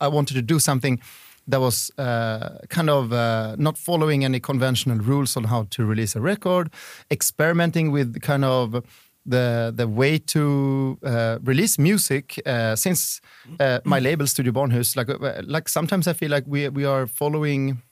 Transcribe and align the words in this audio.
I 0.00 0.08
wanted 0.08 0.34
to 0.34 0.42
do 0.42 0.58
something 0.58 1.00
that 1.48 1.60
was 1.60 1.90
uh, 1.98 2.58
kind 2.68 2.90
of 2.90 3.12
uh, 3.12 3.56
not 3.58 3.78
following 3.78 4.24
any 4.24 4.38
conventional 4.38 4.98
rules 4.98 5.36
on 5.36 5.44
how 5.44 5.66
to 5.70 5.84
release 5.84 6.14
a 6.14 6.20
record, 6.20 6.70
experimenting 7.10 7.90
with 7.90 8.20
kind 8.20 8.44
of 8.44 8.84
the 9.28 9.72
the 9.74 9.86
way 9.86 10.18
to 10.18 10.98
uh, 11.04 11.38
release 11.42 11.78
music 11.78 12.40
uh, 12.46 12.74
since 12.76 13.20
uh, 13.60 13.78
my 13.84 13.98
label 13.98 14.26
Studio 14.26 14.52
Barnhus 14.52 14.96
like 14.96 15.10
uh, 15.10 15.42
like 15.44 15.68
sometimes 15.68 16.06
I 16.08 16.14
feel 16.14 16.30
like 16.30 16.44
we 16.46 16.68
we 16.68 16.84
are 16.84 17.06
following 17.06 17.82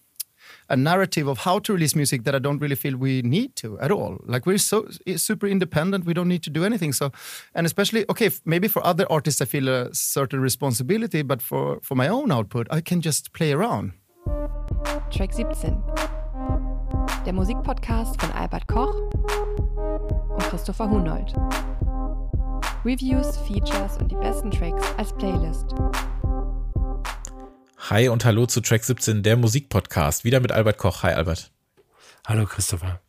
a 0.69 0.77
narrative 0.77 1.29
of 1.29 1.39
how 1.39 1.59
to 1.61 1.73
release 1.73 1.95
music 1.95 2.25
that 2.25 2.35
I 2.35 2.39
don't 2.39 2.59
really 2.59 2.75
feel 2.75 2.97
we 2.97 3.23
need 3.23 3.57
to 3.57 3.79
at 3.81 3.91
all. 3.91 4.19
Like 4.25 4.47
we're 4.47 4.59
so 4.59 4.89
eh, 5.07 5.17
super 5.17 5.47
independent, 5.47 6.05
we 6.05 6.15
don't 6.15 6.29
need 6.29 6.43
to 6.45 6.51
do 6.51 6.65
anything. 6.65 6.93
So, 6.93 7.13
and 7.55 7.67
especially 7.67 8.05
okay, 8.11 8.31
maybe 8.45 8.69
for 8.69 8.85
other 8.85 9.07
artists 9.11 9.41
I 9.41 9.45
feel 9.45 9.69
a 9.69 9.95
certain 9.95 10.41
responsibility, 10.41 11.23
but 11.23 11.43
for 11.43 11.81
for 11.83 11.95
my 11.95 12.09
own 12.09 12.33
output 12.33 12.67
I 12.71 12.81
can 12.81 13.01
just 13.01 13.33
play 13.33 13.53
around. 13.53 13.93
Track 15.11 15.33
17. 15.33 15.83
Der 17.25 17.33
Musikpodcast 17.33 18.21
von 18.21 18.31
Albert 18.33 18.67
Koch 18.67 18.95
und 20.31 20.43
Christopher 20.51 20.89
Hunold. 20.89 21.35
Reviews, 22.85 23.37
Features 23.39 23.97
und 23.99 24.13
die 24.13 24.17
besten 24.17 24.51
Tracks 24.51 24.95
als 24.97 25.13
Playlist. 25.13 25.75
Hi 27.79 28.09
und 28.09 28.25
hallo 28.25 28.47
zu 28.47 28.63
Track 28.63 28.83
17, 28.85 29.23
der 29.23 29.37
Musikpodcast. 29.37 30.25
Wieder 30.25 30.41
mit 30.41 30.51
Albert 30.51 30.79
Koch. 30.79 31.03
Hi 31.03 31.13
Albert. 31.13 31.53
Hallo 32.27 32.47
Christopher. 32.47 33.01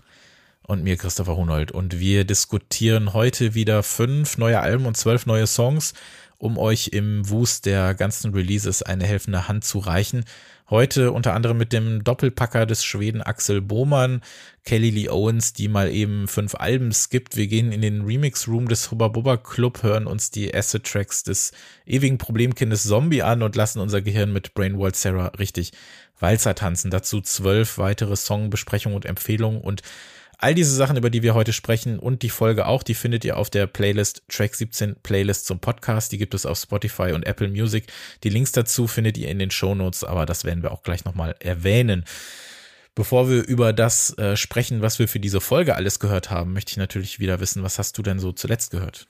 Und 0.62 0.84
mir 0.84 0.98
Christopher 0.98 1.38
Hunold. 1.38 1.72
Und 1.72 2.00
wir 2.00 2.26
diskutieren 2.26 3.14
heute 3.14 3.56
wieder 3.56 3.82
fünf 3.82 4.38
neue 4.38 4.60
Alben 4.60 4.86
und 4.86 4.96
zwölf 4.96 5.26
neue 5.26 5.48
Songs, 5.48 5.94
um 6.38 6.58
euch 6.58 6.90
im 6.90 7.28
Wust 7.30 7.66
der 7.66 7.94
ganzen 7.94 8.34
Releases 8.34 8.84
eine 8.84 9.06
helfende 9.06 9.48
Hand 9.48 9.64
zu 9.64 9.80
reichen. 9.80 10.24
Heute 10.70 11.14
unter 11.14 11.34
anderem 11.34 11.58
mit 11.58 11.72
dem 11.72 12.04
Doppelpacker 12.04 12.66
des 12.66 12.84
Schweden 12.84 13.22
Axel 13.22 13.62
Bohmann, 13.62 14.22
Kelly 14.66 14.90
Lee 14.90 15.10
Owens, 15.10 15.54
die 15.54 15.70
mal 15.70 15.90
eben 15.90 16.28
fünf 16.28 16.56
Alben 16.56 16.92
skippt. 16.92 17.38
Wir 17.38 17.48
gehen 17.48 17.72
in 17.72 17.82
den 17.82 18.02
Remix 18.02 18.48
Room 18.48 18.68
des 18.68 18.92
Hubba 18.92 19.08
Bubba 19.08 19.38
Club, 19.38 19.82
hören 19.82 20.08
uns 20.08 20.30
die 20.30 20.54
Acid 20.54 20.84
Tracks 20.84 21.24
des 21.24 21.54
ewigen 21.86 22.18
Problemkindes 22.18 22.84
Zombie 22.84 23.24
an 23.24 23.44
und 23.44 23.56
lassen 23.56 23.80
unser 23.80 24.02
Gehirn 24.02 24.34
mit 24.34 24.54
Brainwall 24.54 24.94
Sarah 24.94 25.28
richtig 25.40 25.72
Walzer 26.20 26.54
tanzen. 26.54 26.92
Dazu 26.92 27.22
zwölf 27.22 27.78
weitere 27.78 28.16
Songbesprechungen 28.16 28.96
und 28.96 29.06
Empfehlungen 29.06 29.62
und 29.62 29.84
All 30.40 30.54
diese 30.54 30.76
Sachen, 30.76 30.98
über 30.98 31.10
die 31.10 31.24
wir 31.24 31.34
heute 31.34 31.52
sprechen 31.52 31.98
und 31.98 32.22
die 32.22 32.30
Folge 32.30 32.68
auch, 32.68 32.84
die 32.84 32.94
findet 32.94 33.26
ihr 33.26 33.38
auf 33.38 33.50
der 33.50 33.66
Playlist 33.66 34.22
Track 34.30 34.54
17 34.54 34.98
Playlist 35.02 35.48
zum 35.48 35.60
Podcast. 35.60 36.12
Die 36.12 36.20
gibt 36.20 36.36
es 36.36 36.46
auf 36.46 36.60
Spotify 36.60 37.14
und 37.14 37.26
Apple 37.26 37.48
Music. 37.48 37.88
Die 38.24 38.30
Links 38.30 38.52
dazu 38.52 38.86
findet 38.86 39.18
ihr 39.18 39.30
in 39.30 39.40
den 39.40 39.50
Show 39.50 39.74
Notes, 39.74 40.04
aber 40.04 40.28
das 40.28 40.44
werden 40.44 40.62
wir 40.62 40.72
auch 40.72 40.84
gleich 40.84 41.06
nochmal 41.06 41.36
erwähnen. 41.40 42.06
Bevor 42.94 43.30
wir 43.30 43.48
über 43.48 43.74
das 43.74 44.16
äh, 44.20 44.38
sprechen, 44.38 44.84
was 44.84 45.00
wir 45.00 45.08
für 45.08 45.20
diese 45.20 45.42
Folge 45.42 45.76
alles 45.76 46.00
gehört 46.00 46.30
haben, 46.30 46.54
möchte 46.54 46.70
ich 46.72 46.78
natürlich 46.78 47.20
wieder 47.20 47.40
wissen, 47.40 47.64
was 47.64 47.80
hast 47.80 47.98
du 47.98 48.04
denn 48.04 48.20
so 48.20 48.32
zuletzt 48.32 48.70
gehört? 48.70 49.08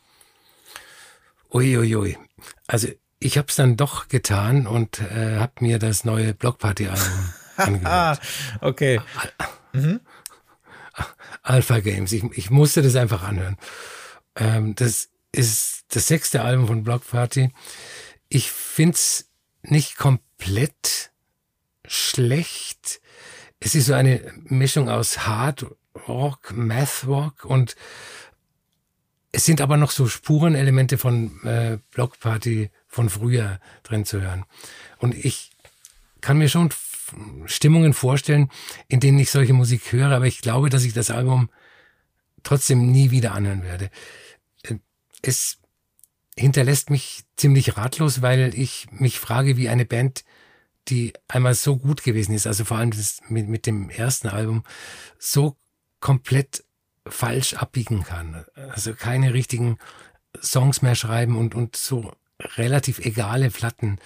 Uiuiui. 1.52 1.96
Ui. 1.96 2.18
Also 2.68 2.88
ich 3.20 3.38
habe 3.38 3.48
es 3.50 3.56
dann 3.56 3.76
doch 3.76 4.08
getan 4.08 4.66
und 4.66 5.02
äh, 5.02 5.40
habe 5.40 5.54
mir 5.60 5.78
das 5.78 6.06
neue 6.06 6.34
Blockparty-Album 6.34 7.34
angehört. 7.58 8.22
okay. 8.62 9.02
Mhm. 9.74 10.00
Alpha 11.44 11.80
Games. 11.80 12.12
Ich, 12.12 12.24
ich 12.36 12.50
musste 12.50 12.82
das 12.82 12.96
einfach 12.96 13.24
anhören. 13.24 13.58
Ähm, 14.36 14.76
das 14.76 15.10
ist 15.32 15.86
das 15.90 16.08
sechste 16.08 16.42
Album 16.42 16.68
von 16.68 16.84
Block 16.84 17.08
Party. 17.08 17.52
Ich 18.30 18.52
find's 18.52 19.30
nicht 19.62 19.98
komplett 19.98 21.12
schlecht. 21.86 23.02
Es 23.60 23.76
ist 23.76 23.88
so 23.88 23.94
eine 23.94 24.34
Mischung 24.44 24.90
aus 24.90 25.26
Hard 25.26 25.66
Rock, 26.08 26.54
Math 26.56 27.06
Rock 27.08 27.46
und 27.46 27.76
es 29.32 29.46
sind 29.46 29.62
aber 29.62 29.78
noch 29.78 29.92
so 29.92 30.08
Spurenelemente 30.08 30.98
von 30.98 31.44
äh, 31.44 31.78
Block 31.92 32.20
Party 32.20 32.72
von 32.88 33.10
früher 33.10 33.60
drin 33.84 34.06
zu 34.06 34.22
hören. 34.22 34.46
Und 35.00 35.14
ich 35.14 35.52
kann 36.22 36.38
mir 36.38 36.50
schon 36.50 36.72
Stimmungen 37.46 37.94
vorstellen, 37.94 38.50
in 38.88 39.00
denen 39.00 39.20
ich 39.20 39.32
solche 39.32 39.54
Musik 39.54 39.92
höre, 39.92 40.12
aber 40.12 40.26
ich 40.26 40.42
glaube, 40.42 40.70
dass 40.70 40.84
ich 40.84 40.94
das 40.94 41.12
Album 41.12 41.50
trotzdem 42.44 42.92
nie 42.92 43.12
wieder 43.12 43.34
anhören 43.34 43.64
werde. 43.64 43.90
Äh, 44.64 44.76
es 45.22 45.60
hinterlässt 46.38 46.90
mich 46.90 47.24
ziemlich 47.36 47.78
ratlos, 47.78 48.22
weil 48.22 48.54
ich 48.56 48.88
mich 48.92 49.20
frage, 49.20 49.58
wie 49.58 49.70
eine 49.70 49.86
Band, 49.86 50.24
die 50.88 51.14
einmal 51.28 51.54
so 51.54 51.78
gut 51.78 52.04
gewesen 52.04 52.34
ist, 52.34 52.48
also 52.48 52.64
vor 52.64 52.78
allem 52.78 52.92
mit, 53.28 53.50
mit 53.50 53.66
dem 53.66 53.90
ersten 53.90 54.28
Album, 54.30 54.64
so 55.18 55.58
komplett 56.00 56.64
falsch 57.08 57.56
abbiegen 57.56 58.04
kann. 58.04 58.46
Also 58.56 58.94
keine 58.94 59.34
richtigen 59.34 59.78
Songs 60.42 60.82
mehr 60.82 60.96
schreiben 60.96 61.38
und, 61.38 61.56
und 61.56 61.76
so 61.76 62.14
relativ 62.40 63.00
egale 63.00 63.50
Platten 63.50 64.00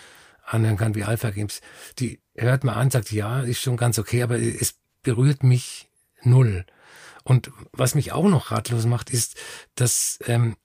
anhören 0.46 0.78
kann 0.78 0.96
wie 0.96 1.04
Alpha 1.04 1.32
Games. 1.32 1.62
Die 2.00 2.20
hört 2.50 2.63
man 2.63 2.75
an, 2.75 2.91
sagt, 2.91 3.12
ja, 3.12 3.41
ist 3.41 3.62
schon 3.62 3.78
ganz 3.78 4.00
okay, 4.00 4.24
aber 4.24 4.40
es 4.40 4.75
berührt 5.03 5.44
mich 5.44 5.90
null. 6.24 6.66
Und 7.24 7.52
was 7.72 7.96
mich 7.96 8.12
auch 8.12 8.28
noch 8.28 8.52
ratlos 8.52 8.85
macht, 8.85 9.09
ist, 9.09 9.35
dass 9.75 10.19
ähm, 10.25 10.56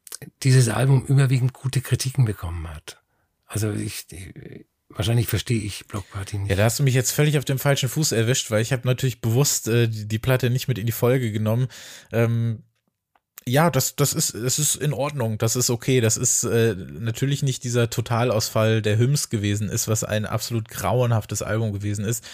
dieses 0.43 0.69
Album 0.69 1.05
überwiegend 1.05 1.53
gute 1.53 1.81
Kritiken 1.81 2.25
bekommen 2.25 2.69
hat. 2.69 3.03
Also 3.47 3.73
ich, 3.73 4.07
ich 4.11 4.67
wahrscheinlich 4.89 5.27
verstehe 5.27 5.61
ich 5.61 5.87
Blockparty 5.87 6.39
nicht. 6.39 6.51
Ja, 6.51 6.57
da 6.57 6.65
hast 6.65 6.79
du 6.79 6.83
mich 6.83 6.95
jetzt 6.95 7.13
völlig 7.13 7.39
auf 7.39 7.45
dem 7.45 7.59
falschen 7.59 7.89
Fuß 7.89 8.13
erwischt, 8.13 8.51
weil 8.51 8.63
ich 8.63 8.73
habe 8.73 8.87
natürlich 8.87 9.21
bewusst 9.21 9.69
äh, 9.69 9.89
die, 9.89 10.07
die, 10.09 10.19
Platte 10.19 10.51
nicht 10.51 10.69
mit 10.69 10.79
in 10.79 10.87
die 10.87 10.93
Folge 10.93 11.33
genommen. 11.33 11.69
Ähm, 12.13 12.63
ja, 13.49 13.71
das, 13.71 13.95
das 13.95 14.13
ist, 14.13 14.35
das 14.35 14.59
ist 14.59 14.75
in 14.77 14.93
Ordnung, 14.93 15.39
das 15.39 15.55
ist 15.55 15.71
okay. 15.71 16.01
Das 16.01 16.17
ist 16.17 16.45
äh, 16.45 16.75
natürlich 16.75 17.43
nicht 17.43 17.63
dieser 17.65 17.91
Totalausfall 17.91 18.83
der 18.83 18.99
Hymns 18.99 19.31
gewesen 19.31 19.69
ist, 19.69 19.87
was 19.87 20.03
ein 20.03 20.27
absolut 20.27 20.69
grauenhaftes 20.69 21.43
Album 21.43 21.73
gewesen 21.73 22.05
ist. 22.05 22.25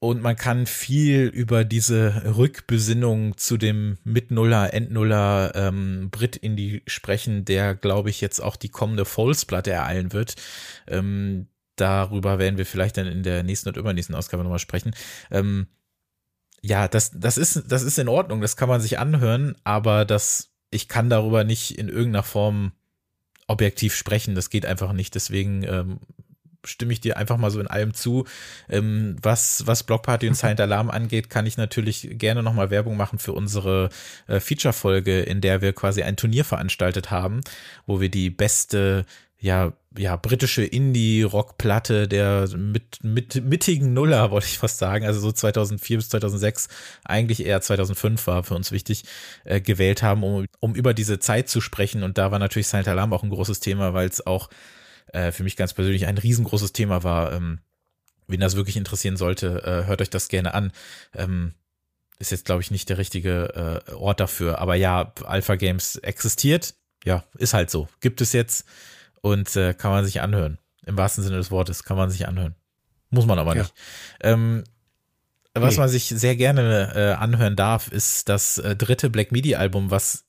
Und 0.00 0.22
man 0.22 0.36
kann 0.36 0.66
viel 0.66 1.26
über 1.26 1.64
diese 1.64 2.36
Rückbesinnung 2.36 3.36
zu 3.36 3.56
dem 3.56 3.98
Mit-Nuller, 4.04 4.72
End-Nuller 4.72 5.52
ähm, 5.56 6.10
Brit-Indie 6.10 6.82
sprechen, 6.86 7.44
der, 7.44 7.74
glaube 7.74 8.10
ich, 8.10 8.20
jetzt 8.20 8.40
auch 8.40 8.54
die 8.54 8.68
kommende 8.68 9.04
Falls-Platte 9.04 9.72
ereilen 9.72 10.12
wird. 10.12 10.36
Ähm, 10.86 11.48
darüber 11.74 12.38
werden 12.38 12.58
wir 12.58 12.66
vielleicht 12.66 12.96
dann 12.96 13.06
in 13.06 13.24
der 13.24 13.42
nächsten 13.42 13.70
und 13.70 13.76
übernächsten 13.76 14.14
Ausgabe 14.14 14.44
nochmal 14.44 14.60
sprechen. 14.60 14.94
Ähm, 15.32 15.66
ja, 16.62 16.88
das, 16.88 17.12
das 17.14 17.38
ist, 17.38 17.64
das 17.68 17.82
ist 17.82 17.98
in 17.98 18.08
Ordnung, 18.08 18.40
das 18.40 18.56
kann 18.56 18.68
man 18.68 18.80
sich 18.80 18.98
anhören, 18.98 19.56
aber 19.64 20.04
das, 20.04 20.50
ich 20.70 20.88
kann 20.88 21.10
darüber 21.10 21.44
nicht 21.44 21.78
in 21.78 21.88
irgendeiner 21.88 22.22
Form 22.22 22.72
objektiv 23.46 23.94
sprechen, 23.94 24.34
das 24.34 24.50
geht 24.50 24.66
einfach 24.66 24.92
nicht, 24.92 25.14
deswegen 25.14 25.62
ähm, 25.64 26.00
stimme 26.64 26.92
ich 26.92 27.00
dir 27.00 27.16
einfach 27.16 27.36
mal 27.36 27.50
so 27.50 27.60
in 27.60 27.66
allem 27.66 27.94
zu. 27.94 28.26
Ähm, 28.68 29.16
was, 29.22 29.66
was 29.66 29.84
Blockparty 29.84 30.28
und 30.28 30.34
Silent 30.34 30.60
Alarm 30.60 30.90
angeht, 30.90 31.30
kann 31.30 31.46
ich 31.46 31.56
natürlich 31.56 32.08
gerne 32.12 32.42
nochmal 32.42 32.70
Werbung 32.70 32.96
machen 32.96 33.18
für 33.18 33.32
unsere 33.32 33.90
äh, 34.26 34.40
Feature-Folge, 34.40 35.20
in 35.20 35.40
der 35.40 35.62
wir 35.62 35.72
quasi 35.72 36.02
ein 36.02 36.16
Turnier 36.16 36.44
veranstaltet 36.44 37.10
haben, 37.10 37.40
wo 37.86 38.00
wir 38.00 38.10
die 38.10 38.30
beste 38.30 39.06
ja, 39.40 39.72
ja, 39.98 40.16
britische 40.16 40.64
Indie-Rock-Platte 40.64 42.08
der 42.08 42.48
mit, 42.56 43.02
mit, 43.02 43.44
mittigen 43.44 43.92
Nuller, 43.92 44.30
wollte 44.30 44.46
ich 44.46 44.58
fast 44.58 44.78
sagen, 44.78 45.04
also 45.04 45.20
so 45.20 45.32
2004 45.32 45.98
bis 45.98 46.08
2006, 46.08 46.68
eigentlich 47.04 47.44
eher 47.44 47.60
2005 47.60 48.26
war 48.26 48.44
für 48.44 48.54
uns 48.54 48.72
wichtig, 48.72 49.04
äh, 49.44 49.60
gewählt 49.60 50.02
haben, 50.02 50.22
um, 50.22 50.46
um 50.60 50.74
über 50.74 50.94
diese 50.94 51.18
Zeit 51.18 51.48
zu 51.48 51.60
sprechen. 51.60 52.02
Und 52.02 52.18
da 52.18 52.30
war 52.30 52.38
natürlich 52.38 52.68
Silent 52.68 52.88
Alarm 52.88 53.12
auch 53.12 53.22
ein 53.22 53.30
großes 53.30 53.60
Thema, 53.60 53.92
weil 53.92 54.08
es 54.08 54.26
auch 54.26 54.48
äh, 55.12 55.32
für 55.32 55.42
mich 55.42 55.56
ganz 55.56 55.74
persönlich 55.74 56.06
ein 56.06 56.18
riesengroßes 56.18 56.72
Thema 56.72 57.02
war. 57.02 57.32
Ähm, 57.32 57.60
wen 58.28 58.40
das 58.40 58.56
wirklich 58.56 58.76
interessieren 58.76 59.16
sollte, 59.16 59.62
äh, 59.64 59.86
hört 59.86 60.00
euch 60.00 60.10
das 60.10 60.28
gerne 60.28 60.54
an. 60.54 60.72
Ähm, 61.14 61.54
ist 62.18 62.30
jetzt, 62.30 62.44
glaube 62.44 62.62
ich, 62.62 62.70
nicht 62.70 62.88
der 62.88 62.98
richtige 62.98 63.82
äh, 63.88 63.92
Ort 63.92 64.20
dafür. 64.20 64.58
Aber 64.58 64.74
ja, 64.74 65.12
Alpha 65.24 65.56
Games 65.56 65.96
existiert. 65.96 66.74
Ja, 67.04 67.24
ist 67.38 67.54
halt 67.54 67.70
so. 67.70 67.88
Gibt 68.00 68.20
es 68.20 68.32
jetzt 68.32 68.64
und 69.22 69.54
äh, 69.56 69.74
kann 69.74 69.90
man 69.90 70.04
sich 70.04 70.20
anhören. 70.20 70.58
Im 70.86 70.96
wahrsten 70.96 71.22
Sinne 71.24 71.36
des 71.36 71.50
Wortes 71.50 71.84
kann 71.84 71.96
man 71.96 72.10
sich 72.10 72.26
anhören. 72.26 72.54
Muss 73.10 73.26
man 73.26 73.38
aber 73.38 73.54
ja. 73.56 73.62
nicht. 73.62 73.74
Ähm, 74.20 74.64
was 75.54 75.74
nee. 75.74 75.80
man 75.80 75.88
sich 75.88 76.04
sehr 76.08 76.36
gerne 76.36 76.92
äh, 76.94 77.12
anhören 77.12 77.56
darf, 77.56 77.88
ist 77.88 78.28
das 78.28 78.58
äh, 78.58 78.76
dritte 78.76 79.10
Black 79.10 79.32
Midi 79.32 79.54
Album, 79.54 79.90
was 79.90 80.24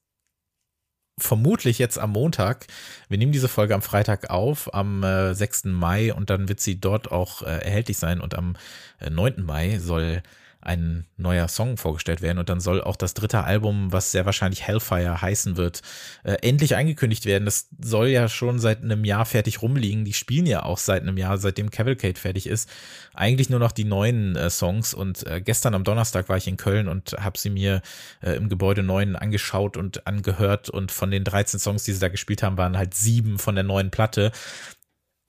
vermutlich 1.17 1.79
jetzt 1.79 1.99
am 1.99 2.11
Montag, 2.11 2.67
wir 3.09 3.17
nehmen 3.17 3.31
diese 3.31 3.47
Folge 3.49 3.75
am 3.75 3.81
Freitag 3.81 4.29
auf, 4.29 4.73
am 4.73 5.03
äh, 5.03 5.33
6. 5.33 5.65
Mai 5.65 6.13
und 6.13 6.29
dann 6.29 6.47
wird 6.47 6.61
sie 6.61 6.79
dort 6.79 7.11
auch 7.11 7.41
äh, 7.41 7.45
erhältlich 7.45 7.97
sein 7.97 8.21
und 8.21 8.35
am 8.35 8.55
äh, 8.99 9.09
9. 9.09 9.43
Mai 9.43 9.79
soll 9.79 10.23
ein 10.61 11.05
neuer 11.15 11.47
Song 11.47 11.77
vorgestellt 11.77 12.21
werden. 12.21 12.37
Und 12.37 12.49
dann 12.49 12.59
soll 12.59 12.81
auch 12.81 12.97
das 12.97 13.13
dritte 13.13 13.43
Album, 13.43 13.91
was 13.93 14.11
sehr 14.11 14.25
wahrscheinlich 14.25 14.67
Hellfire 14.67 15.21
heißen 15.21 15.55
wird, 15.55 15.81
äh, 16.23 16.33
endlich 16.41 16.75
angekündigt 16.75 17.25
werden. 17.25 17.45
Das 17.45 17.69
soll 17.79 18.09
ja 18.09 18.27
schon 18.27 18.59
seit 18.59 18.83
einem 18.83 19.05
Jahr 19.05 19.25
fertig 19.25 19.61
rumliegen. 19.61 20.03
Die 20.03 20.13
spielen 20.13 20.45
ja 20.45 20.63
auch 20.63 20.77
seit 20.77 21.01
einem 21.01 21.17
Jahr, 21.17 21.37
seitdem 21.37 21.71
Cavalcade 21.71 22.19
fertig 22.19 22.47
ist. 22.47 22.69
Eigentlich 23.13 23.49
nur 23.49 23.59
noch 23.59 23.71
die 23.71 23.85
neuen 23.85 24.35
äh, 24.35 24.49
Songs. 24.49 24.93
Und 24.93 25.25
äh, 25.27 25.41
gestern 25.41 25.73
am 25.75 25.85
Donnerstag 25.85 26.27
war 26.27 26.37
ich 26.37 26.47
in 26.47 26.57
Köln 26.57 26.89
und 26.89 27.13
habe 27.19 27.37
sie 27.37 27.49
mir 27.49 27.81
äh, 28.21 28.33
im 28.33 28.49
Gebäude 28.49 28.83
9 28.83 29.15
angeschaut 29.15 29.77
und 29.77 30.07
angehört. 30.07 30.69
Und 30.69 30.91
von 30.91 31.09
den 31.09 31.23
13 31.23 31.59
Songs, 31.59 31.83
die 31.85 31.93
sie 31.93 31.99
da 31.99 32.09
gespielt 32.09 32.43
haben, 32.43 32.57
waren 32.57 32.77
halt 32.77 32.93
sieben 32.93 33.39
von 33.39 33.55
der 33.55 33.63
neuen 33.63 33.91
Platte 33.91 34.31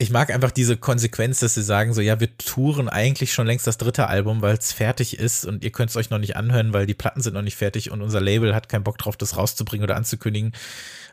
ich 0.00 0.10
mag 0.10 0.32
einfach 0.32 0.50
diese 0.50 0.78
Konsequenz, 0.78 1.40
dass 1.40 1.54
sie 1.54 1.62
sagen 1.62 1.92
so, 1.92 2.00
ja, 2.00 2.20
wir 2.20 2.34
touren 2.38 2.88
eigentlich 2.88 3.34
schon 3.34 3.46
längst 3.46 3.66
das 3.66 3.76
dritte 3.76 4.06
Album, 4.06 4.40
weil 4.40 4.56
es 4.56 4.72
fertig 4.72 5.18
ist 5.18 5.44
und 5.44 5.62
ihr 5.62 5.70
könnt 5.72 5.90
es 5.90 5.96
euch 5.96 6.08
noch 6.08 6.18
nicht 6.18 6.36
anhören, 6.36 6.72
weil 6.72 6.86
die 6.86 6.94
Platten 6.94 7.20
sind 7.20 7.34
noch 7.34 7.42
nicht 7.42 7.56
fertig 7.56 7.90
und 7.90 8.00
unser 8.00 8.22
Label 8.22 8.54
hat 8.54 8.70
keinen 8.70 8.82
Bock 8.82 8.96
drauf, 8.96 9.18
das 9.18 9.36
rauszubringen 9.36 9.84
oder 9.84 9.96
anzukündigen. 9.96 10.52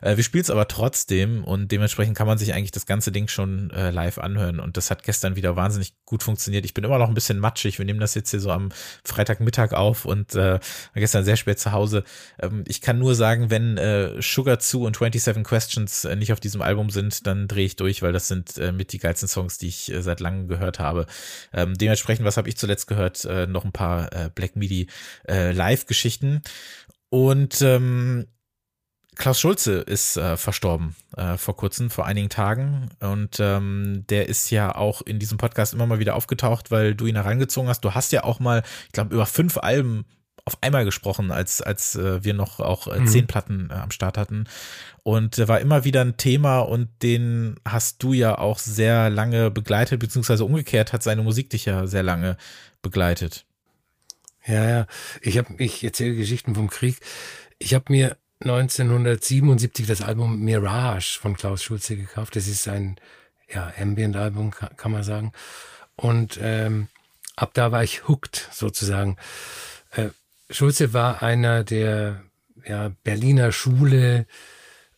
Äh, 0.00 0.16
wir 0.16 0.24
spielen 0.24 0.42
es 0.42 0.50
aber 0.50 0.68
trotzdem 0.68 1.44
und 1.44 1.72
dementsprechend 1.72 2.16
kann 2.16 2.26
man 2.26 2.38
sich 2.38 2.54
eigentlich 2.54 2.70
das 2.70 2.86
ganze 2.86 3.12
Ding 3.12 3.28
schon 3.28 3.70
äh, 3.70 3.90
live 3.90 4.18
anhören 4.18 4.60
und 4.60 4.76
das 4.76 4.90
hat 4.90 5.02
gestern 5.02 5.36
wieder 5.36 5.56
wahnsinnig 5.56 5.94
gut 6.04 6.22
funktioniert. 6.22 6.64
Ich 6.64 6.74
bin 6.74 6.84
immer 6.84 6.98
noch 6.98 7.08
ein 7.08 7.14
bisschen 7.14 7.38
matschig. 7.38 7.78
Wir 7.78 7.84
nehmen 7.84 8.00
das 8.00 8.14
jetzt 8.14 8.30
hier 8.30 8.40
so 8.40 8.50
am 8.50 8.70
Freitagmittag 9.04 9.72
auf 9.72 10.04
und 10.04 10.34
äh, 10.34 10.58
gestern 10.94 11.24
sehr 11.24 11.36
spät 11.36 11.58
zu 11.58 11.72
Hause. 11.72 12.04
Ähm, 12.40 12.64
ich 12.66 12.80
kann 12.80 12.98
nur 12.98 13.14
sagen, 13.14 13.50
wenn 13.50 13.76
äh, 13.78 14.20
Sugar 14.20 14.58
2 14.58 14.78
und 14.78 14.96
27 14.96 15.44
Questions 15.44 16.04
äh, 16.04 16.16
nicht 16.16 16.32
auf 16.32 16.40
diesem 16.40 16.62
Album 16.62 16.90
sind, 16.90 17.26
dann 17.26 17.48
drehe 17.48 17.66
ich 17.66 17.76
durch, 17.76 18.02
weil 18.02 18.12
das 18.12 18.28
sind 18.28 18.58
äh, 18.58 18.72
mit 18.72 18.92
die 18.92 18.98
geilsten 18.98 19.28
Songs, 19.28 19.58
die 19.58 19.68
ich 19.68 19.92
äh, 19.92 20.02
seit 20.02 20.20
langem 20.20 20.48
gehört 20.48 20.78
habe. 20.78 21.06
Ähm, 21.52 21.76
dementsprechend, 21.76 22.24
was 22.24 22.36
habe 22.36 22.48
ich 22.48 22.56
zuletzt 22.56 22.86
gehört? 22.86 23.24
Äh, 23.24 23.46
noch 23.46 23.64
ein 23.64 23.72
paar 23.72 24.12
äh, 24.12 24.30
Black 24.34 24.56
Midi 24.56 24.88
äh, 25.28 25.52
Live-Geschichten. 25.52 26.42
Und 27.10 27.62
ähm, 27.62 28.26
Klaus 29.18 29.40
Schulze 29.40 29.80
ist 29.80 30.16
äh, 30.16 30.36
verstorben 30.36 30.94
äh, 31.16 31.36
vor 31.36 31.56
kurzem, 31.56 31.90
vor 31.90 32.06
einigen 32.06 32.28
Tagen. 32.28 32.88
Und 33.00 33.38
ähm, 33.40 34.04
der 34.08 34.28
ist 34.28 34.50
ja 34.50 34.74
auch 34.76 35.02
in 35.02 35.18
diesem 35.18 35.38
Podcast 35.38 35.74
immer 35.74 35.86
mal 35.86 35.98
wieder 35.98 36.14
aufgetaucht, 36.14 36.70
weil 36.70 36.94
du 36.94 37.06
ihn 37.06 37.16
herangezogen 37.16 37.68
hast. 37.68 37.80
Du 37.80 37.94
hast 37.94 38.12
ja 38.12 38.22
auch 38.22 38.38
mal, 38.38 38.62
ich 38.86 38.92
glaube, 38.92 39.12
über 39.12 39.26
fünf 39.26 39.58
Alben 39.58 40.04
auf 40.44 40.56
einmal 40.60 40.84
gesprochen, 40.84 41.32
als, 41.32 41.60
als 41.60 41.96
äh, 41.96 42.22
wir 42.22 42.32
noch 42.32 42.60
auch 42.60 42.86
äh, 42.86 43.04
zehn 43.06 43.24
mhm. 43.24 43.26
Platten 43.26 43.68
äh, 43.70 43.74
am 43.74 43.90
Start 43.90 44.16
hatten. 44.16 44.44
Und 45.02 45.36
war 45.48 45.60
immer 45.60 45.82
wieder 45.82 46.02
ein 46.02 46.16
Thema 46.16 46.60
und 46.60 46.88
den 47.02 47.56
hast 47.66 48.04
du 48.04 48.12
ja 48.12 48.38
auch 48.38 48.60
sehr 48.60 49.10
lange 49.10 49.50
begleitet, 49.50 49.98
beziehungsweise 49.98 50.44
umgekehrt 50.44 50.92
hat 50.92 51.02
seine 51.02 51.22
Musik 51.22 51.50
dich 51.50 51.64
ja 51.64 51.88
sehr 51.88 52.04
lange 52.04 52.36
begleitet. 52.82 53.46
Ja, 54.46 54.64
ja. 54.68 54.86
Ich 55.22 55.38
habe, 55.38 55.52
ich 55.58 55.82
erzähle 55.82 56.14
Geschichten 56.14 56.54
vom 56.54 56.70
Krieg. 56.70 57.00
Ich 57.58 57.74
habe 57.74 57.86
mir 57.88 58.16
1977 58.40 59.86
das 59.86 60.02
Album 60.02 60.40
Mirage 60.40 61.18
von 61.20 61.36
Klaus 61.36 61.62
Schulze 61.62 61.96
gekauft. 61.96 62.36
Das 62.36 62.46
ist 62.46 62.68
ein 62.68 62.96
ja, 63.52 63.72
Ambient-Album, 63.78 64.52
kann 64.52 64.92
man 64.92 65.02
sagen. 65.02 65.32
Und 65.96 66.38
ähm, 66.40 66.88
ab 67.36 67.50
da 67.54 67.72
war 67.72 67.82
ich 67.82 68.06
hooked 68.06 68.48
sozusagen. 68.52 69.16
Äh, 69.92 70.10
Schulze 70.50 70.92
war 70.92 71.22
einer 71.22 71.64
der 71.64 72.22
ja, 72.64 72.92
Berliner 73.02 73.52
Schule 73.52 74.26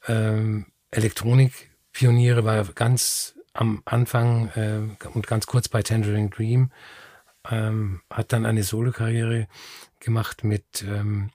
ähm, 0.07 0.67
Elektronikpioniere, 0.91 2.45
war 2.45 2.65
ganz 2.65 3.35
am 3.53 3.83
Anfang 3.85 4.49
äh, 4.55 5.09
und 5.09 5.27
ganz 5.27 5.47
kurz 5.47 5.69
bei 5.69 5.83
Tangerine 5.83 6.31
Dream, 6.31 6.73
ähm, 7.51 8.03
hat 8.11 8.33
dann 8.33 8.47
eine 8.47 8.63
Solokarriere 8.63 9.49
gemacht 9.99 10.45
mit 10.45 10.83
ähm, 10.83 11.31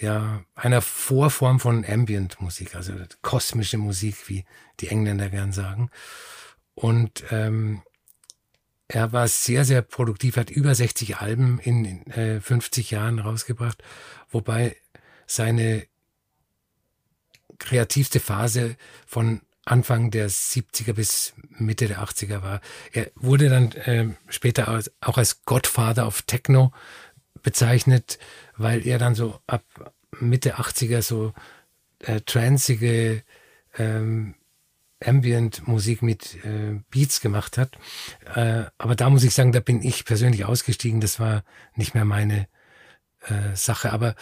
ja, 0.00 0.44
einer 0.54 0.80
Vorform 0.80 1.58
von 1.60 1.84
Ambient-Musik, 1.84 2.76
also 2.76 2.92
kosmische 3.22 3.78
Musik, 3.78 4.28
wie 4.28 4.44
die 4.80 4.88
Engländer 4.88 5.28
gern 5.28 5.52
sagen. 5.52 5.90
Und 6.74 7.24
ähm, 7.30 7.82
er 8.86 9.12
war 9.12 9.28
sehr, 9.28 9.64
sehr 9.64 9.82
produktiv, 9.82 10.36
hat 10.36 10.50
über 10.50 10.74
60 10.74 11.16
Alben 11.18 11.58
in 11.58 12.06
äh, 12.12 12.40
50 12.40 12.90
Jahren 12.90 13.18
rausgebracht, 13.18 13.82
wobei 14.30 14.76
seine 15.26 15.86
kreativste 17.58 18.20
Phase 18.20 18.76
von 19.06 19.42
Anfang 19.64 20.10
der 20.10 20.30
70er 20.30 20.94
bis 20.94 21.34
Mitte 21.50 21.88
der 21.88 22.02
80er 22.02 22.40
war. 22.40 22.60
Er 22.92 23.10
wurde 23.14 23.50
dann 23.50 23.72
äh, 23.72 24.08
später 24.28 24.80
auch 25.00 25.18
als 25.18 25.42
Godfather 25.44 26.06
of 26.06 26.22
Techno 26.22 26.72
bezeichnet, 27.42 28.18
weil 28.56 28.86
er 28.86 28.98
dann 28.98 29.14
so 29.14 29.40
ab 29.46 29.64
Mitte 30.20 30.56
80er 30.56 31.02
so 31.02 31.32
äh, 32.00 32.20
transige 32.20 33.22
ähm, 33.76 34.34
Ambient-Musik 35.04 36.02
mit 36.02 36.44
äh, 36.44 36.80
Beats 36.90 37.20
gemacht 37.20 37.56
hat. 37.56 37.78
Äh, 38.34 38.64
aber 38.78 38.96
da 38.96 39.10
muss 39.10 39.24
ich 39.24 39.34
sagen, 39.34 39.52
da 39.52 39.60
bin 39.60 39.82
ich 39.82 40.04
persönlich 40.04 40.44
ausgestiegen. 40.44 41.00
Das 41.00 41.20
war 41.20 41.44
nicht 41.76 41.94
mehr 41.94 42.04
meine 42.04 42.48
äh, 43.26 43.54
Sache. 43.54 43.92
Aber 43.92 44.16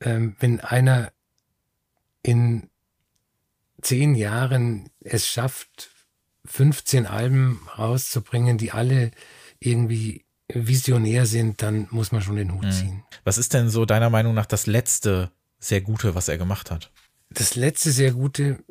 ähm, 0.00 0.36
wenn 0.40 0.60
einer 0.60 1.12
in 2.22 2.70
zehn 3.82 4.14
Jahren 4.14 4.90
es 5.00 5.28
schafft, 5.28 5.90
15 6.46 7.06
Alben 7.06 7.60
rauszubringen, 7.78 8.58
die 8.58 8.72
alle 8.72 9.12
irgendwie 9.60 10.24
visionär 10.52 11.26
sind, 11.26 11.62
dann 11.62 11.88
muss 11.90 12.12
man 12.12 12.22
schon 12.22 12.36
den 12.36 12.54
Hut 12.54 12.64
mhm. 12.64 12.72
ziehen. 12.72 13.02
Was 13.24 13.38
ist 13.38 13.54
denn 13.54 13.70
so 13.70 13.84
deiner 13.84 14.10
Meinung 14.10 14.34
nach 14.34 14.46
das 14.46 14.66
letzte 14.66 15.30
sehr 15.58 15.80
Gute, 15.80 16.14
was 16.14 16.28
er 16.28 16.38
gemacht 16.38 16.70
hat? 16.70 16.90
Das 17.30 17.54
letzte 17.54 17.90
sehr 17.90 18.12
Gute 18.12 18.62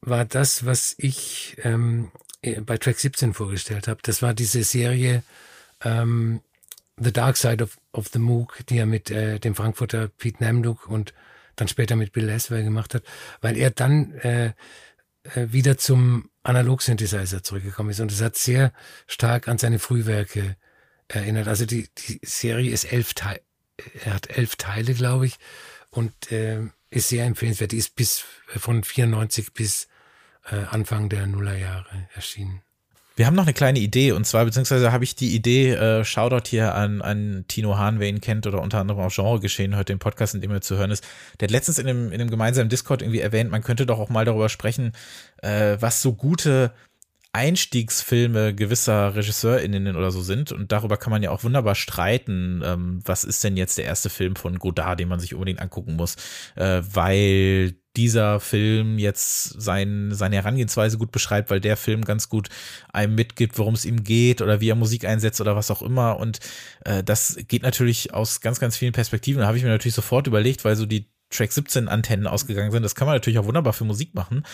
war 0.00 0.24
das, 0.24 0.64
was 0.64 0.94
ich 0.96 1.56
ähm, 1.62 2.10
bei 2.64 2.78
Track 2.78 2.98
17 2.98 3.34
vorgestellt 3.34 3.88
habe. 3.88 4.00
Das 4.02 4.22
war 4.22 4.34
diese 4.34 4.64
Serie 4.64 5.22
ähm, 5.84 6.40
The 6.96 7.12
Dark 7.12 7.36
Side 7.36 7.62
of, 7.62 7.78
of 7.92 8.08
the 8.08 8.18
MOOC, 8.18 8.66
die 8.68 8.78
er 8.78 8.86
mit 8.86 9.10
äh, 9.10 9.38
dem 9.38 9.54
Frankfurter 9.54 10.08
Pete 10.08 10.42
Namduk 10.42 10.88
und 10.88 11.14
dann 11.56 11.68
später 11.68 11.96
mit 11.96 12.12
Bill 12.12 12.24
Laswell 12.24 12.64
gemacht 12.64 12.94
hat, 12.94 13.02
weil 13.40 13.56
er 13.56 13.70
dann 13.70 14.12
äh, 14.14 14.52
äh, 15.34 15.46
wieder 15.50 15.76
zum 15.78 16.30
Analog-Synthesizer 16.42 17.42
zurückgekommen 17.42 17.90
ist. 17.90 18.00
Und 18.00 18.12
es 18.12 18.22
hat 18.22 18.36
sehr 18.36 18.72
stark 19.06 19.48
an 19.48 19.58
seine 19.58 19.78
Frühwerke 19.78 20.56
erinnert. 21.08 21.48
Also 21.48 21.66
die, 21.66 21.88
die 21.98 22.20
Serie 22.22 22.70
ist 22.70 22.92
elf 22.92 23.14
Teile, 23.14 23.40
er 24.04 24.14
hat 24.14 24.30
elf 24.30 24.56
Teile, 24.56 24.94
glaube 24.94 25.26
ich, 25.26 25.36
und 25.90 26.32
äh, 26.32 26.60
ist 26.90 27.08
sehr 27.08 27.24
empfehlenswert. 27.24 27.72
Die 27.72 27.78
ist 27.78 27.96
bis 27.96 28.24
von 28.46 28.82
94 28.82 29.52
bis 29.52 29.88
äh, 30.50 30.56
Anfang 30.70 31.08
der 31.08 31.26
Nullerjahre 31.26 32.08
erschienen. 32.14 32.62
Wir 33.18 33.26
haben 33.26 33.34
noch 33.34 33.46
eine 33.46 33.52
kleine 33.52 33.80
Idee 33.80 34.12
und 34.12 34.28
zwar, 34.28 34.44
beziehungsweise 34.44 34.92
habe 34.92 35.02
ich 35.02 35.16
die 35.16 35.34
Idee, 35.34 35.72
äh, 35.72 36.04
Shoutout 36.04 36.48
hier 36.48 36.76
an, 36.76 37.02
an 37.02 37.44
Tino 37.48 37.76
Hahn, 37.76 37.98
wer 37.98 38.08
ihn 38.08 38.20
kennt 38.20 38.46
oder 38.46 38.62
unter 38.62 38.78
anderem 38.78 39.00
auch 39.00 39.12
Genre 39.12 39.40
geschehen, 39.40 39.74
hört 39.74 39.88
den 39.88 39.98
Podcast, 39.98 40.36
in 40.36 40.40
dem 40.40 40.52
er 40.52 40.60
zu 40.60 40.76
hören 40.76 40.92
ist. 40.92 41.04
Der 41.40 41.46
hat 41.46 41.50
letztens 41.50 41.80
in 41.80 41.88
einem, 41.88 42.12
in 42.12 42.30
gemeinsamen 42.30 42.68
Discord 42.68 43.02
irgendwie 43.02 43.18
erwähnt, 43.18 43.50
man 43.50 43.64
könnte 43.64 43.86
doch 43.86 43.98
auch 43.98 44.08
mal 44.08 44.24
darüber 44.24 44.48
sprechen, 44.48 44.92
äh, 45.42 45.76
was 45.80 46.00
so 46.00 46.14
gute 46.14 46.72
Einstiegsfilme 47.38 48.52
gewisser 48.52 49.14
RegisseurInnen 49.14 49.94
oder 49.94 50.10
so 50.10 50.22
sind. 50.22 50.50
Und 50.50 50.72
darüber 50.72 50.96
kann 50.96 51.12
man 51.12 51.22
ja 51.22 51.30
auch 51.30 51.44
wunderbar 51.44 51.76
streiten. 51.76 52.62
Ähm, 52.64 53.00
was 53.04 53.22
ist 53.22 53.44
denn 53.44 53.56
jetzt 53.56 53.78
der 53.78 53.84
erste 53.84 54.10
Film 54.10 54.34
von 54.34 54.58
Godard, 54.58 54.98
den 54.98 55.08
man 55.08 55.20
sich 55.20 55.34
unbedingt 55.34 55.60
angucken 55.60 55.94
muss? 55.94 56.16
Äh, 56.56 56.82
weil 56.92 57.76
dieser 57.96 58.40
Film 58.40 58.98
jetzt 58.98 59.60
sein, 59.60 60.10
seine 60.10 60.34
Herangehensweise 60.34 60.98
gut 60.98 61.12
beschreibt, 61.12 61.50
weil 61.50 61.60
der 61.60 61.76
Film 61.76 62.04
ganz 62.04 62.28
gut 62.28 62.48
einem 62.92 63.14
mitgibt, 63.14 63.56
worum 63.56 63.74
es 63.74 63.84
ihm 63.84 64.02
geht 64.02 64.42
oder 64.42 64.60
wie 64.60 64.70
er 64.70 64.74
Musik 64.74 65.04
einsetzt 65.04 65.40
oder 65.40 65.54
was 65.54 65.70
auch 65.70 65.82
immer. 65.82 66.18
Und 66.18 66.40
äh, 66.84 67.04
das 67.04 67.38
geht 67.46 67.62
natürlich 67.62 68.14
aus 68.14 68.40
ganz, 68.40 68.58
ganz 68.58 68.76
vielen 68.76 68.92
Perspektiven. 68.92 69.42
Da 69.42 69.46
habe 69.46 69.58
ich 69.58 69.62
mir 69.62 69.70
natürlich 69.70 69.94
sofort 69.94 70.26
überlegt, 70.26 70.64
weil 70.64 70.74
so 70.74 70.86
die 70.86 71.06
Track 71.30 71.52
17 71.52 71.88
Antennen 71.88 72.26
ausgegangen 72.26 72.70
sind. 72.70 72.82
Das 72.82 72.94
kann 72.94 73.06
man 73.06 73.16
natürlich 73.16 73.38
auch 73.38 73.46
wunderbar 73.46 73.72
für 73.72 73.84
Musik 73.84 74.14
machen. 74.14 74.44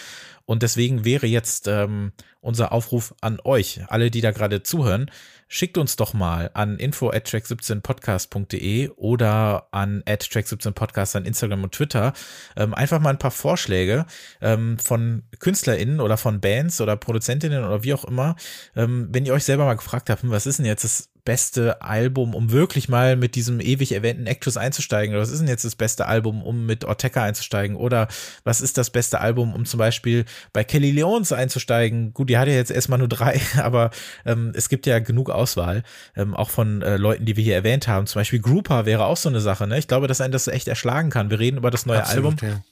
Und 0.47 0.63
deswegen 0.63 1.05
wäre 1.05 1.27
jetzt 1.27 1.69
ähm, 1.69 2.13
unser 2.41 2.73
Aufruf 2.73 3.15
an 3.21 3.39
euch, 3.45 3.81
alle, 3.89 4.11
die 4.11 4.21
da 4.21 4.31
gerade 4.31 4.63
zuhören, 4.63 5.11
schickt 5.49 5.79
uns 5.79 5.97
doch 5.97 6.13
mal 6.13 6.51
an 6.53 6.79
info 6.79 7.11
at 7.11 7.29
track17podcast.de 7.29 8.91
oder 8.97 9.69
an 9.71 10.03
at 10.07 10.25
track17podcast 10.25 11.17
an 11.17 11.25
Instagram 11.25 11.65
und 11.65 11.73
Twitter 11.73 12.13
ähm, 12.57 12.75
einfach 12.75 13.01
mal 13.01 13.11
ein 13.11 13.19
paar 13.19 13.31
Vorschläge 13.31 14.05
ähm, 14.43 14.79
von 14.79 15.23
KünstlerInnen 15.39 16.01
oder 16.01 16.17
von 16.17 16.41
Bands 16.41 16.81
oder 16.81 16.97
Produzentinnen 16.97 17.65
oder 17.65 17.83
wie 17.85 17.95
auch 17.95 18.05
immer. 18.05 18.37
Ähm, 18.77 19.09
wenn 19.13 19.25
ihr 19.25 19.33
euch 19.33 19.45
selber 19.45 19.65
mal 19.65 19.77
gefragt 19.77 20.11
habt, 20.11 20.23
hm, 20.23 20.31
was 20.31 20.47
ist 20.47 20.59
denn 20.59 20.67
jetzt 20.67 20.85
das 20.85 21.14
beste 21.25 21.81
Album, 21.81 22.35
um 22.35 22.53
wirklich 22.53 22.89
mal 22.89 23.17
mit 23.17 23.35
diesem 23.35 23.61
ewig 23.61 23.93
erwähnten 23.93 24.29
Actus 24.29 24.57
einzusteigen? 24.57 25.15
Oder 25.15 25.23
was 25.23 25.31
ist 25.31 25.41
denn 25.41 25.49
jetzt 25.49 25.65
das 25.65 25.75
beste 25.75 26.07
Album, 26.07 26.43
um 26.43 26.67
mit 26.67 26.85
Ortega 26.85 27.23
einzusteigen? 27.23 27.77
Oder 27.77 28.09
was 28.45 28.61
ist 28.61 28.77
das 28.77 28.91
beste 28.91 29.21
Album, 29.21 29.55
um 29.55 29.65
zum 29.65 29.79
Beispiel 29.79 30.27
bei 30.53 30.65
Kelly 30.65 30.91
Leons 30.91 31.33
einzusteigen? 31.33 32.13
Gut, 32.13 32.29
die 32.29 32.37
hat 32.37 32.49
ja 32.49 32.55
jetzt 32.55 32.71
erstmal 32.71 32.99
nur 32.99 33.09
drei, 33.09 33.41
aber 33.63 33.91
ähm, 34.27 34.53
es 34.55 34.69
gibt 34.69 34.87
ja 34.87 34.99
genug 34.99 35.31
Auswahl, 35.31 35.83
ähm, 36.15 36.35
auch 36.35 36.51
von 36.51 36.83
äh, 36.83 36.97
Leuten, 36.97 37.25
die 37.25 37.37
wir 37.37 37.45
hier 37.45 37.55
erwähnt 37.55 37.89
haben. 37.89 38.07
Zum 38.07 38.21
Beispiel 38.21 38.41
Grouper 38.41 38.85
wäre 38.85 39.07
auch 39.07 39.17
so 39.17 39.29
eine 39.29 39.41
Sache. 39.41 39.67
Ne? 39.67 39.79
Ich 39.79 39.89
glaube, 39.89 40.09
dass 40.09 40.21
einen 40.21 40.33
das 40.33 40.47
echt 40.49 40.69
erschlagen 40.69 41.11
kann. 41.11 41.31
Wir 41.31 41.39
reden 41.39 41.57
über 41.57 41.71
das 41.71 41.87
neue 41.87 42.03
Absolut, 42.03 42.43
Album. 42.43 42.49
ja. 42.49 42.65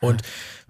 Und 0.00 0.22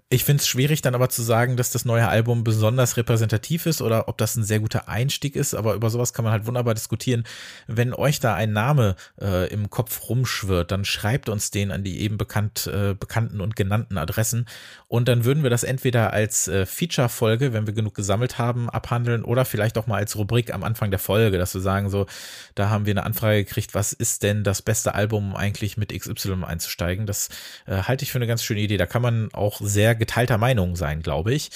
ich 0.09 0.23
finde 0.23 0.41
es 0.41 0.47
schwierig, 0.47 0.83
dann 0.83 0.95
aber 0.95 1.09
zu 1.09 1.21
sagen, 1.21 1.57
dass 1.57 1.73
das 1.73 1.85
neue 1.85 2.07
Album 2.07 2.45
besonders 2.45 2.97
repräsentativ 2.97 3.67
ist 3.67 3.83
oder 3.83 4.07
ob 4.09 4.19
das 4.19 4.37
ein 4.37 4.45
sehr 4.45 4.61
guter 4.61 4.89
Einstieg 4.89 5.35
ist. 5.35 5.53
Aber 5.53 5.75
über 5.75 5.91
sowas 5.91 6.13
kann 6.13 6.25
man 6.25 6.31
halt 6.31 6.47
wunderbar 6.47 6.75
diskutieren. 6.75 7.25
Wenn 7.67 7.93
euch 7.93 8.21
da 8.21 8.33
ein 8.35 8.53
Name 8.53 8.95
äh, 9.21 9.53
im 9.53 9.69
Kopf 9.69 10.09
rumschwirrt, 10.09 10.71
dann 10.71 10.85
schreibt 10.85 11.29
uns 11.29 11.51
den 11.51 11.73
an 11.73 11.83
die 11.83 12.01
eben 12.03 12.19
bekannt, 12.19 12.69
äh, 12.73 12.95
bekannten 12.95 13.41
und 13.41 13.57
genannten 13.57 13.99
Adressen. 13.99 14.47
Und 14.87 15.09
dann 15.09 15.25
würden 15.25 15.43
wir 15.43 15.51
das 15.51 15.65
entweder 15.65 16.13
als 16.13 16.47
äh, 16.47 16.67
Feature-Folge, 16.67 17.53
wenn 17.53 17.67
wir 17.67 17.75
genug 17.75 17.95
gesammelt 17.95 18.39
haben, 18.39 18.71
abhandeln 18.71 19.25
oder 19.25 19.45
vielleicht 19.45 19.77
auch 19.77 19.89
mal 19.89 19.97
als 19.97 20.15
Rubrik 20.15 20.55
am 20.55 20.63
Anfang 20.63 20.93
der 20.93 21.01
Folge, 21.01 21.37
dass 21.37 21.53
wir 21.53 21.61
sagen, 21.61 21.91
so, 21.91 22.07
da 22.55 22.71
haben 22.71 22.87
wir 22.87 22.93
eine 22.93 23.03
Anfrage 23.03 23.43
gekriegt, 23.43 23.75
was 23.75 23.93
ist 23.93 24.23
denn 24.23 24.45
das 24.45 24.63
beste 24.63 24.95
Album 24.95 25.35
eigentlich 25.35 25.77
mit 25.77 25.93
XY 25.93 26.45
einzusteigen? 26.45 27.07
Das 27.07 27.29
äh, 27.67 27.83
halte 27.83 28.05
ich 28.05 28.13
für 28.13 28.19
eine 28.19 28.29
ganz 28.29 28.45
schöne 28.45 28.61
Idee. 28.61 28.77
Da 28.77 28.87
kann 28.87 29.03
man 29.03 29.35
auch 29.35 29.61
sehr 29.61 29.96
geteilter 29.97 30.39
Meinung 30.39 30.77
sein, 30.77 31.03
glaube 31.03 31.35
ich. 31.35 31.51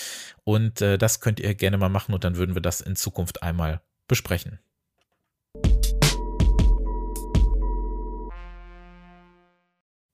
Und 0.45 0.81
äh, 0.81 0.99
das 0.99 1.21
könnt 1.21 1.41
ihr 1.41 1.55
gerne 1.55 1.79
mal 1.79 1.89
machen 1.89 2.15
und 2.15 2.25
dann 2.25 2.37
würden 2.37 2.55
wir 2.55 2.63
das 2.63 2.81
in 2.81 2.97
Zukunft 2.97 3.43
einmal 3.43 3.81
besprechen. 4.09 4.59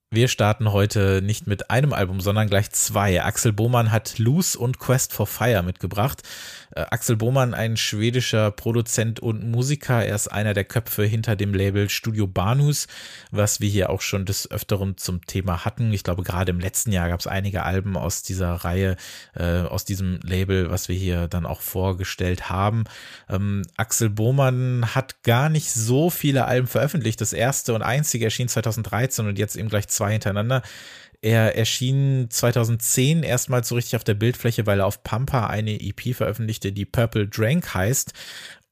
Wir 0.09 0.29
starten 0.29 0.71
heute 0.71 1.21
nicht 1.21 1.47
mit 1.47 1.69
einem 1.69 1.91
Album, 1.91 2.21
sondern 2.21 2.47
gleich 2.47 2.71
zwei. 2.71 3.21
Axel 3.21 3.51
Bohmann 3.51 3.91
hat 3.91 4.17
Loose 4.17 4.57
und 4.57 4.79
Quest 4.79 5.11
for 5.11 5.27
Fire 5.27 5.61
mitgebracht. 5.63 6.23
Äh, 6.77 6.85
Axel 6.91 7.15
Bohmann, 7.15 7.55
ein 7.55 7.75
schwedischer 7.75 8.51
Produzent 8.51 9.19
und 9.19 9.43
Musiker. 9.49 10.05
Er 10.05 10.15
ist 10.15 10.27
einer 10.27 10.53
der 10.53 10.63
Köpfe 10.63 11.03
hinter 11.03 11.35
dem 11.35 11.53
Label 11.53 11.89
Studio 11.89 12.27
Banus, 12.27 12.87
was 13.31 13.59
wir 13.61 13.69
hier 13.69 13.89
auch 13.89 14.01
schon 14.01 14.25
des 14.25 14.49
Öfteren 14.51 14.95
zum 14.97 15.25
Thema 15.25 15.65
hatten. 15.65 15.91
Ich 15.91 16.03
glaube, 16.03 16.21
gerade 16.21 16.51
im 16.51 16.59
letzten 16.59 16.91
Jahr 16.91 17.09
gab 17.09 17.19
es 17.19 17.25
einige 17.25 17.63
Alben 17.63 17.97
aus 17.97 18.21
dieser 18.21 18.53
Reihe, 18.53 18.95
äh, 19.35 19.61
aus 19.61 19.85
diesem 19.85 20.19
Label, 20.21 20.69
was 20.69 20.87
wir 20.87 20.95
hier 20.95 21.27
dann 21.27 21.47
auch 21.47 21.61
vorgestellt 21.61 22.49
haben. 22.49 22.83
Ähm, 23.27 23.63
Axel 23.75 24.11
Bohmann 24.11 24.93
hat 24.93 25.23
gar 25.23 25.49
nicht 25.49 25.71
so 25.71 26.11
viele 26.11 26.45
Alben 26.45 26.67
veröffentlicht. 26.67 27.19
Das 27.21 27.33
erste 27.33 27.73
und 27.73 27.81
einzige 27.81 28.25
erschien 28.25 28.49
2013 28.49 29.25
und 29.25 29.39
jetzt 29.39 29.55
eben 29.55 29.69
gleich 29.69 29.87
zwei 29.87 30.11
hintereinander. 30.11 30.61
Er 31.21 31.57
erschien 31.57 32.27
2010 32.29 33.23
erstmals 33.23 33.69
so 33.69 33.75
richtig 33.75 33.95
auf 33.95 34.03
der 34.03 34.13
Bildfläche, 34.13 34.67
weil 34.67 34.79
er 34.81 34.85
auf 34.85 35.01
Pampa 35.01 35.47
eine 35.47 35.81
EP 35.81 36.15
veröffentlichte, 36.15 36.71
die 36.71 36.85
Purple 36.85 37.27
Drank 37.27 37.73
heißt. 37.73 38.13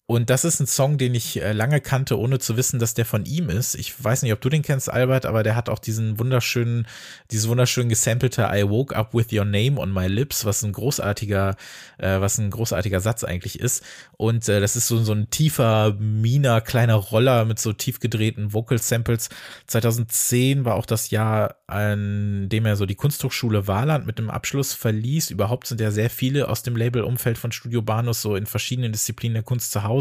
Und 0.08 0.30
das 0.30 0.46
ist 0.46 0.60
ein 0.60 0.68
Song, 0.68 1.00
den 1.00 1.16
ich 1.16 1.42
äh, 1.42 1.52
lange 1.52 1.82
kannte, 1.82 2.20
ohne 2.20 2.38
zu 2.38 2.58
wissen, 2.58 2.78
dass 2.78 2.94
der 2.94 3.06
von 3.06 3.26
ihm 3.26 3.50
ist. 3.50 3.74
Ich 3.74 4.04
weiß 4.04 4.22
nicht, 4.22 4.34
ob 4.34 4.42
du 4.42 4.50
den 4.50 4.62
kennst, 4.62 4.88
Albert, 4.88 5.26
aber 5.26 5.42
der 5.42 5.56
hat 5.56 5.68
auch 5.68 5.80
diesen 5.80 6.20
wunderschönen, 6.20 6.86
dieses 7.32 7.48
wunderschön 7.48 7.90
gesampelte 7.90 8.48
I 8.54 8.70
woke 8.70 8.96
up 8.96 9.16
with 9.16 9.34
your 9.34 9.46
name 9.46 9.82
on 9.82 9.92
my 9.92 10.06
lips, 10.06 10.46
was 10.46 10.62
ein 10.62 10.74
großartiger, 10.74 11.56
äh, 11.98 12.20
was 12.20 12.38
ein 12.38 12.52
großartiger 12.52 13.00
Satz 13.00 13.24
eigentlich 13.24 13.60
ist. 13.60 13.84
Und 14.16 14.48
äh, 14.48 14.60
das 14.60 14.76
ist 14.76 14.88
so, 14.88 15.04
so 15.04 15.12
ein 15.12 15.32
tiefer, 15.32 15.96
miner, 16.00 16.62
kleiner 16.62 16.96
Roller 16.96 17.44
mit 17.46 17.58
so 17.58 17.74
tief 17.74 18.00
gedrehten 18.00 18.54
Vocal 18.54 18.78
Samples. 18.78 19.30
2010 19.66 20.66
war 20.66 20.76
auch 20.76 20.86
das 20.86 21.10
Jahr, 21.10 21.56
an 21.66 22.48
dem 22.48 22.68
er 22.68 22.76
so 22.76 22.86
die 22.86 22.94
Kunsthochschule 22.94 23.68
Wahrland 23.68 24.06
mit 24.06 24.20
einem 24.20 24.30
Abschluss 24.30 24.76
verließ. 24.76 25.32
Überhaupt 25.32 25.66
sind 25.66 25.82
ja 25.82 25.90
sehr 25.90 26.12
viele 26.12 26.48
aus 26.48 26.62
dem 26.62 26.76
Labelumfeld 26.76 27.40
von 27.40 27.52
Studio 27.52 27.82
Banus 27.82 28.22
so 28.22 28.36
in 28.36 28.46
verschiedenen 28.46 28.92
Disziplinen 28.92 29.34
der 29.34 29.44
Kunst 29.44 29.72
zu 29.72 29.82
Hause. 29.82 29.95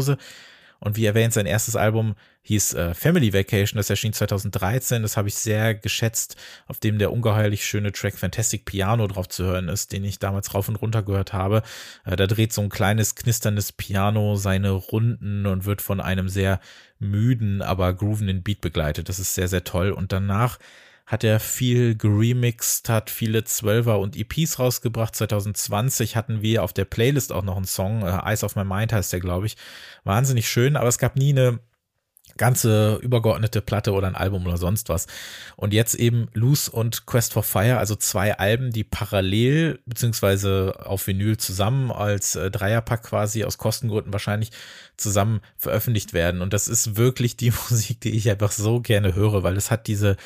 Und 0.79 0.97
wie 0.97 1.05
erwähnt, 1.05 1.33
sein 1.33 1.45
erstes 1.45 1.75
Album 1.75 2.15
hieß 2.43 2.73
äh, 2.75 2.93
Family 2.93 3.33
Vacation, 3.33 3.77
das 3.77 3.89
erschien 3.89 4.13
2013. 4.13 5.01
Das 5.01 5.17
habe 5.17 5.29
ich 5.29 5.35
sehr 5.35 5.73
geschätzt, 5.73 6.35
auf 6.67 6.79
dem 6.79 6.99
der 6.99 7.11
ungeheuerlich 7.11 7.65
schöne 7.65 7.91
Track 7.91 8.17
Fantastic 8.17 8.65
Piano 8.65 9.07
drauf 9.07 9.27
zu 9.27 9.45
hören 9.45 9.67
ist, 9.67 9.93
den 9.93 10.03
ich 10.03 10.19
damals 10.19 10.53
rauf 10.53 10.67
und 10.67 10.75
runter 10.75 11.01
gehört 11.01 11.33
habe. 11.33 11.63
Äh, 12.03 12.15
da 12.15 12.27
dreht 12.27 12.53
so 12.53 12.61
ein 12.61 12.69
kleines 12.69 13.15
knisterndes 13.15 13.71
Piano 13.71 14.35
seine 14.35 14.71
Runden 14.71 15.45
und 15.47 15.65
wird 15.65 15.81
von 15.81 15.99
einem 15.99 16.29
sehr 16.29 16.59
müden, 16.99 17.61
aber 17.61 17.91
groovenden 17.93 18.43
Beat 18.43 18.61
begleitet. 18.61 19.09
Das 19.09 19.17
ist 19.17 19.33
sehr, 19.33 19.47
sehr 19.47 19.63
toll. 19.63 19.91
Und 19.91 20.11
danach 20.11 20.59
hat 21.05 21.23
er 21.23 21.39
viel 21.39 21.95
geremixed, 21.95 22.89
hat 22.89 23.09
viele 23.09 23.43
Zwölfer 23.43 23.99
und 23.99 24.15
EPs 24.15 24.57
rausgebracht. 24.57 25.15
2020 25.15 26.15
hatten 26.15 26.41
wir 26.41 26.63
auf 26.63 26.73
der 26.73 26.85
Playlist 26.85 27.31
auch 27.31 27.43
noch 27.43 27.57
einen 27.57 27.65
Song, 27.65 28.01
äh, 28.01 28.19
Eyes 28.23 28.43
of 28.43 28.55
My 28.55 28.63
Mind 28.63 28.91
heißt 28.91 29.13
der, 29.13 29.19
glaube 29.19 29.45
ich. 29.45 29.55
Wahnsinnig 30.03 30.49
schön, 30.49 30.75
aber 30.75 30.87
es 30.87 30.97
gab 30.97 31.15
nie 31.15 31.29
eine 31.29 31.59
ganze 32.37 32.95
übergeordnete 32.95 33.61
Platte 33.61 33.93
oder 33.93 34.07
ein 34.07 34.15
Album 34.15 34.45
oder 34.45 34.57
sonst 34.57 34.89
was. 34.89 35.07
Und 35.55 35.73
jetzt 35.73 35.95
eben 35.95 36.27
Loose 36.33 36.69
und 36.69 37.05
Quest 37.05 37.33
for 37.33 37.43
Fire, 37.43 37.77
also 37.77 37.95
zwei 37.95 38.37
Alben, 38.37 38.71
die 38.71 38.83
parallel 38.83 39.79
beziehungsweise 39.85 40.73
auf 40.85 41.07
Vinyl 41.07 41.37
zusammen 41.37 41.91
als 41.91 42.35
äh, 42.35 42.51
Dreierpack 42.51 43.03
quasi 43.03 43.43
aus 43.45 43.57
Kostengründen 43.57 44.11
wahrscheinlich 44.11 44.51
zusammen 44.97 45.39
veröffentlicht 45.55 46.13
werden. 46.13 46.41
Und 46.41 46.51
das 46.51 46.67
ist 46.67 46.97
wirklich 46.97 47.37
die 47.37 47.51
Musik, 47.69 48.01
die 48.01 48.15
ich 48.15 48.29
einfach 48.29 48.51
so 48.51 48.81
gerne 48.81 49.15
höre, 49.15 49.43
weil 49.43 49.55
es 49.55 49.71
hat 49.71 49.87
diese 49.87 50.17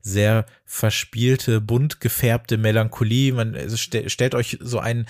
sehr 0.00 0.46
verspielte, 0.64 1.60
bunt 1.60 2.00
gefärbte 2.00 2.56
Melancholie. 2.58 3.32
Man 3.32 3.54
also 3.54 3.76
st 3.76 4.10
stellt 4.10 4.34
euch 4.34 4.58
so 4.60 4.78
ein 4.78 5.06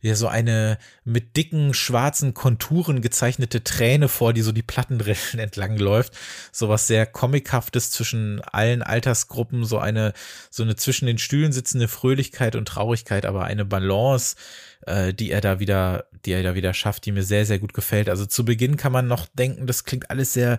ja, 0.00 0.14
so 0.14 0.28
eine 0.28 0.78
mit 1.04 1.36
dicken 1.36 1.74
schwarzen 1.74 2.34
Konturen 2.34 3.00
gezeichnete 3.00 3.64
Träne 3.64 4.08
vor, 4.08 4.32
die 4.32 4.42
so 4.42 4.52
die 4.52 4.62
Plattenrillen 4.62 5.38
entlang 5.38 5.76
läuft. 5.76 6.14
So 6.52 6.68
was 6.68 6.86
sehr 6.86 7.06
comichaftes 7.06 7.90
zwischen 7.90 8.40
allen 8.40 8.82
Altersgruppen, 8.82 9.64
so 9.64 9.78
eine, 9.78 10.12
so 10.50 10.62
eine 10.62 10.76
zwischen 10.76 11.06
den 11.06 11.18
Stühlen 11.18 11.52
sitzende 11.52 11.88
Fröhlichkeit 11.88 12.56
und 12.56 12.68
Traurigkeit, 12.68 13.26
aber 13.26 13.44
eine 13.44 13.64
Balance, 13.64 14.36
äh, 14.86 15.12
die 15.12 15.30
er 15.30 15.40
da 15.40 15.60
wieder, 15.60 16.06
die 16.24 16.32
er 16.32 16.42
da 16.42 16.54
wieder 16.54 16.74
schafft, 16.74 17.06
die 17.06 17.12
mir 17.12 17.24
sehr, 17.24 17.46
sehr 17.46 17.58
gut 17.58 17.74
gefällt. 17.74 18.08
Also 18.08 18.26
zu 18.26 18.44
Beginn 18.44 18.76
kann 18.76 18.92
man 18.92 19.06
noch 19.06 19.26
denken, 19.26 19.66
das 19.66 19.84
klingt 19.84 20.10
alles 20.10 20.32
sehr 20.32 20.58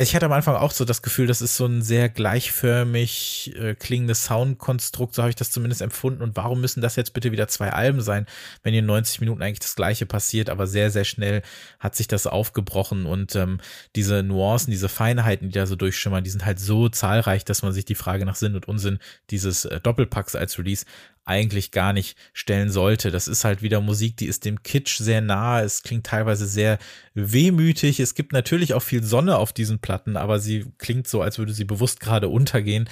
ich 0.00 0.14
hatte 0.14 0.26
am 0.26 0.32
Anfang 0.32 0.54
auch 0.54 0.70
so 0.70 0.84
das 0.84 1.02
Gefühl, 1.02 1.26
das 1.26 1.42
ist 1.42 1.56
so 1.56 1.66
ein 1.66 1.82
sehr 1.82 2.08
gleichförmig 2.08 3.52
äh, 3.56 3.74
klingendes 3.74 4.26
Soundkonstrukt, 4.26 5.12
so 5.12 5.22
habe 5.22 5.30
ich 5.30 5.36
das 5.36 5.50
zumindest 5.50 5.82
empfunden. 5.82 6.22
Und 6.22 6.36
warum 6.36 6.60
müssen 6.60 6.80
das 6.80 6.94
jetzt 6.94 7.14
bitte 7.14 7.32
wieder 7.32 7.48
zwei 7.48 7.72
Alben 7.72 8.00
sein, 8.00 8.26
wenn 8.62 8.74
in 8.74 8.86
90 8.86 9.18
Minuten 9.18 9.42
eigentlich 9.42 9.58
das 9.58 9.74
Gleiche 9.74 10.06
passiert, 10.06 10.50
aber 10.50 10.68
sehr, 10.68 10.92
sehr 10.92 11.02
schnell 11.04 11.42
hat 11.80 11.96
sich 11.96 12.06
das 12.06 12.28
aufgebrochen 12.28 13.06
und 13.06 13.34
ähm, 13.34 13.58
diese 13.96 14.22
Nuancen, 14.22 14.70
diese 14.70 14.88
Feinheiten, 14.88 15.48
die 15.48 15.58
da 15.58 15.66
so 15.66 15.74
durchschimmern, 15.74 16.22
die 16.22 16.30
sind 16.30 16.46
halt 16.46 16.60
so 16.60 16.88
zahlreich, 16.88 17.44
dass 17.44 17.62
man 17.62 17.72
sich 17.72 17.84
die 17.84 17.96
Frage 17.96 18.24
nach 18.24 18.36
Sinn 18.36 18.54
und 18.54 18.68
Unsinn 18.68 19.00
dieses 19.30 19.64
äh, 19.64 19.80
Doppelpacks 19.80 20.36
als 20.36 20.58
Release 20.58 20.86
eigentlich 21.28 21.70
gar 21.70 21.92
nicht 21.92 22.16
stellen 22.32 22.70
sollte. 22.70 23.10
Das 23.10 23.28
ist 23.28 23.44
halt 23.44 23.62
wieder 23.62 23.80
Musik, 23.80 24.16
die 24.16 24.26
ist 24.26 24.44
dem 24.44 24.62
Kitsch 24.62 24.98
sehr 24.98 25.20
nahe. 25.20 25.62
Es 25.62 25.82
klingt 25.82 26.06
teilweise 26.06 26.46
sehr 26.46 26.78
wehmütig. 27.14 28.00
Es 28.00 28.14
gibt 28.14 28.32
natürlich 28.32 28.74
auch 28.74 28.82
viel 28.82 29.04
Sonne 29.04 29.36
auf 29.36 29.52
diesen 29.52 29.78
Platten, 29.78 30.16
aber 30.16 30.40
sie 30.40 30.66
klingt 30.78 31.06
so, 31.06 31.20
als 31.20 31.38
würde 31.38 31.52
sie 31.52 31.64
bewusst 31.64 32.00
gerade 32.00 32.28
untergehen. 32.28 32.88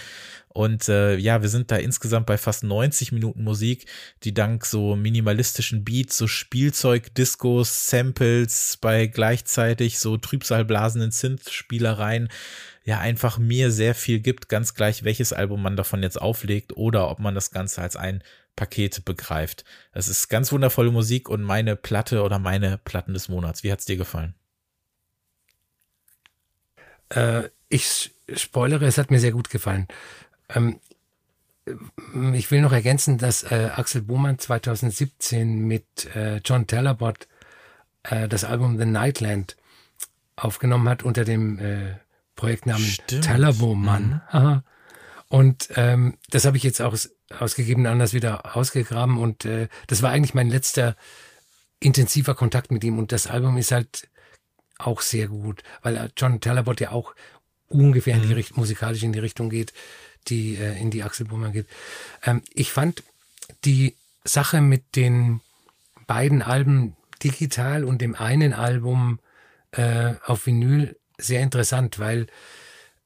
Und 0.48 0.88
äh, 0.88 1.16
ja, 1.16 1.42
wir 1.42 1.50
sind 1.50 1.70
da 1.70 1.76
insgesamt 1.76 2.26
bei 2.26 2.38
fast 2.38 2.64
90 2.64 3.12
Minuten 3.12 3.44
Musik, 3.44 3.86
die 4.24 4.32
dank 4.32 4.64
so 4.64 4.96
minimalistischen 4.96 5.84
Beats, 5.84 6.16
so 6.16 6.26
Spielzeug, 6.26 7.14
Discos, 7.14 7.88
Samples, 7.88 8.78
bei 8.80 9.06
gleichzeitig 9.06 9.98
so 9.98 10.16
trübsalblasenden 10.16 11.10
Synth-Spielereien 11.10 12.28
ja 12.86 13.00
einfach 13.00 13.36
mir 13.36 13.72
sehr 13.72 13.94
viel 13.94 14.20
gibt, 14.20 14.48
ganz 14.48 14.74
gleich 14.74 15.02
welches 15.02 15.32
Album 15.32 15.60
man 15.60 15.76
davon 15.76 16.02
jetzt 16.02 16.20
auflegt 16.20 16.76
oder 16.76 17.10
ob 17.10 17.18
man 17.18 17.34
das 17.34 17.50
Ganze 17.50 17.82
als 17.82 17.96
ein 17.96 18.22
Paket 18.54 19.04
begreift. 19.04 19.64
Es 19.92 20.08
ist 20.08 20.28
ganz 20.28 20.52
wundervolle 20.52 20.92
Musik 20.92 21.28
und 21.28 21.42
meine 21.42 21.74
Platte 21.74 22.22
oder 22.22 22.38
meine 22.38 22.78
Platten 22.78 23.12
des 23.12 23.28
Monats. 23.28 23.64
Wie 23.64 23.72
hat's 23.72 23.86
dir 23.86 23.96
gefallen? 23.96 24.34
Äh, 27.10 27.50
ich 27.68 28.12
spoilere, 28.34 28.86
es 28.86 28.98
hat 28.98 29.10
mir 29.10 29.18
sehr 29.18 29.32
gut 29.32 29.50
gefallen. 29.50 29.88
Ähm, 30.48 30.78
ich 32.34 32.52
will 32.52 32.60
noch 32.60 32.72
ergänzen, 32.72 33.18
dass 33.18 33.42
äh, 33.42 33.70
Axel 33.74 34.02
Bohmann 34.02 34.38
2017 34.38 35.66
mit 35.66 36.14
äh, 36.14 36.36
John 36.44 36.68
Talabot 36.68 37.26
äh, 38.04 38.28
das 38.28 38.44
Album 38.44 38.78
The 38.78 38.86
Nightland 38.86 39.56
aufgenommen 40.36 40.88
hat 40.88 41.02
unter 41.02 41.24
dem 41.24 41.58
äh, 41.58 41.96
Projektnamen 42.36 42.96
Talabo-Mann. 43.22 44.22
Mhm. 44.32 44.62
Und 45.28 45.68
ähm, 45.74 46.18
das 46.30 46.44
habe 46.44 46.56
ich 46.56 46.62
jetzt 46.62 46.80
auch 46.80 46.92
aus, 46.92 47.10
ausgegeben, 47.36 47.86
anders 47.86 48.12
wieder 48.12 48.56
ausgegraben. 48.56 49.18
Und 49.18 49.44
äh, 49.44 49.68
das 49.88 50.02
war 50.02 50.10
eigentlich 50.10 50.34
mein 50.34 50.48
letzter 50.48 50.96
intensiver 51.80 52.34
Kontakt 52.34 52.70
mit 52.70 52.84
ihm. 52.84 52.98
Und 52.98 53.10
das 53.10 53.26
Album 53.26 53.56
ist 53.56 53.72
halt 53.72 54.08
auch 54.78 55.00
sehr 55.00 55.28
gut, 55.28 55.62
weil 55.82 56.10
John 56.16 56.40
Talabot 56.40 56.80
ja 56.80 56.92
auch 56.92 57.14
ungefähr 57.68 58.14
in 58.14 58.22
die 58.22 58.28
Mhm. 58.28 58.34
Richtung, 58.34 58.60
musikalisch 58.60 59.02
in 59.02 59.12
die 59.12 59.18
Richtung 59.18 59.50
geht, 59.50 59.72
die 60.28 60.56
äh, 60.56 60.80
in 60.80 60.90
die 60.90 61.02
Axel 61.02 61.26
Bullmann 61.26 61.52
geht. 61.52 61.66
Ähm, 62.22 62.42
ich 62.52 62.70
fand 62.70 63.02
die 63.64 63.96
Sache 64.24 64.60
mit 64.60 64.96
den 64.96 65.40
beiden 66.06 66.42
Alben 66.42 66.96
digital 67.22 67.84
und 67.84 68.00
dem 68.00 68.14
einen 68.14 68.52
Album 68.52 69.18
äh, 69.72 70.14
auf 70.24 70.46
Vinyl 70.46 70.96
sehr 71.18 71.40
interessant, 71.40 71.98
weil 71.98 72.26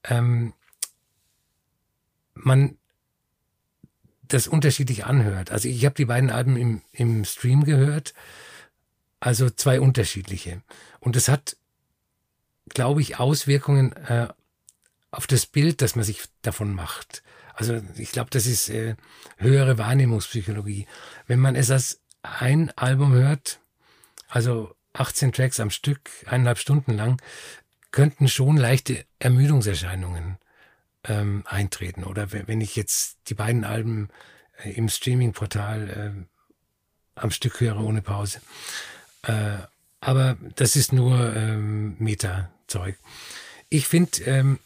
ähm, 0.05 0.53
man 2.35 2.77
das 4.29 4.47
unterschiedlich 4.47 5.05
anhört. 5.05 5.51
Also 5.51 5.69
ich 5.69 5.85
habe 5.85 5.95
die 5.95 6.05
beiden 6.05 6.31
Alben 6.31 6.57
im, 6.57 6.83
im 6.93 7.25
Stream 7.25 7.65
gehört, 7.65 8.15
also 9.19 9.51
zwei 9.51 9.81
unterschiedliche. 9.81 10.63
Und 11.01 11.17
es 11.17 11.29
hat, 11.29 11.57
glaube 12.69 13.01
ich, 13.01 13.19
Auswirkungen 13.19 13.93
äh, 13.93 14.29
auf 15.11 15.27
das 15.27 15.47
Bild, 15.47 15.83
das 15.83 15.97
man 15.97 16.05
sich 16.05 16.23
davon 16.43 16.73
macht. 16.73 17.23
Also 17.55 17.83
ich 17.97 18.13
glaube, 18.13 18.31
das 18.31 18.47
ist 18.47 18.71
äh, 18.71 18.97
höhere 19.37 19.77
Wahrnehmungspsychologie. 19.77 20.87
Wenn 21.27 21.41
man 21.41 21.57
es 21.57 21.71
als 21.71 22.01
ein 22.23 22.71
Album 22.77 23.13
hört, 23.13 23.61
also 24.29 24.75
18 24.93 25.33
Tracks 25.33 25.61
am 25.61 25.71
Stück, 25.71 26.11
eineinhalb 26.27 26.59
Stunden 26.59 26.93
lang, 26.95 27.21
könnten 27.91 28.29
schon 28.29 28.57
leichte 28.57 29.05
Ermüdungserscheinungen 29.19 30.39
ähm, 31.05 31.45
eintreten. 31.47 32.05
Oder 32.05 32.33
wenn 32.33 32.61
ich 32.61 32.77
jetzt 32.77 33.19
die 33.29 33.35
beiden 33.35 33.65
Alben 33.65 34.09
äh, 34.59 34.71
im 34.71 34.89
Streaming-Portal 34.89 35.91
äh, 35.91 37.21
am 37.21 37.31
Stück 37.31 37.61
höre 37.61 37.81
ohne 37.81 38.03
Pause. 38.03 38.41
Äh, 39.23 39.59
aber 40.01 40.39
das 40.57 40.77
ist 40.77 40.93
nur 40.93 41.37
ähm, 41.37 41.97
Meta-Zeug. 41.99 42.97
Ich 43.69 43.87
finde 43.87 44.23
ähm, 44.25 44.59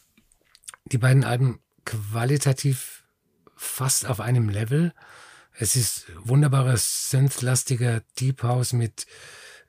die 0.85 0.97
beiden 0.97 1.23
Alben 1.23 1.59
qualitativ 1.83 3.03
fast 3.55 4.05
auf 4.05 4.19
einem 4.19 4.49
Level. 4.49 4.93
Es 5.57 5.75
ist 5.75 6.05
wunderbarer 6.17 6.77
synth-lastiger 6.77 8.01
Deep 8.19 8.43
House 8.43 8.73
mit 8.73 9.05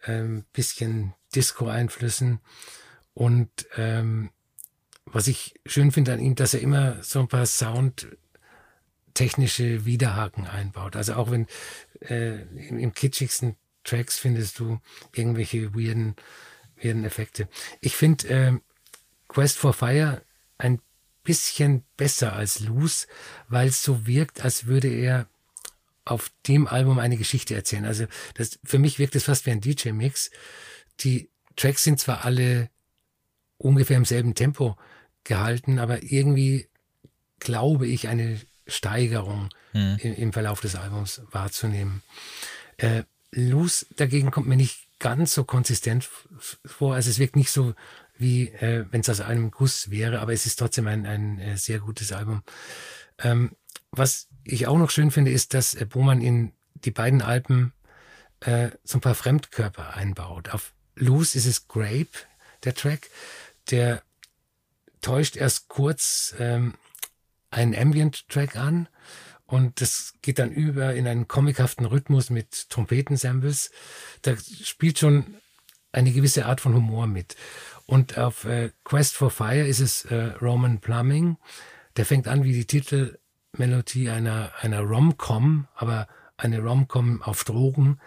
ähm, 0.06 0.44
bisschen 0.52 1.14
Disco-Einflüssen 1.34 2.40
und 3.16 3.50
ähm, 3.76 4.30
was 5.06 5.26
ich 5.26 5.54
schön 5.64 5.90
finde 5.90 6.12
an 6.12 6.20
ihm, 6.20 6.34
dass 6.34 6.52
er 6.52 6.60
immer 6.60 7.02
so 7.02 7.20
ein 7.20 7.28
paar 7.28 7.46
soundtechnische 7.46 9.86
Widerhaken 9.86 10.46
einbaut. 10.46 10.96
Also 10.96 11.14
auch 11.14 11.30
wenn 11.30 11.46
äh, 12.00 12.42
im, 12.42 12.78
im 12.78 12.92
kitschigsten 12.92 13.56
Tracks 13.84 14.18
findest 14.18 14.58
du 14.58 14.80
irgendwelche 15.14 15.74
weirden, 15.74 16.14
weirden 16.76 17.04
Effekte. 17.04 17.48
Ich 17.80 17.96
finde 17.96 18.28
äh, 18.28 18.52
Quest 19.28 19.56
for 19.56 19.72
Fire 19.72 20.20
ein 20.58 20.82
bisschen 21.22 21.84
besser 21.96 22.34
als 22.34 22.60
Loose, 22.60 23.06
weil 23.48 23.68
es 23.68 23.82
so 23.82 24.06
wirkt, 24.06 24.42
als 24.42 24.66
würde 24.66 24.88
er 24.88 25.26
auf 26.04 26.30
dem 26.46 26.66
Album 26.66 26.98
eine 26.98 27.16
Geschichte 27.16 27.54
erzählen. 27.54 27.86
Also 27.86 28.04
das, 28.34 28.58
für 28.62 28.78
mich 28.78 28.98
wirkt 28.98 29.16
es 29.16 29.24
fast 29.24 29.46
wie 29.46 29.52
ein 29.52 29.62
DJ-Mix. 29.62 30.30
Die 31.00 31.30
Tracks 31.56 31.82
sind 31.82 31.98
zwar 31.98 32.26
alle 32.26 32.68
ungefähr 33.58 33.96
im 33.96 34.04
selben 34.04 34.34
Tempo 34.34 34.76
gehalten, 35.24 35.78
aber 35.78 36.02
irgendwie 36.02 36.68
glaube 37.38 37.86
ich, 37.86 38.08
eine 38.08 38.40
Steigerung 38.66 39.50
Hm. 39.76 39.98
im, 40.00 40.14
im 40.14 40.32
Verlauf 40.32 40.60
des 40.60 40.74
Albums 40.74 41.20
wahrzunehmen. 41.30 42.02
Äh, 42.78 43.02
Loose 43.32 43.86
dagegen 43.96 44.30
kommt 44.30 44.46
mir 44.48 44.56
nicht 44.56 44.88
ganz 44.98 45.34
so 45.34 45.44
konsistent 45.44 46.08
vor. 46.64 46.94
Also 46.94 47.10
es 47.10 47.18
wirkt 47.18 47.36
nicht 47.36 47.50
so 47.50 47.74
wie 48.16 48.48
äh, 48.48 48.86
wenn 48.90 49.02
es 49.02 49.10
aus 49.10 49.20
einem 49.20 49.50
Guss 49.50 49.90
wäre, 49.90 50.20
aber 50.20 50.32
es 50.32 50.46
ist 50.46 50.58
trotzdem 50.58 50.86
ein, 50.86 51.04
ein 51.04 51.38
äh, 51.38 51.56
sehr 51.58 51.80
gutes 51.80 52.12
Album. 52.12 52.42
Ähm, 53.18 53.50
was 53.90 54.28
ich 54.44 54.66
auch 54.66 54.78
noch 54.78 54.90
schön 54.90 55.10
finde, 55.10 55.30
ist, 55.30 55.52
dass 55.52 55.74
äh, 55.74 55.84
Bohmann 55.84 56.22
in 56.22 56.52
die 56.74 56.90
beiden 56.90 57.20
Alben 57.20 57.74
äh, 58.40 58.70
so 58.84 58.96
ein 58.96 59.02
paar 59.02 59.14
Fremdkörper 59.14 59.94
einbaut. 59.94 60.48
Auf 60.48 60.72
Loose 60.94 61.36
ist 61.36 61.44
es 61.44 61.68
Grape, 61.68 62.08
der 62.64 62.74
Track, 62.74 63.10
der 63.70 64.02
täuscht 65.00 65.36
erst 65.36 65.68
kurz 65.68 66.34
ähm, 66.38 66.74
einen 67.50 67.74
Ambient-Track 67.74 68.56
an 68.56 68.88
und 69.46 69.80
das 69.80 70.14
geht 70.22 70.38
dann 70.38 70.50
über 70.50 70.94
in 70.94 71.06
einen 71.06 71.28
comichaften 71.28 71.86
Rhythmus 71.86 72.30
mit 72.30 72.68
Trompetensamples. 72.68 73.70
Da 74.22 74.34
spielt 74.36 74.98
schon 74.98 75.36
eine 75.92 76.12
gewisse 76.12 76.46
Art 76.46 76.60
von 76.60 76.74
Humor 76.74 77.06
mit. 77.06 77.36
Und 77.86 78.18
auf 78.18 78.44
äh, 78.44 78.70
Quest 78.84 79.14
for 79.14 79.30
Fire 79.30 79.66
ist 79.66 79.80
es 79.80 80.04
äh, 80.06 80.32
Roman 80.42 80.80
Plumbing. 80.80 81.36
Der 81.96 82.04
fängt 82.04 82.26
an 82.26 82.42
wie 82.42 82.52
die 82.52 82.66
Titelmelodie 82.66 84.10
einer, 84.10 84.52
einer 84.60 84.80
Rom-Com, 84.80 85.68
aber 85.74 86.08
eine 86.36 86.60
Rom-Com 86.60 87.22
auf 87.22 87.44
Drogen. 87.44 88.00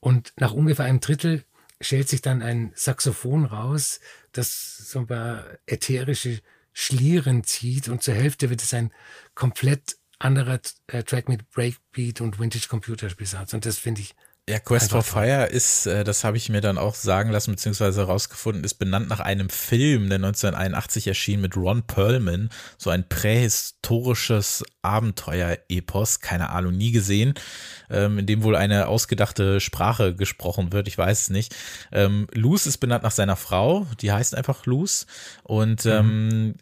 Und 0.00 0.32
nach 0.36 0.52
ungefähr 0.52 0.86
einem 0.86 1.00
Drittel 1.00 1.44
schält 1.80 2.08
sich 2.08 2.22
dann 2.22 2.42
ein 2.42 2.72
Saxophon 2.74 3.44
raus, 3.44 4.00
das 4.32 4.76
so 4.76 5.00
ein 5.00 5.06
paar 5.06 5.44
ätherische 5.66 6.40
Schlieren 6.72 7.44
zieht 7.44 7.88
und 7.88 8.02
zur 8.02 8.14
Hälfte 8.14 8.50
wird 8.50 8.62
es 8.62 8.74
ein 8.74 8.92
komplett 9.34 9.96
anderer 10.18 10.60
äh, 10.86 11.02
Track 11.02 11.28
mit 11.28 11.50
Breakbeat 11.50 12.20
und 12.20 12.38
Vintage 12.38 12.68
Computerspielsatz 12.68 13.54
und 13.54 13.66
das 13.66 13.78
finde 13.78 14.02
ich 14.02 14.14
Ja, 14.50 14.58
Quest 14.58 14.90
for. 14.90 15.04
Fire 15.04 15.46
ist, 15.46 15.86
äh, 15.86 16.02
das 16.02 16.24
habe 16.24 16.36
ich 16.36 16.48
mir 16.48 16.60
dann 16.60 16.76
auch 16.76 16.96
sagen 16.96 17.30
lassen, 17.30 17.52
beziehungsweise 17.52 18.00
herausgefunden, 18.00 18.64
ist 18.64 18.74
benannt 18.74 19.08
nach 19.08 19.20
einem 19.20 19.48
Film, 19.48 20.08
der 20.08 20.16
1981 20.16 21.06
erschien 21.06 21.40
mit 21.40 21.56
Ron 21.56 21.84
Perlman, 21.84 22.50
so 22.76 22.90
ein 22.90 23.08
prähistorisches 23.08 24.64
Abenteuer-Epos, 24.82 26.18
keine 26.18 26.50
Ahnung, 26.50 26.76
nie 26.76 26.90
gesehen, 26.90 27.34
ähm, 27.90 28.18
in 28.18 28.26
dem 28.26 28.42
wohl 28.42 28.56
eine 28.56 28.88
ausgedachte 28.88 29.60
Sprache 29.60 30.16
gesprochen 30.16 30.72
wird, 30.72 30.88
ich 30.88 30.98
weiß 30.98 31.20
es 31.20 31.30
nicht. 31.30 31.54
Ähm, 31.92 32.26
Luz 32.32 32.66
ist 32.66 32.78
benannt 32.78 33.04
nach 33.04 33.12
seiner 33.12 33.36
Frau, 33.36 33.86
die 34.00 34.10
heißt 34.10 34.34
einfach 34.34 34.66
Luz 34.66 35.06
und 35.44 35.86
ähm, 35.86 36.56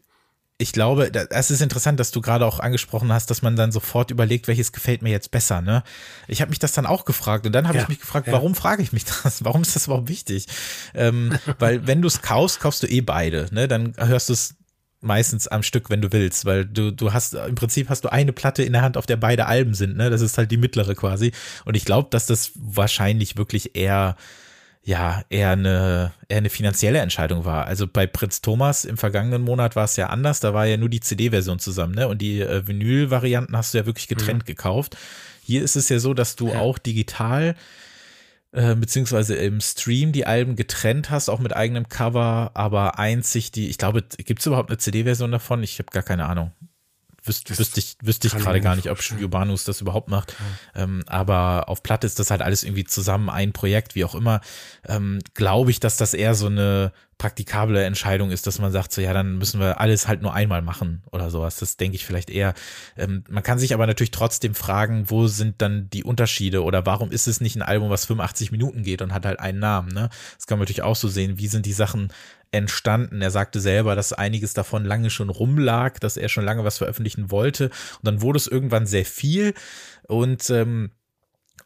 ich 0.61 0.73
glaube, 0.73 1.13
es 1.31 1.53
ist 1.53 1.61
interessant, 1.63 2.01
dass 2.01 2.11
du 2.11 2.21
gerade 2.21 2.45
auch 2.45 2.59
angesprochen 2.59 3.13
hast, 3.13 3.31
dass 3.31 3.43
man 3.43 3.55
dann 3.55 3.71
sofort 3.71 4.11
überlegt, 4.11 4.49
welches 4.49 4.73
gefällt 4.73 5.03
mir 5.03 5.11
jetzt 5.11 5.31
besser. 5.31 5.63
Ne? 5.63 5.85
Ich 6.27 6.41
habe 6.41 6.49
mich 6.49 6.59
das 6.59 6.73
dann 6.73 6.85
auch 6.85 7.05
gefragt 7.05 7.47
und 7.47 7.53
dann 7.53 7.69
habe 7.69 7.79
Ja, 7.79 7.85
ich 7.85 7.89
mich 7.89 8.01
gefragt, 8.01 8.27
ja. 8.27 8.33
warum 8.33 8.57
frage 8.57 8.83
ich 8.83 8.93
mich 8.93 9.05
das? 9.05 9.45
Warum 9.45 9.63
ist 9.63 9.77
das 9.77 9.87
überhaupt 9.87 10.09
wichtig? 10.09 10.47
Ähm, 10.95 11.39
weil 11.61 11.87
wenn 11.87 12.03
du 12.03 12.09
es 12.09 12.23
kaufst, 12.23 12.59
kaufst 12.59 12.83
du 12.83 12.89
eh 12.89 13.01
beide. 13.01 13.47
Ne? 13.53 13.69
Dann 13.69 13.95
hörst 13.99 14.31
du 14.31 14.33
es 14.33 14.57
meistens 15.01 15.47
am 15.47 15.63
Stück, 15.63 15.91
wenn 15.91 16.01
du 16.01 16.11
willst, 16.11 16.45
weil 16.45 16.65
du 16.67 16.91
du 16.91 17.13
hast 17.13 17.35
im 17.35 17.55
Prinzip 17.55 17.89
hast 17.89 18.05
du 18.05 18.09
eine 18.11 18.33
Platte 18.33 18.65
in 18.65 18.73
der 18.73 18.83
Hand, 18.83 18.97
auf 18.97 19.07
der 19.07 19.17
beide 19.17 19.47
Alben 19.47 19.75
sind. 19.75 19.97
Ne? 19.97 20.11
Das 20.11 20.23
ist 20.23 20.39
halt 20.39 20.51
die 20.51 20.57
mittlere 20.57 20.97
quasi. 20.97 21.31
Und 21.67 21.77
ich 21.77 21.85
glaube, 21.85 22.09
dass 22.11 22.27
das 22.27 22.51
wahrscheinlich 22.57 23.37
wirklich 23.37 23.77
eher 23.77 24.17
ja, 24.85 25.23
eher 25.29 25.51
eine, 25.51 26.13
eher 26.29 26.39
eine 26.39 26.49
finanzielle 26.51 26.99
Entscheidung 27.01 27.45
war. 27.45 27.67
Also 27.67 27.87
bei 27.87 28.07
Prinz 28.07 28.41
Thomas 28.41 28.85
im 28.85 28.97
vergangenen 28.97 29.43
Monat 29.43 29.77
war 29.77 29.85
es 29.85 29.97
ja 29.97 30.07
anders, 30.09 30.41
da 30.41 30.55
war 30.55 30.67
ja 30.67 30.77
nur 30.77 30.89
die 30.89 31.01
CD-Version 31.01 31.59
zusammen, 31.59 31.95
ne? 31.95 32.09
Und 32.09 32.23
die 32.23 32.41
äh, 32.41 32.67
Vinyl-Varianten 32.67 33.57
hast 33.57 33.75
du 33.75 33.79
ja 33.79 33.87
wirklich 33.87 34.09
getrennt 34.09 34.47
gekauft. 34.47 34.97
Hier 35.43 35.63
ist 35.63 35.77
es 35.77 35.89
ja 35.89 35.99
so, 35.99 36.15
dass 36.15 36.37
du 36.37 36.49
Ja. 36.53 36.59
auch 36.61 36.79
digital 36.79 37.55
äh, 38.53 38.75
beziehungsweise 38.75 39.35
im 39.35 39.61
Stream 39.61 40.13
die 40.13 40.25
Alben 40.25 40.57
getrennt 40.57 41.11
hast, 41.11 41.29
auch 41.29 41.39
mit 41.39 41.55
eigenem 41.55 41.89
Cover, 41.91 42.53
aber 42.55 42.99
einzig 42.99 43.53
die, 43.53 43.69
ich 43.69 43.77
glaube, 43.77 44.03
gibt 44.03 44.41
es 44.41 44.47
überhaupt 44.47 44.71
eine 44.71 44.79
CD-Version 44.79 45.31
davon? 45.33 45.63
Ich 45.63 45.79
habe 45.79 45.91
gar 45.93 46.03
keine 46.03 46.25
Ahnung. 46.27 46.53
Wüsste, 47.25 47.59
wüsste 47.59 47.81
ich, 47.81 47.97
wüsste 48.01 48.29
ich 48.29 48.35
gerade 48.35 48.61
gar 48.61 48.77
nicht 48.77 48.91
ob 48.91 48.97
vorstellen. 48.99 49.23
Urbanus 49.23 49.65
das 49.65 49.81
überhaupt 49.81 50.09
macht. 50.09 50.37
Ähm, 50.75 51.03
aber 51.07 51.69
auf 51.69 51.83
Platte 51.83 52.07
ist 52.07 52.19
das 52.19 52.31
halt 52.31 52.43
alles 52.43 52.63
irgendwie 52.63 52.85
zusammen 52.85 53.29
ein 53.29 53.53
Projekt, 53.53 53.95
wie 53.95 54.05
auch 54.05 54.15
immer. 54.15 54.41
Ähm, 54.87 55.19
Glaube 55.35 55.71
ich, 55.71 55.81
dass 55.81 55.97
das 55.97 56.15
eher 56.15 56.35
so 56.35 56.47
eine 56.47 56.93
praktikable 57.19 57.85
Entscheidung 57.85 58.31
ist, 58.31 58.47
dass 58.47 58.61
man 58.61 58.71
sagt, 58.71 58.93
so 58.93 59.01
ja, 59.01 59.13
dann 59.13 59.39
müssen 59.39 59.59
wir 59.59 59.81
alles 59.81 60.07
halt 60.07 60.23
nur 60.23 60.33
einmal 60.33 60.63
machen 60.63 61.03
oder 61.11 61.31
sowas. 61.31 61.57
Das 61.57 61.77
denke 61.77 61.97
ich 61.97 62.07
vielleicht 62.07 62.31
eher. 62.31 62.55
Ähm, 62.97 63.25
man 63.29 63.43
kann 63.43 63.59
sich 63.59 63.75
aber 63.75 63.89
natürlich 63.89 64.13
trotzdem 64.13 64.55
fragen, 64.55 65.11
wo 65.11 65.27
sind 65.27 65.61
dann 65.61 65.91
die 65.91 66.05
Unterschiede 66.05 66.63
oder 66.63 66.87
warum 66.87 67.11
ist 67.11 67.27
es 67.27 67.41
nicht 67.41 67.57
ein 67.57 67.63
Album, 67.63 67.91
was 67.91 68.07
85 68.07 68.53
Minuten 68.53 68.85
geht 68.85 69.03
und 69.03 69.13
hat 69.13 69.27
halt 69.27 69.41
einen 69.41 69.59
Namen, 69.59 69.89
ne? 69.89 70.09
Das 70.37 70.47
kann 70.47 70.59
man 70.59 70.63
natürlich 70.65 70.83
auch 70.83 70.97
so 70.97 71.09
sehen. 71.09 71.39
Wie 71.39 71.49
sind 71.49 71.67
die 71.67 71.73
Sachen 71.73 72.13
entstanden? 72.51 73.23
Er 73.23 73.31
sagte 73.31 73.61
selber, 73.61 73.95
dass 73.95 74.13
einiges 74.13 74.55
davon 74.55 74.85
lange 74.85 75.11
schon 75.11 75.29
rumlag, 75.29 75.99
dass 75.99 76.17
er 76.17 76.29
schon 76.29 76.45
lange 76.45 76.65
was 76.65 76.79
veröffentlichen 76.79 77.31
wollte 77.31 77.67
und 77.67 78.05
dann 78.05 78.23
wurde 78.23 78.39
es 78.39 78.47
irgendwann 78.47 78.87
sehr 78.87 79.05
viel 79.05 79.55
und 80.07 80.49
ähm, 80.51 80.91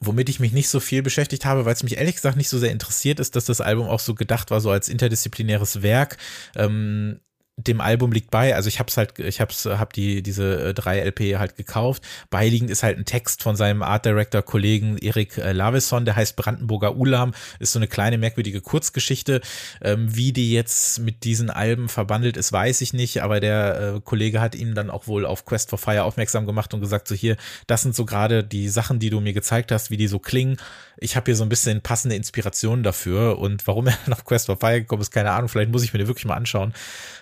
Womit 0.04 0.28
ich 0.28 0.40
mich 0.40 0.52
nicht 0.52 0.68
so 0.68 0.80
viel 0.80 1.00
beschäftigt 1.00 1.44
habe, 1.44 1.64
weil 1.64 1.74
es 1.74 1.84
mich 1.84 1.96
ehrlich 1.96 2.16
gesagt 2.16 2.36
nicht 2.36 2.48
so 2.48 2.58
sehr 2.58 2.72
interessiert 2.72 3.20
ist, 3.20 3.36
dass 3.36 3.44
das 3.44 3.60
Album 3.60 3.86
auch 3.86 4.00
so 4.00 4.16
gedacht 4.16 4.50
war, 4.50 4.60
so 4.60 4.68
als 4.68 4.88
interdisziplinäres 4.88 5.82
Werk. 5.82 6.16
Ähm, 6.56 7.20
dem 7.58 7.82
Album 7.82 8.12
liegt 8.12 8.30
bei, 8.30 8.54
also 8.54 8.68
ich 8.68 8.78
hab's 8.78 8.96
halt, 8.96 9.18
ich 9.18 9.40
hab's, 9.40 9.66
hab 9.66 9.92
die, 9.92 10.22
diese 10.22 10.68
äh, 10.68 10.74
drei 10.74 11.00
LP 11.00 11.38
halt 11.38 11.54
gekauft. 11.56 12.02
Beiliegend 12.30 12.70
ist 12.70 12.82
halt 12.82 12.96
ein 12.96 13.04
Text 13.04 13.42
von 13.42 13.56
seinem 13.56 13.82
Art 13.82 14.06
Director 14.06 14.40
Kollegen 14.40 14.96
Erik 14.96 15.36
äh, 15.36 15.52
Lavison, 15.52 16.06
der 16.06 16.16
heißt 16.16 16.34
Brandenburger 16.36 16.96
Ulam, 16.96 17.34
ist 17.58 17.72
so 17.72 17.78
eine 17.78 17.88
kleine 17.88 18.16
merkwürdige 18.16 18.62
Kurzgeschichte. 18.62 19.42
Ähm, 19.82 20.14
wie 20.16 20.32
die 20.32 20.52
jetzt 20.52 21.00
mit 21.00 21.24
diesen 21.24 21.50
Alben 21.50 21.90
verbandelt 21.90 22.38
ist, 22.38 22.52
weiß 22.52 22.80
ich 22.80 22.94
nicht, 22.94 23.22
aber 23.22 23.38
der 23.38 23.96
äh, 23.96 24.00
Kollege 24.00 24.40
hat 24.40 24.54
ihm 24.54 24.74
dann 24.74 24.88
auch 24.88 25.06
wohl 25.06 25.26
auf 25.26 25.44
Quest 25.44 25.68
for 25.68 25.78
Fire 25.78 26.04
aufmerksam 26.04 26.46
gemacht 26.46 26.72
und 26.72 26.80
gesagt, 26.80 27.06
so 27.06 27.14
hier, 27.14 27.36
das 27.66 27.82
sind 27.82 27.94
so 27.94 28.06
gerade 28.06 28.42
die 28.44 28.70
Sachen, 28.70 28.98
die 28.98 29.10
du 29.10 29.20
mir 29.20 29.34
gezeigt 29.34 29.72
hast, 29.72 29.90
wie 29.90 29.98
die 29.98 30.08
so 30.08 30.18
klingen. 30.18 30.56
Ich 30.96 31.16
habe 31.16 31.26
hier 31.26 31.36
so 31.36 31.42
ein 31.42 31.48
bisschen 31.50 31.82
passende 31.82 32.16
Inspirationen 32.16 32.82
dafür 32.82 33.38
und 33.38 33.66
warum 33.66 33.88
er 33.88 33.98
nach 34.06 34.24
Quest 34.24 34.46
for 34.46 34.56
Fire 34.56 34.80
gekommen 34.80 35.02
ist, 35.02 35.10
keine 35.10 35.32
Ahnung, 35.32 35.50
vielleicht 35.50 35.70
muss 35.70 35.84
ich 35.84 35.92
mir 35.92 35.98
den 35.98 36.08
wirklich 36.08 36.24
mal 36.24 36.36
anschauen. 36.36 36.72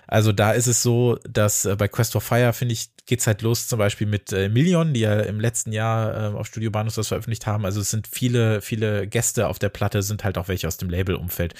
Also 0.07 0.20
da 0.33 0.53
ist 0.53 0.67
es 0.67 0.83
so, 0.83 1.19
dass 1.29 1.65
äh, 1.65 1.77
bei 1.77 1.89
Quest 1.89 2.13
for 2.13 2.21
Fire, 2.21 2.53
finde 2.53 2.75
ich, 2.75 2.91
geht's 3.07 3.27
halt 3.27 3.43
los 3.43 3.69
zum 3.69 3.79
Beispiel 3.79 4.07
mit 4.07 4.33
äh, 4.33 4.49
Million, 4.49 4.95
die 4.95 5.01
ja 5.01 5.21
im 5.21 5.41
letzten 5.41 5.73
Jahr 5.73 6.33
äh, 6.33 6.37
auf 6.37 6.47
Studio 6.47 6.71
Bahnhof 6.71 6.95
das 6.95 7.09
veröffentlicht 7.09 7.47
haben. 7.47 7.65
Also 7.65 7.81
es 7.81 7.91
sind 7.91 8.07
viele, 8.07 8.61
viele 8.61 9.07
Gäste 9.07 9.49
auf 9.49 9.59
der 9.59 9.69
Platte, 9.69 10.03
sind 10.03 10.25
halt 10.25 10.39
auch 10.39 10.49
welche 10.49 10.69
aus 10.69 10.77
dem 10.77 10.91
Label-Umfeld. 10.91 11.55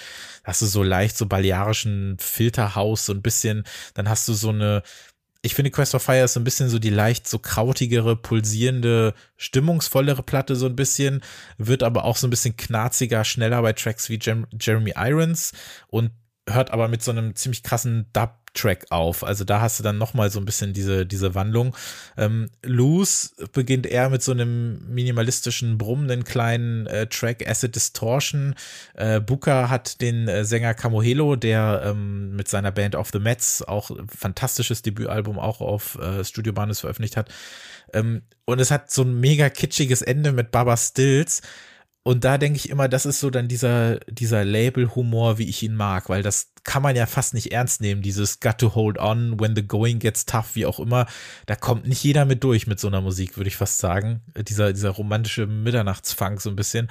Hast 0.45 0.63
du 0.63 0.67
so 0.67 0.83
leicht 0.83 1.17
so 1.17 1.27
balearischen 1.27 2.17
Filterhaus, 2.19 3.07
so 3.07 3.13
ein 3.13 3.23
bisschen, 3.23 3.65
dann 3.95 4.09
hast 4.09 4.29
du 4.29 4.33
so 4.33 4.51
eine, 4.51 4.83
ich 5.43 5.55
finde 5.55 5.71
Quest 5.71 5.93
for 5.93 6.01
Fire 6.01 6.25
ist 6.25 6.35
so 6.35 6.41
ein 6.41 6.45
bisschen 6.45 6.69
so 6.69 6.79
die 6.79 6.91
leicht 6.91 7.27
so 7.27 7.39
krautigere, 7.39 8.17
pulsierende, 8.17 9.15
stimmungsvollere 9.37 10.23
Platte 10.23 10.55
so 10.55 10.67
ein 10.67 10.77
bisschen, 10.77 11.23
wird 11.57 11.83
aber 11.83 12.05
auch 12.05 12.17
so 12.17 12.27
ein 12.27 12.31
bisschen 12.31 12.57
knarziger, 12.57 13.25
schneller 13.25 13.63
bei 13.63 13.73
Tracks 13.73 14.11
wie 14.11 14.19
Jeremy 14.19 14.95
Irons 14.97 15.53
und 15.89 16.11
hört 16.49 16.71
aber 16.71 16.89
mit 16.89 17.03
so 17.03 17.11
einem 17.11 17.35
ziemlich 17.37 17.63
krassen 17.63 18.07
Dub 18.13 18.40
Track 18.55 18.87
auf. 18.91 19.25
Also 19.25 19.45
da 19.45 19.61
hast 19.61 19.79
du 19.79 19.83
dann 19.83 19.99
nochmal 19.99 20.31
so 20.31 20.41
ein 20.41 20.45
bisschen 20.45 20.73
diese, 20.73 21.07
diese 21.07 21.35
Wandlung. 21.35 21.77
Ähm, 22.17 22.51
Loose 22.63 23.31
beginnt 23.53 23.87
eher 23.87 24.11
mit 24.11 24.23
so 24.23 24.33
einem 24.33 24.93
minimalistischen, 24.93 25.79
brummenden 25.79 26.25
kleinen 26.25 26.87
äh, 26.87 27.07
Track, 27.07 27.49
Acid 27.49 27.75
Distortion. 27.75 28.55
Äh, 28.95 29.21
Booker 29.21 29.71
hat 29.71 30.01
den 30.01 30.29
äh, 30.29 30.45
Sänger 30.45 30.75
Camohelo, 30.75 31.37
der 31.37 31.83
ähm, 31.85 32.37
mit 32.37 32.49
seiner 32.49 32.73
Band 32.73 32.97
Of 32.97 33.11
the 33.13 33.21
Mets 33.21 33.63
auch 33.63 33.91
fantastisches 34.09 34.83
Debütalbum 34.83 35.39
auch 35.39 35.61
auf 35.61 35.97
äh, 35.99 36.25
Studio 36.25 36.53
Bahnhof 36.53 36.79
veröffentlicht 36.79 37.17
hat. 37.17 37.31
Ähm, 37.93 38.23
und 38.45 38.61
es 38.61 38.71
hat 38.71 38.91
so 38.91 39.03
ein 39.03 39.21
mega 39.21 39.49
kitschiges 39.49 40.03
Ende 40.03 40.33
mit 40.33 40.51
Baba 40.51 40.77
Stills. 40.77 41.43
Und 42.03 42.25
da 42.25 42.39
denke 42.39 42.57
ich 42.57 42.71
immer, 42.71 42.89
das 42.89 43.05
ist 43.05 43.21
so 43.21 43.29
dann 43.29 43.47
dieser, 43.47 44.01
dieser 44.09 44.43
Label-Humor, 44.45 45.37
wie 45.37 45.49
ich 45.49 45.63
ihn 45.63 45.75
mag, 45.75 46.09
weil 46.09 46.23
das 46.23 46.53
kann 46.65 46.83
man 46.83 46.97
ja 46.97 47.05
fast 47.05 47.35
nicht 47.35 47.53
ernst 47.53 47.83
nehmen, 47.83 48.01
dieses 48.01 48.41
Got 48.41 48.59
to 48.59 48.75
hold 48.75 48.99
on, 48.99 49.39
when 49.39 49.55
the 49.55 49.67
going 49.67 49.99
gets 49.99 50.25
tough, 50.25 50.55
wie 50.55 50.65
auch 50.65 50.81
immer. 50.81 51.07
Da 51.45 51.57
kommt 51.57 51.87
nicht 51.87 52.03
jeder 52.03 52.25
mit 52.25 52.43
durch 52.43 52.67
mit 52.67 52.81
so 52.81 52.89
einer 52.89 53.03
Musik, 53.03 53.37
würde 53.37 53.49
ich 53.49 53.57
fast 53.57 53.79
sagen. 53.79 54.23
Dieser, 54.49 54.73
dieser 54.73 54.91
romantische 54.91 55.47
Mitternachtsfunk 55.47 56.41
so 56.41 56.49
ein 56.49 56.57
bisschen. 56.57 56.89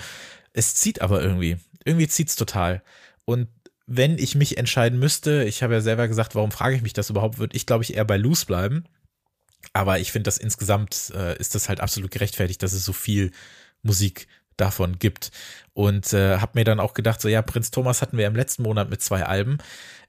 Es 0.54 0.76
zieht 0.76 1.02
aber 1.02 1.24
irgendwie. 1.24 1.58
Irgendwie 1.86 2.08
zieht's 2.08 2.36
total. 2.36 2.84
Und 3.26 3.48
wenn 3.88 4.19
ich 4.19 4.36
mich 4.36 4.58
entscheiden 4.60 5.00
müsste, 5.00 5.43
ich 5.43 5.63
habe 5.63 5.74
ja 5.74 5.82
selber 5.82 6.08
gesagt, 6.08 6.36
warum 6.36 6.52
frage 6.52 6.76
ich 6.76 6.84
mich 6.84 6.93
das 6.93 7.10
überhaupt, 7.10 7.39
würde 7.39 7.56
ich, 7.56 7.65
glaube 7.65 7.84
ich, 7.84 7.95
eher 7.95 8.06
bei 8.06 8.17
Loose 8.17 8.45
bleiben. 8.45 8.84
Aber 9.74 10.00
ich 10.00 10.12
finde, 10.12 10.28
dass 10.28 10.38
insgesamt 10.38 11.12
äh, 11.15 11.36
ist 11.39 11.56
das 11.56 11.67
halt 11.67 11.80
absolut 11.80 12.12
gerechtfertigt, 12.12 12.62
dass 12.62 12.74
es 12.74 12.86
so 12.86 12.93
viel 12.93 13.32
Musik 13.82 14.28
davon 14.60 15.00
gibt. 15.00 15.32
Und 15.74 16.12
äh, 16.13 16.38
habe 16.39 16.52
mir 16.56 16.65
dann 16.65 16.80
auch 16.80 16.93
gedacht, 16.93 17.22
so 17.22 17.30
ja, 17.30 17.41
Prinz 17.41 17.72
Thomas 17.72 18.02
hatten 18.02 18.17
wir 18.17 18.28
im 18.28 18.36
letzten 18.36 18.63
Monat 18.63 18.89
mit 18.89 19.02
zwei 19.02 19.24
Alben. 19.24 19.60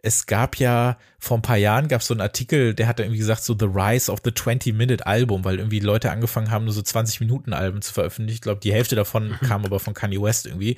Es 0.02 0.26
gab 0.26 0.56
ja 0.56 0.96
vor 1.18 1.38
ein 1.38 1.42
paar 1.42 1.58
Jahren 1.58 1.86
gab 1.86 2.00
es 2.00 2.06
so 2.06 2.14
einen 2.14 2.22
Artikel, 2.22 2.74
der 2.74 2.88
hat 2.88 2.98
irgendwie 2.98 3.18
gesagt, 3.18 3.44
so 3.44 3.54
The 3.56 3.66
Rise 3.66 4.10
of 4.10 4.20
the 4.24 4.30
20-Minute-Album, 4.30 5.44
weil 5.44 5.58
irgendwie 5.58 5.78
Leute 5.78 6.10
angefangen 6.10 6.50
haben, 6.50 6.64
nur 6.64 6.72
so 6.72 6.80
20-Minuten-Alben 6.80 7.82
zu 7.82 7.92
veröffentlichen. 7.92 8.34
Ich 8.34 8.40
glaube, 8.40 8.60
die 8.60 8.72
Hälfte 8.72 8.96
davon 8.96 9.28
mhm. 9.28 9.46
kam 9.46 9.64
aber 9.64 9.78
von 9.78 9.94
Kanye 9.94 10.20
West 10.20 10.46
irgendwie. 10.46 10.76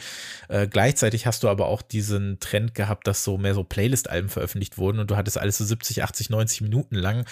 Äh, 0.48 0.66
gleichzeitig 0.66 1.26
hast 1.26 1.42
du 1.44 1.48
aber 1.48 1.68
auch 1.68 1.80
diesen 1.80 2.40
Trend 2.40 2.74
gehabt, 2.74 3.06
dass 3.06 3.24
so 3.24 3.38
mehr 3.38 3.54
so 3.54 3.64
Playlist-Alben 3.64 4.28
veröffentlicht 4.28 4.76
wurden 4.76 4.98
und 4.98 5.10
du 5.10 5.16
hattest 5.16 5.38
alles 5.38 5.58
so 5.58 5.64
70, 5.64 6.02
80, 6.02 6.28
90 6.30 6.60
Minuten 6.60 6.96
lang. 6.96 7.24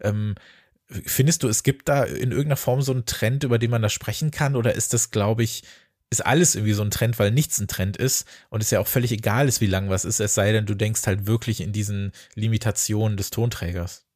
Ähm, 0.00 0.34
Findest 0.86 1.42
du, 1.42 1.48
es 1.48 1.62
gibt 1.62 1.88
da 1.88 2.04
in 2.04 2.30
irgendeiner 2.30 2.58
Form 2.58 2.82
so 2.82 2.92
einen 2.92 3.06
Trend, 3.06 3.42
über 3.42 3.58
den 3.58 3.70
man 3.70 3.80
da 3.80 3.88
sprechen 3.88 4.30
kann? 4.30 4.54
Oder 4.54 4.74
ist 4.74 4.92
das, 4.92 5.10
glaube 5.10 5.42
ich, 5.42 5.62
ist 6.10 6.24
alles 6.24 6.54
irgendwie 6.54 6.74
so 6.74 6.82
ein 6.82 6.90
Trend, 6.90 7.18
weil 7.18 7.30
nichts 7.30 7.58
ein 7.58 7.68
Trend 7.68 7.96
ist 7.96 8.26
und 8.50 8.62
es 8.62 8.70
ja 8.70 8.80
auch 8.80 8.86
völlig 8.86 9.12
egal 9.12 9.48
ist, 9.48 9.60
wie 9.60 9.66
lang 9.66 9.90
was 9.90 10.04
ist, 10.04 10.20
es 10.20 10.34
sei 10.34 10.52
denn, 10.52 10.66
du 10.66 10.74
denkst 10.74 11.06
halt 11.06 11.26
wirklich 11.26 11.60
in 11.60 11.72
diesen 11.72 12.12
Limitationen 12.34 13.16
des 13.16 13.30
Tonträgers. 13.30 14.06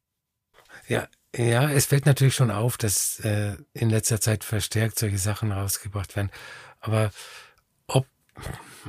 Ja, 0.87 1.07
ja, 1.35 1.69
es 1.69 1.85
fällt 1.85 2.05
natürlich 2.05 2.33
schon 2.33 2.51
auf, 2.51 2.77
dass 2.77 3.19
äh, 3.19 3.55
in 3.73 3.89
letzter 3.89 4.19
Zeit 4.19 4.43
verstärkt 4.43 4.97
solche 4.97 5.19
Sachen 5.19 5.51
rausgebracht 5.51 6.15
werden. 6.15 6.31
Aber 6.79 7.11
ob, 7.87 8.07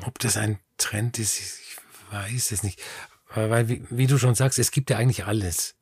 ob 0.03 0.19
das 0.21 0.37
ein 0.37 0.59
Trend 0.79 1.19
ist, 1.19 1.39
ich 1.39 1.77
weiß 2.11 2.53
es 2.53 2.63
nicht. 2.63 2.81
Weil, 3.35 3.69
wie, 3.69 3.85
wie 3.91 4.07
du 4.07 4.19
schon 4.19 4.35
sagst, 4.35 4.59
es 4.59 4.71
gibt 4.71 4.91
ja 4.91 4.97
eigentlich 4.97 5.27
alles. 5.27 5.77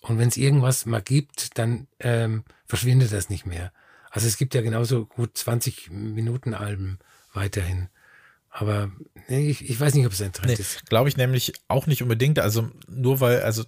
Und 0.00 0.18
wenn 0.18 0.28
es 0.28 0.36
irgendwas 0.36 0.86
mal 0.86 1.02
gibt, 1.02 1.58
dann 1.58 1.88
ähm, 1.98 2.44
verschwindet 2.66 3.12
das 3.12 3.28
nicht 3.28 3.44
mehr. 3.44 3.72
Also 4.10 4.26
es 4.26 4.36
gibt 4.36 4.54
ja 4.54 4.62
genauso 4.62 5.06
gut 5.06 5.36
20 5.36 5.90
Minuten 5.90 6.54
Alben 6.54 6.98
weiterhin. 7.32 7.88
Aber 8.50 8.90
nee, 9.28 9.48
ich, 9.50 9.68
ich 9.68 9.78
weiß 9.78 9.94
nicht, 9.94 10.06
ob 10.06 10.12
es 10.12 10.22
ein 10.22 10.32
Trend 10.32 10.48
nee, 10.48 10.54
ist. 10.54 10.86
Glaube 10.86 11.08
ich 11.08 11.16
nämlich 11.16 11.52
auch 11.68 11.86
nicht 11.86 12.02
unbedingt. 12.02 12.38
Also 12.38 12.70
nur 12.88 13.20
weil, 13.20 13.42
also 13.42 13.64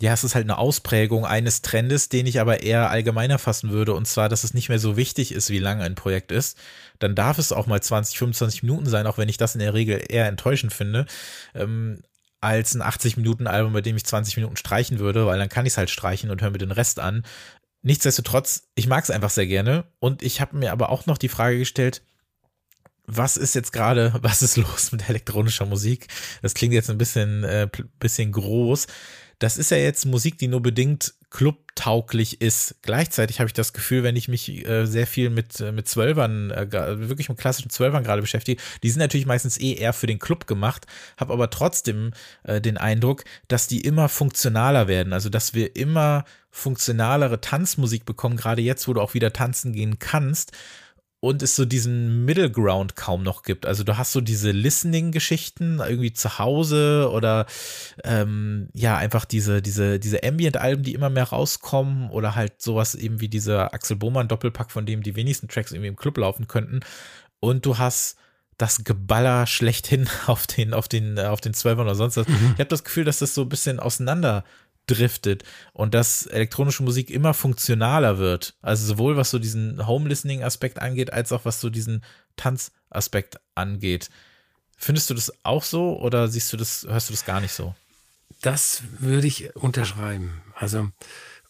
ja, 0.00 0.12
es 0.12 0.24
ist 0.24 0.34
halt 0.34 0.46
eine 0.46 0.58
Ausprägung 0.58 1.24
eines 1.24 1.62
Trendes, 1.62 2.08
den 2.08 2.26
ich 2.26 2.40
aber 2.40 2.62
eher 2.62 2.90
allgemeiner 2.90 3.38
fassen 3.38 3.70
würde. 3.70 3.94
Und 3.94 4.08
zwar, 4.08 4.28
dass 4.28 4.42
es 4.42 4.52
nicht 4.52 4.68
mehr 4.68 4.80
so 4.80 4.96
wichtig 4.96 5.30
ist, 5.30 5.50
wie 5.50 5.60
lange 5.60 5.84
ein 5.84 5.94
Projekt 5.94 6.32
ist. 6.32 6.58
Dann 6.98 7.14
darf 7.14 7.38
es 7.38 7.52
auch 7.52 7.68
mal 7.68 7.80
20, 7.80 8.18
25 8.18 8.64
Minuten 8.64 8.86
sein, 8.86 9.06
auch 9.06 9.16
wenn 9.16 9.28
ich 9.28 9.36
das 9.36 9.54
in 9.54 9.60
der 9.60 9.74
Regel 9.74 10.02
eher 10.08 10.26
enttäuschend 10.26 10.72
finde. 10.72 11.06
Ähm, 11.54 12.02
als 12.40 12.74
ein 12.74 12.82
80-Minuten-Album, 12.82 13.72
bei 13.72 13.80
dem 13.80 13.96
ich 13.96 14.04
20 14.04 14.36
Minuten 14.36 14.56
streichen 14.56 14.98
würde, 14.98 15.26
weil 15.26 15.38
dann 15.38 15.48
kann 15.48 15.66
ich 15.66 15.74
es 15.74 15.78
halt 15.78 15.90
streichen 15.90 16.30
und 16.30 16.42
höre 16.42 16.50
mir 16.50 16.58
den 16.58 16.72
Rest 16.72 16.98
an. 16.98 17.22
Nichtsdestotrotz, 17.82 18.68
ich 18.74 18.86
mag 18.86 19.02
es 19.02 19.10
einfach 19.10 19.30
sehr 19.30 19.46
gerne 19.46 19.84
und 19.98 20.22
ich 20.22 20.40
habe 20.40 20.56
mir 20.56 20.72
aber 20.72 20.90
auch 20.90 21.06
noch 21.06 21.18
die 21.18 21.28
Frage 21.28 21.58
gestellt, 21.58 22.02
was 23.06 23.36
ist 23.36 23.54
jetzt 23.54 23.72
gerade, 23.72 24.14
was 24.22 24.42
ist 24.42 24.56
los 24.56 24.92
mit 24.92 25.08
elektronischer 25.08 25.66
Musik? 25.66 26.08
Das 26.40 26.54
klingt 26.54 26.74
jetzt 26.74 26.90
ein 26.90 26.98
bisschen, 26.98 27.44
äh, 27.44 27.68
bisschen 27.98 28.32
groß. 28.32 28.86
Das 29.38 29.58
ist 29.58 29.70
ja 29.72 29.76
jetzt 29.76 30.06
Musik, 30.06 30.38
die 30.38 30.46
nur 30.46 30.62
bedingt 30.62 31.14
clubtauglich 31.82 32.40
ist. 32.40 32.76
Gleichzeitig 32.82 33.40
habe 33.40 33.48
ich 33.48 33.52
das 33.52 33.72
Gefühl, 33.72 34.02
wenn 34.02 34.16
ich 34.16 34.28
mich 34.28 34.66
äh, 34.66 34.86
sehr 34.86 35.06
viel 35.06 35.30
mit, 35.30 35.60
äh, 35.60 35.72
mit 35.72 35.88
Zwölfern, 35.88 36.50
äh, 36.50 36.70
wirklich 37.08 37.28
mit 37.28 37.38
klassischen 37.38 37.70
Zwölfern 37.70 38.04
gerade 38.04 38.22
beschäftige, 38.22 38.62
die 38.82 38.90
sind 38.90 39.00
natürlich 39.00 39.26
meistens 39.26 39.58
eh 39.58 39.74
eher 39.74 39.92
für 39.92 40.06
den 40.06 40.18
Club 40.18 40.46
gemacht, 40.46 40.86
habe 41.16 41.32
aber 41.32 41.50
trotzdem 41.50 42.12
äh, 42.44 42.60
den 42.60 42.76
Eindruck, 42.76 43.24
dass 43.48 43.66
die 43.66 43.80
immer 43.80 44.08
funktionaler 44.08 44.86
werden. 44.88 45.12
Also, 45.12 45.28
dass 45.28 45.54
wir 45.54 45.74
immer 45.76 46.24
funktionalere 46.50 47.40
Tanzmusik 47.40 48.04
bekommen, 48.04 48.36
gerade 48.36 48.62
jetzt, 48.62 48.86
wo 48.86 48.92
du 48.92 49.00
auch 49.00 49.14
wieder 49.14 49.32
tanzen 49.32 49.72
gehen 49.72 49.98
kannst 49.98 50.52
und 51.24 51.40
es 51.40 51.54
so 51.54 51.64
diesen 51.64 52.24
Middle 52.24 52.50
Ground 52.50 52.96
kaum 52.96 53.22
noch 53.22 53.44
gibt. 53.44 53.64
Also 53.64 53.84
du 53.84 53.96
hast 53.96 54.10
so 54.10 54.20
diese 54.20 54.50
Listening-Geschichten 54.50 55.78
irgendwie 55.78 56.12
zu 56.12 56.40
Hause 56.40 57.08
oder 57.12 57.46
ähm, 58.02 58.68
ja, 58.72 58.96
einfach 58.96 59.24
diese, 59.24 59.62
diese, 59.62 60.00
diese 60.00 60.24
Ambient-Alben, 60.24 60.82
die 60.82 60.94
immer 60.94 61.10
mehr 61.10 61.28
rauskommen 61.28 62.10
oder 62.10 62.34
halt 62.34 62.60
sowas 62.60 62.96
eben 62.96 63.20
wie 63.20 63.28
dieser 63.28 63.72
Axel 63.72 63.96
Bohmann-Doppelpack, 63.96 64.72
von 64.72 64.84
dem 64.84 65.04
die 65.04 65.14
wenigsten 65.14 65.46
Tracks 65.46 65.70
irgendwie 65.70 65.90
im 65.90 65.96
Club 65.96 66.18
laufen 66.18 66.48
könnten. 66.48 66.80
Und 67.38 67.66
du 67.66 67.78
hast 67.78 68.16
das 68.58 68.82
Geballer 68.82 69.46
schlechthin 69.46 70.08
auf 70.26 70.48
den, 70.48 70.74
auf 70.74 70.88
den, 70.88 71.20
auf 71.20 71.40
den 71.40 71.54
Zwölfern 71.54 71.86
oder 71.86 71.94
sonst 71.94 72.16
was. 72.16 72.26
Mhm. 72.26 72.50
Ich 72.54 72.58
habe 72.58 72.64
das 72.64 72.82
Gefühl, 72.82 73.04
dass 73.04 73.20
das 73.20 73.32
so 73.32 73.42
ein 73.42 73.48
bisschen 73.48 73.78
auseinander 73.78 74.42
driftet 74.86 75.44
und 75.72 75.94
dass 75.94 76.26
elektronische 76.26 76.82
Musik 76.82 77.10
immer 77.10 77.34
funktionaler 77.34 78.18
wird. 78.18 78.54
Also 78.62 78.86
sowohl 78.86 79.16
was 79.16 79.30
so 79.30 79.38
diesen 79.38 79.86
Home-Listening-Aspekt 79.86 80.80
angeht, 80.80 81.12
als 81.12 81.32
auch 81.32 81.44
was 81.44 81.60
so 81.60 81.70
diesen 81.70 82.04
Tanzaspekt 82.36 83.40
angeht. 83.54 84.10
Findest 84.76 85.10
du 85.10 85.14
das 85.14 85.32
auch 85.44 85.62
so 85.62 85.98
oder 86.00 86.28
siehst 86.28 86.52
du 86.52 86.56
das, 86.56 86.86
hörst 86.88 87.08
du 87.08 87.12
das 87.12 87.24
gar 87.24 87.40
nicht 87.40 87.52
so? 87.52 87.74
Das 88.40 88.82
würde 88.98 89.28
ich 89.28 89.54
unterschreiben. 89.54 90.42
Also, 90.54 90.90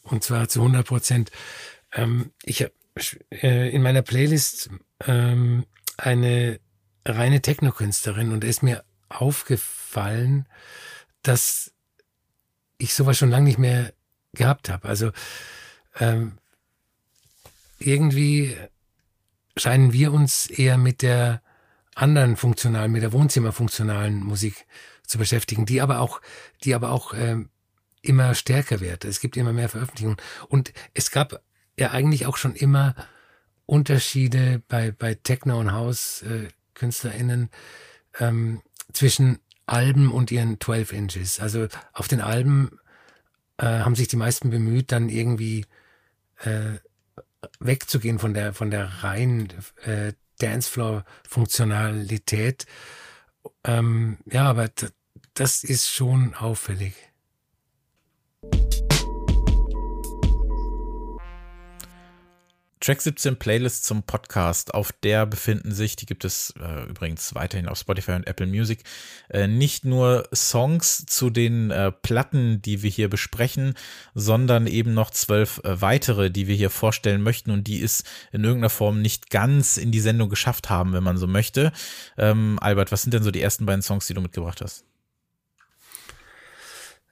und 0.03 0.23
zwar 0.23 0.49
zu 0.49 0.61
100 0.61 0.87
Prozent. 0.87 1.31
Ähm, 1.93 2.33
ich 2.43 2.63
habe 2.63 2.73
äh, 3.31 3.71
in 3.71 3.83
meiner 3.83 4.03
Playlist 4.03 4.69
ähm, 5.07 5.65
eine 5.97 6.61
reine 7.07 7.41
Techno-Künstlerin 7.41 8.33
und 8.33 8.45
ist 8.45 8.63
mir 8.63 8.85
aufgefallen, 9.09 10.47
dass 11.23 11.72
ich 12.83 12.95
sowas 12.95 13.19
schon 13.19 13.31
lange 13.31 13.45
nicht 13.45 13.59
mehr 13.59 13.93
gehabt 14.33 14.69
habe. 14.69 14.89
Also 14.89 15.13
ähm, 15.99 16.39
irgendwie 17.79 18.57
scheinen 19.57 19.93
wir 19.93 20.13
uns 20.13 20.47
eher 20.47 20.79
mit 20.79 21.03
der 21.03 21.43
anderen 21.95 22.37
funktionalen, 22.37 22.91
mit 22.93 23.03
der 23.03 23.13
Wohnzimmerfunktionalen 23.13 24.23
Musik 24.25 24.67
zu 25.07 25.19
beschäftigen, 25.19 25.67
die 25.67 25.83
aber 25.83 26.01
auch, 26.01 26.21
die 26.65 26.75
aber 26.75 26.91
auch 26.91 27.13
ähm, 27.15 27.51
immer 28.01 28.35
stärker 28.35 28.81
wird. 28.81 29.05
Es 29.05 29.21
gibt 29.21 29.37
immer 29.37 29.53
mehr 29.53 29.69
Veröffentlichungen. 29.69 30.17
Und 30.49 30.73
es 30.95 31.11
gab 31.11 31.43
ja 31.79 31.91
eigentlich 31.91 32.27
auch 32.27 32.37
schon 32.37 32.55
immer 32.55 32.95
Unterschiede 33.67 34.63
bei, 34.69 34.91
bei 34.91 35.15
Techno 35.15 35.59
und 35.59 35.73
House 35.73 36.23
äh, 36.23 36.49
ähm, 38.19 38.63
zwischen 38.93 39.39
Alben 39.67 40.11
und 40.11 40.31
ihren 40.31 40.61
12 40.61 40.93
Inches. 40.93 41.41
Also 41.41 41.69
auf 41.93 42.09
den 42.09 42.21
Alben 42.21 42.79
äh, 43.59 43.67
haben 43.67 43.95
sich 43.95 44.09
die 44.09 44.17
meisten 44.17 44.51
bemüht, 44.51 44.93
dann 44.93 45.09
irgendwie 45.09 45.65
äh, 46.39 46.79
wegzugehen 47.61 48.19
von 48.19 48.35
der 48.35 48.53
von 48.55 48.71
der 48.71 49.03
reinen 49.03 49.49
äh, 49.85 50.13
Dancefloor-Funktionalität. 50.41 52.67
Ähm, 53.65 54.19
ja, 54.31 54.51
aber 54.51 54.69
das 55.35 55.65
ist 55.65 55.89
schon 55.89 56.35
auffällig. 56.35 56.95
Track 62.83 63.01
17 63.01 63.37
Playlist 63.37 63.85
zum 63.85 64.03
Podcast. 64.03 64.75
Auf 64.75 64.91
der 64.91 65.25
befinden 65.25 65.71
sich, 65.71 65.95
die 65.95 66.05
gibt 66.05 66.25
es 66.25 66.53
äh, 66.61 66.89
übrigens 66.89 67.33
weiterhin 67.33 67.69
auf 67.69 67.79
Spotify 67.79 68.11
und 68.13 68.27
Apple 68.27 68.49
Music, 68.49 68.81
äh, 69.31 69.47
nicht 69.47 69.85
nur 69.85 70.29
Songs 70.35 71.07
zu 71.07 71.31
den 71.31 71.71
äh, 71.71 71.93
Platten, 71.93 72.61
die 72.61 72.83
wir 72.83 72.91
hier 72.91 73.09
besprechen, 73.09 73.75
sondern 74.15 74.67
eben 74.67 74.95
noch 74.95 75.11
zwölf 75.11 75.61
äh, 75.63 75.81
weitere, 75.81 76.33
die 76.33 76.49
wir 76.49 76.57
hier 76.57 76.71
vorstellen 76.71 77.23
möchten 77.23 77.53
und 77.53 77.69
die 77.69 77.81
es 77.81 78.03
in 78.33 78.43
irgendeiner 78.43 78.71
Form 78.71 79.01
nicht 79.01 79.31
ganz 79.31 79.77
in 79.77 79.93
die 79.93 80.01
Sendung 80.01 80.29
geschafft 80.29 80.69
haben, 80.69 80.93
wenn 80.93 81.05
man 81.05 81.19
so 81.19 81.29
möchte. 81.29 81.71
Ähm, 82.19 82.59
Albert, 82.61 82.91
was 82.91 83.03
sind 83.03 83.15
denn 83.15 83.23
so 83.23 83.31
die 83.31 83.43
ersten 83.43 83.65
beiden 83.65 83.83
Songs, 83.83 84.09
die 84.09 84.15
du 84.15 84.21
mitgebracht 84.21 84.61
hast? 84.61 84.85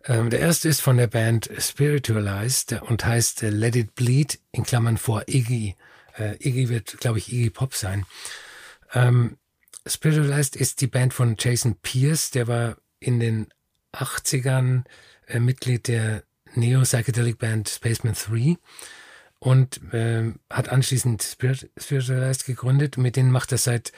Ähm, 0.04 0.30
der 0.30 0.40
erste 0.40 0.68
ist 0.68 0.80
von 0.80 0.96
der 0.96 1.06
Band 1.06 1.50
Spiritualized 1.58 2.80
und 2.82 3.04
heißt 3.04 3.42
äh, 3.42 3.50
Let 3.50 3.76
It 3.76 3.94
Bleed 3.94 4.38
in 4.52 4.64
Klammern 4.64 4.96
vor 4.96 5.24
Iggy. 5.26 5.76
Äh, 6.18 6.36
Iggy 6.36 6.68
wird, 6.68 6.98
glaube 6.98 7.18
ich, 7.18 7.32
Iggy 7.32 7.50
Pop 7.50 7.74
sein. 7.74 8.06
Ähm, 8.94 9.36
Spiritualized 9.86 10.56
ist 10.56 10.80
die 10.80 10.86
Band 10.86 11.14
von 11.14 11.36
Jason 11.38 11.76
Pierce, 11.76 12.30
der 12.30 12.48
war 12.48 12.76
in 12.98 13.20
den 13.20 13.48
80ern 13.92 14.84
äh, 15.26 15.40
Mitglied 15.40 15.88
der 15.88 16.24
Neo-Psychedelic 16.54 17.38
Band 17.38 17.68
Spaceman 17.68 18.14
3 18.14 18.56
und 19.38 19.80
äh, 19.92 20.32
hat 20.50 20.68
anschließend 20.68 21.22
Spirit, 21.22 21.70
Spiritualized 21.76 22.46
gegründet. 22.46 22.96
Mit 22.96 23.16
denen 23.16 23.30
macht 23.30 23.52
er 23.52 23.58
seit 23.58 23.92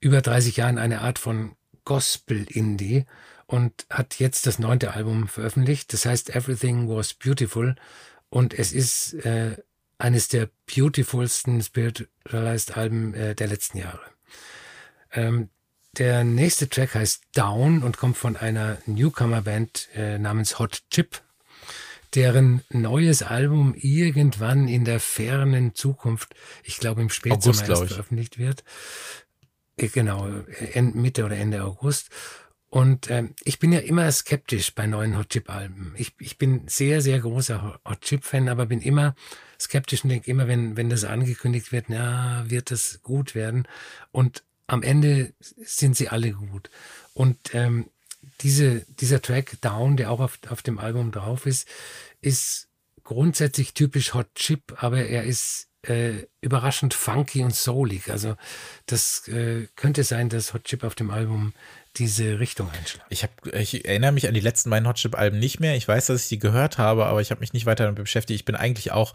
über 0.00 0.20
30 0.20 0.56
Jahren 0.56 0.78
eine 0.78 1.00
Art 1.00 1.18
von 1.18 1.56
Gospel-Indie 1.84 3.04
und 3.46 3.86
hat 3.90 4.18
jetzt 4.18 4.46
das 4.46 4.58
neunte 4.58 4.94
Album 4.94 5.28
veröffentlicht. 5.28 5.92
Das 5.92 6.06
heißt 6.06 6.34
Everything 6.34 6.88
Was 6.88 7.14
Beautiful 7.14 7.76
und 8.30 8.54
es 8.54 8.72
ist 8.72 9.14
äh, 9.24 9.56
eines 9.98 10.28
der 10.28 10.50
beautifulsten 10.66 11.62
Spiritualized 11.62 12.76
Alben 12.76 13.14
äh, 13.14 13.34
der 13.34 13.46
letzten 13.46 13.78
Jahre. 13.78 14.00
Ähm, 15.12 15.48
der 15.98 16.24
nächste 16.24 16.68
Track 16.68 16.94
heißt 16.96 17.22
Down 17.34 17.82
und 17.82 17.96
kommt 17.96 18.16
von 18.16 18.36
einer 18.36 18.78
Newcomer-Band 18.86 19.88
äh, 19.94 20.18
namens 20.18 20.58
Hot 20.58 20.82
Chip, 20.90 21.22
deren 22.14 22.62
neues 22.70 23.22
Album 23.22 23.74
irgendwann 23.76 24.66
in 24.66 24.84
der 24.84 24.98
fernen 24.98 25.74
Zukunft, 25.74 26.34
ich 26.64 26.78
glaube 26.78 27.00
im 27.00 27.10
Spätsommer 27.10 27.56
August, 27.56 27.68
erst 27.68 27.92
veröffentlicht 27.92 28.38
wird. 28.38 28.64
Äh, 29.76 29.88
genau, 29.88 30.28
äh, 30.28 30.82
Mitte 30.82 31.24
oder 31.24 31.36
Ende 31.36 31.62
August. 31.62 32.10
Und 32.74 33.08
ähm, 33.08 33.36
ich 33.44 33.60
bin 33.60 33.70
ja 33.70 33.78
immer 33.78 34.10
skeptisch 34.10 34.74
bei 34.74 34.88
neuen 34.88 35.16
Hot 35.16 35.28
Chip 35.28 35.48
Alben. 35.48 35.94
Ich, 35.96 36.12
ich 36.18 36.38
bin 36.38 36.66
sehr, 36.66 37.02
sehr 37.02 37.20
großer 37.20 37.78
Hot 37.84 38.00
Chip 38.00 38.24
Fan, 38.24 38.48
aber 38.48 38.66
bin 38.66 38.80
immer 38.80 39.14
skeptisch 39.60 40.02
und 40.02 40.10
denke 40.10 40.28
immer, 40.28 40.48
wenn, 40.48 40.76
wenn 40.76 40.90
das 40.90 41.04
angekündigt 41.04 41.70
wird, 41.70 41.84
na, 41.86 42.42
wird 42.48 42.72
das 42.72 43.00
gut 43.04 43.36
werden. 43.36 43.68
Und 44.10 44.42
am 44.66 44.82
Ende 44.82 45.34
sind 45.38 45.96
sie 45.96 46.08
alle 46.08 46.32
gut. 46.32 46.68
Und 47.12 47.38
ähm, 47.54 47.90
diese, 48.40 48.84
dieser 48.98 49.22
Track 49.22 49.56
Down, 49.60 49.96
der 49.96 50.10
auch 50.10 50.18
auf, 50.18 50.40
auf 50.48 50.62
dem 50.62 50.80
Album 50.80 51.12
drauf 51.12 51.46
ist, 51.46 51.68
ist 52.22 52.66
grundsätzlich 53.04 53.74
typisch 53.74 54.14
Hot 54.14 54.34
Chip, 54.34 54.82
aber 54.82 54.98
er 55.06 55.22
ist 55.22 55.68
äh, 55.82 56.26
überraschend 56.40 56.92
funky 56.92 57.44
und 57.44 57.54
soulig. 57.54 58.10
Also 58.10 58.34
das 58.86 59.28
äh, 59.28 59.68
könnte 59.76 60.02
sein, 60.02 60.28
dass 60.28 60.54
Hot 60.54 60.64
Chip 60.64 60.82
auf 60.82 60.96
dem 60.96 61.10
Album 61.10 61.52
diese 61.96 62.40
Richtung 62.40 62.70
einschlagen. 62.70 63.06
Ich, 63.10 63.22
hab, 63.22 63.46
ich 63.46 63.84
erinnere 63.84 64.12
mich 64.12 64.26
an 64.26 64.34
die 64.34 64.40
letzten 64.40 64.70
beiden 64.70 64.88
Hotchip-Alben 64.88 65.38
nicht 65.38 65.60
mehr. 65.60 65.76
Ich 65.76 65.86
weiß, 65.86 66.06
dass 66.06 66.22
ich 66.22 66.28
die 66.28 66.38
gehört 66.38 66.78
habe, 66.78 67.06
aber 67.06 67.20
ich 67.20 67.30
habe 67.30 67.40
mich 67.40 67.52
nicht 67.52 67.66
weiter 67.66 67.84
damit 67.84 68.02
beschäftigt. 68.02 68.40
Ich 68.40 68.44
bin 68.44 68.56
eigentlich 68.56 68.92
auch, 68.92 69.14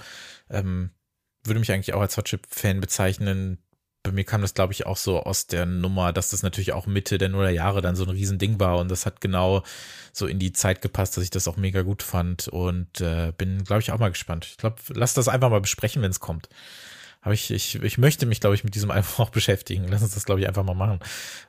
ähm, 0.49 0.91
würde 1.43 1.59
mich 1.59 1.71
eigentlich 1.71 1.93
auch 1.93 2.01
als 2.01 2.15
Hotchip-Fan 2.15 2.79
bezeichnen. 2.79 3.57
Bei 4.03 4.13
mir 4.13 4.23
kam 4.23 4.41
das, 4.41 4.53
glaube 4.53 4.71
ich, 4.71 4.85
auch 4.85 4.95
so 4.95 5.21
aus 5.21 5.47
der 5.47 5.65
Nummer, 5.65 6.13
dass 6.13 6.29
das 6.29 6.41
natürlich 6.41 6.71
auch 6.71 6.87
Mitte 6.87 7.17
der 7.17 7.27
Nuller 7.27 7.49
Jahre 7.49 7.81
dann 7.81 7.97
so 7.97 8.05
ein 8.05 8.09
Riesending 8.09 8.59
war 8.59 8.77
und 8.77 8.89
das 8.89 9.05
hat 9.05 9.19
genau 9.19 9.63
so 10.13 10.25
in 10.25 10.39
die 10.39 10.53
Zeit 10.53 10.81
gepasst, 10.81 11.17
dass 11.17 11.23
ich 11.25 11.31
das 11.31 11.49
auch 11.49 11.57
mega 11.57 11.81
gut 11.81 12.01
fand 12.01 12.47
und 12.47 13.01
äh, 13.01 13.33
bin, 13.37 13.65
glaube 13.65 13.81
ich, 13.81 13.91
auch 13.91 13.99
mal 13.99 14.09
gespannt. 14.09 14.45
Ich 14.45 14.57
glaube, 14.57 14.77
lass 14.93 15.13
das 15.13 15.27
einfach 15.27 15.49
mal 15.49 15.59
besprechen, 15.59 16.01
wenn 16.01 16.11
es 16.11 16.21
kommt 16.21 16.47
habe 17.21 17.35
ich, 17.35 17.51
ich, 17.51 17.81
ich 17.81 17.97
möchte 17.97 18.25
mich, 18.25 18.39
glaube 18.39 18.55
ich, 18.55 18.63
mit 18.63 18.75
diesem 18.75 18.91
Album 18.91 19.09
auch 19.17 19.29
beschäftigen. 19.29 19.87
Lass 19.89 20.01
uns 20.01 20.13
das, 20.13 20.25
glaube 20.25 20.41
ich, 20.41 20.47
einfach 20.47 20.63
mal 20.63 20.73
machen. 20.73 20.99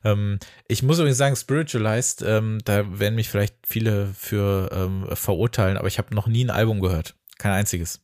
Ähm, 0.05 0.39
ich 0.69 0.83
muss 0.83 0.99
übrigens 0.99 1.19
sagen, 1.19 1.37
Spiritualized, 1.37 2.23
ähm, 2.23 2.59
da 2.65 2.99
werden 2.99 3.15
mich 3.15 3.29
vielleicht 3.29 3.55
viele 3.67 4.13
für 4.15 4.71
ähm, 4.73 5.07
verurteilen, 5.15 5.77
aber 5.77 5.89
ich 5.89 5.99
habe 5.99 6.15
noch 6.15 6.27
nie 6.27 6.45
ein 6.45 6.51
Album 6.51 6.81
gehört. 6.81 7.15
Kein 7.39 7.53
einziges. 7.53 8.01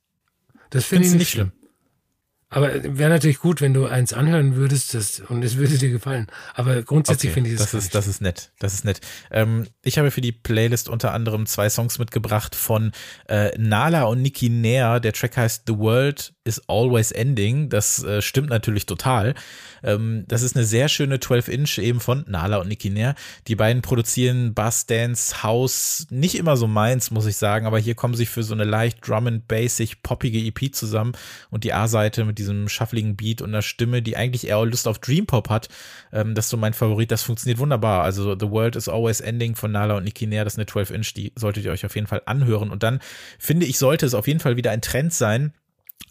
Das 0.71 0.85
finde 0.85 1.07
ich 1.07 1.15
nicht 1.15 1.31
schlimm. 1.31 1.53
schlimm. 1.53 1.67
Aber 2.49 2.71
wäre 2.97 3.11
natürlich 3.11 3.41
gut, 3.41 3.61
wenn 3.61 3.75
du 3.75 3.87
eins 3.87 4.13
anhören 4.13 4.55
würdest 4.55 4.95
das, 4.95 5.19
und 5.21 5.43
es 5.43 5.57
würde 5.57 5.79
dir 5.79 5.91
gefallen. 5.91 6.29
Aber 6.55 6.81
grundsätzlich 6.83 7.31
okay, 7.31 7.35
finde 7.35 7.51
ich 7.51 7.57
das. 7.59 7.73
Das 7.73 7.85
ist, 7.85 7.95
das 7.95 8.07
ist 8.07 8.23
nett. 8.23 8.53
Das 8.61 8.73
ist 8.73 8.85
nett. 8.85 9.01
Ähm, 9.33 9.67
ich 9.83 9.99
habe 9.99 10.13
für 10.13 10.21
die 10.21 10.31
Playlist 10.31 10.89
unter 10.89 11.13
anderem 11.13 11.47
zwei 11.47 11.69
Songs 11.69 11.99
mitgebracht 11.99 12.55
von 12.55 12.93
äh, 13.29 13.51
Nala 13.59 14.05
und 14.05 14.23
Niki 14.23 14.49
Nair. 14.49 15.01
Der 15.01 15.13
Track 15.13 15.37
heißt 15.37 15.65
The 15.67 15.77
World 15.77 16.36
is 16.47 16.63
Always 16.69 17.11
Ending. 17.11 17.69
Das 17.69 18.03
äh, 18.03 18.23
stimmt 18.23 18.51
natürlich 18.51 18.87
total. 18.87 19.35
Ähm, 19.83 20.25
das 20.29 20.43
ist 20.43 20.57
eine 20.57 20.65
sehr 20.65 20.89
schöne 20.89 21.17
12-Inch 21.17 21.79
eben 21.79 22.01
von 22.01 22.25
Nala 22.29 22.59
und 22.59 22.69
Niki 22.69 22.91
Nair. 22.91 23.15
Die 23.49 23.57
beiden 23.57 23.83
produzieren 23.83 24.55
Bass, 24.55 24.87
Dance, 24.87 25.43
House. 25.43 26.07
Nicht 26.11 26.37
immer 26.37 26.57
so 26.57 26.67
meins, 26.67 27.11
muss 27.11 27.27
ich 27.27 27.37
sagen, 27.37 27.67
aber 27.67 27.79
hier 27.79 27.95
kommen 27.95 28.15
sie 28.15 28.27
für 28.27 28.43
so 28.43 28.55
eine 28.55 28.65
leicht 28.65 29.07
Drum 29.07 29.27
and 29.27 29.49
Basic 29.49 30.03
poppige 30.03 30.39
EP 30.39 30.75
zusammen 30.75 31.13
und 31.51 31.65
die 31.65 31.73
A-Seite 31.73 32.25
mit 32.25 32.39
diesem 32.39 32.69
shuffligen 32.69 33.17
Beat 33.17 33.43
und 33.43 33.49
einer 33.51 33.63
Stimme, 33.63 34.03
die 34.03 34.17
eigentlich 34.17 34.47
eher 34.47 34.65
Lust 34.65 34.89
auf 34.89 34.99
Dream 34.99 35.27
Pop 35.27 35.51
hat. 35.51 35.69
Ähm, 36.13 36.35
das 36.35 36.47
ist 36.47 36.51
so 36.51 36.57
mein 36.57 36.75
Favorit. 36.75 37.11
Das 37.11 37.23
funktioniert 37.23 37.59
wunderbar. 37.59 38.03
Also 38.05 38.37
The 38.39 38.51
World 38.51 38.77
is 38.77 38.89
Always 38.89 39.21
Ending 39.21 39.57
von 39.57 39.73
Nala 39.73 39.97
und 39.97 40.05
Niki 40.05 40.27
Nair. 40.27 40.45
Das 40.45 40.55
ist 40.55 40.59
eine 40.59 40.67
12-Inch. 40.67 41.15
Die 41.15 41.33
solltet 41.35 41.65
ihr 41.65 41.73
euch 41.73 41.85
auf 41.85 41.95
jeden 41.95 42.07
Fall 42.07 42.23
anhören. 42.27 42.71
Und 42.71 42.83
dann 42.83 43.01
finde 43.39 43.67
ich, 43.67 43.79
sollte 43.79 44.07
es 44.07 44.15
auf 44.15 44.27
jeden 44.27 44.41
Fall 44.41 44.57
wieder 44.57 44.71
ein 44.71 44.83
Trend 44.83 45.13
sein, 45.13 45.53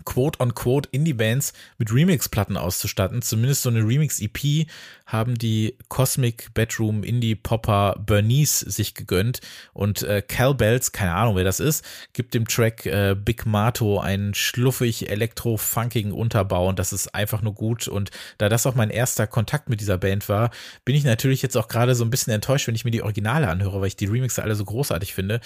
quote-unquote 0.04 0.90
Indie-Bands 0.92 1.54
mit 1.78 1.94
Remix-Platten 1.94 2.58
auszustatten. 2.58 3.22
Zumindest 3.22 3.64
so 3.64 3.70
eine 3.70 3.80
Remix-EP 3.80 4.68
haben 5.06 5.38
die 5.38 5.78
Cosmic 5.88 6.54
Bedroom 6.54 7.04
Indie-Popper 7.04 7.96
Bernice 8.06 8.60
sich 8.60 8.96
gegönnt 8.96 9.42
und 9.74 10.02
äh, 10.02 10.22
Cal 10.22 10.56
Bells, 10.56 10.92
keine 10.92 11.14
Ahnung 11.14 11.36
wer 11.36 11.44
das 11.44 11.60
ist, 11.60 11.86
gibt 12.14 12.34
dem 12.34 12.48
Track 12.48 12.86
äh, 12.88 13.16
Big 13.16 13.46
Mato 13.46 14.00
einen 14.00 14.34
schluffig 14.34 15.10
elektro-funkigen 15.10 16.12
Unterbau 16.12 16.68
und 16.68 16.80
das 16.80 16.92
ist 16.92 17.14
einfach 17.14 17.42
nur 17.42 17.54
gut 17.54 17.88
und 17.88 18.10
da 18.40 18.50
das 18.50 18.66
auch 18.66 18.76
mein 18.76 18.90
erster 18.90 19.28
Kontakt 19.28 19.70
mit 19.70 19.80
dieser 19.80 20.00
Band 20.00 20.28
war, 20.28 20.50
bin 20.86 20.96
ich 20.96 21.04
natürlich 21.04 21.44
jetzt 21.44 21.56
auch 21.56 21.68
gerade 21.68 21.94
so 21.94 22.04
ein 22.04 22.10
bisschen 22.10 22.34
enttäuscht, 22.34 22.68
wenn 22.68 22.76
ich 22.76 22.86
mir 22.86 22.92
die 22.92 23.04
Originale 23.04 23.48
anhöre, 23.48 23.82
weil 23.82 23.88
ich 23.88 23.96
die 23.96 24.08
Remixe 24.08 24.42
alle 24.42 24.56
so 24.56 24.66
großartig 24.66 25.14
finde. 25.14 25.40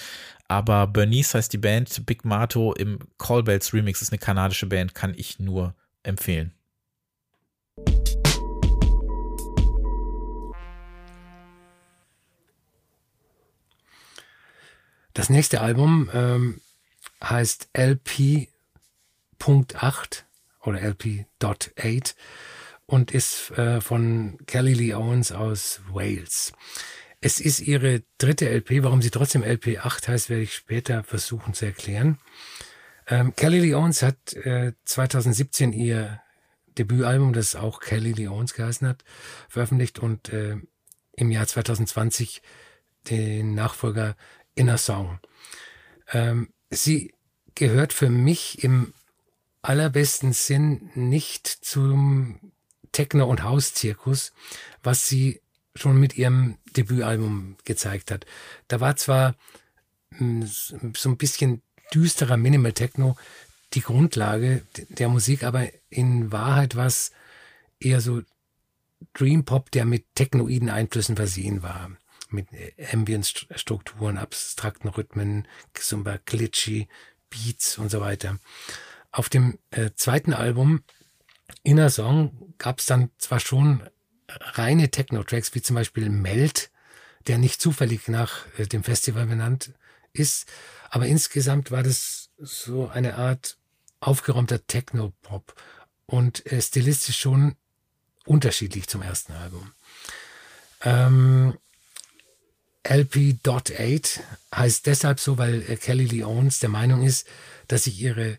Aber 0.50 0.86
Bernice 0.88 1.34
heißt 1.34 1.52
die 1.52 1.58
Band, 1.58 2.04
Big 2.06 2.24
Mato 2.24 2.72
im 2.72 2.98
Callbells 3.18 3.72
Remix 3.72 4.02
ist 4.02 4.10
eine 4.10 4.18
kanadische 4.18 4.66
Band, 4.66 4.96
kann 4.96 5.14
ich 5.16 5.38
nur 5.38 5.76
empfehlen. 6.02 6.52
Das 15.14 15.30
nächste 15.30 15.60
Album 15.60 16.10
ähm, 16.12 16.60
heißt 17.22 17.68
LP.8 17.72 20.24
oder 20.62 20.80
LP.8 20.80 22.16
und 22.86 23.12
ist 23.12 23.52
äh, 23.52 23.80
von 23.80 24.36
Kelly 24.46 24.74
Lee 24.74 24.94
Owens 24.94 25.30
aus 25.30 25.80
Wales. 25.92 26.52
Es 27.20 27.38
ist 27.38 27.60
ihre 27.60 28.02
dritte 28.18 28.48
LP. 28.48 28.82
Warum 28.82 29.02
sie 29.02 29.10
trotzdem 29.10 29.42
LP8 29.42 30.08
heißt, 30.08 30.30
werde 30.30 30.42
ich 30.42 30.54
später 30.54 31.04
versuchen 31.04 31.54
zu 31.54 31.66
erklären. 31.66 32.18
Ähm, 33.06 33.34
Kelly 33.36 33.60
Lee 33.60 33.74
Owens 33.74 34.02
hat 34.02 34.32
äh, 34.34 34.72
2017 34.84 35.72
ihr 35.72 36.20
Debütalbum, 36.78 37.32
das 37.32 37.56
auch 37.56 37.80
Kelly 37.80 38.12
Leons 38.12 38.54
geheißen 38.54 38.86
hat, 38.88 39.04
veröffentlicht 39.48 39.98
und 39.98 40.32
äh, 40.32 40.56
im 41.12 41.30
Jahr 41.30 41.46
2020 41.46 42.40
den 43.10 43.54
Nachfolger 43.54 44.16
Inner 44.54 44.78
Song. 44.78 45.18
Ähm, 46.12 46.52
sie 46.70 47.12
gehört 47.54 47.92
für 47.92 48.08
mich 48.08 48.64
im 48.64 48.94
allerbesten 49.62 50.32
Sinn 50.32 50.90
nicht 50.94 51.46
zum 51.46 52.52
Techno- 52.92 53.28
und 53.28 53.42
House-Zirkus, 53.42 54.32
was 54.82 55.06
sie 55.06 55.42
schon 55.74 55.98
mit 55.98 56.16
ihrem 56.16 56.58
Debütalbum 56.76 57.56
gezeigt 57.64 58.10
hat. 58.10 58.26
Da 58.68 58.80
war 58.80 58.96
zwar 58.96 59.34
hm, 60.16 60.46
so 60.46 61.08
ein 61.08 61.16
bisschen 61.16 61.62
düsterer 61.92 62.36
Minimal 62.36 62.72
Techno 62.72 63.16
die 63.74 63.82
Grundlage 63.82 64.62
der 64.88 65.08
Musik, 65.08 65.44
aber 65.44 65.68
in 65.88 66.32
Wahrheit 66.32 66.74
war 66.74 66.86
es 66.86 67.12
eher 67.78 68.00
so 68.00 68.22
Dream 69.14 69.44
Pop, 69.44 69.70
der 69.70 69.84
mit 69.84 70.04
technoiden 70.14 70.70
Einflüssen 70.70 71.16
versehen 71.16 71.62
war. 71.62 71.90
Mit 72.30 72.46
Ambient-Strukturen, 72.92 74.18
abstrakten 74.18 74.88
Rhythmen, 74.88 75.48
super 75.76 76.18
glitchy 76.24 76.88
Beats 77.28 77.78
und 77.78 77.90
so 77.90 78.00
weiter. 78.00 78.38
Auf 79.10 79.28
dem 79.28 79.58
äh, 79.70 79.90
zweiten 79.94 80.32
Album 80.32 80.82
Inner 81.62 81.90
Song 81.90 82.54
gab 82.58 82.78
es 82.78 82.86
dann 82.86 83.10
zwar 83.18 83.40
schon 83.40 83.82
reine 84.54 84.90
Techno-Tracks, 84.90 85.54
wie 85.54 85.62
zum 85.62 85.76
Beispiel 85.76 86.08
Melt, 86.08 86.70
der 87.26 87.38
nicht 87.38 87.60
zufällig 87.60 88.08
nach 88.08 88.46
äh, 88.58 88.66
dem 88.66 88.84
Festival 88.84 89.26
benannt 89.26 89.72
ist, 90.12 90.46
aber 90.90 91.06
insgesamt 91.06 91.70
war 91.70 91.82
das 91.82 92.30
so 92.38 92.88
eine 92.88 93.16
Art 93.16 93.58
aufgeräumter 94.00 94.66
Techno-Pop 94.66 95.54
und 96.06 96.44
äh, 96.50 96.60
stilistisch 96.60 97.18
schon 97.18 97.54
unterschiedlich 98.24 98.88
zum 98.88 99.02
ersten 99.02 99.32
Album. 99.32 99.72
Ähm, 100.82 101.58
LP.8 102.82 104.20
heißt 104.54 104.86
deshalb 104.86 105.20
so, 105.20 105.38
weil 105.38 105.62
äh, 105.68 105.76
Kelly 105.76 106.06
Lee 106.06 106.24
Owens 106.24 106.58
der 106.58 106.70
Meinung 106.70 107.04
ist, 107.04 107.26
dass 107.68 107.84
sich 107.84 108.00
ihre 108.00 108.38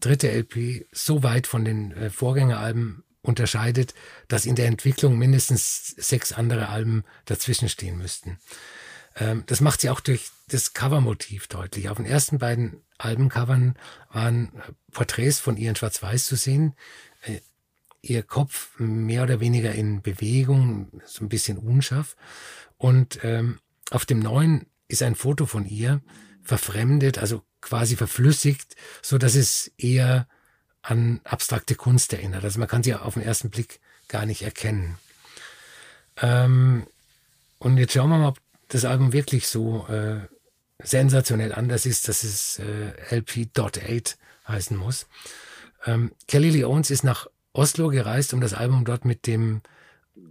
dritte 0.00 0.30
LP 0.30 0.86
so 0.90 1.22
weit 1.22 1.46
von 1.46 1.64
den 1.64 2.10
Vorgängeralben 2.10 3.03
unterscheidet, 3.24 3.94
dass 4.28 4.46
in 4.46 4.54
der 4.54 4.66
Entwicklung 4.66 5.18
mindestens 5.18 5.88
sechs 5.96 6.32
andere 6.32 6.68
Alben 6.68 7.04
dazwischen 7.24 7.68
stehen 7.68 7.98
müssten. 7.98 8.38
Ähm, 9.16 9.44
das 9.46 9.60
macht 9.60 9.80
sie 9.80 9.90
auch 9.90 10.00
durch 10.00 10.30
das 10.48 10.74
Covermotiv 10.74 11.48
deutlich. 11.48 11.88
Auf 11.88 11.96
den 11.96 12.06
ersten 12.06 12.38
beiden 12.38 12.82
Albencovern 12.98 13.76
waren 14.12 14.52
Porträts 14.92 15.40
von 15.40 15.56
ihr 15.56 15.70
in 15.70 15.76
Schwarz-Weiß 15.76 16.26
zu 16.26 16.36
sehen. 16.36 16.74
Äh, 17.22 17.40
ihr 18.02 18.22
Kopf 18.22 18.78
mehr 18.78 19.22
oder 19.22 19.40
weniger 19.40 19.72
in 19.72 20.02
Bewegung, 20.02 21.00
so 21.06 21.24
ein 21.24 21.30
bisschen 21.30 21.56
unscharf. 21.56 22.16
Und 22.76 23.20
ähm, 23.22 23.58
auf 23.90 24.04
dem 24.04 24.18
neuen 24.18 24.66
ist 24.88 25.02
ein 25.02 25.14
Foto 25.14 25.46
von 25.46 25.64
ihr 25.64 26.02
verfremdet, 26.42 27.16
also 27.18 27.42
quasi 27.62 27.96
verflüssigt, 27.96 28.76
so 29.00 29.16
dass 29.16 29.34
es 29.34 29.72
eher 29.78 30.28
an 30.84 31.20
abstrakte 31.24 31.74
Kunst 31.74 32.12
erinnert. 32.12 32.44
Also 32.44 32.58
man 32.58 32.68
kann 32.68 32.82
sie 32.82 32.94
auf 32.94 33.14
den 33.14 33.22
ersten 33.22 33.50
Blick 33.50 33.80
gar 34.08 34.26
nicht 34.26 34.42
erkennen. 34.42 34.98
Ähm, 36.18 36.86
und 37.58 37.78
jetzt 37.78 37.94
schauen 37.94 38.10
wir 38.10 38.18
mal, 38.18 38.28
ob 38.28 38.38
das 38.68 38.84
Album 38.84 39.12
wirklich 39.12 39.48
so 39.48 39.86
äh, 39.88 40.20
sensationell 40.82 41.54
anders 41.54 41.86
ist, 41.86 42.08
dass 42.08 42.22
es 42.22 42.58
äh, 42.58 42.92
LP.8 43.10 44.16
heißen 44.46 44.76
muss. 44.76 45.06
Ähm, 45.86 46.12
Kelly 46.28 46.50
Lee 46.50 46.64
Owens 46.64 46.90
ist 46.90 47.02
nach 47.02 47.26
Oslo 47.54 47.88
gereist, 47.88 48.34
um 48.34 48.40
das 48.40 48.52
Album 48.52 48.84
dort 48.84 49.06
mit 49.06 49.26
dem 49.26 49.62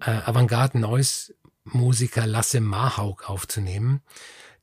äh, 0.02 0.12
Avantgarde 0.12 0.78
Noise 0.80 1.34
Musiker 1.64 2.28
Lasse 2.28 2.62
Mahaug 2.62 3.30
aufzunehmen. 3.30 4.02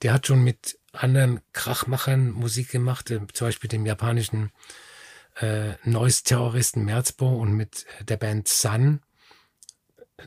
Der 0.03 0.13
hat 0.13 0.27
schon 0.27 0.45
mit 0.45 0.79
anderen 0.93 1.41
Krachmachern 1.53 2.31
Musik 2.31 2.71
gemacht, 2.71 3.11
äh, 3.11 3.21
zum 3.33 3.49
Beispiel 3.49 3.69
dem 3.69 3.87
japanischen 3.87 4.53
äh, 5.41 5.75
Noise-Terroristen 5.85 6.85
Merzbo 6.85 7.29
und 7.37 7.53
mit 7.53 7.87
der 8.09 8.17
Band 8.17 8.49
Sun. 8.49 9.01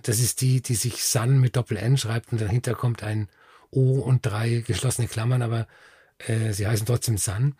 Das 0.01 0.19
ist 0.19 0.41
die, 0.41 0.61
die 0.61 0.75
sich 0.75 1.03
Sun 1.03 1.39
mit 1.39 1.55
Doppel-N 1.55 1.97
schreibt 1.97 2.31
und 2.31 2.41
dahinter 2.41 2.73
kommt 2.73 3.03
ein 3.03 3.29
O 3.69 3.99
und 3.99 4.25
drei 4.25 4.63
geschlossene 4.65 5.07
Klammern, 5.07 5.41
aber 5.41 5.67
äh, 6.19 6.51
sie 6.53 6.67
heißen 6.67 6.85
trotzdem 6.85 7.17
Sun. 7.17 7.55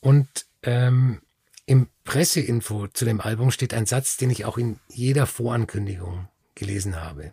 Und 0.00 0.28
ähm, 0.62 1.20
im 1.66 1.88
Presseinfo 2.04 2.88
zu 2.88 3.04
dem 3.04 3.20
Album 3.20 3.50
steht 3.50 3.74
ein 3.74 3.86
Satz, 3.86 4.16
den 4.16 4.30
ich 4.30 4.44
auch 4.44 4.58
in 4.58 4.78
jeder 4.88 5.26
Vorankündigung 5.26 6.28
gelesen 6.54 6.96
habe. 6.96 7.32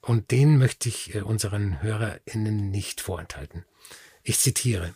Und 0.00 0.30
den 0.30 0.58
möchte 0.58 0.88
ich 0.88 1.14
äh, 1.14 1.22
unseren 1.22 1.82
HörerInnen 1.82 2.70
nicht 2.70 3.00
vorenthalten. 3.00 3.64
Ich 4.22 4.38
zitiere. 4.38 4.94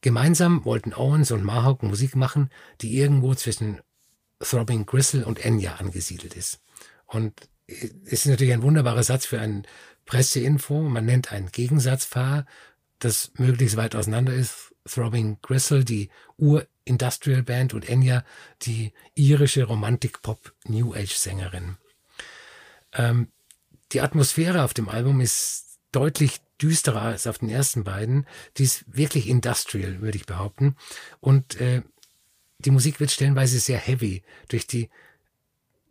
Gemeinsam 0.00 0.64
wollten 0.64 0.94
Owens 0.94 1.30
und 1.30 1.44
Mahawk 1.44 1.82
Musik 1.82 2.14
machen, 2.14 2.50
die 2.80 2.96
irgendwo 2.96 3.34
zwischen 3.34 3.80
Throbbing 4.40 4.86
Gristle 4.86 5.26
und 5.26 5.44
Enya 5.44 5.76
angesiedelt 5.76 6.34
ist. 6.34 6.60
Und 7.06 7.34
es 7.66 7.92
ist 8.04 8.26
natürlich 8.26 8.52
ein 8.52 8.62
wunderbarer 8.62 9.02
Satz 9.02 9.26
für 9.26 9.40
ein 9.40 9.66
Presseinfo. 10.06 10.82
Man 10.82 11.04
nennt 11.04 11.32
ein 11.32 11.48
Gegensatzpaar, 11.50 12.46
das 12.98 13.32
möglichst 13.36 13.76
weit 13.76 13.94
auseinander 13.94 14.32
ist. 14.32 14.74
Throbbing 14.88 15.38
Gristle, 15.42 15.84
die 15.84 16.08
Ur-Industrial 16.38 17.42
Band 17.42 17.74
und 17.74 17.88
Enya, 17.88 18.24
die 18.62 18.92
irische 19.14 19.64
Romantik-Pop-New 19.64 20.94
Age-Sängerin. 20.94 21.76
Ähm, 22.94 23.28
die 23.92 24.00
Atmosphäre 24.00 24.62
auf 24.64 24.72
dem 24.72 24.88
Album 24.88 25.20
ist 25.20 25.78
deutlich 25.92 26.40
düsterer 26.60 27.02
als 27.02 27.26
auf 27.26 27.38
den 27.38 27.48
ersten 27.48 27.84
beiden. 27.84 28.26
Die 28.56 28.64
ist 28.64 28.84
wirklich 28.86 29.28
industrial, 29.28 30.00
würde 30.00 30.18
ich 30.18 30.26
behaupten. 30.26 30.76
Und 31.20 31.60
äh, 31.60 31.82
die 32.58 32.70
Musik 32.70 33.00
wird 33.00 33.10
stellenweise 33.10 33.60
sehr 33.60 33.78
heavy 33.78 34.22
durch 34.48 34.66
die 34.66 34.90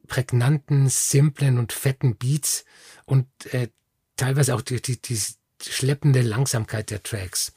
prägnanten, 0.08 0.90
simplen 0.90 1.58
und 1.58 1.74
fetten 1.74 2.16
Beats 2.16 2.66
und 3.06 3.28
äh, 3.54 3.70
teilweise 4.16 4.56
auch 4.56 4.62
durch 4.62 4.82
die, 4.82 5.02
die 5.02 5.20
schleppende 5.62 6.22
Langsamkeit 6.22 6.92
der 6.92 7.04
Tracks. 7.04 7.54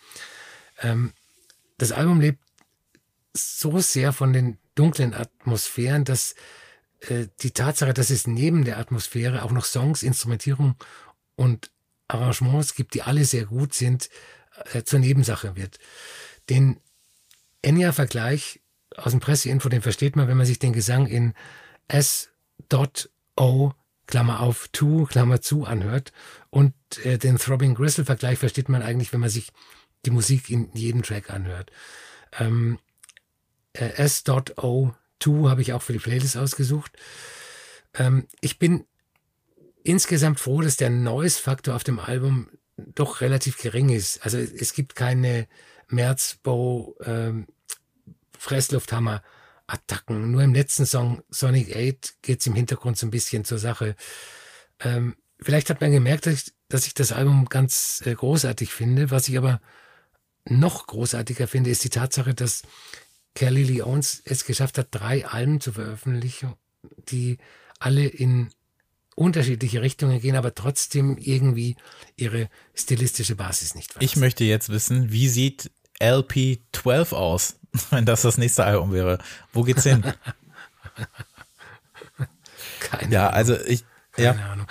Ähm, 0.81 1.13
das 1.79 1.93
Album 1.93 2.21
lebt 2.21 2.43
so 3.33 3.79
sehr 3.81 4.13
von 4.13 4.33
den 4.33 4.59
dunklen 4.75 5.15
Atmosphären, 5.15 6.05
dass 6.05 6.35
äh, 7.01 7.27
die 7.41 7.53
Tatsache, 7.53 7.95
dass 7.95 8.11
es 8.11 8.27
neben 8.27 8.65
der 8.65 8.79
Atmosphäre 8.79 9.43
auch 9.43 9.53
noch 9.53 9.65
Songs, 9.65 10.03
Instrumentierung 10.03 10.75
und 11.37 11.71
Arrangements 12.15 12.75
gibt, 12.75 12.95
die 12.95 13.03
alle 13.03 13.25
sehr 13.25 13.47
gut 13.47 13.75
sind, 13.75 14.11
äh, 14.73 14.83
zur 14.83 14.99
Nebensache 14.99 15.57
wird. 15.57 15.79
Den 16.49 16.81
Enya-Vergleich 17.63 18.61
aus 18.97 19.13
dem 19.13 19.21
Presseinfo, 19.21 19.69
den 19.69 19.83
versteht 19.83 20.17
man, 20.17 20.29
wenn 20.29 20.37
man 20.37 20.47
sich 20.47 20.59
den 20.59 20.73
Gesang 20.73 21.07
in 21.07 21.35
S.O, 21.89 23.73
Klammer 24.07 24.41
auf, 24.41 24.69
to, 24.73 25.05
Klammer 25.05 25.41
zu 25.41 25.65
anhört. 25.65 26.13
Und 26.51 26.75
äh, 27.05 27.19
den 27.19 27.39
Throbbing 27.39 27.75
Gristle-Vergleich 27.75 28.39
versteht 28.39 28.69
man 28.69 28.83
eigentlich, 28.83 29.13
wenn 29.13 29.21
man 29.21 29.31
sich 29.31 29.53
die 30.05 30.11
Musik 30.11 30.51
in 30.51 30.71
jedem 30.75 31.03
Track 31.03 31.31
anhört. 31.31 31.71
Ähm, 32.39 32.79
äh, 33.73 33.91
S.O2 33.91 35.49
habe 35.49 35.63
ich 35.63 35.73
auch 35.73 35.83
für 35.83 35.93
die 35.93 35.99
Playlist 35.99 36.37
ausgesucht. 36.37 36.93
Ähm, 37.95 38.27
ich 38.41 38.59
bin 38.59 38.85
insgesamt 39.83 40.41
froh, 40.41 40.61
dass 40.61 40.77
der 40.77 40.91
Noise-Faktor 40.91 41.75
auf 41.75 41.85
dem 41.85 41.99
Album 41.99 42.49
doch 42.77 43.21
relativ 43.21 43.59
gering 43.59 43.91
ist. 43.91 44.25
Also 44.25 44.39
es 44.39 44.73
gibt 44.73 44.95
keine 44.95 45.47
Merzbow, 45.89 46.97
ähm, 47.05 47.47
Fresslufthammer, 48.39 49.23
Attacken. 49.67 50.31
Nur 50.31 50.43
im 50.43 50.55
letzten 50.55 50.87
Song 50.87 51.23
Sonic 51.31 51.77
8 51.77 52.23
geht 52.23 52.41
es 52.41 52.47
im 52.47 52.55
Hintergrund 52.55 52.97
so 52.99 53.07
ein 53.07 53.11
bisschen 53.11 53.45
zur 53.45 53.59
Sache. 53.59 53.97
Ähm, 54.81 55.17
vielleicht 55.41 55.71
hat 55.71 55.81
man 55.81 55.93
gemerkt, 55.93 56.27
dass 56.27 56.35
ich, 56.35 56.53
dass 56.69 56.87
ich 56.87 56.95
das 56.95 57.13
Album 57.13 57.47
ganz 57.47 58.03
äh, 58.05 58.15
großartig 58.15 58.73
finde. 58.73 59.11
Was 59.11 59.29
ich 59.29 59.39
aber 59.39 59.61
noch 60.45 60.87
großartiger 60.87 61.47
finde, 61.47 61.71
ist 61.71 61.85
die 61.85 61.91
Tatsache, 61.91 62.35
dass 62.35 62.63
Kelly 63.35 63.63
Lee 63.63 63.83
es 64.25 64.45
geschafft 64.45 64.79
hat, 64.79 64.89
drei 64.91 65.27
Alben 65.27 65.61
zu 65.61 65.73
veröffentlichen, 65.73 66.55
die 66.83 67.39
alle 67.79 68.07
in 68.07 68.51
unterschiedliche 69.21 69.83
Richtungen 69.83 70.19
gehen, 70.19 70.35
aber 70.35 70.55
trotzdem 70.55 71.19
irgendwie 71.19 71.77
ihre 72.17 72.49
stilistische 72.75 73.37
Basis 73.37 73.75
nicht 73.75 73.93
verlassen. 73.93 74.11
Ich 74.11 74.17
möchte 74.17 74.45
jetzt 74.45 74.71
wissen, 74.71 75.13
wie 75.13 75.29
sieht 75.29 75.71
LP 76.01 76.61
12 76.73 77.13
aus, 77.13 77.59
wenn 77.91 78.07
das 78.07 78.23
das 78.23 78.39
nächste 78.39 78.65
Album 78.65 78.93
wäre? 78.93 79.19
Wo 79.53 79.63
geht's 79.63 79.83
hin? 79.83 80.03
Keine 82.81 83.13
ja, 83.13 83.29
also 83.29 83.61
ich, 83.61 83.85
Keine 84.13 84.41
ja. 84.41 84.53
Ahnung. 84.53 84.67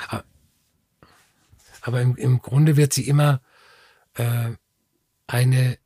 Aber 1.81 2.01
im, 2.01 2.15
im 2.15 2.41
Grunde 2.41 2.75
wird 2.75 2.91
sie 2.91 3.07
immer 3.07 3.41
äh, 4.15 4.49
eine 5.27 5.77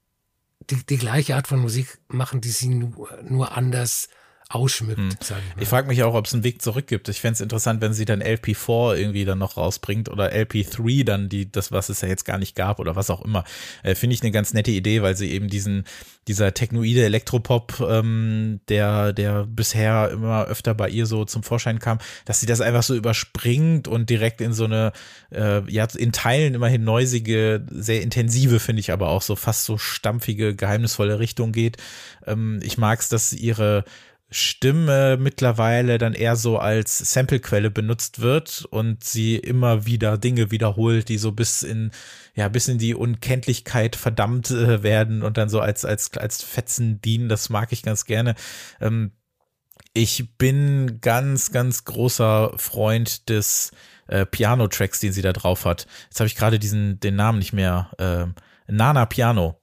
die, 0.70 0.86
die 0.86 0.98
gleiche 0.98 1.36
Art 1.36 1.50
von 1.50 1.60
Musik 1.60 2.00
machen, 2.08 2.40
die 2.40 2.52
sie 2.52 2.70
nur, 2.70 3.10
nur 3.24 3.58
anders 3.58 4.08
ausschmückt, 4.54 4.98
Hm. 5.00 5.10
ich. 5.56 5.64
Ich 5.64 5.68
frage 5.68 5.88
mich 5.88 6.04
auch, 6.04 6.14
ob 6.14 6.26
es 6.26 6.34
einen 6.34 6.44
Weg 6.44 6.62
zurück 6.62 6.88
gibt. 6.88 7.10
Ich 7.10 7.22
fände 7.22 7.34
es 7.34 7.42
interessant, 7.42 7.82
wenn 7.82 7.94
sie 7.94 8.06
dann 8.06 8.22
LP4 8.22 8.96
irgendwie 8.96 9.26
dann 9.26 9.40
noch 9.40 9.58
rausbringt 9.58 10.10
oder 10.10 10.32
LP3 10.32 11.04
dann 11.04 11.30
die, 11.30 11.52
das, 11.52 11.72
was 11.72 11.90
es 11.90 12.02
ja 12.02 12.08
jetzt 12.08 12.26
gar 12.26 12.38
nicht 12.38 12.56
gab 12.56 12.80
oder 12.80 12.96
was 12.96 13.10
auch 13.10 13.24
immer. 13.24 13.44
Äh, 13.82 13.96
Finde 13.96 14.14
ich 14.16 14.22
eine 14.22 14.32
ganz 14.32 14.54
nette 14.54 14.72
Idee, 14.72 15.02
weil 15.02 15.16
sie 15.18 15.32
eben 15.32 15.48
diesen, 15.48 15.86
dieser 16.28 16.54
technoide 16.54 17.04
Elektropop, 17.04 17.80
ähm, 17.90 18.60
der, 18.70 19.14
der 19.14 19.46
bisher 19.46 20.10
immer 20.12 20.46
öfter 20.46 20.74
bei 20.74 20.90
ihr 20.90 21.06
so 21.06 21.26
zum 21.26 21.44
Vorschein 21.44 21.80
kam, 21.80 21.98
dass 22.26 22.40
sie 22.40 22.46
das 22.46 22.62
einfach 22.62 22.84
so 22.84 22.96
überspringt 22.96 23.88
und 23.88 24.10
direkt 24.10 24.40
in 24.40 24.54
so 24.54 24.66
eine, 24.66 24.94
äh, 25.32 25.70
ja, 25.72 25.88
in 25.98 26.12
Teilen 26.12 26.54
immerhin 26.54 26.84
neusige, 26.84 27.66
sehr 27.72 28.02
intensive, 28.02 28.60
finde 28.60 28.80
ich 28.82 28.92
aber 28.92 29.10
auch 29.10 29.22
so 29.22 29.36
fast 29.36 29.66
so 29.66 29.78
stampfige, 29.78 30.56
geheimnisvolle 30.56 31.20
Richtung 31.20 31.52
geht. 31.52 31.78
Ähm, 32.26 32.60
ich 32.64 32.78
mag 32.78 33.00
es, 33.00 33.10
dass 33.10 33.34
ihre 33.34 33.84
Stimme 34.34 35.18
mittlerweile 35.18 35.98
dann 35.98 36.14
eher 36.14 36.36
so 36.36 36.58
als 36.58 36.98
Samplequelle 36.98 37.70
benutzt 37.70 38.20
wird 38.20 38.66
und 38.72 39.04
sie 39.04 39.36
immer 39.38 39.86
wieder 39.86 40.18
Dinge 40.18 40.50
wiederholt, 40.52 41.08
die 41.10 41.18
so 41.18 41.32
bis 41.32 41.64
in 41.64 41.92
ja 42.36 42.50
bis 42.50 42.68
in 42.68 42.80
die 42.80 42.96
Unkenntlichkeit 42.96 43.96
verdammt 43.96 44.50
äh, 44.50 44.82
werden 44.82 45.22
und 45.22 45.38
dann 45.38 45.50
so 45.50 45.60
als 45.60 45.86
als 45.86 46.18
als 46.18 46.42
Fetzen 46.44 47.00
dienen. 47.02 47.30
Das 47.30 47.50
mag 47.50 47.72
ich 47.72 47.84
ganz 47.84 48.06
gerne. 48.06 48.36
Ähm, 48.82 49.12
ich 49.94 50.36
bin 50.38 51.00
ganz 51.02 51.52
ganz 51.52 51.86
großer 51.86 52.54
Freund 52.58 53.30
des 53.30 53.72
äh, 54.08 54.26
Piano-Tracks, 54.26 55.00
den 55.00 55.14
sie 55.14 55.22
da 55.22 55.34
drauf 55.34 55.66
hat. 55.66 55.88
Jetzt 56.10 56.20
habe 56.20 56.28
ich 56.28 56.36
gerade 56.36 56.60
diesen 56.60 57.00
den 57.00 57.16
Namen 57.16 57.40
nicht 57.40 57.54
mehr. 57.54 57.92
Äh, 57.98 58.42
Nana 58.72 59.06
Piano. 59.06 59.63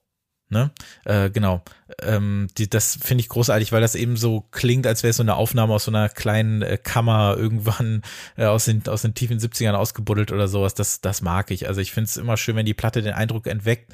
Ne? 0.52 0.72
Äh, 1.04 1.30
genau. 1.30 1.62
Ähm, 2.02 2.48
die, 2.58 2.68
das 2.68 2.98
finde 3.00 3.22
ich 3.22 3.28
großartig, 3.28 3.70
weil 3.70 3.80
das 3.80 3.94
eben 3.94 4.16
so 4.16 4.40
klingt, 4.50 4.84
als 4.84 5.04
wäre 5.04 5.10
es 5.10 5.16
so 5.16 5.22
eine 5.22 5.36
Aufnahme 5.36 5.72
aus 5.72 5.84
so 5.84 5.92
einer 5.92 6.08
kleinen 6.08 6.62
äh, 6.62 6.76
Kammer 6.76 7.36
irgendwann 7.38 8.02
äh, 8.36 8.46
aus, 8.46 8.64
den, 8.64 8.82
aus 8.88 9.02
den 9.02 9.14
tiefen 9.14 9.38
70ern 9.38 9.74
ausgebuddelt 9.74 10.32
oder 10.32 10.48
sowas. 10.48 10.74
Das, 10.74 11.00
das 11.00 11.22
mag 11.22 11.52
ich. 11.52 11.68
Also 11.68 11.80
ich 11.80 11.92
finde 11.92 12.06
es 12.06 12.16
immer 12.16 12.36
schön, 12.36 12.56
wenn 12.56 12.66
die 12.66 12.74
Platte 12.74 13.00
den 13.00 13.14
Eindruck 13.14 13.46
entweckt, 13.46 13.92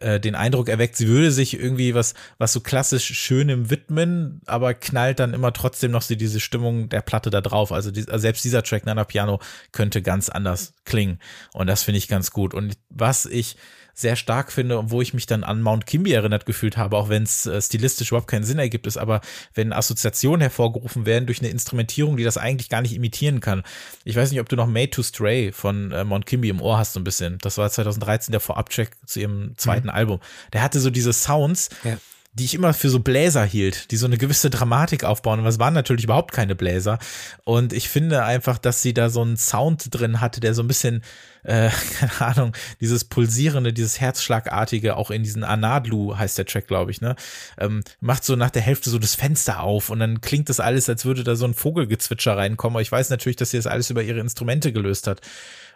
äh, 0.00 0.18
den 0.18 0.34
Eindruck 0.34 0.68
erweckt, 0.68 0.96
sie 0.96 1.06
würde 1.06 1.30
sich 1.30 1.58
irgendwie 1.58 1.94
was, 1.94 2.14
was 2.36 2.52
so 2.52 2.60
klassisch 2.60 3.04
Schönem 3.04 3.70
widmen, 3.70 4.40
aber 4.46 4.74
knallt 4.74 5.20
dann 5.20 5.34
immer 5.34 5.52
trotzdem 5.52 5.92
noch 5.92 6.02
so 6.02 6.16
diese 6.16 6.40
Stimmung 6.40 6.88
der 6.88 7.02
Platte 7.02 7.30
da 7.30 7.40
drauf. 7.40 7.70
Also, 7.70 7.92
die, 7.92 8.08
also 8.08 8.18
selbst 8.18 8.44
dieser 8.44 8.64
Track 8.64 8.86
Nana 8.86 9.04
Piano 9.04 9.38
könnte 9.70 10.02
ganz 10.02 10.28
anders 10.28 10.74
klingen. 10.84 11.20
Und 11.52 11.68
das 11.68 11.84
finde 11.84 11.98
ich 11.98 12.08
ganz 12.08 12.32
gut. 12.32 12.54
Und 12.54 12.76
was 12.90 13.24
ich 13.24 13.56
sehr 13.94 14.16
stark 14.16 14.50
finde 14.52 14.78
und 14.78 14.90
wo 14.90 15.02
ich 15.02 15.12
mich 15.14 15.26
dann 15.26 15.44
an 15.44 15.60
Mount 15.62 15.86
Kimby 15.86 16.12
erinnert 16.12 16.46
gefühlt 16.46 16.76
habe, 16.76 16.96
auch 16.96 17.08
wenn 17.08 17.24
es 17.24 17.46
äh, 17.46 17.60
stilistisch 17.60 18.08
überhaupt 18.10 18.28
keinen 18.28 18.44
Sinn 18.44 18.58
ergibt, 18.58 18.86
ist 18.86 18.96
aber, 18.96 19.20
wenn 19.54 19.72
Assoziationen 19.72 20.40
hervorgerufen 20.40 21.04
werden 21.06 21.26
durch 21.26 21.40
eine 21.40 21.48
Instrumentierung, 21.50 22.16
die 22.16 22.24
das 22.24 22.38
eigentlich 22.38 22.68
gar 22.70 22.80
nicht 22.82 22.94
imitieren 22.94 23.40
kann. 23.40 23.62
Ich 24.04 24.16
weiß 24.16 24.30
nicht, 24.30 24.40
ob 24.40 24.48
du 24.48 24.56
noch 24.56 24.66
Made 24.66 24.90
to 24.90 25.02
Stray 25.02 25.52
von 25.52 25.92
äh, 25.92 26.04
Mount 26.04 26.26
Kimby 26.26 26.48
im 26.48 26.60
Ohr 26.62 26.78
hast 26.78 26.94
so 26.94 27.00
ein 27.00 27.04
bisschen. 27.04 27.38
Das 27.42 27.58
war 27.58 27.70
2013 27.70 28.32
der 28.32 28.40
Vorabcheck 28.40 28.90
zu 29.06 29.20
ihrem 29.20 29.52
zweiten 29.56 29.90
Album. 29.90 30.20
Der 30.52 30.62
hatte 30.62 30.80
so 30.80 30.90
diese 30.90 31.12
Sounds, 31.12 31.68
Ja. 31.84 31.98
die 32.34 32.46
ich 32.46 32.54
immer 32.54 32.72
für 32.72 32.88
so 32.88 33.00
Bläser 33.00 33.44
hielt, 33.44 33.90
die 33.90 33.96
so 33.98 34.06
eine 34.06 34.16
gewisse 34.16 34.48
Dramatik 34.48 35.04
aufbauen. 35.04 35.40
Und 35.40 35.46
es 35.46 35.58
waren 35.58 35.74
natürlich 35.74 36.04
überhaupt 36.04 36.32
keine 36.32 36.54
Bläser. 36.54 36.98
Und 37.44 37.74
ich 37.74 37.90
finde 37.90 38.24
einfach, 38.24 38.56
dass 38.56 38.80
sie 38.80 38.94
da 38.94 39.10
so 39.10 39.20
einen 39.20 39.36
Sound 39.36 39.88
drin 39.90 40.22
hatte, 40.22 40.40
der 40.40 40.54
so 40.54 40.62
ein 40.62 40.68
bisschen, 40.68 41.02
äh, 41.42 41.70
keine 41.98 42.20
Ahnung, 42.20 42.52
dieses 42.80 43.04
pulsierende, 43.04 43.72
dieses 43.72 44.00
Herzschlagartige, 44.00 44.96
auch 44.96 45.10
in 45.10 45.22
diesen 45.22 45.44
Anadlu 45.44 46.16
heißt 46.16 46.38
der 46.38 46.46
Track, 46.46 46.66
glaube 46.68 46.90
ich, 46.90 47.00
ne? 47.00 47.16
Ähm, 47.58 47.82
macht 48.00 48.24
so 48.24 48.36
nach 48.36 48.50
der 48.50 48.62
Hälfte 48.62 48.90
so 48.90 48.98
das 48.98 49.14
Fenster 49.14 49.60
auf 49.60 49.90
und 49.90 49.98
dann 50.00 50.20
klingt 50.20 50.48
das 50.48 50.60
alles, 50.60 50.88
als 50.88 51.04
würde 51.04 51.24
da 51.24 51.36
so 51.36 51.44
ein 51.44 51.54
Vogelgezwitscher 51.54 52.36
reinkommen. 52.36 52.76
Aber 52.76 52.82
ich 52.82 52.92
weiß 52.92 53.10
natürlich, 53.10 53.36
dass 53.36 53.50
sie 53.50 53.56
das 53.58 53.66
alles 53.66 53.90
über 53.90 54.02
ihre 54.02 54.20
Instrumente 54.20 54.72
gelöst 54.72 55.06
hat. 55.06 55.20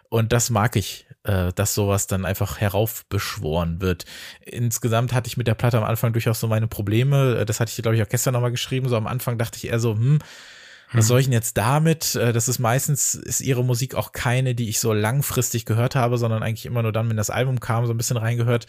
Und 0.09 0.31
das 0.31 0.49
mag 0.49 0.75
ich, 0.77 1.05
äh, 1.23 1.51
dass 1.53 1.73
sowas 1.73 2.07
dann 2.07 2.25
einfach 2.25 2.59
heraufbeschworen 2.61 3.81
wird. 3.81 4.05
Insgesamt 4.45 5.11
hatte 5.13 5.27
ich 5.27 5.35
mit 5.37 5.47
der 5.47 5.53
Platte 5.55 5.77
am 5.77 5.83
Anfang 5.83 6.13
durchaus 6.13 6.39
so 6.39 6.47
meine 6.47 6.67
Probleme. 6.67 7.39
Äh, 7.39 7.45
Das 7.45 7.59
hatte 7.59 7.71
ich, 7.75 7.81
glaube 7.81 7.97
ich, 7.97 8.03
auch 8.03 8.09
gestern 8.09 8.33
nochmal 8.33 8.51
geschrieben. 8.51 8.87
So 8.87 8.95
am 8.95 9.07
Anfang 9.07 9.37
dachte 9.37 9.57
ich 9.57 9.67
eher 9.67 9.79
so, 9.79 9.95
hm, 9.95 10.19
was 10.93 11.07
soll 11.07 11.19
ich 11.19 11.25
denn 11.25 11.33
jetzt 11.33 11.57
damit? 11.57 12.15
Äh, 12.15 12.33
Das 12.33 12.47
ist 12.47 12.59
meistens, 12.59 13.15
ist 13.15 13.41
ihre 13.41 13.63
Musik 13.63 13.95
auch 13.95 14.11
keine, 14.11 14.55
die 14.55 14.69
ich 14.69 14.79
so 14.79 14.93
langfristig 14.93 15.65
gehört 15.65 15.95
habe, 15.95 16.17
sondern 16.17 16.43
eigentlich 16.43 16.65
immer 16.65 16.81
nur 16.83 16.91
dann, 16.91 17.09
wenn 17.09 17.17
das 17.17 17.29
Album 17.29 17.59
kam, 17.59 17.85
so 17.85 17.93
ein 17.93 17.97
bisschen 17.97 18.17
reingehört. 18.17 18.67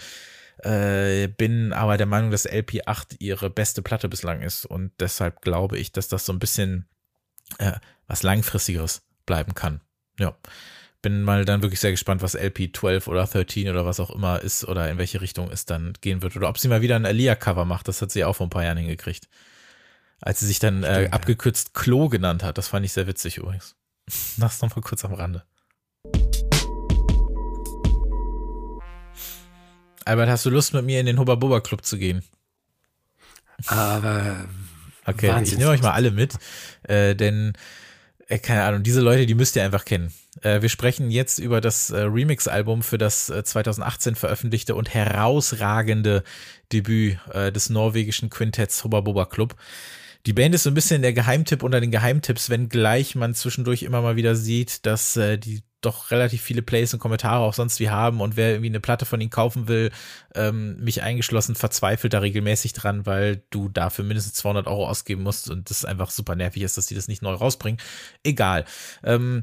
Äh, 0.58 1.28
bin 1.28 1.72
aber 1.72 1.96
der 1.96 2.06
Meinung, 2.06 2.30
dass 2.32 2.48
LP8 2.48 3.16
ihre 3.20 3.48
beste 3.48 3.80
Platte 3.80 4.08
bislang 4.08 4.42
ist 4.42 4.66
und 4.66 4.90
deshalb 4.98 5.40
glaube 5.42 5.78
ich, 5.78 5.92
dass 5.92 6.08
das 6.08 6.26
so 6.26 6.32
ein 6.32 6.40
bisschen 6.40 6.88
äh, 7.58 7.74
was 8.08 8.24
langfristigeres 8.24 9.02
bleiben 9.24 9.54
kann. 9.54 9.80
Ja. 10.18 10.36
Bin 11.00 11.22
mal 11.22 11.44
dann 11.44 11.62
wirklich 11.62 11.78
sehr 11.78 11.92
gespannt, 11.92 12.22
was 12.22 12.36
LP12 12.36 13.06
oder 13.06 13.24
13 13.24 13.68
oder 13.68 13.86
was 13.86 14.00
auch 14.00 14.10
immer 14.10 14.40
ist 14.40 14.64
oder 14.64 14.90
in 14.90 14.98
welche 14.98 15.20
Richtung 15.20 15.48
es 15.48 15.64
dann 15.64 15.92
gehen 16.00 16.22
wird. 16.22 16.34
Oder 16.34 16.48
ob 16.48 16.58
sie 16.58 16.66
mal 16.66 16.82
wieder 16.82 16.96
ein 16.96 17.06
Alia-Cover 17.06 17.64
macht. 17.64 17.86
Das 17.86 18.02
hat 18.02 18.10
sie 18.10 18.24
auch 18.24 18.34
vor 18.34 18.48
ein 18.48 18.50
paar 18.50 18.64
Jahren 18.64 18.78
hingekriegt. 18.78 19.28
Als 20.20 20.40
sie 20.40 20.46
sich 20.46 20.58
dann 20.58 20.82
äh, 20.82 20.92
Stimmt, 20.94 21.06
ja. 21.08 21.12
abgekürzt 21.12 21.74
Klo 21.74 22.08
genannt 22.08 22.42
hat. 22.42 22.58
Das 22.58 22.68
fand 22.68 22.84
ich 22.84 22.92
sehr 22.92 23.06
witzig 23.06 23.38
übrigens. 23.38 23.74
Das 24.38 24.60
noch 24.62 24.74
mal 24.74 24.82
kurz 24.82 25.04
am 25.04 25.12
Rande. 25.14 25.44
Albert, 30.04 30.28
hast 30.30 30.46
du 30.46 30.50
Lust 30.50 30.72
mit 30.72 30.84
mir 30.84 31.00
in 31.00 31.06
den 31.06 31.18
Hubba 31.18 31.34
Bubba 31.34 31.60
Club 31.60 31.84
zu 31.84 31.98
gehen? 31.98 32.22
Aber 33.66 34.46
Okay, 35.04 35.26
ich 35.26 35.32
Wahnsinns- 35.32 35.58
nehme 35.58 35.70
euch 35.70 35.82
mal 35.82 35.92
alle 35.92 36.10
mit, 36.10 36.34
äh, 36.84 37.14
denn 37.14 37.54
äh, 38.28 38.38
keine 38.38 38.64
Ahnung, 38.64 38.82
diese 38.82 39.00
Leute, 39.00 39.24
die 39.26 39.34
müsst 39.34 39.56
ihr 39.56 39.64
einfach 39.64 39.84
kennen. 39.84 40.12
Äh, 40.42 40.60
wir 40.62 40.68
sprechen 40.68 41.10
jetzt 41.10 41.38
über 41.38 41.60
das 41.60 41.90
äh, 41.90 42.00
Remix-Album 42.00 42.82
für 42.82 42.98
das 42.98 43.28
äh, 43.30 43.42
2018 43.42 44.14
veröffentlichte 44.16 44.74
und 44.74 44.92
herausragende 44.92 46.22
Debüt 46.72 47.18
äh, 47.32 47.50
des 47.52 47.70
norwegischen 47.70 48.28
Quintetts 48.30 48.84
Hubba 48.84 49.00
Bubba 49.00 49.24
Club. 49.26 49.56
Die 50.26 50.32
Band 50.32 50.54
ist 50.54 50.64
so 50.64 50.70
ein 50.70 50.74
bisschen 50.74 51.02
der 51.02 51.12
Geheimtipp 51.12 51.62
unter 51.62 51.80
den 51.80 51.90
Geheimtipps, 51.90 52.50
wenngleich 52.50 53.14
man 53.14 53.34
zwischendurch 53.34 53.82
immer 53.82 54.02
mal 54.02 54.16
wieder 54.16 54.34
sieht, 54.34 54.84
dass 54.84 55.16
äh, 55.16 55.38
die 55.38 55.62
doch 55.80 56.10
relativ 56.10 56.42
viele 56.42 56.62
Plays 56.62 56.92
und 56.92 57.00
Kommentare 57.00 57.44
auch 57.44 57.54
sonst 57.54 57.78
wie 57.78 57.88
haben 57.88 58.20
und 58.20 58.36
wer 58.36 58.50
irgendwie 58.50 58.70
eine 58.70 58.80
Platte 58.80 59.06
von 59.06 59.20
ihnen 59.20 59.30
kaufen 59.30 59.68
will, 59.68 59.90
ähm, 60.34 60.76
mich 60.80 61.02
eingeschlossen, 61.02 61.54
verzweifelt 61.54 62.12
da 62.12 62.18
regelmäßig 62.18 62.72
dran, 62.72 63.06
weil 63.06 63.42
du 63.50 63.68
dafür 63.68 64.04
mindestens 64.04 64.34
200 64.34 64.66
Euro 64.66 64.88
ausgeben 64.88 65.22
musst 65.22 65.48
und 65.48 65.70
das 65.70 65.84
einfach 65.84 66.10
super 66.10 66.34
nervig 66.34 66.62
ist, 66.62 66.76
dass 66.76 66.86
die 66.86 66.96
das 66.96 67.06
nicht 67.06 67.22
neu 67.22 67.32
rausbringen. 67.32 67.80
Egal. 68.24 68.64
Ähm, 69.04 69.42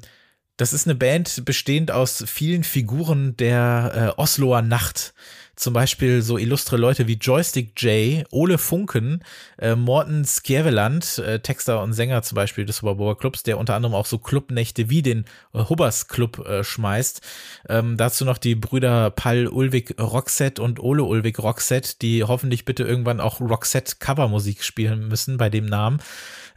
das 0.57 0.73
ist 0.73 0.87
eine 0.87 0.95
Band 0.95 1.43
bestehend 1.45 1.91
aus 1.91 2.23
vielen 2.27 2.63
Figuren 2.63 3.35
der 3.37 4.13
äh, 4.17 4.21
Osloer 4.21 4.61
Nacht. 4.61 5.13
Zum 5.55 5.73
Beispiel 5.73 6.21
so 6.21 6.37
illustre 6.37 6.77
Leute 6.77 7.07
wie 7.07 7.13
Joystick 7.13 7.81
J, 7.81 8.25
Ole 8.31 8.57
Funken, 8.57 9.23
äh, 9.57 9.75
Morten 9.75 10.25
Skjæveland, 10.25 11.19
äh, 11.19 11.39
Texter 11.39 11.81
und 11.81 11.93
Sänger 11.93 12.21
zum 12.23 12.35
Beispiel 12.35 12.65
des 12.65 12.81
Hubba 12.81 13.15
Clubs, 13.15 13.43
der 13.43 13.57
unter 13.57 13.75
anderem 13.75 13.95
auch 13.95 14.05
so 14.05 14.17
Clubnächte 14.17 14.89
wie 14.89 15.01
den 15.01 15.25
äh, 15.53 15.59
Hubbers 15.59 16.07
Club 16.07 16.45
äh, 16.45 16.63
schmeißt. 16.63 17.21
Ähm, 17.69 17.97
dazu 17.97 18.25
noch 18.25 18.37
die 18.37 18.55
Brüder 18.55 19.11
Pall 19.11 19.47
Ulvik 19.47 19.99
Roxette 19.99 20.61
und 20.61 20.79
Ole 20.79 21.03
Ulvik 21.03 21.39
Roxette, 21.39 21.95
die 22.01 22.23
hoffentlich 22.23 22.65
bitte 22.65 22.83
irgendwann 22.83 23.19
auch 23.19 23.39
Roxette 23.39 23.95
Covermusik 23.99 24.63
spielen 24.63 25.07
müssen 25.07 25.37
bei 25.37 25.49
dem 25.49 25.65
Namen. 25.65 25.99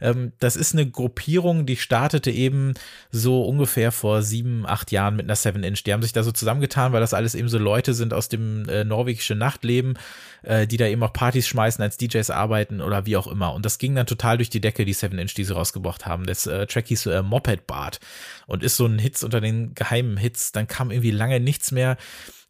Ähm, 0.01 0.33
das 0.39 0.55
ist 0.55 0.73
eine 0.73 0.89
Gruppierung, 0.89 1.65
die 1.65 1.75
startete 1.77 2.31
eben 2.31 2.73
so 3.11 3.43
ungefähr 3.43 3.91
vor 3.91 4.21
sieben, 4.21 4.65
acht 4.65 4.91
Jahren 4.91 5.15
mit 5.15 5.25
einer 5.25 5.35
Seven 5.35 5.63
Inch. 5.63 5.83
Die 5.83 5.93
haben 5.93 6.01
sich 6.01 6.13
da 6.13 6.23
so 6.23 6.31
zusammengetan, 6.31 6.93
weil 6.93 7.01
das 7.01 7.13
alles 7.13 7.35
eben 7.35 7.49
so 7.49 7.57
Leute 7.57 7.93
sind 7.93 8.13
aus 8.13 8.29
dem 8.29 8.67
äh, 8.69 8.83
norwegischen 8.83 9.37
Nachtleben, 9.37 9.97
äh, 10.43 10.67
die 10.67 10.77
da 10.77 10.85
eben 10.85 11.03
auch 11.03 11.13
Partys 11.13 11.47
schmeißen, 11.47 11.81
als 11.81 11.97
DJs 11.97 12.29
arbeiten 12.29 12.81
oder 12.81 13.05
wie 13.05 13.17
auch 13.17 13.27
immer. 13.27 13.53
Und 13.53 13.65
das 13.65 13.77
ging 13.77 13.95
dann 13.95 14.05
total 14.05 14.37
durch 14.37 14.49
die 14.49 14.61
Decke, 14.61 14.85
die 14.85 14.93
Seven 14.93 15.19
Inch, 15.19 15.33
die 15.35 15.43
sie 15.43 15.53
rausgebracht 15.53 16.05
haben. 16.05 16.25
Das 16.25 16.47
äh, 16.47 16.65
Track 16.67 16.87
hieß 16.87 17.07
äh, 17.07 17.21
Moped 17.21 17.67
Bart 17.67 17.99
und 18.47 18.63
ist 18.63 18.77
so 18.77 18.85
ein 18.85 18.99
Hits 18.99 19.23
unter 19.23 19.41
den 19.41 19.73
geheimen 19.75 20.17
Hits. 20.17 20.51
Dann 20.51 20.67
kam 20.67 20.91
irgendwie 20.91 21.11
lange 21.11 21.39
nichts 21.39 21.71
mehr. 21.71 21.97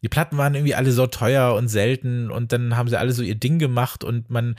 Die 0.02 0.08
Platten 0.08 0.38
waren 0.38 0.54
irgendwie 0.54 0.74
alle 0.74 0.92
so 0.92 1.06
teuer 1.06 1.54
und 1.54 1.68
selten 1.68 2.30
und 2.30 2.52
dann 2.52 2.76
haben 2.76 2.88
sie 2.88 2.98
alle 2.98 3.12
so 3.12 3.22
ihr 3.22 3.34
Ding 3.34 3.58
gemacht 3.58 4.02
und 4.02 4.30
man 4.30 4.56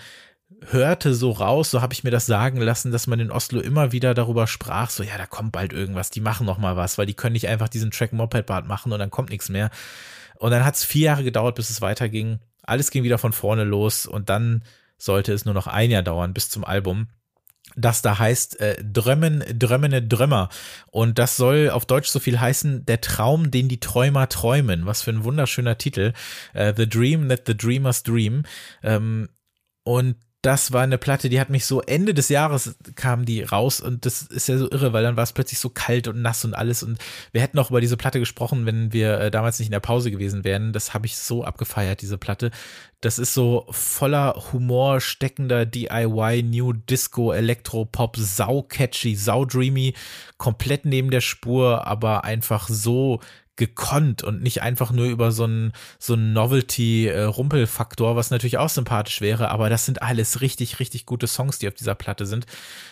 hörte 0.69 1.13
so 1.15 1.31
raus, 1.31 1.71
so 1.71 1.81
habe 1.81 1.93
ich 1.93 2.03
mir 2.03 2.11
das 2.11 2.25
sagen 2.25 2.61
lassen, 2.61 2.91
dass 2.91 3.07
man 3.07 3.19
in 3.19 3.31
Oslo 3.31 3.59
immer 3.59 3.91
wieder 3.91 4.13
darüber 4.13 4.47
sprach, 4.47 4.89
so 4.89 5.03
ja, 5.03 5.17
da 5.17 5.25
kommt 5.25 5.51
bald 5.51 5.73
irgendwas, 5.73 6.11
die 6.11 6.21
machen 6.21 6.45
noch 6.45 6.57
mal 6.57 6.75
was, 6.75 6.97
weil 6.97 7.05
die 7.05 7.13
können 7.13 7.33
nicht 7.33 7.47
einfach 7.47 7.69
diesen 7.69 7.91
Track 7.91 8.13
Moped 8.13 8.45
Bart 8.45 8.67
machen 8.67 8.91
und 8.91 8.99
dann 8.99 9.11
kommt 9.11 9.29
nichts 9.29 9.49
mehr. 9.49 9.71
Und 10.37 10.51
dann 10.51 10.65
hat 10.65 10.75
es 10.75 10.83
vier 10.83 11.05
Jahre 11.05 11.23
gedauert, 11.23 11.55
bis 11.55 11.69
es 11.69 11.81
weiterging. 11.81 12.39
Alles 12.63 12.91
ging 12.91 13.03
wieder 13.03 13.17
von 13.17 13.33
vorne 13.33 13.63
los 13.63 14.05
und 14.05 14.29
dann 14.29 14.63
sollte 14.97 15.33
es 15.33 15.45
nur 15.45 15.53
noch 15.53 15.67
ein 15.67 15.91
Jahr 15.91 16.03
dauern 16.03 16.33
bis 16.33 16.49
zum 16.49 16.63
Album. 16.63 17.07
Das 17.75 18.01
da 18.01 18.19
heißt 18.19 18.59
äh, 18.59 18.83
Drömmen, 18.83 19.43
Drömmene 19.57 20.01
Drömmer. 20.01 20.49
Und 20.91 21.19
das 21.19 21.37
soll 21.37 21.69
auf 21.69 21.85
Deutsch 21.85 22.09
so 22.09 22.19
viel 22.19 22.39
heißen, 22.39 22.85
der 22.85 23.01
Traum, 23.01 23.49
den 23.49 23.69
die 23.69 23.79
Träumer 23.79 24.27
träumen. 24.29 24.85
Was 24.85 25.01
für 25.03 25.11
ein 25.11 25.23
wunderschöner 25.23 25.77
Titel. 25.77 26.13
Äh, 26.53 26.73
the 26.75 26.87
Dream 26.87 27.29
that 27.29 27.43
the 27.45 27.55
Dreamers 27.55 28.03
Dream. 28.03 28.43
Ähm, 28.83 29.29
und 29.83 30.17
das 30.41 30.71
war 30.71 30.81
eine 30.81 30.97
Platte, 30.97 31.29
die 31.29 31.39
hat 31.39 31.51
mich 31.51 31.65
so 31.65 31.81
Ende 31.81 32.15
des 32.15 32.29
Jahres 32.29 32.75
kam 32.95 33.25
die 33.25 33.43
raus 33.43 33.79
und 33.79 34.07
das 34.07 34.23
ist 34.23 34.47
ja 34.47 34.57
so 34.57 34.69
irre, 34.71 34.91
weil 34.91 35.03
dann 35.03 35.15
war 35.15 35.23
es 35.23 35.33
plötzlich 35.33 35.59
so 35.59 35.69
kalt 35.69 36.07
und 36.07 36.21
nass 36.21 36.43
und 36.43 36.55
alles 36.55 36.81
und 36.81 36.97
wir 37.31 37.41
hätten 37.41 37.59
auch 37.59 37.69
über 37.69 37.79
diese 37.79 37.95
Platte 37.95 38.19
gesprochen, 38.19 38.65
wenn 38.65 38.91
wir 38.91 39.19
äh, 39.19 39.31
damals 39.31 39.59
nicht 39.59 39.67
in 39.67 39.73
der 39.73 39.79
Pause 39.79 40.09
gewesen 40.09 40.43
wären. 40.43 40.73
Das 40.73 40.95
habe 40.95 41.05
ich 41.05 41.15
so 41.15 41.43
abgefeiert, 41.43 42.01
diese 42.01 42.17
Platte. 42.17 42.49
Das 43.01 43.19
ist 43.19 43.33
so 43.33 43.67
voller 43.69 44.35
Humor 44.51 44.99
steckender 44.99 45.65
DIY, 45.65 46.43
New 46.43 46.73
Disco, 46.73 47.31
Elektropop, 47.31 48.17
sau 48.17 48.63
catchy, 48.63 49.15
sau 49.15 49.45
dreamy, 49.45 49.93
komplett 50.37 50.85
neben 50.85 51.11
der 51.11 51.21
Spur, 51.21 51.85
aber 51.85 52.23
einfach 52.23 52.67
so 52.67 53.19
gekonnt 53.61 54.23
und 54.23 54.41
nicht 54.41 54.63
einfach 54.63 54.91
nur 54.91 55.05
über 55.05 55.31
so 55.31 55.43
einen 55.43 55.71
so 55.99 56.13
einen 56.13 56.33
Novelty-Rumpelfaktor, 56.33 58.15
was 58.15 58.31
natürlich 58.31 58.57
auch 58.57 58.69
sympathisch 58.69 59.21
wäre, 59.21 59.51
aber 59.51 59.69
das 59.69 59.85
sind 59.85 60.01
alles 60.01 60.41
richtig, 60.41 60.79
richtig 60.79 61.05
gute 61.05 61.27
Songs, 61.27 61.59
die 61.59 61.67
auf 61.67 61.75
dieser 61.75 61.93
Platte 61.93 62.25
sind. 62.25 62.47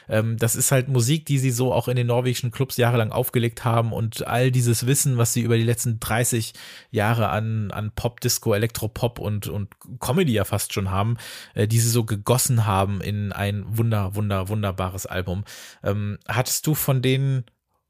Ähm, 0.08 0.38
das 0.38 0.56
ist 0.56 0.72
halt 0.72 0.88
Musik, 0.88 1.26
die 1.26 1.40
sie 1.40 1.50
so 1.50 1.74
auch 1.74 1.88
in 1.88 1.96
den 1.96 2.06
norwegischen 2.06 2.52
Clubs 2.52 2.78
jahrelang 2.78 3.12
aufgelegt 3.12 3.66
haben 3.66 3.92
und 3.92 4.28
all 4.28 4.52
dieses 4.52 4.86
Wissen, 4.86 5.18
was 5.18 5.34
sie 5.34 5.42
über 5.42 5.58
die 5.58 5.64
letzten 5.64 6.00
30 6.00 6.54
Jahre 6.92 7.30
an, 7.30 7.72
an 7.72 7.92
Pop, 7.96 8.20
Disco, 8.22 8.54
Elektropop 8.54 9.18
und, 9.18 9.48
und 9.48 9.70
Comedy 10.00 10.34
ja 10.34 10.46
fast 10.46 10.72
schon 10.72 10.92
haben, 10.92 11.18
äh, 11.56 11.68
die 11.68 11.80
sie 11.80 11.90
so 11.90 12.04
gegossen 12.04 12.68
haben 12.68 13.02
in 13.02 13.32
ein 13.32 13.66
wunder, 13.76 14.14
wunder, 14.14 14.50
wunderbares 14.50 15.08
Album. 15.08 15.46
Ähm, 15.84 16.20
hattest 16.28 16.68
du 16.68 16.76
von 16.76 17.02
denen 17.02 17.46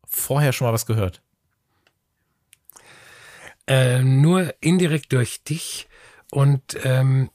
vorher 0.06 0.54
schon 0.54 0.66
mal 0.66 0.74
was 0.74 0.86
gehört? 0.86 1.22
Äh, 3.70 4.02
nur 4.02 4.56
indirekt 4.62 5.14
durch 5.14 5.44
dich 5.44 5.88
und 6.32 6.62
ähm, 6.84 7.30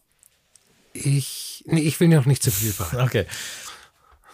ich, 0.93 1.63
nee, 1.67 1.81
ich 1.81 1.99
will 2.01 2.09
noch 2.09 2.27
nicht 2.27 2.43
zu 2.43 2.51
viel 2.51 2.73
verraten. 2.73 3.07
Okay. 3.07 3.27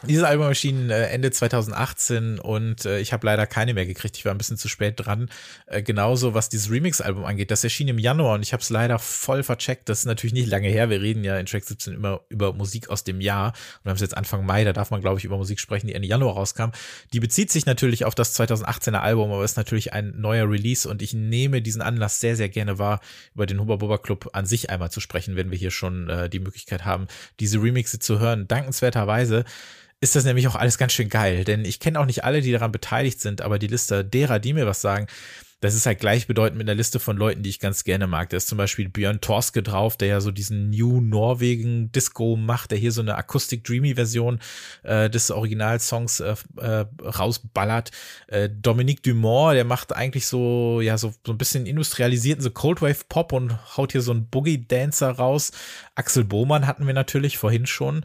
Dieses 0.09 0.25
Album 0.25 0.47
erschien 0.47 0.89
äh, 0.89 1.09
Ende 1.09 1.31
2018 1.31 2.39
und 2.39 2.87
äh, 2.87 3.01
ich 3.01 3.13
habe 3.13 3.27
leider 3.27 3.47
keine 3.47 3.75
mehr 3.75 3.85
gekriegt. 3.85 4.17
Ich 4.17 4.25
war 4.25 4.33
ein 4.33 4.39
bisschen 4.39 4.57
zu 4.57 4.69
spät 4.69 4.95
dran. 4.97 5.29
Äh, 5.67 5.83
genauso 5.83 6.33
was 6.33 6.49
dieses 6.49 6.71
Remix-Album 6.71 7.25
angeht. 7.27 7.51
Das 7.51 7.63
erschien 7.65 7.89
im 7.89 7.99
Januar 7.99 8.37
und 8.37 8.43
ich 8.43 8.55
habe 8.55 8.63
es 8.63 8.71
leider 8.71 8.99
voll 8.99 9.43
vercheckt. 9.43 9.91
Das 9.91 10.01
ist 10.01 10.05
natürlich 10.07 10.33
nicht 10.33 10.49
lange 10.49 10.69
her. 10.69 10.89
Wir 10.89 11.03
reden 11.03 11.23
ja 11.23 11.39
in 11.39 11.45
Track 11.45 11.65
17 11.65 11.93
immer 11.93 12.23
über 12.31 12.55
Musik 12.55 12.89
aus 12.89 13.05
dem 13.05 13.21
Jahr. 13.21 13.49
Und 13.49 13.85
wir 13.85 13.91
haben 13.91 13.97
es 13.97 14.01
jetzt 14.01 14.17
Anfang 14.17 14.47
Mai. 14.47 14.65
Da 14.65 14.73
darf 14.73 14.91
man, 14.91 15.03
glaube 15.03 15.19
ich, 15.19 15.25
über 15.27 15.37
Musik 15.37 15.61
sprechen, 15.61 15.87
die 15.87 15.95
Ende 15.95 16.09
Januar 16.09 16.35
rauskam. 16.35 16.71
Die 17.13 17.21
bezieht 17.21 17.51
sich 17.51 17.67
natürlich 17.67 18.07
auf 18.07 18.15
das 18.15 18.39
2018er 18.41 19.01
Album, 19.01 19.31
aber 19.31 19.45
ist 19.45 19.59
natürlich 19.59 19.93
ein 19.93 20.15
neuer 20.17 20.49
Release 20.49 20.89
und 20.89 21.03
ich 21.03 21.13
nehme 21.13 21.61
diesen 21.61 21.83
Anlass 21.83 22.21
sehr, 22.21 22.37
sehr 22.37 22.49
gerne 22.49 22.79
wahr, 22.79 23.01
über 23.35 23.45
den 23.45 23.61
Huba 23.61 23.77
Buba 23.77 23.99
Club 23.99 24.31
an 24.33 24.47
sich 24.47 24.71
einmal 24.71 24.91
zu 24.91 25.01
sprechen, 25.01 25.37
wenn 25.37 25.51
wir 25.51 25.59
hier 25.59 25.71
schon 25.71 26.09
äh, 26.09 26.31
die 26.31 26.41
Möglichkeit 26.41 26.87
haben, 26.87 27.07
diese 27.39 27.63
Remixe 27.63 27.99
zu 27.99 28.19
hören. 28.19 28.49
Dankenswerterweise 28.49 29.45
ist 30.01 30.17
das 30.17 30.25
nämlich 30.25 30.49
auch 30.49 30.57
alles 30.57 30.79
ganz 30.79 30.93
schön 30.93 31.09
geil, 31.09 31.45
denn 31.45 31.65
ich 31.65 31.79
kenne 31.79 32.01
auch 32.01 32.07
nicht 32.07 32.25
alle, 32.25 32.41
die 32.41 32.53
daran 32.53 32.73
beteiligt 32.73 33.21
sind, 33.21 33.43
aber 33.43 33.59
die 33.59 33.67
Liste 33.67 34.05
derer, 34.05 34.39
die 34.39 34.55
mir 34.55 34.67
was 34.67 34.81
sagen, 34.81 35.07
das 35.61 35.75
ist 35.75 35.85
halt 35.85 36.01
gleichbedeutend 36.01 36.57
mit 36.57 36.69
einer 36.69 36.77
Liste 36.77 36.99
von 36.99 37.19
Leuten, 37.19 37.43
die 37.43 37.51
ich 37.51 37.61
ganz 37.61 37.85
gerne 37.85 38.07
mag. 38.07 38.31
Da 38.31 38.39
ist 38.39 38.49
zum 38.49 38.57
Beispiel 38.57 38.89
Björn 38.89 39.21
Torske 39.21 39.63
drauf, 39.63 39.99
der 39.99 40.09
ja 40.09 40.21
so 40.23 40.31
diesen 40.31 40.71
New 40.71 41.03
Norwegen 41.03 41.93
Disco 41.93 42.37
macht, 42.37 42.71
der 42.71 42.79
hier 42.79 42.93
so 42.93 43.03
eine 43.03 43.15
Acoustic 43.17 43.63
Dreamy 43.65 43.95
Version 43.95 44.41
äh, 44.85 45.11
des 45.11 45.31
Originalsongs 45.31 46.21
äh, 46.21 46.35
äh, 46.57 46.87
rausballert. 47.05 47.91
Äh, 48.29 48.49
Dominique 48.49 49.03
Dumont, 49.03 49.55
der 49.55 49.65
macht 49.65 49.95
eigentlich 49.95 50.27
so, 50.27 50.81
ja, 50.81 50.97
so, 50.97 51.13
so 51.27 51.33
ein 51.33 51.39
bisschen 51.39 51.67
industrialisierten, 51.67 52.43
so 52.43 52.51
Coldwave 52.51 53.05
Pop 53.11 53.33
und 53.35 53.77
haut 53.77 53.93
hier 53.93 54.03
so 54.03 54.13
einen 54.13 54.29
Boogie 54.29 54.67
Dancer 54.67 55.11
raus. 55.11 55.53
Axel 55.95 56.25
Bohmann 56.25 56.67
hatten 56.67 56.87
wir 56.87 56.95
natürlich 56.95 57.37
vorhin 57.37 57.67
schon 57.67 58.05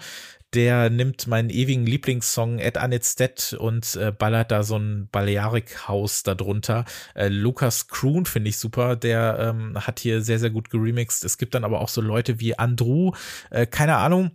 der 0.56 0.90
nimmt 0.90 1.28
meinen 1.28 1.50
ewigen 1.50 1.86
Lieblingssong 1.86 2.60
Ed 2.60 2.78
Anitstedt 2.78 3.54
und 3.54 3.96
äh, 3.96 4.12
ballert 4.12 4.52
da 4.52 4.64
so 4.64 4.78
ein 4.78 5.10
Balearic-Haus 5.12 6.24
darunter. 6.24 6.86
Äh, 7.14 7.28
Lukas 7.28 7.88
Kroon 7.88 8.26
finde 8.26 8.50
ich 8.50 8.58
super, 8.58 8.96
der 8.96 9.38
ähm, 9.40 9.86
hat 9.86 10.00
hier 10.00 10.22
sehr, 10.22 10.40
sehr 10.40 10.50
gut 10.50 10.70
geremixed. 10.70 11.26
Es 11.26 11.38
gibt 11.38 11.54
dann 11.54 11.66
aber 11.66 11.82
auch 11.82 11.90
so 11.90 12.02
Leute 12.02 12.40
wie 12.40 12.58
Andrew, 12.58 13.12
äh, 13.52 13.66
keine 13.66 13.98
Ahnung, 13.98 14.32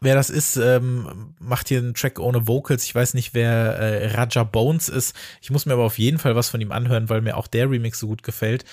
Wer 0.00 0.14
das 0.14 0.30
ist, 0.30 0.56
ähm, 0.56 1.34
macht 1.40 1.68
hier 1.68 1.78
einen 1.78 1.94
Track 1.94 2.20
ohne 2.20 2.46
Vocals. 2.46 2.84
Ich 2.84 2.94
weiß 2.94 3.12
nicht, 3.12 3.34
wer 3.34 3.76
äh, 3.76 4.14
Raja 4.14 4.44
Bones 4.44 4.88
ist. 4.88 5.14
Ich 5.42 5.50
muss 5.50 5.66
mir 5.66 5.74
aber 5.74 5.84
auf 5.84 5.98
jeden 5.98 6.18
Fall 6.18 6.36
was 6.36 6.48
von 6.48 6.60
ihm 6.60 6.72
anhören, 6.72 7.10
weil 7.10 7.20
mir 7.20 7.36
auch 7.36 7.48
der 7.48 7.68
Remix 7.68 7.98
so 7.98 8.06
gut 8.06 8.22
gefällt. 8.22 8.64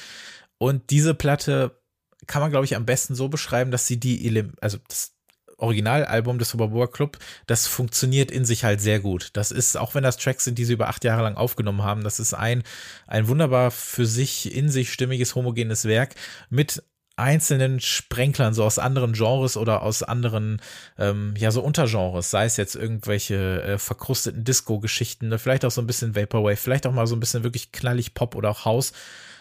Und 0.57 0.89
diese 0.91 1.15
Platte 1.15 1.81
kann 2.27 2.41
man, 2.41 2.51
glaube 2.51 2.65
ich, 2.65 2.75
am 2.75 2.85
besten 2.85 3.15
so 3.15 3.27
beschreiben, 3.29 3.71
dass 3.71 3.87
sie 3.87 3.99
die, 3.99 4.25
Ele 4.25 4.53
also 4.61 4.77
das, 4.87 5.16
Originalalbum 5.57 6.39
des 6.39 6.53
Oberboa 6.53 6.87
Club, 6.87 7.17
das 7.47 7.67
funktioniert 7.67 8.31
in 8.31 8.45
sich 8.45 8.63
halt 8.63 8.79
sehr 8.79 8.99
gut. 8.99 9.29
Das 9.33 9.51
ist, 9.51 9.75
auch 9.77 9.95
wenn 9.95 10.03
das 10.03 10.17
Tracks 10.17 10.43
sind, 10.43 10.57
die 10.57 10.65
sie 10.65 10.73
über 10.73 10.87
acht 10.87 11.03
Jahre 11.03 11.23
lang 11.23 11.35
aufgenommen 11.35 11.83
haben, 11.83 12.03
das 12.03 12.19
ist 12.19 12.33
ein, 12.33 12.63
ein 13.07 13.27
wunderbar 13.27 13.71
für 13.71 14.05
sich, 14.05 14.55
in 14.55 14.69
sich 14.69 14.93
stimmiges, 14.93 15.35
homogenes 15.35 15.85
Werk 15.85 16.15
mit 16.49 16.83
einzelnen 17.17 17.79
Sprenklern, 17.79 18.53
so 18.53 18.63
aus 18.63 18.77
anderen 18.77 19.13
Genres 19.13 19.57
oder 19.57 19.81
aus 19.81 20.03
anderen, 20.03 20.61
ähm, 20.99 21.33
ja, 21.35 21.49
so 21.49 21.61
Untergenres, 21.61 22.29
sei 22.29 22.45
es 22.45 22.57
jetzt 22.57 22.75
irgendwelche 22.75 23.63
äh, 23.63 23.77
verkrusteten 23.79 24.43
Disco-Geschichten, 24.43 25.37
vielleicht 25.39 25.65
auch 25.65 25.71
so 25.71 25.81
ein 25.81 25.87
bisschen 25.87 26.15
Vaporwave, 26.15 26.57
vielleicht 26.57 26.85
auch 26.85 26.93
mal 26.93 27.07
so 27.07 27.15
ein 27.15 27.19
bisschen 27.19 27.43
wirklich 27.43 27.71
knallig 27.71 28.13
Pop 28.13 28.35
oder 28.35 28.51
auch 28.51 28.65
House. 28.65 28.93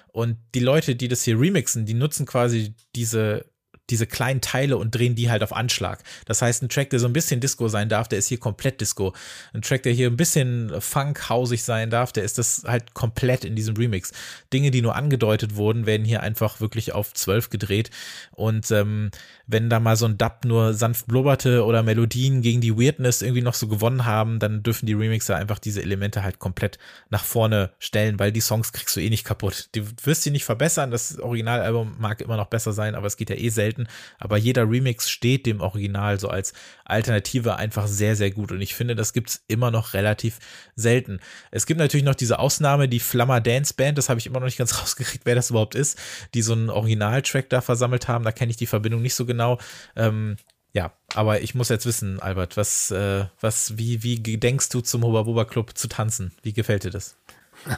Und 0.08 0.38
die 0.54 0.60
Leute, 0.60 0.96
die 0.96 1.08
das 1.08 1.22
hier 1.24 1.38
remixen, 1.38 1.84
die 1.84 1.92
nutzen 1.92 2.24
quasi 2.24 2.74
diese 2.94 3.44
diese 3.90 4.06
kleinen 4.06 4.40
Teile 4.40 4.76
und 4.76 4.94
drehen 4.94 5.14
die 5.14 5.30
halt 5.30 5.42
auf 5.42 5.52
Anschlag. 5.54 6.02
Das 6.24 6.42
heißt, 6.42 6.62
ein 6.62 6.68
Track, 6.68 6.90
der 6.90 6.98
so 6.98 7.06
ein 7.06 7.12
bisschen 7.12 7.40
Disco 7.40 7.68
sein 7.68 7.88
darf, 7.88 8.08
der 8.08 8.18
ist 8.18 8.28
hier 8.28 8.38
komplett 8.38 8.80
Disco. 8.80 9.14
Ein 9.52 9.62
Track, 9.62 9.82
der 9.84 9.92
hier 9.92 10.08
ein 10.08 10.16
bisschen 10.16 10.80
funkhausig 10.80 11.62
sein 11.62 11.90
darf, 11.90 12.12
der 12.12 12.24
ist 12.24 12.38
das 12.38 12.64
halt 12.66 12.94
komplett 12.94 13.44
in 13.44 13.54
diesem 13.56 13.76
Remix. 13.76 14.12
Dinge, 14.52 14.70
die 14.70 14.82
nur 14.82 14.96
angedeutet 14.96 15.56
wurden, 15.56 15.86
werden 15.86 16.04
hier 16.04 16.22
einfach 16.22 16.60
wirklich 16.60 16.92
auf 16.92 17.14
zwölf 17.14 17.50
gedreht. 17.50 17.90
Und 18.32 18.70
ähm, 18.70 19.10
wenn 19.46 19.70
da 19.70 19.78
mal 19.78 19.96
so 19.96 20.06
ein 20.06 20.18
Dub 20.18 20.44
nur 20.44 20.74
sanft 20.74 21.06
blubberte 21.06 21.64
oder 21.64 21.82
Melodien 21.82 22.42
gegen 22.42 22.60
die 22.60 22.76
Weirdness 22.76 23.22
irgendwie 23.22 23.42
noch 23.42 23.54
so 23.54 23.68
gewonnen 23.68 24.04
haben, 24.04 24.38
dann 24.38 24.62
dürfen 24.62 24.86
die 24.86 24.94
Remixer 24.94 25.36
einfach 25.36 25.58
diese 25.58 25.82
Elemente 25.82 26.22
halt 26.22 26.38
komplett 26.38 26.78
nach 27.10 27.24
vorne 27.24 27.70
stellen, 27.78 28.18
weil 28.18 28.32
die 28.32 28.40
Songs 28.40 28.72
kriegst 28.72 28.96
du 28.96 29.00
eh 29.00 29.10
nicht 29.10 29.24
kaputt. 29.24 29.68
Du 29.72 29.82
wirst 30.04 30.22
sie 30.22 30.30
nicht 30.30 30.44
verbessern. 30.44 30.90
Das 30.90 31.18
Originalalbum 31.18 31.96
mag 31.98 32.20
immer 32.20 32.36
noch 32.36 32.46
besser 32.46 32.72
sein, 32.72 32.94
aber 32.94 33.06
es 33.06 33.16
geht 33.16 33.30
ja 33.30 33.36
eh 33.36 33.48
selten 33.48 33.75
selten, 33.76 33.88
aber 34.18 34.36
jeder 34.36 34.68
Remix 34.68 35.10
steht 35.10 35.46
dem 35.46 35.60
Original 35.60 36.18
so 36.18 36.28
als 36.28 36.52
Alternative 36.84 37.56
einfach 37.56 37.86
sehr, 37.86 38.16
sehr 38.16 38.30
gut 38.30 38.52
und 38.52 38.60
ich 38.60 38.74
finde, 38.74 38.94
das 38.94 39.12
gibt 39.12 39.30
es 39.30 39.44
immer 39.48 39.70
noch 39.70 39.94
relativ 39.94 40.38
selten. 40.74 41.20
Es 41.50 41.66
gibt 41.66 41.78
natürlich 41.78 42.04
noch 42.04 42.14
diese 42.14 42.38
Ausnahme, 42.38 42.88
die 42.88 43.00
Flammer 43.00 43.40
Dance 43.40 43.74
Band, 43.74 43.98
das 43.98 44.08
habe 44.08 44.18
ich 44.18 44.26
immer 44.26 44.40
noch 44.40 44.46
nicht 44.46 44.58
ganz 44.58 44.78
rausgekriegt, 44.80 45.26
wer 45.26 45.34
das 45.34 45.50
überhaupt 45.50 45.74
ist, 45.74 45.98
die 46.34 46.42
so 46.42 46.52
einen 46.52 46.70
Originaltrack 46.70 47.48
da 47.48 47.60
versammelt 47.60 48.08
haben, 48.08 48.24
da 48.24 48.32
kenne 48.32 48.50
ich 48.50 48.56
die 48.56 48.66
Verbindung 48.66 49.02
nicht 49.02 49.14
so 49.14 49.26
genau. 49.26 49.58
Ähm, 49.94 50.36
ja, 50.72 50.92
aber 51.14 51.40
ich 51.40 51.54
muss 51.54 51.70
jetzt 51.70 51.86
wissen, 51.86 52.20
Albert, 52.20 52.58
was, 52.58 52.90
äh, 52.90 53.24
was, 53.40 53.78
wie, 53.78 54.02
wie 54.02 54.22
gedenkst 54.22 54.74
du 54.74 54.82
zum 54.82 55.04
Huba 55.04 55.22
Buba 55.22 55.46
Club 55.46 55.76
zu 55.76 55.88
tanzen? 55.88 56.32
Wie 56.42 56.52
gefällt 56.52 56.84
dir 56.84 56.90
das? 56.90 57.16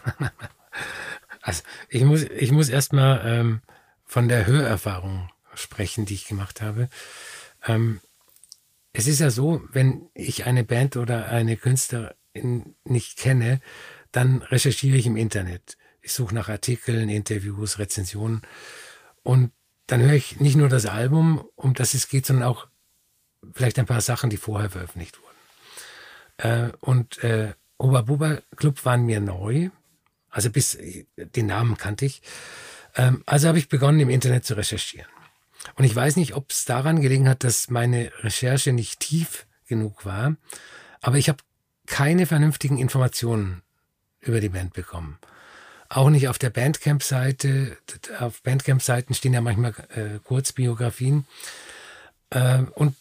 Also 1.41 1.63
ich 1.89 2.03
muss, 2.03 2.25
ich 2.25 2.53
muss 2.53 2.69
erstmal 2.69 3.23
ähm, 3.25 3.63
von 4.05 4.29
der 4.29 4.47
Hörerfahrung 4.47 5.31
sprechen, 5.59 6.05
die 6.05 6.15
ich 6.15 6.27
gemacht 6.27 6.61
habe. 6.61 6.89
Ähm, 7.67 8.01
es 8.93 9.07
ist 9.07 9.21
ja 9.21 9.31
so, 9.31 9.63
wenn 9.71 10.09
ich 10.15 10.47
eine 10.47 10.65
Band 10.65 10.97
oder 10.97 11.29
eine 11.29 11.57
Künstlerin 11.57 12.75
nicht 12.85 13.19
kenne, 13.19 13.61
dann 14.13 14.43
recherchiere 14.43 14.97
ich 14.97 15.07
im 15.07 15.17
Internet. 15.17 15.77
Ich 16.01 16.13
suche 16.13 16.35
nach 16.35 16.49
Artikeln, 16.49 17.09
Interviews, 17.09 17.79
Rezensionen 17.79 18.43
und 19.23 19.53
dann 19.87 20.01
höre 20.01 20.15
ich 20.15 20.41
nicht 20.41 20.57
nur 20.57 20.69
das 20.69 20.87
Album, 20.87 21.45
um 21.55 21.75
das 21.75 21.95
es 21.95 22.09
geht, 22.09 22.27
sondern 22.27 22.49
auch 22.49 22.69
vielleicht 23.53 23.79
ein 23.79 23.87
paar 23.87 24.01
Sachen, 24.01 24.31
die 24.31 24.37
vorher 24.37 24.71
veröffentlicht 24.71 25.19
wurden. 25.21 25.29
Äh, 26.39 26.77
und 26.81 27.23
äh, 27.25 27.55
Oba 27.79 28.03
Buba 28.03 28.39
Club 28.57 28.85
waren 28.85 29.07
mir 29.07 29.21
neu, 29.21 29.71
also 30.31 30.51
bis 30.51 30.77
den 31.17 31.47
Namen 31.47 31.77
kannte 31.77 32.05
ich. 32.07 32.23
Ähm, 32.97 33.23
also 33.27 33.49
habe 33.49 33.59
ich 33.59 33.69
begonnen, 33.69 34.01
im 34.01 34.11
Internet 34.11 34.45
zu 34.45 34.57
recherchieren. 34.57 35.09
Und 35.75 35.85
ich 35.85 35.95
weiß 35.95 36.17
nicht, 36.17 36.35
ob 36.35 36.51
es 36.51 36.65
daran 36.65 37.01
gelegen 37.01 37.29
hat, 37.29 37.45
dass 37.45 37.71
meine 37.71 38.13
Recherche 38.21 38.73
nicht 38.73 39.01
tief 39.01 39.47
genug 39.67 40.05
war, 40.05 40.37
aber 41.01 41.17
ich 41.17 41.29
habe 41.29 41.43
keine 41.87 42.27
vernünftigen 42.27 42.79
Informationen 42.79 43.63
über 44.21 44.41
die 44.41 44.51
Band 44.51 44.73
bekommen. 44.73 45.19
Auch 45.89 46.11
nicht 46.11 46.29
auf 46.29 46.39
der 46.39 46.51
Bandcamp-Seite. 46.51 47.79
Auf 48.19 48.43
Bandcamp-Seiten 48.43 49.15
stehen 49.15 49.33
ja 49.33 49.41
manchmal 49.41 49.73
äh, 49.95 50.19
Kurzbiografien. 50.23 51.27
Äh, 52.31 52.65
und 52.75 52.95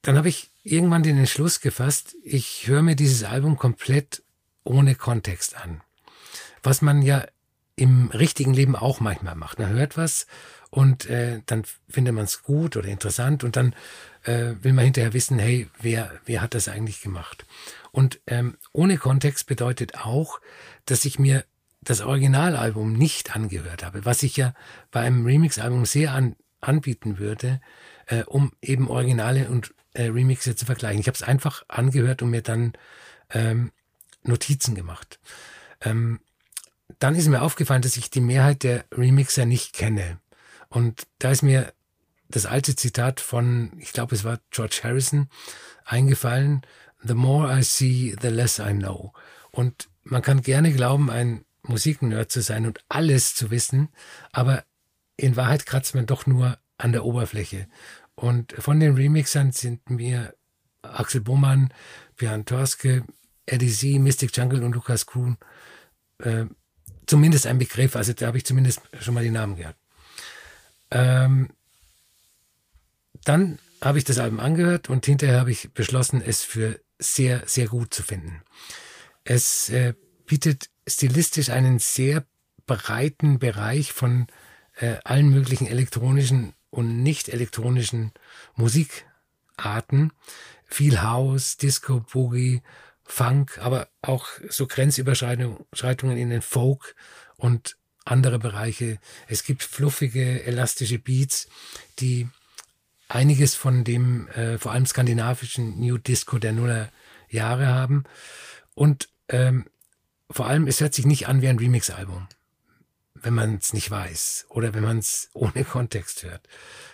dann 0.00 0.16
habe 0.16 0.30
ich 0.30 0.48
irgendwann 0.64 1.02
den 1.02 1.18
Entschluss 1.18 1.60
gefasst, 1.60 2.14
ich 2.24 2.66
höre 2.66 2.82
mir 2.82 2.96
dieses 2.96 3.24
Album 3.24 3.58
komplett 3.58 4.22
ohne 4.64 4.94
Kontext 4.94 5.56
an. 5.56 5.82
Was 6.62 6.80
man 6.80 7.02
ja 7.02 7.26
im 7.76 8.10
richtigen 8.10 8.54
Leben 8.54 8.76
auch 8.76 9.00
manchmal 9.00 9.34
macht. 9.34 9.58
Man 9.58 9.70
hört 9.70 9.96
was 9.96 10.26
und 10.72 11.04
äh, 11.04 11.42
dann 11.44 11.64
findet 11.86 12.14
man 12.14 12.24
es 12.24 12.42
gut 12.42 12.78
oder 12.78 12.88
interessant 12.88 13.44
und 13.44 13.56
dann 13.56 13.74
äh, 14.22 14.54
will 14.62 14.72
man 14.72 14.86
hinterher 14.86 15.12
wissen, 15.12 15.38
hey, 15.38 15.68
wer, 15.78 16.10
wer 16.24 16.40
hat 16.40 16.54
das 16.54 16.66
eigentlich 16.66 17.02
gemacht? 17.02 17.44
Und 17.90 18.20
ähm, 18.26 18.56
ohne 18.72 18.96
Kontext 18.96 19.46
bedeutet 19.46 19.98
auch, 19.98 20.40
dass 20.86 21.04
ich 21.04 21.18
mir 21.18 21.44
das 21.82 22.00
Originalalbum 22.00 22.94
nicht 22.94 23.36
angehört 23.36 23.84
habe, 23.84 24.06
was 24.06 24.22
ich 24.22 24.38
ja 24.38 24.54
bei 24.90 25.00
einem 25.00 25.26
Remix-Album 25.26 25.84
sehr 25.84 26.14
an, 26.14 26.36
anbieten 26.62 27.18
würde, 27.18 27.60
äh, 28.06 28.22
um 28.22 28.52
eben 28.62 28.88
Originale 28.88 29.50
und 29.50 29.74
äh, 29.92 30.04
Remixe 30.04 30.56
zu 30.56 30.64
vergleichen. 30.64 31.00
Ich 31.00 31.06
habe 31.06 31.16
es 31.16 31.22
einfach 31.22 31.66
angehört 31.68 32.22
und 32.22 32.30
mir 32.30 32.40
dann 32.40 32.72
ähm, 33.28 33.72
Notizen 34.22 34.74
gemacht. 34.74 35.20
Ähm, 35.82 36.20
dann 36.98 37.14
ist 37.14 37.28
mir 37.28 37.42
aufgefallen, 37.42 37.82
dass 37.82 37.98
ich 37.98 38.08
die 38.08 38.22
Mehrheit 38.22 38.62
der 38.62 38.86
Remixer 38.90 39.44
nicht 39.44 39.74
kenne. 39.74 40.18
Und 40.72 41.06
da 41.18 41.30
ist 41.30 41.42
mir 41.42 41.74
das 42.28 42.46
alte 42.46 42.74
Zitat 42.74 43.20
von, 43.20 43.72
ich 43.78 43.92
glaube, 43.92 44.14
es 44.14 44.24
war 44.24 44.40
George 44.50 44.80
Harrison, 44.82 45.28
eingefallen. 45.84 46.62
The 47.04 47.14
more 47.14 47.54
I 47.54 47.62
see, 47.62 48.16
the 48.22 48.28
less 48.28 48.58
I 48.58 48.72
know. 48.72 49.12
Und 49.50 49.90
man 50.02 50.22
kann 50.22 50.40
gerne 50.40 50.72
glauben, 50.72 51.10
ein 51.10 51.44
Musiknerd 51.62 52.32
zu 52.32 52.40
sein 52.40 52.64
und 52.64 52.80
alles 52.88 53.34
zu 53.34 53.50
wissen, 53.50 53.90
aber 54.32 54.64
in 55.16 55.36
Wahrheit 55.36 55.66
kratzt 55.66 55.94
man 55.94 56.06
doch 56.06 56.26
nur 56.26 56.58
an 56.78 56.92
der 56.92 57.04
Oberfläche. 57.04 57.68
Und 58.14 58.52
von 58.52 58.80
den 58.80 58.94
Remixern 58.94 59.52
sind 59.52 59.90
mir 59.90 60.34
Axel 60.80 61.20
Bohmann, 61.20 61.72
Björn 62.16 62.46
Torske, 62.46 63.04
Eddie 63.44 63.70
Z, 63.70 64.00
Mystic 64.00 64.34
Jungle 64.34 64.64
und 64.64 64.74
Lukas 64.74 65.04
Kuhn 65.04 65.36
äh, 66.18 66.46
zumindest 67.06 67.46
ein 67.46 67.58
Begriff. 67.58 67.94
Also 67.94 68.14
da 68.14 68.28
habe 68.28 68.38
ich 68.38 68.46
zumindest 68.46 68.80
schon 69.00 69.12
mal 69.12 69.22
die 69.22 69.30
Namen 69.30 69.56
gehört. 69.56 69.76
Ähm, 70.92 71.48
dann 73.24 73.58
habe 73.80 73.98
ich 73.98 74.04
das 74.04 74.18
Album 74.18 74.40
angehört 74.40 74.90
und 74.90 75.06
hinterher 75.06 75.40
habe 75.40 75.50
ich 75.50 75.72
beschlossen, 75.72 76.22
es 76.24 76.42
für 76.42 76.80
sehr, 76.98 77.42
sehr 77.46 77.66
gut 77.66 77.92
zu 77.94 78.02
finden. 78.02 78.42
Es 79.24 79.70
äh, 79.70 79.94
bietet 80.26 80.70
stilistisch 80.86 81.50
einen 81.50 81.78
sehr 81.78 82.24
breiten 82.66 83.38
Bereich 83.38 83.92
von 83.92 84.26
äh, 84.76 84.96
allen 85.04 85.30
möglichen 85.30 85.66
elektronischen 85.66 86.54
und 86.70 87.02
nicht 87.02 87.28
elektronischen 87.28 88.12
Musikarten. 88.54 90.12
Viel 90.66 91.02
House, 91.02 91.56
Disco, 91.56 92.00
Boogie, 92.00 92.62
Funk, 93.04 93.58
aber 93.58 93.88
auch 94.00 94.26
so 94.48 94.66
Grenzüberschreitungen 94.66 96.16
in 96.16 96.30
den 96.30 96.42
Folk 96.42 96.94
und 97.36 97.76
andere 98.04 98.38
Bereiche. 98.38 98.98
Es 99.28 99.44
gibt 99.44 99.62
fluffige, 99.62 100.44
elastische 100.44 100.98
Beats, 100.98 101.48
die 101.98 102.28
einiges 103.08 103.54
von 103.54 103.84
dem 103.84 104.28
äh, 104.28 104.58
vor 104.58 104.72
allem 104.72 104.86
skandinavischen 104.86 105.78
New 105.78 105.98
Disco 105.98 106.38
der 106.38 106.52
Nuller 106.52 106.90
Jahre 107.28 107.66
haben. 107.66 108.04
Und 108.74 109.08
ähm, 109.28 109.66
vor 110.30 110.46
allem, 110.46 110.66
es 110.66 110.80
hört 110.80 110.94
sich 110.94 111.06
nicht 111.06 111.28
an 111.28 111.42
wie 111.42 111.48
ein 111.48 111.58
Remix-Album, 111.58 112.26
wenn 113.14 113.34
man 113.34 113.56
es 113.56 113.72
nicht 113.72 113.90
weiß 113.90 114.46
oder 114.48 114.74
wenn 114.74 114.82
man 114.82 114.98
es 114.98 115.30
ohne 115.34 115.64
Kontext 115.64 116.22
hört. 116.22 116.48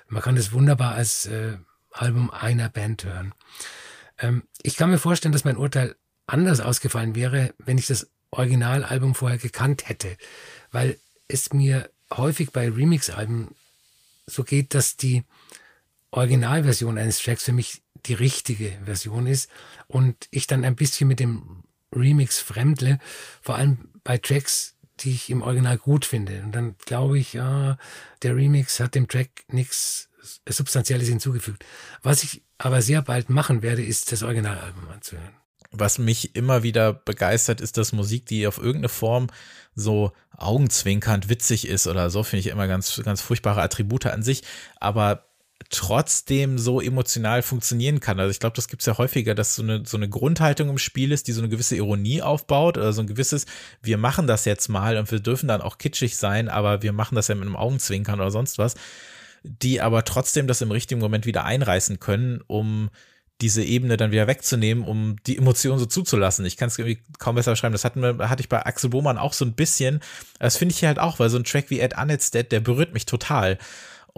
Man 0.09 0.23
kann 0.23 0.37
es 0.37 0.53
wunderbar 0.53 0.95
als 0.95 1.27
äh, 1.27 1.59
Album 1.93 2.31
einer 2.31 2.69
Band 2.69 3.05
hören. 3.05 3.35
Ähm, 4.19 4.45
ich 4.63 4.77
kann 4.77 4.91
mir 4.91 4.99
vorstellen, 4.99 5.33
dass 5.33 5.45
mein 5.45 5.57
Urteil 5.57 5.97
anders 6.27 6.61
ausgefallen 6.61 7.15
wäre, 7.15 7.55
wenn 7.59 7.79
ich 7.79 7.87
das 7.87 8.11
Originalalbum 8.31 9.15
vorher 9.15 9.39
gekannt 9.39 9.89
hätte, 9.89 10.17
weil 10.71 10.99
es 11.29 11.53
mir 11.53 11.91
häufig 12.13 12.51
bei 12.53 12.69
Remix-Alben 12.69 13.55
so 14.27 14.45
geht, 14.45 14.75
dass 14.75 14.97
die 14.97 15.25
Originalversion 16.11 16.99
eines 16.99 17.19
Tracks 17.19 17.45
für 17.45 17.53
mich 17.53 17.83
die 18.07 18.15
richtige 18.15 18.79
Version 18.85 19.27
ist 19.27 19.51
und 19.87 20.29
ich 20.31 20.47
dann 20.47 20.65
ein 20.65 20.77
bisschen 20.77 21.09
mit 21.09 21.21
dem 21.21 21.65
Remix 21.95 22.39
fremdle, 22.41 22.99
vor 23.41 23.57
allem 23.57 23.91
bei 24.05 24.19
Tracks, 24.19 24.75
die 25.01 25.13
ich 25.13 25.31
im 25.31 25.43
Original 25.43 25.79
gut 25.79 26.05
finde. 26.05 26.43
Und 26.43 26.53
dann 26.53 26.77
glaube 26.85 27.19
ich, 27.19 27.33
ja, 27.35 27.79
der 28.23 28.37
Remix 28.37 28.81
hat 28.81 28.95
dem 28.95 29.09
Track 29.09 29.45
nichts 29.49 30.09
Substanzielles 30.47 31.09
hinzugefügt. 31.09 31.65
Was 32.03 32.23
ich 32.23 32.43
aber 32.59 32.83
sehr 32.83 33.03
bald 33.03 33.31
machen 33.31 33.63
werde, 33.63 33.83
ist 33.83 34.13
das 34.13 34.23
Originalalbum 34.23 34.89
anzuhören. 34.89 35.35
Was 35.71 35.99
mich 35.99 36.35
immer 36.35 36.63
wieder 36.63 36.95
begeistert, 36.95 37.61
ist, 37.61 37.77
dass 37.77 37.93
Musik, 37.93 38.27
die 38.27 38.47
auf 38.47 38.59
irgendeine 38.59 38.89
Form 38.89 39.27
so 39.75 40.13
augenzwinkernd 40.37 41.29
witzig 41.29 41.69
ist 41.69 41.87
oder 41.87 42.11
so, 42.11 42.23
finde 42.23 42.41
ich 42.41 42.47
immer 42.49 42.67
ganz, 42.69 43.01
ganz 43.05 43.21
furchtbare 43.21 43.63
Attribute 43.63 44.07
an 44.07 44.23
sich. 44.23 44.43
Aber 44.81 45.29
trotzdem 45.71 46.59
so 46.59 46.81
emotional 46.81 47.43
funktionieren 47.43 48.01
kann. 48.01 48.19
Also 48.19 48.31
ich 48.31 48.41
glaube, 48.41 48.57
das 48.57 48.69
gibt 48.69 48.81
es 48.83 48.87
ja 48.87 48.97
häufiger, 48.97 49.35
dass 49.35 49.55
so 49.55 49.63
eine, 49.63 49.85
so 49.85 49.97
eine 49.97 50.09
Grundhaltung 50.09 50.71
im 50.71 50.79
Spiel 50.79 51.13
ist, 51.13 51.29
die 51.29 51.33
so 51.33 51.41
eine 51.41 51.51
gewisse 51.51 51.77
Ironie 51.77 52.23
aufbaut 52.23 52.79
oder 52.79 52.93
so 52.93 53.03
ein 53.03 53.07
gewisses, 53.07 53.45
wir 53.83 53.99
machen 53.99 54.27
das 54.27 54.45
jetzt 54.45 54.69
mal 54.69 54.97
und 54.97 55.11
wir 55.11 55.21
dürfen 55.21 55.49
dann 55.49 55.61
auch 55.61 55.77
kitschig 55.79 56.17
sein, 56.17 56.49
aber 56.49 56.83
wir 56.83 56.93
machen 56.93 57.17
das 57.17 57.29
ja 57.29 57.35
mit 57.35 57.45
einem 57.45 57.57
Augenzwinkern 57.57 58.21
oder 58.21 58.31
sonst 58.31 58.57
was, 58.57 58.77
die 59.43 59.81
aber 59.81 60.05
trotzdem 60.05 60.47
das 60.47 60.63
im 60.63 60.71
richtigen 60.71 61.01
Moment 61.01 61.27
wieder 61.27 61.45
einreißen 61.45 62.01
können, 62.01 62.41
um 62.47 62.89
diese 63.41 63.63
Ebene 63.63 63.97
dann 63.97 64.11
wieder 64.11 64.27
wegzunehmen, 64.27 64.85
um 64.85 65.17
die 65.27 65.39
Emotionen 65.39 65.79
so 65.79 65.87
zuzulassen. 65.87 66.45
Ich 66.45 66.57
kann 66.57 66.69
es 66.69 66.79
irgendwie 66.79 66.99
kaum 67.19 67.37
besser 67.37 67.53
beschreiben. 67.53 67.73
Das 67.73 67.85
hatten 67.85 68.03
wir, 68.03 68.29
hatte 68.29 68.41
ich 68.41 68.49
bei 68.49 68.65
Axel 68.65 68.91
Bohmann 68.91 69.19
auch 69.19 69.33
so 69.33 69.45
ein 69.45 69.53
bisschen. 69.53 70.01
Das 70.39 70.57
finde 70.57 70.73
ich 70.73 70.81
hier 70.81 70.89
halt 70.89 70.99
auch, 70.99 71.19
weil 71.19 71.31
so 71.31 71.39
ein 71.39 71.45
Track 71.45 71.71
wie 71.71 71.81
Ed 71.81 71.97
Unstead, 71.97 72.51
der 72.51 72.61
berührt 72.61 72.95
mich 72.95 73.07
total. 73.07 73.59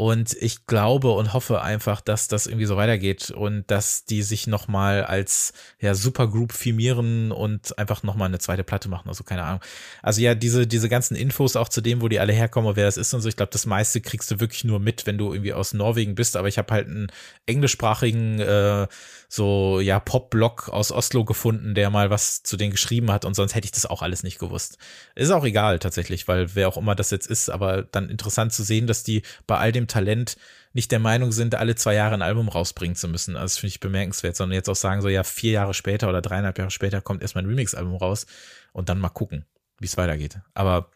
Und 0.00 0.34
ich 0.40 0.64
glaube 0.64 1.10
und 1.10 1.34
hoffe 1.34 1.60
einfach, 1.60 2.00
dass 2.00 2.26
das 2.26 2.46
irgendwie 2.46 2.64
so 2.64 2.78
weitergeht 2.78 3.30
und 3.32 3.70
dass 3.70 4.06
die 4.06 4.22
sich 4.22 4.46
nochmal 4.46 5.04
als 5.04 5.52
ja, 5.78 5.94
Supergroup 5.94 6.54
firmieren 6.54 7.30
und 7.32 7.78
einfach 7.78 8.02
nochmal 8.02 8.28
eine 8.28 8.38
zweite 8.38 8.64
Platte 8.64 8.88
machen. 8.88 9.10
Also 9.10 9.24
keine 9.24 9.42
Ahnung. 9.42 9.60
Also 10.00 10.22
ja, 10.22 10.34
diese, 10.34 10.66
diese 10.66 10.88
ganzen 10.88 11.16
Infos 11.16 11.54
auch 11.54 11.68
zu 11.68 11.82
dem, 11.82 12.00
wo 12.00 12.08
die 12.08 12.18
alle 12.18 12.32
herkommen, 12.32 12.76
wer 12.76 12.86
das 12.86 12.96
ist 12.96 13.12
und 13.12 13.20
so. 13.20 13.28
Ich 13.28 13.36
glaube, 13.36 13.52
das 13.52 13.66
meiste 13.66 14.00
kriegst 14.00 14.30
du 14.30 14.40
wirklich 14.40 14.64
nur 14.64 14.80
mit, 14.80 15.06
wenn 15.06 15.18
du 15.18 15.34
irgendwie 15.34 15.52
aus 15.52 15.74
Norwegen 15.74 16.14
bist. 16.14 16.34
Aber 16.34 16.48
ich 16.48 16.56
habe 16.56 16.72
halt 16.72 16.86
einen 16.86 17.08
englischsprachigen 17.44 18.40
äh, 18.40 18.86
so 19.32 19.78
ja 19.78 20.00
Pop-Blog 20.00 20.70
aus 20.70 20.90
Oslo 20.90 21.24
gefunden, 21.24 21.76
der 21.76 21.88
mal 21.88 22.10
was 22.10 22.42
zu 22.42 22.56
denen 22.56 22.72
geschrieben 22.72 23.12
hat 23.12 23.24
und 23.24 23.34
sonst 23.34 23.54
hätte 23.54 23.64
ich 23.64 23.70
das 23.70 23.86
auch 23.86 24.02
alles 24.02 24.24
nicht 24.24 24.40
gewusst. 24.40 24.76
Ist 25.14 25.30
auch 25.30 25.44
egal 25.44 25.78
tatsächlich, 25.78 26.26
weil 26.26 26.56
wer 26.56 26.66
auch 26.66 26.76
immer 26.76 26.96
das 26.96 27.12
jetzt 27.12 27.28
ist, 27.28 27.48
aber 27.48 27.82
dann 27.82 28.10
interessant 28.10 28.52
zu 28.52 28.64
sehen, 28.64 28.88
dass 28.88 29.04
die 29.04 29.22
bei 29.46 29.56
all 29.56 29.70
dem 29.70 29.86
Talent 29.86 30.36
nicht 30.72 30.90
der 30.90 30.98
Meinung 30.98 31.30
sind, 31.30 31.54
alle 31.54 31.76
zwei 31.76 31.94
Jahre 31.94 32.14
ein 32.14 32.22
Album 32.22 32.48
rausbringen 32.48 32.96
zu 32.96 33.06
müssen. 33.06 33.36
Also 33.36 33.44
das 33.44 33.58
finde 33.58 33.70
ich 33.70 33.80
bemerkenswert, 33.80 34.34
sondern 34.34 34.56
jetzt 34.56 34.68
auch 34.68 34.74
sagen 34.74 35.00
so, 35.00 35.08
ja, 35.08 35.22
vier 35.22 35.52
Jahre 35.52 35.74
später 35.74 36.08
oder 36.08 36.22
dreieinhalb 36.22 36.58
Jahre 36.58 36.72
später 36.72 37.00
kommt 37.00 37.22
erstmal 37.22 37.44
ein 37.44 37.50
Remix-Album 37.50 37.94
raus 37.94 38.26
und 38.72 38.88
dann 38.88 38.98
mal 38.98 39.10
gucken, 39.10 39.44
wie 39.78 39.86
es 39.86 39.96
weitergeht. 39.96 40.40
Aber 40.54 40.90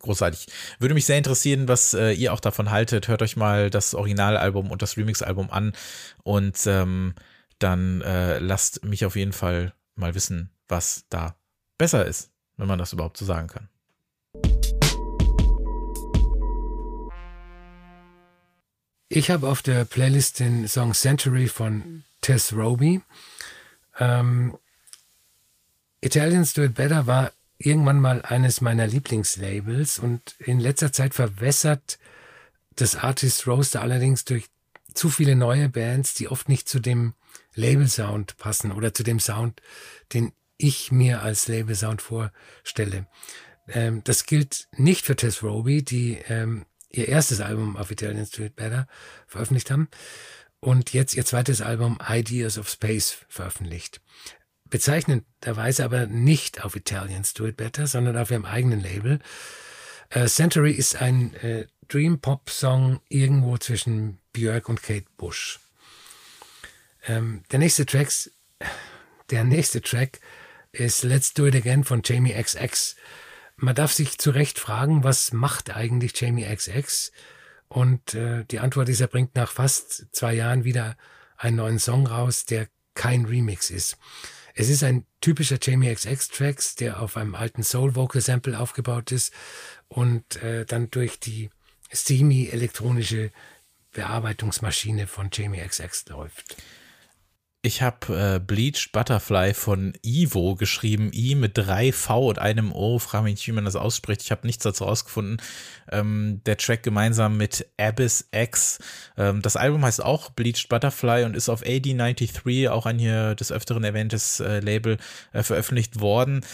Großartig. 0.00 0.46
Würde 0.78 0.94
mich 0.94 1.06
sehr 1.06 1.16
interessieren, 1.16 1.68
was 1.68 1.94
äh, 1.94 2.12
ihr 2.12 2.34
auch 2.34 2.40
davon 2.40 2.70
haltet. 2.70 3.08
Hört 3.08 3.22
euch 3.22 3.34
mal 3.34 3.70
das 3.70 3.94
Originalalbum 3.94 4.70
und 4.70 4.82
das 4.82 4.98
Remix-Album 4.98 5.50
an 5.50 5.72
und 6.22 6.58
ähm, 6.66 7.14
dann 7.58 8.02
äh, 8.02 8.38
lasst 8.38 8.84
mich 8.84 9.04
auf 9.04 9.16
jeden 9.16 9.32
Fall 9.32 9.74
mal 9.94 10.14
wissen, 10.14 10.50
was 10.68 11.04
da 11.08 11.36
besser 11.78 12.06
ist, 12.06 12.30
wenn 12.56 12.68
man 12.68 12.78
das 12.78 12.92
überhaupt 12.92 13.16
so 13.16 13.24
sagen 13.24 13.48
kann. 13.48 13.68
Ich 19.08 19.30
habe 19.30 19.48
auf 19.48 19.62
der 19.62 19.84
Playlist 19.84 20.40
den 20.40 20.66
Song 20.66 20.92
Century 20.92 21.48
von 21.48 22.02
Tess 22.20 22.52
Roby. 22.52 23.00
Ähm, 23.98 24.58
Italians 26.00 26.54
Do 26.54 26.64
It 26.64 26.74
Better 26.74 27.06
war 27.06 27.32
irgendwann 27.58 28.00
mal 28.00 28.22
eines 28.22 28.60
meiner 28.60 28.86
Lieblingslabels 28.86 29.98
und 29.98 30.34
in 30.38 30.60
letzter 30.60 30.92
Zeit 30.92 31.14
verwässert 31.14 31.98
das 32.74 32.96
Artist 32.96 33.46
Roaster 33.46 33.80
allerdings 33.80 34.24
durch 34.24 34.46
zu 34.92 35.08
viele 35.08 35.36
neue 35.36 35.68
Bands, 35.68 36.14
die 36.14 36.28
oft 36.28 36.48
nicht 36.48 36.68
zu 36.68 36.80
dem 36.80 37.14
Label-Sound 37.54 38.36
passen 38.36 38.72
oder 38.72 38.94
zu 38.94 39.02
dem 39.02 39.20
Sound, 39.20 39.60
den 40.12 40.32
ich 40.58 40.90
mir 40.92 41.22
als 41.22 41.48
Label-Sound 41.48 42.02
vorstelle. 42.02 43.06
Ähm, 43.68 44.02
das 44.04 44.26
gilt 44.26 44.68
nicht 44.72 45.04
für 45.04 45.16
Tess 45.16 45.42
Roby, 45.42 45.82
die 45.82 46.18
ähm, 46.28 46.66
ihr 46.90 47.08
erstes 47.08 47.40
Album 47.40 47.76
auf 47.76 47.90
Italian 47.90 48.26
Street 48.26 48.56
Better 48.56 48.86
veröffentlicht 49.26 49.70
haben 49.70 49.88
und 50.60 50.92
jetzt 50.92 51.14
ihr 51.14 51.24
zweites 51.24 51.60
Album 51.60 51.98
Ideas 52.08 52.58
of 52.58 52.68
Space 52.68 53.18
veröffentlicht. 53.28 54.00
Bezeichnenderweise 54.68 55.84
aber 55.84 56.06
nicht 56.06 56.64
auf 56.64 56.74
Italian 56.74 57.22
Do 57.34 57.46
It 57.46 57.56
Better, 57.56 57.86
sondern 57.86 58.16
auf 58.16 58.30
ihrem 58.30 58.44
eigenen 58.44 58.80
Label. 58.80 59.20
Äh, 60.10 60.26
Century 60.26 60.72
ist 60.72 60.96
ein 60.96 61.34
äh, 61.34 61.66
Dream 61.88 62.20
Pop 62.20 62.50
Song 62.50 63.00
irgendwo 63.08 63.58
zwischen 63.58 64.18
Björk 64.32 64.68
und 64.68 64.82
Kate 64.82 65.06
Bush. 65.16 65.60
Ähm, 67.06 67.42
der 67.52 67.58
nächste 67.58 67.86
Track, 67.86 68.12
der 69.30 69.44
nächste 69.44 69.80
Track 69.80 70.20
ist 70.72 71.04
Let's 71.04 71.34
Do 71.34 71.46
It 71.46 71.54
Again 71.54 71.84
von 71.84 72.02
Jamie 72.04 72.34
XX. 72.34 72.96
man 73.56 73.74
darf 73.74 73.92
sich 73.92 74.18
zu 74.18 74.30
Recht 74.30 74.58
fragen, 74.58 75.04
was 75.04 75.32
macht 75.32 75.74
eigentlich 75.74 76.20
Jamie 76.20 76.44
XX? 76.44 77.12
Und 77.68 78.14
äh, 78.14 78.44
die 78.44 78.60
Antwort 78.60 78.88
ist, 78.88 79.00
er 79.00 79.06
bringt 79.06 79.34
nach 79.34 79.50
fast 79.50 80.06
zwei 80.12 80.34
Jahren 80.34 80.64
wieder 80.64 80.96
einen 81.36 81.56
neuen 81.56 81.78
Song 81.78 82.06
raus, 82.06 82.44
der 82.44 82.68
kein 82.94 83.24
Remix 83.24 83.70
ist. 83.70 83.96
Es 84.54 84.68
ist 84.68 84.82
ein 84.82 85.04
typischer 85.20 85.58
Jamie 85.60 85.94
XX 85.94 86.28
Tracks, 86.28 86.76
der 86.76 87.00
auf 87.00 87.16
einem 87.16 87.34
alten 87.34 87.62
Soul 87.62 87.94
Vocal 87.94 88.22
Sample 88.22 88.58
aufgebaut 88.58 89.12
ist 89.12 89.32
und 89.88 90.36
äh, 90.42 90.64
dann 90.64 90.90
durch 90.90 91.20
die 91.20 91.50
steamy 91.92 92.48
elektronische 92.48 93.30
Bearbeitungsmaschine 93.92 95.06
von 95.06 95.28
Jamie 95.32 95.60
XX 95.60 96.08
läuft. 96.08 96.56
Ich 97.66 97.82
habe 97.82 98.36
äh, 98.36 98.38
Bleached 98.38 98.92
Butterfly 98.92 99.52
von 99.52 99.92
Ivo 100.04 100.54
geschrieben, 100.54 101.10
I 101.12 101.34
mit 101.34 101.58
drei 101.58 101.90
V 101.90 102.28
und 102.28 102.38
einem 102.38 102.70
O. 102.70 103.00
Frage 103.00 103.24
mich 103.24 103.32
nicht, 103.32 103.48
wie 103.48 103.52
man 103.52 103.64
das 103.64 103.74
ausspricht. 103.74 104.22
Ich 104.22 104.30
habe 104.30 104.46
nichts 104.46 104.62
dazu 104.62 104.84
rausgefunden. 104.84 105.38
Ähm, 105.90 106.42
der 106.46 106.58
Track 106.58 106.84
gemeinsam 106.84 107.36
mit 107.36 107.66
Abyss 107.76 108.28
X. 108.30 108.78
Ähm, 109.16 109.42
das 109.42 109.56
Album 109.56 109.84
heißt 109.84 110.00
auch 110.00 110.30
Bleached 110.30 110.68
Butterfly 110.68 111.24
und 111.24 111.34
ist 111.34 111.48
auf 111.48 111.64
AD93, 111.64 112.68
auch 112.68 112.86
ein 112.86 113.00
hier 113.00 113.34
des 113.34 113.50
Öfteren 113.50 113.82
erwähntes 113.82 114.38
äh, 114.38 114.60
Label, 114.60 114.98
äh, 115.32 115.42
veröffentlicht 115.42 115.98
worden 115.98 116.44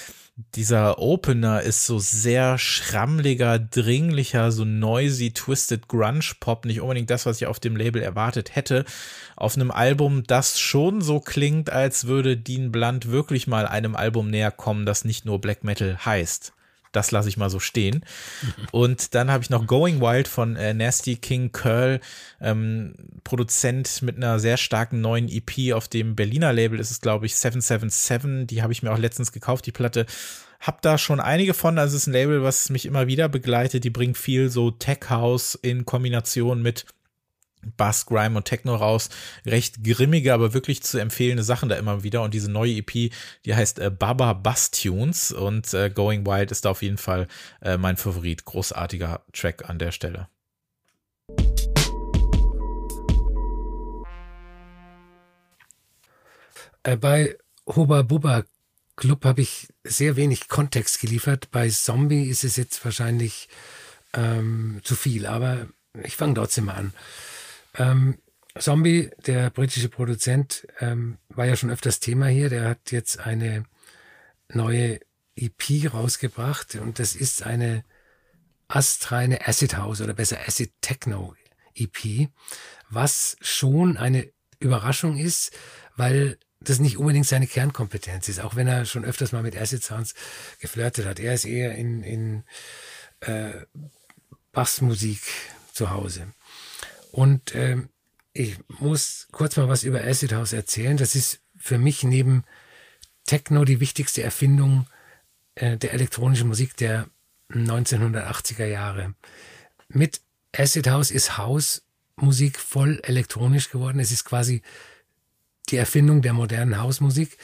dieser 0.55 0.99
Opener 0.99 1.61
ist 1.63 1.85
so 1.85 1.99
sehr 1.99 2.57
schrammliger, 2.57 3.59
dringlicher, 3.59 4.51
so 4.51 4.65
noisy, 4.65 5.33
twisted 5.33 5.89
Grunge-Pop. 5.89 6.65
Nicht 6.65 6.81
unbedingt 6.81 7.11
das, 7.11 7.27
was 7.27 7.41
ich 7.41 7.47
auf 7.47 7.61
dem 7.61 7.77
Label 7.77 8.03
erwartet 8.03 8.55
hätte. 8.55 8.85
Auf 9.37 9.57
einem 9.57 9.71
Album, 9.71 10.25
das 10.25 10.59
schon 10.59 11.03
so 11.03 11.21
klingt, 11.21 11.71
als 11.71 12.07
würde 12.07 12.37
Dean 12.37 12.73
Blunt 12.73 13.11
wirklich 13.11 13.47
mal 13.47 13.67
einem 13.67 13.95
Album 13.95 14.31
näher 14.31 14.51
kommen, 14.51 14.87
das 14.87 15.05
nicht 15.05 15.27
nur 15.27 15.41
Black 15.41 15.65
Metal 15.65 15.99
heißt. 16.05 16.53
Das 16.93 17.11
lasse 17.11 17.29
ich 17.29 17.37
mal 17.37 17.51
so 17.51 17.59
stehen. 17.59 18.05
Und 18.71 19.15
dann 19.15 19.31
habe 19.31 19.43
ich 19.43 19.51
noch 19.51 19.67
Going 19.67 20.01
Wild 20.01 20.29
von 20.29 20.57
äh, 20.57 20.75
Nasty 20.75 21.17
King 21.17 21.53
Curl, 21.53 22.01
ähm, 22.41 22.95
Produzent 23.25 24.03
mit 24.03 24.17
einer 24.17 24.39
sehr 24.39 24.57
starken 24.57 25.01
neuen 25.01 25.29
EP 25.29 25.73
auf 25.75 25.89
dem 25.89 26.15
Berliner 26.15 26.53
Label 26.53 26.79
ist 26.79 26.91
es, 26.91 27.01
glaube 27.01 27.27
ich, 27.27 27.37
777. 27.37 28.47
Die 28.47 28.63
habe 28.63 28.73
ich 28.73 28.83
mir 28.83 28.93
auch 28.93 28.99
letztens 28.99 29.33
gekauft, 29.33 29.67
die 29.67 29.73
Platte. 29.73 30.07
Hab 30.61 30.81
da 30.83 30.97
schon 30.97 31.19
einige 31.19 31.55
von, 31.55 31.77
also 31.79 31.97
es 31.97 32.03
ist 32.03 32.07
ein 32.07 32.13
Label, 32.13 32.45
was 32.45 32.71
mich 32.71 32.87
immer 32.87 33.09
wieder 33.09 33.29
begleitet. 33.29 33.83
Die 33.83 33.91
bringt 33.91 34.17
viel 34.17 34.49
so 34.49 34.71
Tech 34.71 35.11
House 35.11 35.59
in 35.61 35.85
Kombination 35.85 36.63
mit 36.63 36.87
Bass, 37.77 38.07
Grime 38.07 38.37
und 38.37 38.45
Techno 38.45 38.75
raus. 38.75 39.09
Recht 39.47 39.83
grimmige, 39.85 40.35
aber 40.35 40.55
wirklich 40.55 40.83
zu 40.83 40.99
empfehlende 40.99 41.43
Sachen 41.43 41.69
da 41.69 41.77
immer 41.77 42.03
wieder. 42.03 42.23
Und 42.23 42.35
diese 42.35 42.51
neue 42.51 42.77
EP, 42.77 43.13
die 43.45 43.55
heißt 43.55 43.79
äh, 43.79 43.91
Baba 43.91 44.33
Bass 44.33 44.71
Tunes 44.71 45.33
und 45.33 45.73
äh, 45.75 45.91
Going 45.91 46.27
Wild 46.27 46.51
ist 46.51 46.65
da 46.65 46.71
auf 46.71 46.83
jeden 46.83 46.99
Fall 46.99 47.29
äh, 47.61 47.77
mein 47.77 47.97
Favorit. 47.97 48.45
Großartiger 48.45 49.23
Track 49.33 49.69
an 49.69 49.79
der 49.79 49.93
Stelle. 49.93 50.29
Äh, 56.83 56.97
bei 56.97 57.37
Huba 57.67 58.03
Buba 58.03 58.45
Club 58.97 59.25
habe 59.25 59.41
ich 59.41 59.69
sehr 59.85 60.17
wenig 60.17 60.49
Kontext 60.49 61.01
geliefert. 61.01 61.51
Bei 61.51 61.69
Zombie 61.69 62.29
ist 62.29 62.45
es 62.45 62.57
jetzt 62.57 62.85
wahrscheinlich 62.85 63.49
ähm, 64.13 64.81
zu 64.85 64.95
viel, 64.95 65.27
aber 65.27 65.67
ich 66.05 66.17
fange 66.17 66.35
trotzdem 66.35 66.67
mal 66.67 66.75
an. 66.75 66.93
Ähm, 67.75 68.19
Zombie, 68.59 69.11
der 69.27 69.51
britische 69.51 69.89
Produzent, 69.89 70.67
ähm, 70.81 71.19
war 71.29 71.47
ja 71.47 71.57
schon 71.57 71.71
öfters 71.71 72.01
Thema 72.01 72.27
hier. 72.27 72.51
Der 72.51 72.69
hat 72.69 72.93
jetzt 72.93 73.21
eine 73.21 73.65
neue 74.49 75.01
EP 75.37 75.93
rausgebracht 75.93 76.75
und 76.77 76.99
das 76.99 77.15
ist 77.15 77.43
eine 77.43 77.85
astreine 78.69 79.47
Acid 79.47 79.77
House 79.77 80.01
oder 80.01 80.15
besser 80.15 80.39
Acid 80.47 80.73
Techno 80.81 81.35
EP, 81.75 82.29
was 82.91 83.37
schon 83.41 83.97
eine 83.97 84.31
Überraschung 84.59 85.17
ist, 85.17 85.53
weil 85.97 86.39
das 86.61 86.79
nicht 86.79 86.99
unbedingt 86.99 87.27
seine 87.27 87.47
Kernkompetenz 87.47 88.29
ist, 88.29 88.41
auch 88.41 88.55
wenn 88.55 88.69
er 88.69 88.85
schon 88.85 89.05
öfters 89.05 89.33
mal 89.33 89.43
mit 89.43 89.57
Acid 89.57 89.83
Sounds 89.83 90.15
geflirtet 90.61 91.07
hat. 91.07 91.19
Er 91.19 91.35
ist 91.35 91.45
eher 91.45 91.75
in, 91.75 92.03
in 92.03 92.45
äh, 93.21 93.53
Bassmusik 94.53 95.23
zu 95.73 95.91
Hause. 95.91 96.33
Und 97.13 97.55
ähm, 97.55 97.91
ich 98.33 98.57
muss 98.81 99.29
kurz 99.31 99.57
mal 99.57 99.69
was 99.69 99.85
über 99.85 100.03
Acid 100.03 100.33
House 100.33 100.55
erzählen. 100.55 100.97
Das 100.97 101.15
ist 101.15 101.41
für 101.57 101.79
mich 101.79 102.03
neben 102.03 102.45
Techno 103.27 103.65
die 103.65 103.81
wichtigste 103.81 104.23
Erfindung 104.23 104.87
äh, 105.55 105.77
der 105.77 105.93
elektronischen 105.93 106.49
Musik 106.49 106.77
der 106.77 107.07
1980er 107.51 108.65
Jahre. 108.65 109.15
Mit 109.89 110.23
Acid 110.57 110.89
House 110.89 111.11
ist 111.11 111.37
Hausmusik 111.37 112.59
voll 112.59 113.01
elektronisch 113.05 113.71
geworden. 113.71 114.01
Es 114.01 114.11
ist 114.11 114.25
quasi 114.25 114.63
die 115.69 115.77
Erfindung 115.77 116.23
der 116.23 116.33
modernen 116.33 116.81
Hausmusik, 116.81 117.37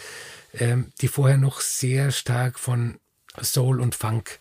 ähm, 0.55 0.93
die 1.03 1.09
vorher 1.09 1.37
noch 1.37 1.61
sehr 1.61 2.11
stark 2.11 2.59
von 2.59 2.99
Soul 3.41 3.81
und 3.81 3.95
Funk 3.95 4.41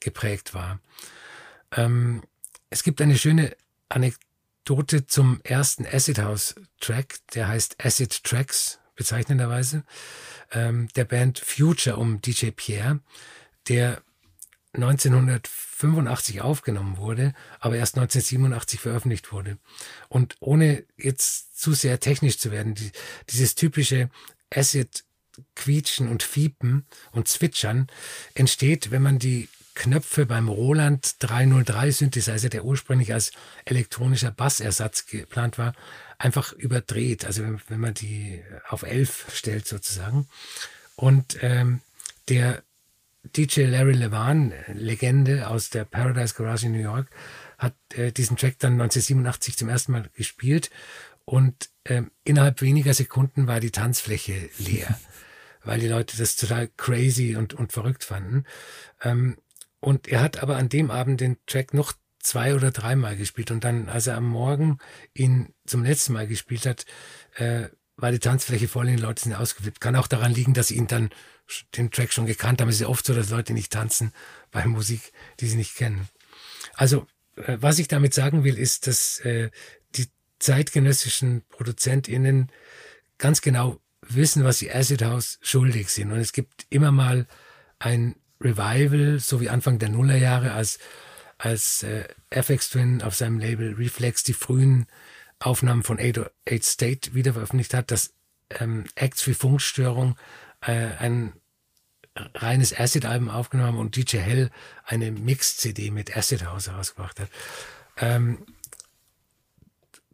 geprägt 0.00 0.54
war. 0.54 0.80
Ähm, 1.70 2.22
es 2.70 2.82
gibt 2.82 3.02
eine 3.02 3.18
schöne 3.18 3.54
Anekdote 3.90 4.23
Anekdote 4.66 5.06
zum 5.06 5.42
ersten 5.44 5.84
Acid 5.84 6.20
House 6.20 6.54
Track, 6.80 7.18
der 7.34 7.48
heißt 7.48 7.84
Acid 7.84 8.24
Tracks, 8.24 8.78
bezeichnenderweise, 8.96 9.84
ähm, 10.52 10.88
der 10.96 11.04
Band 11.04 11.38
Future 11.38 11.98
um 11.98 12.22
DJ 12.22 12.50
Pierre, 12.50 13.00
der 13.68 14.00
1985 14.72 16.40
aufgenommen 16.40 16.96
wurde, 16.96 17.34
aber 17.60 17.76
erst 17.76 17.96
1987 17.96 18.80
veröffentlicht 18.80 19.32
wurde. 19.32 19.58
Und 20.08 20.36
ohne 20.40 20.84
jetzt 20.96 21.60
zu 21.60 21.74
sehr 21.74 22.00
technisch 22.00 22.38
zu 22.38 22.50
werden, 22.50 22.74
die, 22.74 22.90
dieses 23.28 23.56
typische 23.56 24.08
Acid 24.48 25.04
quietschen 25.56 26.08
und 26.08 26.22
fiepen 26.22 26.86
und 27.12 27.28
zwitschern 27.28 27.88
entsteht, 28.32 28.90
wenn 28.90 29.02
man 29.02 29.18
die 29.18 29.50
Knöpfe 29.74 30.26
beim 30.26 30.48
Roland 30.48 31.16
303 31.20 31.90
Synthesizer, 31.90 32.48
der 32.48 32.64
ursprünglich 32.64 33.12
als 33.12 33.32
elektronischer 33.64 34.30
Bassersatz 34.30 35.06
geplant 35.06 35.58
war, 35.58 35.74
einfach 36.18 36.52
überdreht. 36.52 37.24
Also 37.24 37.42
wenn, 37.42 37.60
wenn 37.68 37.80
man 37.80 37.94
die 37.94 38.42
auf 38.68 38.82
11 38.82 39.26
stellt 39.34 39.66
sozusagen. 39.66 40.28
Und 40.96 41.38
ähm, 41.42 41.80
der 42.28 42.62
DJ 43.36 43.62
Larry 43.62 43.92
Levan, 43.92 44.52
Legende 44.68 45.48
aus 45.48 45.70
der 45.70 45.84
Paradise 45.84 46.34
Garage 46.34 46.66
in 46.66 46.72
New 46.72 46.78
York, 46.78 47.08
hat 47.58 47.74
äh, 47.94 48.12
diesen 48.12 48.36
Track 48.36 48.58
dann 48.58 48.74
1987 48.74 49.56
zum 49.56 49.68
ersten 49.68 49.92
Mal 49.92 50.08
gespielt 50.14 50.70
und 51.24 51.70
ähm, 51.86 52.10
innerhalb 52.24 52.60
weniger 52.60 52.94
Sekunden 52.94 53.46
war 53.46 53.60
die 53.60 53.70
Tanzfläche 53.70 54.50
leer, 54.58 54.98
weil 55.64 55.80
die 55.80 55.88
Leute 55.88 56.16
das 56.16 56.36
total 56.36 56.68
crazy 56.76 57.36
und, 57.36 57.54
und 57.54 57.72
verrückt 57.72 58.04
fanden. 58.04 58.44
Ähm, 59.02 59.38
und 59.84 60.08
er 60.08 60.22
hat 60.22 60.42
aber 60.42 60.56
an 60.56 60.70
dem 60.70 60.90
Abend 60.90 61.20
den 61.20 61.36
Track 61.46 61.74
noch 61.74 61.92
zwei 62.18 62.54
oder 62.54 62.70
dreimal 62.70 63.16
gespielt. 63.16 63.50
Und 63.50 63.64
dann, 63.64 63.90
als 63.90 64.06
er 64.06 64.16
am 64.16 64.26
Morgen 64.26 64.78
ihn 65.12 65.52
zum 65.66 65.84
letzten 65.84 66.14
Mal 66.14 66.26
gespielt 66.26 66.64
hat, 66.64 66.86
äh, 67.36 67.68
war 67.96 68.10
die 68.10 68.18
Tanzfläche 68.18 68.66
voll 68.66 68.86
und 68.86 68.96
die 68.96 69.02
Leute 69.02 69.22
sind 69.22 69.34
ausgeflippt. 69.34 69.82
Kann 69.82 69.94
auch 69.94 70.06
daran 70.06 70.32
liegen, 70.32 70.54
dass 70.54 70.68
sie 70.68 70.76
ihn 70.76 70.86
dann 70.86 71.10
den 71.76 71.90
Track 71.90 72.14
schon 72.14 72.24
gekannt 72.24 72.62
haben. 72.62 72.70
Es 72.70 72.80
ist 72.80 72.86
oft 72.86 73.04
so, 73.04 73.12
dass 73.12 73.28
Leute 73.28 73.52
nicht 73.52 73.72
tanzen 73.72 74.12
bei 74.50 74.64
Musik, 74.64 75.12
die 75.40 75.46
sie 75.46 75.56
nicht 75.58 75.76
kennen. 75.76 76.08
Also, 76.72 77.06
äh, 77.36 77.58
was 77.60 77.78
ich 77.78 77.86
damit 77.86 78.14
sagen 78.14 78.42
will, 78.42 78.58
ist, 78.58 78.86
dass 78.86 79.20
äh, 79.20 79.50
die 79.96 80.08
zeitgenössischen 80.38 81.42
ProduzentInnen 81.50 82.50
ganz 83.18 83.42
genau 83.42 83.82
wissen, 84.00 84.44
was 84.44 84.60
sie 84.60 84.72
Acid 84.72 85.02
House 85.02 85.38
schuldig 85.42 85.90
sind. 85.90 86.10
Und 86.10 86.20
es 86.20 86.32
gibt 86.32 86.66
immer 86.70 86.90
mal 86.90 87.26
ein 87.78 88.16
Revival, 88.44 89.18
so 89.18 89.40
wie 89.40 89.48
Anfang 89.48 89.78
der 89.78 89.88
Nullerjahre, 89.88 90.52
als, 90.52 90.78
als 91.38 91.82
äh, 91.82 92.06
FX 92.30 92.70
Twin 92.70 93.02
auf 93.02 93.14
seinem 93.14 93.38
Label 93.38 93.74
Reflex 93.74 94.22
die 94.22 94.34
frühen 94.34 94.86
Aufnahmen 95.38 95.82
von 95.82 95.98
8, 95.98 96.30
State 96.62 97.14
wieder 97.14 97.32
veröffentlicht 97.32 97.74
hat, 97.74 97.90
dass 97.90 98.14
ähm, 98.50 98.84
Acts 98.94 99.26
wie 99.26 99.34
Funkstörung 99.34 100.16
äh, 100.60 100.90
ein 100.98 101.32
reines 102.34 102.78
Acid-Album 102.78 103.28
aufgenommen 103.28 103.78
und 103.78 103.96
DJ 103.96 104.18
Hell 104.18 104.50
eine 104.84 105.10
Mix-CD 105.10 105.90
mit 105.90 106.16
Acid 106.16 106.44
House 106.46 106.68
herausgebracht 106.68 107.18
hat. 107.20 107.28
Ähm, 107.96 108.46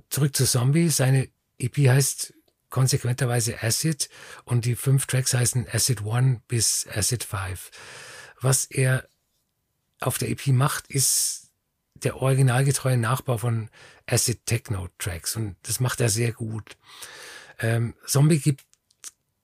zurück 0.08 0.34
zu 0.34 0.46
Zombie. 0.46 0.88
Seine 0.88 1.28
EP 1.58 1.76
heißt 1.76 2.34
konsequenterweise 2.70 3.62
Acid 3.62 4.08
und 4.44 4.64
die 4.64 4.76
fünf 4.76 5.06
Tracks 5.06 5.34
heißen 5.34 5.66
Acid 5.70 6.02
One 6.04 6.40
bis 6.48 6.86
Acid 6.92 7.24
Five. 7.24 7.70
Was 8.40 8.64
er 8.64 9.08
auf 10.00 10.18
der 10.18 10.30
EP 10.30 10.48
macht, 10.48 10.88
ist 10.88 11.50
der 11.94 12.16
originalgetreue 12.16 12.96
Nachbau 12.96 13.38
von 13.38 13.68
Acid 14.06 14.46
Techno 14.46 14.88
Tracks 14.98 15.36
und 15.36 15.56
das 15.62 15.80
macht 15.80 16.00
er 16.00 16.08
sehr 16.08 16.32
gut. 16.32 16.76
Ähm, 17.58 17.94
Zombie 18.06 18.38
gibt 18.38 18.64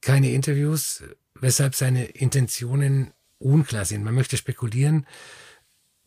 keine 0.00 0.30
Interviews, 0.30 1.02
weshalb 1.34 1.74
seine 1.74 2.06
Intentionen 2.06 3.12
unklar 3.38 3.84
sind. 3.84 4.04
Man 4.04 4.14
möchte 4.14 4.36
spekulieren, 4.36 5.06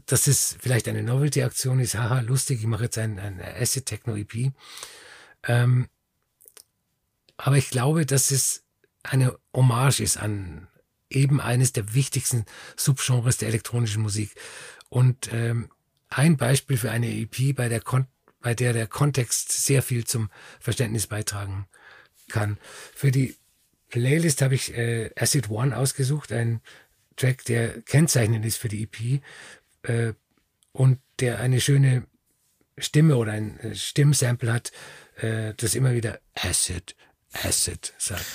dass 0.08 0.26
es 0.26 0.58
vielleicht 0.60 0.88
eine 0.88 1.04
Novelty-Aktion 1.04 1.80
ist. 1.80 1.96
Haha, 1.96 2.22
lustig, 2.22 2.62
ich 2.62 2.66
mache 2.66 2.86
jetzt 2.86 2.98
ein, 2.98 3.20
ein 3.20 3.40
Acid 3.40 3.86
Techno 3.86 4.16
EP. 4.16 4.52
Ähm, 5.44 5.88
aber 7.38 7.58
ich 7.58 7.70
glaube, 7.70 8.06
dass 8.08 8.32
es 8.32 8.64
eine 9.04 9.38
Hommage 9.54 10.00
ist 10.00 10.18
an 10.18 10.69
eben 11.10 11.42
eines 11.42 11.74
der 11.74 11.94
wichtigsten 11.94 12.46
Subgenres 12.76 13.38
der 13.38 13.50
elektronischen 13.50 14.02
Musik. 14.02 14.36
Und 14.90 15.32
ähm, 15.32 15.70
ein 16.10 16.38
Beispiel 16.38 16.78
für 16.78 16.92
eine 16.92 17.10
EP, 17.10 17.56
bei 17.56 17.70
der, 17.70 17.82
bei 18.42 18.54
der 18.56 18.74
der 18.74 18.88
Kontext 18.88 19.52
sehr 19.52 19.82
viel 19.82 20.06
zum 20.06 20.30
Verständnis 20.60 21.08
beitragen 21.08 21.68
kann. 22.30 22.58
Für 22.96 23.12
die 23.12 23.36
Playlist 23.90 24.42
habe 24.42 24.56
ich 24.56 24.76
äh, 24.76 25.12
Acid 25.16 25.50
One 25.50 25.76
ausgesucht, 25.76 26.32
ein 26.32 26.62
Track, 27.16 27.44
der 27.46 27.82
kennzeichnend 27.82 28.46
ist 28.46 28.58
für 28.58 28.70
die 28.70 28.84
EP 28.84 29.22
äh, 29.84 30.14
und 30.72 31.00
der 31.20 31.40
eine 31.40 31.60
schöne 31.60 32.06
Stimme 32.78 33.18
oder 33.18 33.34
ein 33.34 33.60
äh, 33.60 33.76
Stimmsample 33.76 34.54
hat, 34.54 34.72
äh, 35.18 35.54
das 35.58 35.76
immer 35.76 35.94
wieder 35.94 36.20
Acid, 36.36 36.96
Acid 37.34 37.94
sagt. 37.98 38.26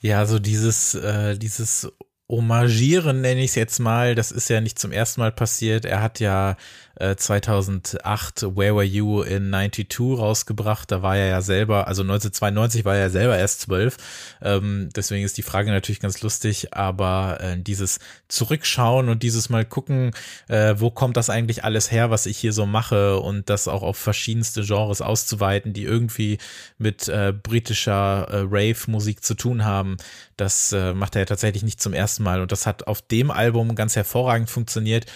Ja, 0.00 0.24
so 0.26 0.38
dieses, 0.38 0.94
äh, 0.94 1.36
dieses 1.38 1.90
Homagieren 2.28 3.20
nenne 3.20 3.42
ich 3.42 3.50
es 3.50 3.54
jetzt 3.54 3.78
mal, 3.78 4.16
das 4.16 4.32
ist 4.32 4.50
ja 4.50 4.60
nicht 4.60 4.80
zum 4.80 4.90
ersten 4.90 5.20
Mal 5.20 5.30
passiert. 5.30 5.84
Er 5.84 6.02
hat 6.02 6.18
ja 6.18 6.56
äh, 6.96 7.14
2008 7.14 8.42
Where 8.42 8.74
Were 8.74 8.82
You 8.82 9.22
in 9.22 9.50
92 9.50 10.18
rausgebracht. 10.18 10.90
Da 10.90 11.02
war 11.02 11.16
er 11.16 11.26
ja 11.26 11.40
selber, 11.40 11.86
also 11.86 12.02
1992 12.02 12.84
war 12.84 12.94
er 12.94 13.02
ja 13.02 13.10
selber 13.10 13.38
erst 13.38 13.60
zwölf. 13.62 13.96
Ähm, 14.42 14.88
deswegen 14.96 15.24
ist 15.24 15.38
die 15.38 15.42
Frage 15.42 15.70
natürlich 15.70 16.00
ganz 16.00 16.20
lustig, 16.22 16.74
aber 16.74 17.38
äh, 17.40 17.58
dieses 17.58 18.00
Zurückschauen 18.28 19.08
und 19.08 19.22
dieses 19.22 19.48
Mal 19.48 19.64
gucken, 19.64 20.12
äh, 20.48 20.74
wo 20.78 20.90
kommt 20.90 21.16
das 21.16 21.30
eigentlich 21.30 21.64
alles 21.64 21.92
her, 21.92 22.10
was 22.10 22.26
ich 22.26 22.38
hier 22.38 22.52
so 22.52 22.66
mache 22.66 23.20
und 23.20 23.48
das 23.50 23.68
auch 23.68 23.82
auf 23.82 23.98
verschiedenste 23.98 24.62
Genres 24.62 25.00
auszuweiten, 25.00 25.72
die 25.72 25.84
irgendwie 25.84 26.38
mit 26.78 27.08
äh, 27.08 27.32
britischer 27.32 28.26
äh, 28.30 28.40
Rave-Musik 28.48 29.22
zu 29.22 29.34
tun 29.34 29.64
haben, 29.64 29.96
das 30.36 30.72
äh, 30.72 30.92
macht 30.92 31.14
er 31.14 31.22
ja 31.22 31.26
tatsächlich 31.26 31.62
nicht 31.62 31.80
zum 31.80 31.92
ersten 31.92 32.15
Mal 32.18 32.40
und 32.40 32.52
das 32.52 32.66
hat 32.66 32.86
auf 32.86 33.02
dem 33.02 33.30
Album 33.30 33.74
ganz 33.74 33.96
hervorragend 33.96 34.50
funktioniert 34.50 35.06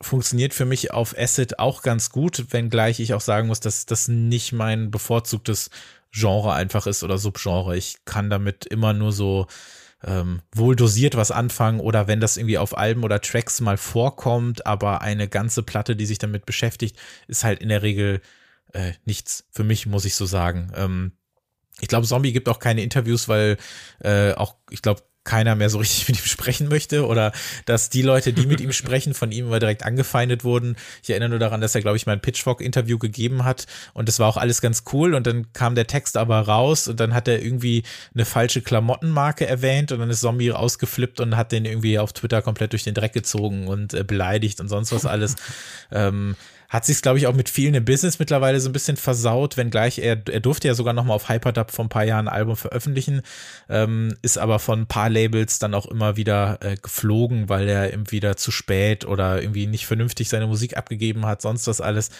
funktioniert 0.00 0.54
für 0.54 0.64
mich 0.64 0.92
auf 0.92 1.16
Acid 1.18 1.58
auch 1.58 1.82
ganz 1.82 2.10
gut, 2.10 2.52
wenngleich 2.52 3.00
ich 3.00 3.14
auch 3.14 3.20
sagen 3.20 3.48
muss, 3.48 3.60
dass 3.60 3.86
das 3.86 4.08
nicht 4.08 4.52
mein 4.52 4.90
bevorzugtes 4.90 5.70
Genre 6.12 6.52
einfach 6.52 6.86
ist 6.86 7.02
oder 7.02 7.18
Subgenre. 7.18 7.76
Ich 7.76 8.04
kann 8.04 8.30
damit 8.30 8.64
immer 8.64 8.92
nur 8.92 9.12
so 9.12 9.46
ähm, 10.04 10.40
wohl 10.54 10.76
dosiert 10.76 11.16
was 11.16 11.30
anfangen 11.30 11.80
oder 11.80 12.06
wenn 12.06 12.20
das 12.20 12.36
irgendwie 12.36 12.58
auf 12.58 12.78
Alben 12.78 13.02
oder 13.02 13.20
Tracks 13.20 13.60
mal 13.60 13.76
vorkommt, 13.76 14.66
aber 14.66 15.02
eine 15.02 15.28
ganze 15.28 15.62
Platte, 15.62 15.96
die 15.96 16.06
sich 16.06 16.18
damit 16.18 16.46
beschäftigt, 16.46 16.96
ist 17.26 17.42
halt 17.42 17.60
in 17.60 17.68
der 17.68 17.82
Regel 17.82 18.20
äh, 18.72 18.92
nichts 19.04 19.46
für 19.50 19.64
mich, 19.64 19.86
muss 19.86 20.04
ich 20.04 20.14
so 20.14 20.26
sagen. 20.26 20.72
Ähm, 20.76 21.12
ich 21.80 21.88
glaube, 21.88 22.06
Zombie 22.06 22.32
gibt 22.32 22.48
auch 22.48 22.58
keine 22.58 22.82
Interviews, 22.82 23.28
weil 23.28 23.56
äh, 24.00 24.32
auch, 24.34 24.56
ich 24.70 24.82
glaube, 24.82 25.02
keiner 25.28 25.54
mehr 25.56 25.68
so 25.68 25.78
richtig 25.78 26.08
mit 26.08 26.18
ihm 26.18 26.26
sprechen 26.26 26.68
möchte 26.68 27.06
oder 27.06 27.32
dass 27.66 27.90
die 27.90 28.02
Leute, 28.02 28.32
die 28.32 28.46
mit 28.46 28.60
ihm 28.60 28.72
sprechen, 28.82 29.12
von 29.12 29.30
ihm 29.30 29.46
immer 29.46 29.58
direkt 29.58 29.84
angefeindet 29.84 30.42
wurden. 30.42 30.76
Ich 31.02 31.10
erinnere 31.10 31.28
nur 31.28 31.38
daran, 31.38 31.60
dass 31.60 31.74
er, 31.74 31.82
glaube 31.82 31.98
ich, 31.98 32.06
mal 32.06 32.12
ein 32.12 32.20
Pitchfork-Interview 32.20 32.98
gegeben 32.98 33.44
hat 33.44 33.66
und 33.92 34.08
das 34.08 34.18
war 34.18 34.28
auch 34.28 34.38
alles 34.38 34.62
ganz 34.62 34.84
cool 34.92 35.14
und 35.14 35.26
dann 35.26 35.52
kam 35.52 35.74
der 35.74 35.86
Text 35.86 36.16
aber 36.16 36.40
raus 36.40 36.88
und 36.88 36.98
dann 36.98 37.12
hat 37.12 37.28
er 37.28 37.42
irgendwie 37.42 37.82
eine 38.14 38.24
falsche 38.24 38.62
Klamottenmarke 38.62 39.46
erwähnt 39.46 39.92
und 39.92 39.98
dann 40.00 40.08
ist 40.08 40.20
Zombie 40.20 40.48
rausgeflippt 40.48 41.20
und 41.20 41.36
hat 41.36 41.52
den 41.52 41.66
irgendwie 41.66 41.98
auf 41.98 42.14
Twitter 42.14 42.40
komplett 42.40 42.72
durch 42.72 42.84
den 42.84 42.94
Dreck 42.94 43.12
gezogen 43.12 43.68
und 43.68 43.92
äh, 43.92 44.04
beleidigt 44.04 44.60
und 44.60 44.68
sonst 44.68 44.92
was 44.92 45.04
alles. 45.04 45.36
ähm, 45.92 46.36
hat 46.68 46.84
sich 46.84 47.00
glaube 47.00 47.18
ich, 47.18 47.26
auch 47.26 47.34
mit 47.34 47.48
vielen 47.48 47.74
im 47.74 47.84
Business 47.84 48.18
mittlerweile 48.18 48.60
so 48.60 48.68
ein 48.68 48.72
bisschen 48.72 48.96
versaut, 48.96 49.56
wenngleich 49.56 49.98
er, 49.98 50.20
er 50.30 50.40
durfte 50.40 50.68
ja 50.68 50.74
sogar 50.74 50.92
noch 50.92 51.04
mal 51.04 51.14
auf 51.14 51.28
Hyperdub 51.28 51.70
vor 51.70 51.86
ein 51.86 51.88
paar 51.88 52.04
Jahren 52.04 52.28
ein 52.28 52.34
Album 52.34 52.56
veröffentlichen, 52.56 53.22
ähm, 53.70 54.14
ist 54.20 54.36
aber 54.36 54.58
von 54.58 54.80
ein 54.80 54.86
paar 54.86 55.08
Labels 55.08 55.58
dann 55.58 55.74
auch 55.74 55.86
immer 55.86 56.16
wieder 56.16 56.58
äh, 56.60 56.76
geflogen, 56.76 57.48
weil 57.48 57.68
er 57.68 58.10
wieder 58.10 58.36
zu 58.36 58.50
spät 58.50 59.06
oder 59.06 59.40
irgendwie 59.40 59.66
nicht 59.66 59.86
vernünftig 59.86 60.28
seine 60.28 60.46
Musik 60.46 60.76
abgegeben 60.76 61.24
hat, 61.24 61.40
sonst 61.40 61.66
was 61.66 61.80
alles. 61.80 62.10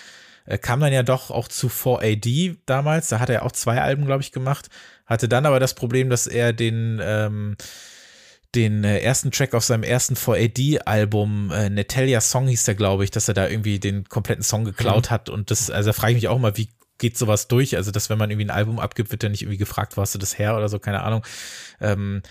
Äh, 0.46 0.57
kam 0.57 0.80
dann 0.80 0.94
ja 0.94 1.03
doch 1.03 1.30
auch 1.30 1.49
zu 1.49 1.68
4AD 1.68 2.57
damals, 2.64 3.09
da 3.09 3.20
hat 3.20 3.28
er 3.28 3.44
auch 3.44 3.53
zwei 3.53 3.82
Alben, 3.82 4.07
glaube 4.07 4.22
ich, 4.22 4.32
gemacht, 4.32 4.70
hatte 5.05 5.28
dann 5.28 5.44
aber 5.44 5.61
das 5.61 5.74
Problem, 5.74 6.09
dass 6.09 6.26
er 6.26 6.55
den 6.55 7.01
ähm, 7.03 7.57
den 8.55 8.84
äh, 8.84 9.01
ersten 9.01 9.30
Track 9.30 9.55
auf 9.55 9.64
seinem 9.64 9.82
ersten 9.82 10.14
4AD-Album, 10.14 11.51
äh, 11.51 11.68
Natalia 11.68 12.20
Song 12.20 12.49
hieß 12.49 12.64
der, 12.64 12.74
glaube 12.74 13.05
ich, 13.05 13.11
dass 13.11 13.28
er 13.28 13.34
da 13.34 13.49
irgendwie 13.49 13.78
den 13.78 14.05
kompletten 14.09 14.42
Song 14.42 14.64
geklaut 14.64 15.07
mhm. 15.07 15.11
hat. 15.11 15.28
Und 15.28 15.51
das, 15.51 15.70
also 15.70 15.90
da 15.90 15.92
frage 15.92 16.12
ich 16.12 16.16
mich 16.16 16.28
auch 16.28 16.38
mal, 16.38 16.57
wie 16.57 16.68
geht 16.99 17.16
sowas 17.16 17.49
durch? 17.49 17.76
Also, 17.76 17.90
dass 17.90 18.11
wenn 18.11 18.18
man 18.18 18.30
irgendwie 18.30 18.46
ein 18.46 18.51
Album 18.51 18.78
abgibt, 18.78 19.11
wird 19.11 19.22
ja 19.22 19.28
nicht 19.28 19.42
irgendwie 19.42 19.59
gefragt, 19.59 19.96
wo 19.96 20.03
hast 20.03 20.14
du 20.14 20.18
das 20.18 20.38
her 20.38 20.57
oder 20.57 20.68
so, 20.68 20.78
keine 20.78 21.03
Ahnung. 21.03 21.24
Ähm, 21.80 22.22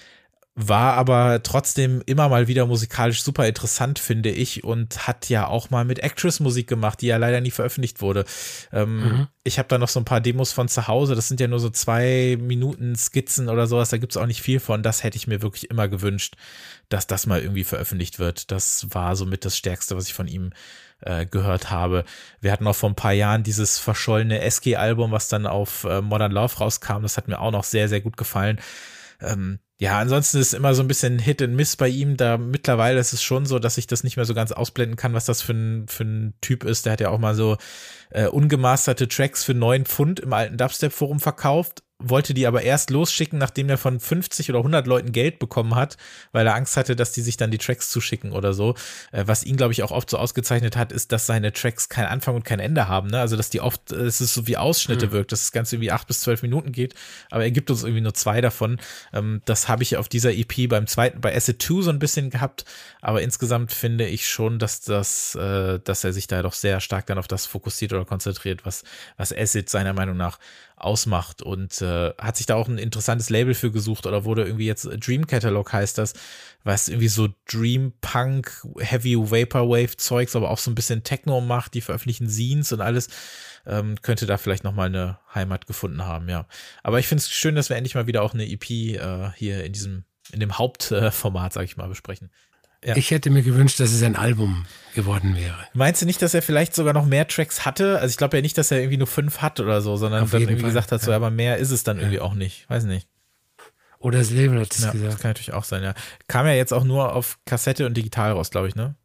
war 0.59 0.95
aber 0.95 1.43
trotzdem 1.43 2.01
immer 2.07 2.29
mal 2.29 2.47
wieder 2.47 2.65
musikalisch 2.65 3.21
super 3.21 3.47
interessant, 3.47 3.99
finde 3.99 4.31
ich, 4.31 4.63
und 4.63 5.07
hat 5.07 5.29
ja 5.29 5.45
auch 5.45 5.69
mal 5.69 5.85
mit 5.85 5.99
Actress 5.99 6.39
Musik 6.39 6.67
gemacht, 6.67 6.99
die 7.01 7.05
ja 7.05 7.17
leider 7.17 7.41
nie 7.41 7.51
veröffentlicht 7.51 8.01
wurde. 8.01 8.25
Ähm, 8.73 8.97
mhm. 8.97 9.27
Ich 9.43 9.59
habe 9.59 9.67
da 9.69 9.77
noch 9.77 9.87
so 9.87 9.99
ein 9.99 10.05
paar 10.05 10.19
Demos 10.19 10.53
von 10.53 10.67
zu 10.67 10.87
Hause, 10.87 11.13
das 11.13 11.27
sind 11.27 11.39
ja 11.39 11.47
nur 11.47 11.59
so 11.59 11.69
zwei 11.69 12.39
Minuten 12.41 12.95
Skizzen 12.95 13.49
oder 13.49 13.67
sowas, 13.67 13.89
da 13.89 13.97
gibt's 13.97 14.17
auch 14.17 14.25
nicht 14.25 14.41
viel 14.41 14.59
von. 14.59 14.81
Das 14.81 15.03
hätte 15.03 15.15
ich 15.15 15.27
mir 15.27 15.43
wirklich 15.43 15.69
immer 15.69 15.87
gewünscht, 15.87 16.37
dass 16.89 17.05
das 17.05 17.27
mal 17.27 17.39
irgendwie 17.39 17.63
veröffentlicht 17.63 18.17
wird. 18.17 18.49
Das 18.49 18.87
war 18.89 19.15
somit 19.15 19.45
das 19.45 19.55
Stärkste, 19.55 19.95
was 19.95 20.07
ich 20.07 20.15
von 20.15 20.27
ihm 20.27 20.53
äh, 21.01 21.27
gehört 21.27 21.69
habe. 21.69 22.03
Wir 22.41 22.51
hatten 22.51 22.65
auch 22.65 22.75
vor 22.75 22.89
ein 22.89 22.95
paar 22.95 23.13
Jahren 23.13 23.43
dieses 23.43 23.77
verschollene 23.77 24.41
SG-Album, 24.41 25.11
was 25.11 25.27
dann 25.27 25.45
auf 25.45 25.83
äh, 25.83 26.01
Modern 26.01 26.31
Love 26.31 26.57
rauskam. 26.57 27.03
Das 27.03 27.15
hat 27.15 27.27
mir 27.27 27.39
auch 27.39 27.51
noch 27.51 27.63
sehr, 27.63 27.87
sehr 27.89 28.01
gut 28.01 28.17
gefallen. 28.17 28.59
Ähm, 29.21 29.59
ja, 29.79 29.99
ansonsten 29.99 30.39
ist 30.39 30.53
immer 30.53 30.73
so 30.73 30.81
ein 30.81 30.87
bisschen 30.87 31.19
Hit 31.19 31.41
and 31.41 31.55
Miss 31.55 31.75
bei 31.75 31.87
ihm. 31.87 32.17
Da 32.17 32.37
mittlerweile 32.37 32.99
ist 32.99 33.13
es 33.13 33.21
schon 33.21 33.45
so, 33.45 33.59
dass 33.59 33.77
ich 33.77 33.85
das 33.85 34.03
nicht 34.03 34.15
mehr 34.15 34.25
so 34.25 34.33
ganz 34.33 34.51
ausblenden 34.51 34.95
kann, 34.95 35.13
was 35.13 35.25
das 35.25 35.43
für 35.43 35.53
ein, 35.53 35.87
für 35.87 36.03
ein 36.03 36.33
Typ 36.41 36.63
ist. 36.63 36.85
Der 36.85 36.93
hat 36.93 37.01
ja 37.01 37.09
auch 37.09 37.19
mal 37.19 37.35
so 37.35 37.57
äh, 38.09 38.27
ungemasterte 38.27 39.07
Tracks 39.07 39.43
für 39.43 39.53
neun 39.53 39.85
Pfund 39.85 40.19
im 40.19 40.33
alten 40.33 40.57
Dubstep-Forum 40.57 41.19
verkauft 41.19 41.83
wollte 41.99 42.35
die 42.35 42.45
aber 42.45 42.61
erst 42.61 42.91
losschicken, 42.91 43.39
nachdem 43.39 43.69
er 43.69 43.77
von 43.77 43.99
50 43.99 44.49
oder 44.51 44.59
100 44.59 44.85
Leuten 44.85 45.11
Geld 45.11 45.39
bekommen 45.39 45.73
hat, 45.73 45.97
weil 46.31 46.45
er 46.45 46.53
Angst 46.53 46.77
hatte, 46.77 46.95
dass 46.95 47.11
die 47.11 47.21
sich 47.21 47.37
dann 47.37 47.49
die 47.49 47.57
Tracks 47.57 47.89
zuschicken 47.89 48.33
oder 48.33 48.53
so. 48.53 48.75
Äh, 49.11 49.23
was 49.25 49.43
ihn, 49.43 49.57
glaube 49.57 49.73
ich, 49.73 49.81
auch 49.81 49.91
oft 49.91 50.09
so 50.09 50.17
ausgezeichnet 50.17 50.77
hat, 50.77 50.91
ist, 50.91 51.11
dass 51.11 51.25
seine 51.25 51.53
Tracks 51.53 51.89
keinen 51.89 52.05
Anfang 52.05 52.35
und 52.35 52.45
kein 52.45 52.59
Ende 52.59 52.87
haben. 52.87 53.07
Ne? 53.07 53.19
Also, 53.19 53.35
dass 53.35 53.49
die 53.49 53.61
oft, 53.61 53.91
es 53.91 54.21
ist 54.21 54.35
so 54.35 54.45
wie 54.45 54.57
Ausschnitte 54.57 55.07
mhm. 55.07 55.11
wirkt, 55.11 55.31
dass 55.31 55.41
das 55.41 55.51
Ganze 55.51 55.75
irgendwie 55.75 55.91
acht 55.91 56.07
bis 56.07 56.21
zwölf 56.21 56.43
Minuten 56.43 56.71
geht, 56.71 56.93
aber 57.31 57.43
er 57.43 57.51
gibt 57.51 57.71
uns 57.71 57.83
irgendwie 57.83 58.01
nur 58.01 58.13
zwei 58.13 58.41
davon. 58.41 58.79
Ähm, 59.11 59.41
das 59.45 59.67
habe 59.67 59.81
ich 59.81 59.97
auf 59.97 60.07
dieser 60.07 60.31
EP 60.31 60.69
beim 60.69 60.85
zweiten, 60.85 61.19
bei 61.19 61.35
Acid 61.35 61.61
2 61.61 61.81
so 61.81 61.89
ein 61.89 61.99
bisschen 61.99 62.29
gehabt, 62.29 62.65
aber 63.01 63.23
insgesamt 63.23 63.71
finde 63.73 64.07
ich 64.07 64.27
schon, 64.29 64.59
dass 64.59 64.81
das, 64.81 65.33
äh, 65.33 65.79
dass 65.79 66.03
er 66.03 66.13
sich 66.13 66.27
da 66.27 66.43
doch 66.43 66.53
sehr 66.53 66.79
stark 66.79 67.07
dann 67.07 67.17
auf 67.17 67.27
das 67.27 67.47
fokussiert 67.47 67.93
oder 67.93 68.05
konzentriert, 68.05 68.65
was, 68.65 68.83
was 69.17 69.33
Acid 69.33 69.67
seiner 69.69 69.93
Meinung 69.93 70.17
nach 70.17 70.37
ausmacht 70.77 71.41
und 71.41 71.81
äh, 71.81 72.13
hat 72.19 72.37
sich 72.37 72.45
da 72.45 72.55
auch 72.55 72.67
ein 72.67 72.77
interessantes 72.77 73.29
Label 73.29 73.55
für 73.55 73.71
gesucht 73.71 74.05
oder 74.05 74.25
wurde 74.25 74.43
irgendwie 74.43 74.67
jetzt 74.67 74.87
Dream 75.05 75.25
Catalog 75.25 75.73
heißt 75.73 75.97
das, 75.97 76.13
was 76.63 76.87
irgendwie 76.87 77.07
so 77.07 77.29
Dream 77.51 77.93
Punk, 77.99 78.65
Heavy 78.77 79.17
Vaporwave 79.17 79.97
Zeugs, 79.97 80.35
aber 80.35 80.51
auch 80.51 80.59
so 80.59 80.69
ein 80.69 80.75
bisschen 80.75 81.03
Techno 81.03 81.41
macht, 81.41 81.73
die 81.73 81.81
veröffentlichen 81.81 82.29
Scenes 82.29 82.71
und 82.71 82.81
alles, 82.81 83.09
ähm, 83.65 83.95
könnte 84.03 84.27
da 84.27 84.37
vielleicht 84.37 84.63
nochmal 84.63 84.87
eine 84.87 85.17
Heimat 85.33 85.65
gefunden 85.65 86.05
haben, 86.05 86.29
ja. 86.29 86.45
Aber 86.83 86.99
ich 86.99 87.07
finde 87.07 87.21
es 87.21 87.29
schön, 87.29 87.55
dass 87.55 87.69
wir 87.69 87.75
endlich 87.75 87.95
mal 87.95 88.07
wieder 88.07 88.21
auch 88.21 88.35
eine 88.35 88.47
EP 88.47 88.69
äh, 88.69 89.31
hier 89.35 89.63
in 89.63 89.73
diesem, 89.73 90.03
in 90.31 90.39
dem 90.39 90.59
Hauptformat, 90.59 91.51
äh, 91.51 91.53
sag 91.55 91.63
ich 91.63 91.77
mal, 91.77 91.89
besprechen. 91.89 92.29
Ja. 92.83 92.95
Ich 92.95 93.11
hätte 93.11 93.29
mir 93.29 93.41
gewünscht, 93.41 93.79
dass 93.79 93.91
es 93.91 94.03
ein 94.03 94.15
Album 94.15 94.65
geworden 94.93 95.35
wäre. 95.35 95.57
Meinst 95.73 96.01
du 96.01 96.05
nicht, 96.05 96.21
dass 96.21 96.33
er 96.33 96.41
vielleicht 96.41 96.75
sogar 96.75 96.93
noch 96.93 97.05
mehr 97.05 97.27
Tracks 97.27 97.65
hatte? 97.65 97.99
Also 97.99 98.11
ich 98.11 98.17
glaube 98.17 98.37
ja 98.37 98.41
nicht, 98.41 98.57
dass 98.57 98.71
er 98.71 98.79
irgendwie 98.79 98.97
nur 98.97 99.07
fünf 99.07 99.39
hat 99.39 99.59
oder 99.59 99.81
so, 99.81 99.97
sondern 99.97 100.23
Auf 100.23 100.31
dann 100.31 100.41
irgendwie 100.41 100.61
Fall. 100.61 100.69
gesagt 100.69 100.91
hat, 100.91 101.01
so, 101.01 101.11
ja. 101.11 101.17
aber 101.17 101.31
mehr 101.31 101.57
ist 101.57 101.71
es 101.71 101.83
dann 101.83 101.97
irgendwie 101.97 102.19
auch 102.19 102.33
nicht. 102.33 102.69
Weiß 102.69 102.83
nicht. 102.83 103.07
Oder 103.99 104.19
das 104.19 104.29
Label 104.29 104.59
hat 104.59 104.73
es 104.73 104.83
ja, 104.83 104.91
gesagt. 104.91 105.13
Das 105.13 105.21
kann 105.21 105.29
natürlich 105.31 105.53
auch 105.53 105.63
sein, 105.63 105.83
ja. 105.83 105.95
Kam 106.27 106.45
ja 106.45 106.53
jetzt 106.53 106.73
auch 106.73 106.83
nur 106.83 107.13
auf 107.13 107.39
Kassette 107.45 107.85
und 107.85 107.95
digital 107.97 108.31
raus, 108.31 108.51
glaube 108.51 108.67
ich, 108.67 108.75
ne? 108.75 108.95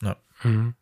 Ja. 0.00 0.16
Mhm. 0.44 0.74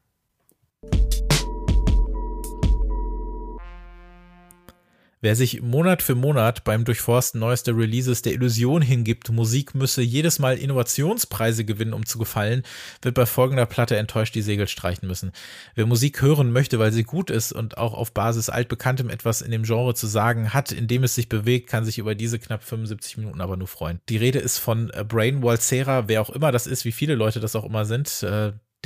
Wer 5.23 5.35
sich 5.35 5.63
Monat 5.63 6.03
für 6.03 6.15
Monat 6.15 6.63
beim 6.65 6.85
Durchforsten 6.85 7.41
neuester 7.41 7.75
Releases 7.75 8.21
der 8.21 8.35
Illusion 8.35 8.83
hingibt, 8.83 9.31
Musik 9.31 9.75
müsse 9.75 10.03
jedes 10.03 10.39
Mal 10.39 10.59
Innovationspreise 10.59 11.65
gewinnen, 11.65 11.95
um 11.95 12.05
zu 12.05 12.19
gefallen, 12.19 12.65
wird 13.01 13.15
bei 13.15 13.25
folgender 13.25 13.65
Platte 13.65 13.97
enttäuscht 13.97 14.35
die 14.35 14.43
Segel 14.43 14.69
streichen 14.69 15.09
müssen. 15.09 15.33
Wer 15.75 15.87
Musik 15.87 16.21
hören 16.21 16.53
möchte, 16.53 16.79
weil 16.79 16.93
sie 16.93 17.05
gut 17.05 17.31
ist 17.31 17.53
und 17.53 17.79
auch 17.79 17.95
auf 17.95 18.13
Basis 18.13 18.51
altbekanntem 18.51 19.09
etwas 19.09 19.41
in 19.41 19.51
dem 19.51 19.63
Genre 19.63 19.95
zu 19.95 20.07
sagen 20.07 20.53
hat, 20.53 20.71
in 20.71 20.87
dem 20.87 21.03
es 21.03 21.15
sich 21.15 21.31
bewegt, 21.31 21.71
kann 21.71 21.87
sich 21.87 21.97
über 21.97 22.15
diese 22.15 22.39
knapp 22.39 22.63
75 22.63 23.17
Minuten 23.17 23.41
aber 23.41 23.57
nur 23.57 23.69
freuen. 23.69 24.01
Die 24.11 24.19
Rede 24.19 24.39
ist 24.39 24.59
von 24.59 24.91
äh, 24.91 25.03
Brain 25.03 25.43
Walsera, 25.43 26.09
wer 26.09 26.21
auch 26.21 26.31
immer 26.31 26.53
das 26.53 26.67
ist, 26.67 26.85
wie 26.85 26.93
viele 26.93 27.15
Leute 27.15 27.41
das 27.41 27.57
auch 27.57 27.65
immer 27.65 27.87
sind. 27.87 28.23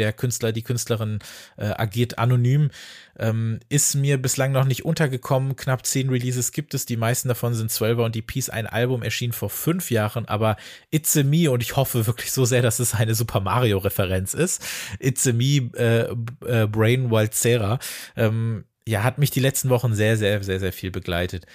Der 0.00 0.12
Künstler, 0.14 0.50
die 0.52 0.62
Künstlerin 0.62 1.18
äh, 1.58 1.66
agiert 1.66 2.18
anonym, 2.18 2.70
ähm, 3.18 3.60
ist 3.68 3.94
mir 3.94 4.16
bislang 4.16 4.50
noch 4.50 4.64
nicht 4.64 4.84
untergekommen. 4.84 5.56
Knapp 5.56 5.84
zehn 5.84 6.08
Releases 6.08 6.52
gibt 6.52 6.72
es, 6.72 6.86
die 6.86 6.96
meisten 6.96 7.28
davon 7.28 7.52
sind 7.52 7.70
Zwölfer 7.70 8.04
und 8.04 8.14
die 8.14 8.22
Peace. 8.22 8.48
Ein 8.48 8.66
Album 8.66 9.02
erschien 9.02 9.32
vor 9.32 9.50
fünf 9.50 9.90
Jahren, 9.90 10.26
aber 10.26 10.56
It's 10.90 11.16
a 11.16 11.22
Me 11.22 11.50
und 11.50 11.62
ich 11.62 11.76
hoffe 11.76 12.06
wirklich 12.06 12.32
so 12.32 12.46
sehr, 12.46 12.62
dass 12.62 12.78
es 12.78 12.94
eine 12.94 13.14
Super 13.14 13.40
Mario 13.40 13.78
Referenz 13.78 14.32
ist. 14.32 14.62
It's 14.98 15.26
a 15.26 15.32
Me, 15.32 15.70
äh, 15.76 16.08
äh, 16.46 16.66
Brain 16.66 17.10
Walzera. 17.10 17.78
Ähm, 18.16 18.64
ja, 18.88 19.02
hat 19.02 19.18
mich 19.18 19.30
die 19.30 19.40
letzten 19.40 19.68
Wochen 19.68 19.94
sehr, 19.94 20.16
sehr, 20.16 20.42
sehr, 20.42 20.58
sehr 20.58 20.72
viel 20.72 20.90
begleitet. 20.90 21.46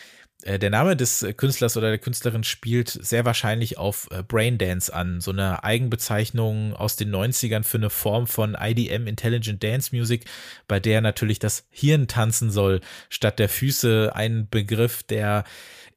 Äh, 0.43 0.59
der 0.59 0.69
Name 0.69 0.95
des 0.95 1.23
äh, 1.23 1.33
Künstlers 1.33 1.77
oder 1.77 1.89
der 1.89 1.97
Künstlerin 1.97 2.43
spielt 2.43 2.89
sehr 2.89 3.25
wahrscheinlich 3.25 3.77
auf 3.77 4.07
äh, 4.11 4.21
Braindance 4.21 4.93
an, 4.93 5.21
so 5.21 5.31
eine 5.31 5.63
Eigenbezeichnung 5.63 6.73
aus 6.73 6.95
den 6.95 7.13
90ern 7.13 7.63
für 7.63 7.77
eine 7.77 7.89
Form 7.89 8.27
von 8.27 8.55
IDM 8.59 9.07
Intelligent 9.07 9.63
Dance 9.63 9.95
Music, 9.95 10.25
bei 10.67 10.79
der 10.79 11.01
natürlich 11.01 11.39
das 11.39 11.65
Hirn 11.69 12.07
tanzen 12.07 12.51
soll, 12.51 12.81
statt 13.09 13.39
der 13.39 13.49
Füße 13.49 14.11
ein 14.13 14.47
Begriff, 14.49 15.03
der 15.03 15.45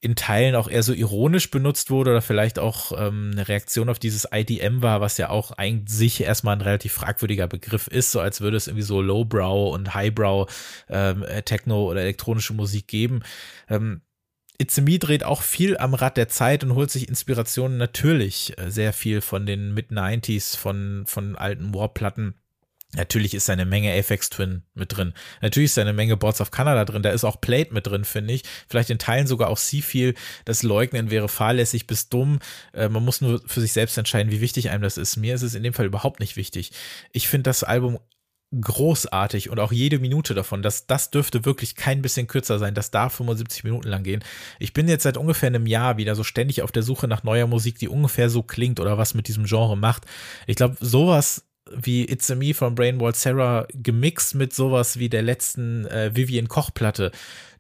in 0.01 0.15
Teilen 0.15 0.55
auch 0.55 0.69
eher 0.69 0.85
so 0.85 0.93
ironisch 0.93 1.51
benutzt 1.51 1.91
wurde 1.91 2.13
oder 2.13 2.23
vielleicht 2.23 2.61
auch 2.61 2.93
ähm, 2.93 3.33
eine 3.33 3.49
Reaktion 3.49 3.89
auf 3.89 3.99
dieses 3.99 4.29
IDM 4.33 4.81
war, 4.81 5.01
was 5.01 5.19
ja 5.19 5.29
auch 5.29 5.51
eigentlich 5.51 6.21
erstmal 6.21 6.55
ein 6.55 6.63
relativ 6.63 6.93
fragwürdiger 6.93 7.49
Begriff 7.49 7.89
ist, 7.89 8.13
so 8.13 8.21
als 8.21 8.41
würde 8.41 8.57
es 8.57 8.69
irgendwie 8.69 8.85
so 8.85 9.03
Lowbrow 9.03 9.75
und 9.75 9.95
Highbrow 9.95 10.49
ähm, 10.89 11.25
Techno 11.45 11.91
oder 11.91 12.03
elektronische 12.03 12.55
Musik 12.55 12.87
geben. 12.87 13.23
Ähm, 13.69 14.03
It's 14.61 14.81
Me 14.81 14.99
dreht 14.99 15.23
auch 15.23 15.43
viel 15.43 15.79
am 15.79 15.95
Rad 15.95 16.17
der 16.17 16.29
Zeit 16.29 16.65
und 16.65 16.75
holt 16.75 16.91
sich 16.91 17.09
Inspirationen 17.09 17.79
natürlich 17.79 18.59
äh, 18.59 18.71
sehr 18.71 18.93
viel 18.93 19.21
von 19.21 19.47
den 19.47 19.73
Mid-90s, 19.73 20.57
von, 20.57 21.05
von 21.07 21.37
alten 21.37 21.73
Warplatten. 21.73 22.35
Natürlich 22.95 23.35
ist 23.35 23.51
eine 23.51 23.67
Menge 23.67 23.93
Apex 23.93 24.31
Twin 24.31 24.63
mit 24.75 24.97
drin. 24.97 25.13
Natürlich 25.43 25.71
ist 25.71 25.79
eine 25.79 25.93
Menge 25.93 26.17
Boards 26.17 26.41
of 26.41 26.51
Canada 26.51 26.85
drin. 26.87 27.03
Da 27.03 27.11
ist 27.11 27.23
auch 27.23 27.41
Plate 27.41 27.73
mit 27.73 27.87
drin, 27.87 28.05
finde 28.05 28.33
ich. 28.33 28.45
Vielleicht 28.67 28.89
in 28.89 28.99
Teilen 28.99 29.27
sogar 29.27 29.51
auch 29.51 29.59
Seafield. 29.59 30.17
Das 30.47 30.63
Leugnen 30.63 31.11
wäre 31.11 31.29
fahrlässig 31.29 31.87
bis 31.87 32.09
dumm. 32.09 32.41
Äh, 32.73 32.89
man 32.89 33.05
muss 33.05 33.21
nur 33.21 33.43
für 33.47 33.61
sich 33.61 33.73
selbst 33.73 33.99
entscheiden, 33.99 34.33
wie 34.33 34.41
wichtig 34.41 34.71
einem 34.71 34.83
das 34.83 34.97
ist. 34.97 35.19
Mir 35.19 35.35
ist 35.35 35.43
es 35.43 35.55
in 35.55 35.63
dem 35.63 35.75
Fall 35.75 35.87
überhaupt 35.87 36.19
nicht 36.19 36.37
wichtig. 36.37 36.73
Ich 37.13 37.29
finde 37.29 37.45
das 37.45 37.63
Album 37.63 38.01
großartig 38.59 39.51
und 39.51 39.61
auch 39.61 39.73
jede 39.73 39.99
Minute 39.99 40.35
davon, 40.35 40.63
das, 40.63 40.87
das 40.87 41.11
dürfte 41.11 41.45
wirklich 41.45 41.75
kein 41.75 42.01
bisschen 42.01 42.27
kürzer 42.27 42.59
sein, 42.59 42.75
das 42.75 42.91
darf 42.91 43.15
75 43.15 43.65
Minuten 43.65 43.89
lang 43.89 44.03
gehen. 44.03 44.25
Ich 44.59 44.73
bin 44.73 44.89
jetzt 44.89 45.03
seit 45.03 45.19
ungefähr 45.19 45.49
einem 45.49 45.67
Jahr 45.67 45.99
wieder 45.99 46.15
so 46.15 46.25
ständig 46.25 46.63
auf 46.63 46.73
der 46.73 46.83
Suche 46.83 47.09
nach 47.09 47.23
neuer 47.25 47.47
Musik, 47.47 47.79
die 47.79 47.89
ungefähr 47.89 48.31
so 48.31 48.43
klingt 48.43 48.81
oder 48.81 48.97
was 48.97 49.15
mit 49.15 49.29
diesem 49.29 49.45
Genre 49.45 49.77
macht. 49.77 50.07
Ich 50.47 50.57
glaube, 50.57 50.77
sowas 50.81 51.45
wie 51.71 52.05
It's 52.05 52.31
a 52.31 52.35
Me 52.35 52.55
von 52.55 52.75
Brainwall 52.75 53.15
Sarah 53.15 53.67
gemixt 53.75 54.35
mit 54.35 54.55
sowas 54.55 54.99
wie 54.99 55.11
der 55.11 55.23
letzten 55.23 55.87
äh, 55.87 56.15
Vivian 56.15 56.49
Koch 56.49 56.73
Platte, 56.73 57.13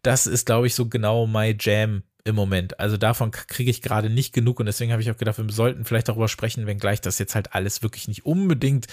das 0.02 0.26
ist, 0.26 0.46
glaube 0.46 0.66
ich, 0.68 0.74
so 0.74 0.88
genau 0.88 1.26
my 1.26 1.54
Jam 1.58 2.02
im 2.24 2.34
Moment. 2.34 2.80
Also 2.80 2.96
davon 2.96 3.30
kriege 3.30 3.70
ich 3.70 3.82
gerade 3.82 4.10
nicht 4.10 4.32
genug 4.32 4.60
und 4.60 4.66
deswegen 4.66 4.92
habe 4.92 5.02
ich 5.02 5.10
auch 5.10 5.16
gedacht, 5.16 5.38
wir 5.38 5.52
sollten 5.52 5.84
vielleicht 5.84 6.08
darüber 6.08 6.28
sprechen, 6.28 6.66
wenngleich 6.66 7.00
das 7.00 7.18
jetzt 7.18 7.34
halt 7.34 7.54
alles 7.54 7.82
wirklich 7.82 8.08
nicht 8.08 8.24
unbedingt 8.24 8.86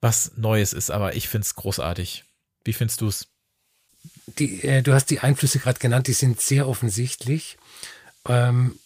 was 0.00 0.32
Neues 0.36 0.72
ist, 0.72 0.90
aber 0.90 1.14
ich 1.14 1.28
finde 1.28 1.44
es 1.44 1.54
großartig. 1.54 2.24
Wie 2.64 2.72
findest 2.72 3.00
du 3.00 3.08
es? 3.08 3.28
äh, 4.38 4.82
du 4.82 4.92
hast 4.92 5.06
die 5.06 5.20
Einflüsse 5.20 5.58
gerade 5.58 5.78
genannt, 5.78 6.06
die 6.06 6.12
sind 6.12 6.40
sehr 6.40 6.68
offensichtlich. 6.68 7.58
Ähm, 8.26 8.78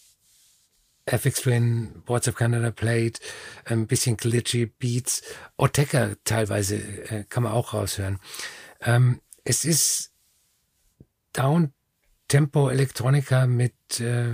FX 1.06 1.42
Twin, 1.42 2.02
of 2.08 2.34
Canada 2.34 2.70
Plate, 2.70 3.20
ein 3.66 3.86
bisschen 3.86 4.16
glitchy 4.16 4.66
Beats, 4.66 5.22
Oteka 5.56 6.14
teilweise 6.24 6.76
äh, 6.76 7.24
kann 7.28 7.42
man 7.42 7.52
auch 7.52 7.74
raushören. 7.74 8.20
Ähm, 8.80 9.20
es 9.44 9.64
ist 9.64 10.12
Down 11.32 11.72
Tempo 12.28 12.70
Elektronika 12.70 13.46
mit 13.46 13.74
äh, 14.00 14.30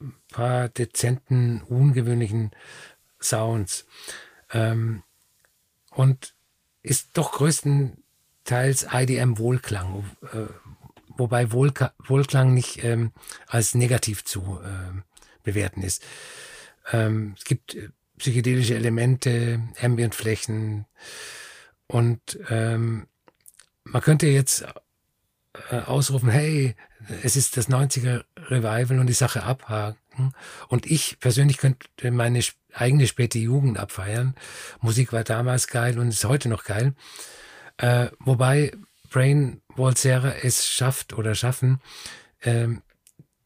ein 0.00 0.14
paar 0.28 0.68
dezenten, 0.68 1.62
ungewöhnlichen 1.62 2.50
Sounds. 3.20 3.86
Ähm, 4.50 5.02
und 5.94 6.34
ist 6.82 7.10
doch 7.14 7.32
größtenteils 7.32 8.86
IDM 8.92 9.38
Wohlklang, 9.38 10.04
äh, 10.32 10.46
wobei 11.16 11.52
Wohlka 11.52 11.92
Wohlklang 11.98 12.54
nicht 12.54 12.82
ähm, 12.82 13.12
als 13.46 13.74
negativ 13.74 14.24
zu 14.24 14.60
äh, 14.64 15.00
bewerten 15.42 15.82
ist. 15.82 16.02
Ähm, 16.92 17.34
es 17.38 17.44
gibt 17.44 17.74
äh, 17.74 17.90
psychedelische 18.18 18.74
Elemente, 18.74 19.60
Ambientflächen 19.80 20.86
und 21.86 22.38
ähm, 22.48 23.06
man 23.84 24.02
könnte 24.02 24.26
jetzt 24.26 24.64
äh, 25.70 25.80
ausrufen, 25.80 26.30
hey, 26.30 26.74
es 27.22 27.36
ist 27.36 27.56
das 27.56 27.68
90er 27.68 28.24
Revival 28.36 28.98
und 28.98 29.06
die 29.06 29.12
Sache 29.12 29.42
abhaken. 29.42 30.34
Und 30.68 30.86
ich 30.86 31.18
persönlich 31.20 31.58
könnte 31.58 32.10
meine 32.10 32.42
eigene 32.74 33.06
späte 33.06 33.38
Jugend 33.38 33.78
abfeiern. 33.78 34.34
Musik 34.80 35.12
war 35.12 35.24
damals 35.24 35.66
geil 35.66 35.98
und 35.98 36.08
ist 36.08 36.24
heute 36.24 36.48
noch 36.48 36.64
geil. 36.64 36.94
Äh, 37.76 38.08
wobei 38.18 38.72
Brain 39.10 39.60
Walzera 39.76 40.32
es 40.42 40.66
schafft 40.66 41.12
oder 41.12 41.34
schaffen, 41.34 41.80
äh, 42.40 42.68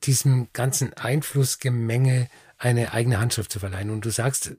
diesem 0.05 0.49
ganzen 0.53 0.93
Einflussgemenge 0.95 2.29
eine 2.59 2.93
eigene 2.93 3.19
Handschrift 3.19 3.53
zu 3.53 3.59
verleihen. 3.59 3.91
Und 3.91 4.05
du 4.05 4.11
sagst, 4.11 4.53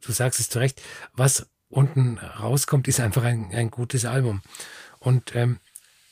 du 0.00 0.12
sagst 0.12 0.40
es 0.40 0.48
zu 0.48 0.58
Recht, 0.58 0.82
was 1.12 1.46
unten 1.68 2.18
rauskommt, 2.18 2.88
ist 2.88 3.00
einfach 3.00 3.24
ein, 3.24 3.50
ein 3.52 3.70
gutes 3.70 4.04
Album. 4.04 4.42
Und 4.98 5.34
ähm, 5.34 5.58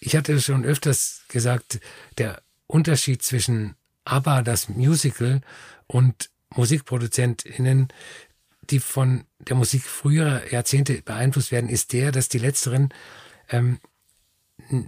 ich 0.01 0.17
hatte 0.17 0.41
schon 0.41 0.65
öfters 0.65 1.23
gesagt, 1.29 1.81
der 2.17 2.43
Unterschied 2.67 3.23
zwischen 3.23 3.75
ABBA, 4.05 4.43
das 4.43 4.69
Musical, 4.69 5.41
und 5.87 6.31
MusikproduzentInnen, 6.57 7.89
die 8.63 8.81
von 8.81 9.25
der 9.39 9.57
Musik 9.57 9.83
früherer 9.83 10.51
Jahrzehnte 10.51 11.03
beeinflusst 11.03 11.53
werden, 11.53 11.71
ist 11.71 11.93
der, 11.93 12.13
dass 12.13 12.29
die 12.29 12.39
letzteren 12.39 12.93
ähm, 13.49 13.79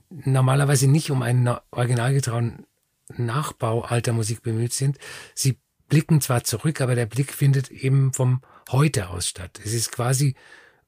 normalerweise 0.08 0.86
nicht 0.86 1.10
um 1.10 1.22
einen 1.22 1.56
originalgetrauen 1.70 2.66
Nachbau 3.16 3.82
alter 3.82 4.12
Musik 4.12 4.42
bemüht 4.42 4.72
sind. 4.72 4.98
Sie 5.34 5.58
blicken 5.88 6.20
zwar 6.20 6.44
zurück, 6.44 6.80
aber 6.80 6.94
der 6.94 7.06
Blick 7.06 7.32
findet 7.32 7.70
eben 7.70 8.12
vom 8.12 8.42
Heute 8.70 9.08
aus 9.08 9.26
statt. 9.26 9.60
Es 9.64 9.72
ist 9.72 9.90
quasi 9.90 10.36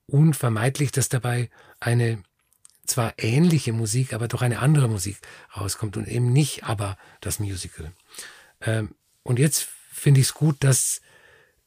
unvermeidlich, 0.07 0.93
dass 0.93 1.09
dabei 1.09 1.51
eine 1.81 2.23
zwar 2.87 3.14
ähnliche 3.18 3.73
Musik, 3.73 4.12
aber 4.12 4.29
doch 4.29 4.43
eine 4.43 4.61
andere 4.61 4.89
Musik 4.89 5.18
rauskommt 5.57 5.97
und 5.97 6.07
eben 6.07 6.33
nicht 6.33 6.64
aber 6.64 6.97
das 7.20 7.41
Musical. 7.41 7.93
Ähm, 8.61 8.95
und 9.23 9.39
jetzt 9.39 9.68
finde 9.93 10.20
ich 10.20 10.26
es 10.26 10.34
gut, 10.34 10.57
dass 10.61 11.01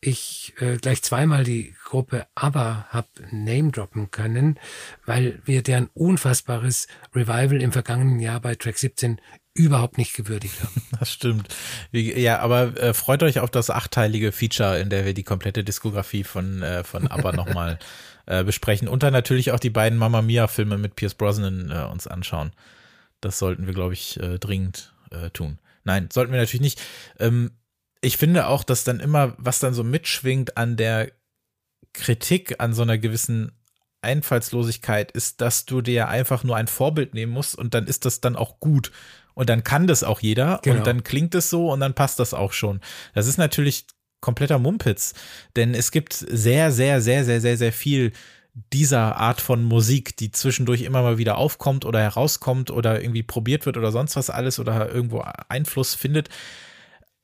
ich 0.02 0.54
äh, 0.60 0.78
gleich 0.78 1.02
zweimal 1.02 1.44
die 1.44 1.74
Gruppe 1.84 2.28
ABBA 2.36 2.88
hab 2.90 3.08
name 3.32 3.72
droppen 3.72 4.12
können, 4.12 4.60
weil 5.06 5.42
wir 5.46 5.64
deren 5.64 5.90
unfassbares 5.94 6.88
Revival 7.16 7.62
im 7.62 7.72
vergangenen 7.72 8.20
Jahr 8.20 8.40
bei 8.40 8.56
Track 8.56 8.78
17 8.78 9.20
überhaupt 9.54 9.98
nicht 9.98 10.14
gewürdigt 10.14 10.62
haben. 10.62 10.82
Das 11.00 11.12
stimmt. 11.12 11.48
Ja, 11.92 12.40
aber 12.40 12.78
äh, 12.82 12.94
freut 12.94 13.24
euch 13.24 13.40
auf 13.40 13.50
das 13.50 13.70
achteilige 13.70 14.32
Feature, 14.32 14.80
in 14.80 14.90
der 14.90 15.06
wir 15.06 15.14
die 15.14 15.24
komplette 15.24 15.64
Diskografie 15.64 16.24
von, 16.24 16.62
äh, 16.62 16.84
von 16.84 17.08
ABBA 17.08 17.32
nochmal 17.36 17.80
äh, 18.26 18.44
besprechen 18.44 18.88
und 18.88 19.04
dann 19.04 19.14
natürlich 19.14 19.52
auch 19.52 19.60
die 19.60 19.70
beiden 19.70 19.98
Mamma 19.98 20.22
Mia 20.22 20.48
Filme 20.48 20.78
mit 20.78 20.96
Pierce 20.96 21.16
Brosnan 21.16 21.72
äh, 21.72 21.92
uns 21.92 22.06
anschauen. 22.08 22.52
Das 23.22 23.40
sollten 23.40 23.66
wir, 23.66 23.74
glaube 23.74 23.94
ich, 23.94 24.20
äh, 24.20 24.40
dringend 24.40 24.94
äh, 25.12 25.30
tun. 25.32 25.58
Nein, 25.84 26.10
sollten 26.12 26.32
wir 26.34 26.40
natürlich 26.40 26.62
nicht. 26.62 26.82
Ähm, 27.20 27.52
ich 28.06 28.18
finde 28.18 28.48
auch, 28.48 28.64
dass 28.64 28.84
dann 28.84 29.00
immer, 29.00 29.34
was 29.38 29.60
dann 29.60 29.74
so 29.74 29.84
mitschwingt 29.84 30.58
an 30.58 30.78
der 30.78 31.12
Kritik 31.94 32.56
an 32.60 32.74
so 32.74 32.84
einer 32.84 32.98
gewissen 32.98 33.52
Einfallslosigkeit 34.02 35.12
ist, 35.12 35.42
dass 35.42 35.66
du 35.66 35.82
dir 35.82 36.08
einfach 36.08 36.44
nur 36.44 36.56
ein 36.56 36.68
Vorbild 36.68 37.16
nehmen 37.16 37.32
musst 37.32 37.58
und 37.58 37.74
dann 37.74 37.88
ist 37.88 38.06
das 38.06 38.22
dann 38.22 38.36
auch 38.36 38.60
gut. 38.60 38.92
Und 39.34 39.50
dann 39.50 39.64
kann 39.64 39.88
das 39.88 40.04
auch 40.04 40.20
jeder 40.20 40.60
genau. 40.64 40.78
und 40.78 40.88
dann 40.88 41.04
klingt 41.04 41.34
es 41.34 41.50
so 41.50 41.72
und 41.72 41.80
dann 41.80 41.96
passt 41.96 42.20
das 42.20 42.34
auch 42.34 42.54
schon. 42.54 42.80
Das 43.16 43.26
ist 43.26 43.38
natürlich 43.38 43.88
kompletter 44.22 44.60
Mumpitz, 44.60 45.14
denn 45.56 45.74
es 45.74 45.92
gibt 45.92 46.14
sehr, 46.14 46.72
sehr, 46.72 47.02
sehr, 47.02 47.26
sehr, 47.26 47.42
sehr, 47.42 47.58
sehr 47.58 47.74
viel 47.74 48.12
dieser 48.72 49.18
Art 49.18 49.42
von 49.42 49.64
Musik, 49.64 50.16
die 50.16 50.32
zwischendurch 50.32 50.84
immer 50.84 51.02
mal 51.02 51.18
wieder 51.18 51.38
aufkommt 51.38 51.86
oder 51.86 52.00
herauskommt 52.00 52.72
oder 52.72 53.02
irgendwie 53.02 53.24
probiert 53.24 53.66
wird 53.66 53.78
oder 53.78 53.92
sonst 53.92 54.16
was 54.16 54.30
alles 54.30 54.60
oder 54.60 54.90
irgendwo 54.90 55.26
Einfluss 55.50 55.96
findet. 55.96 56.30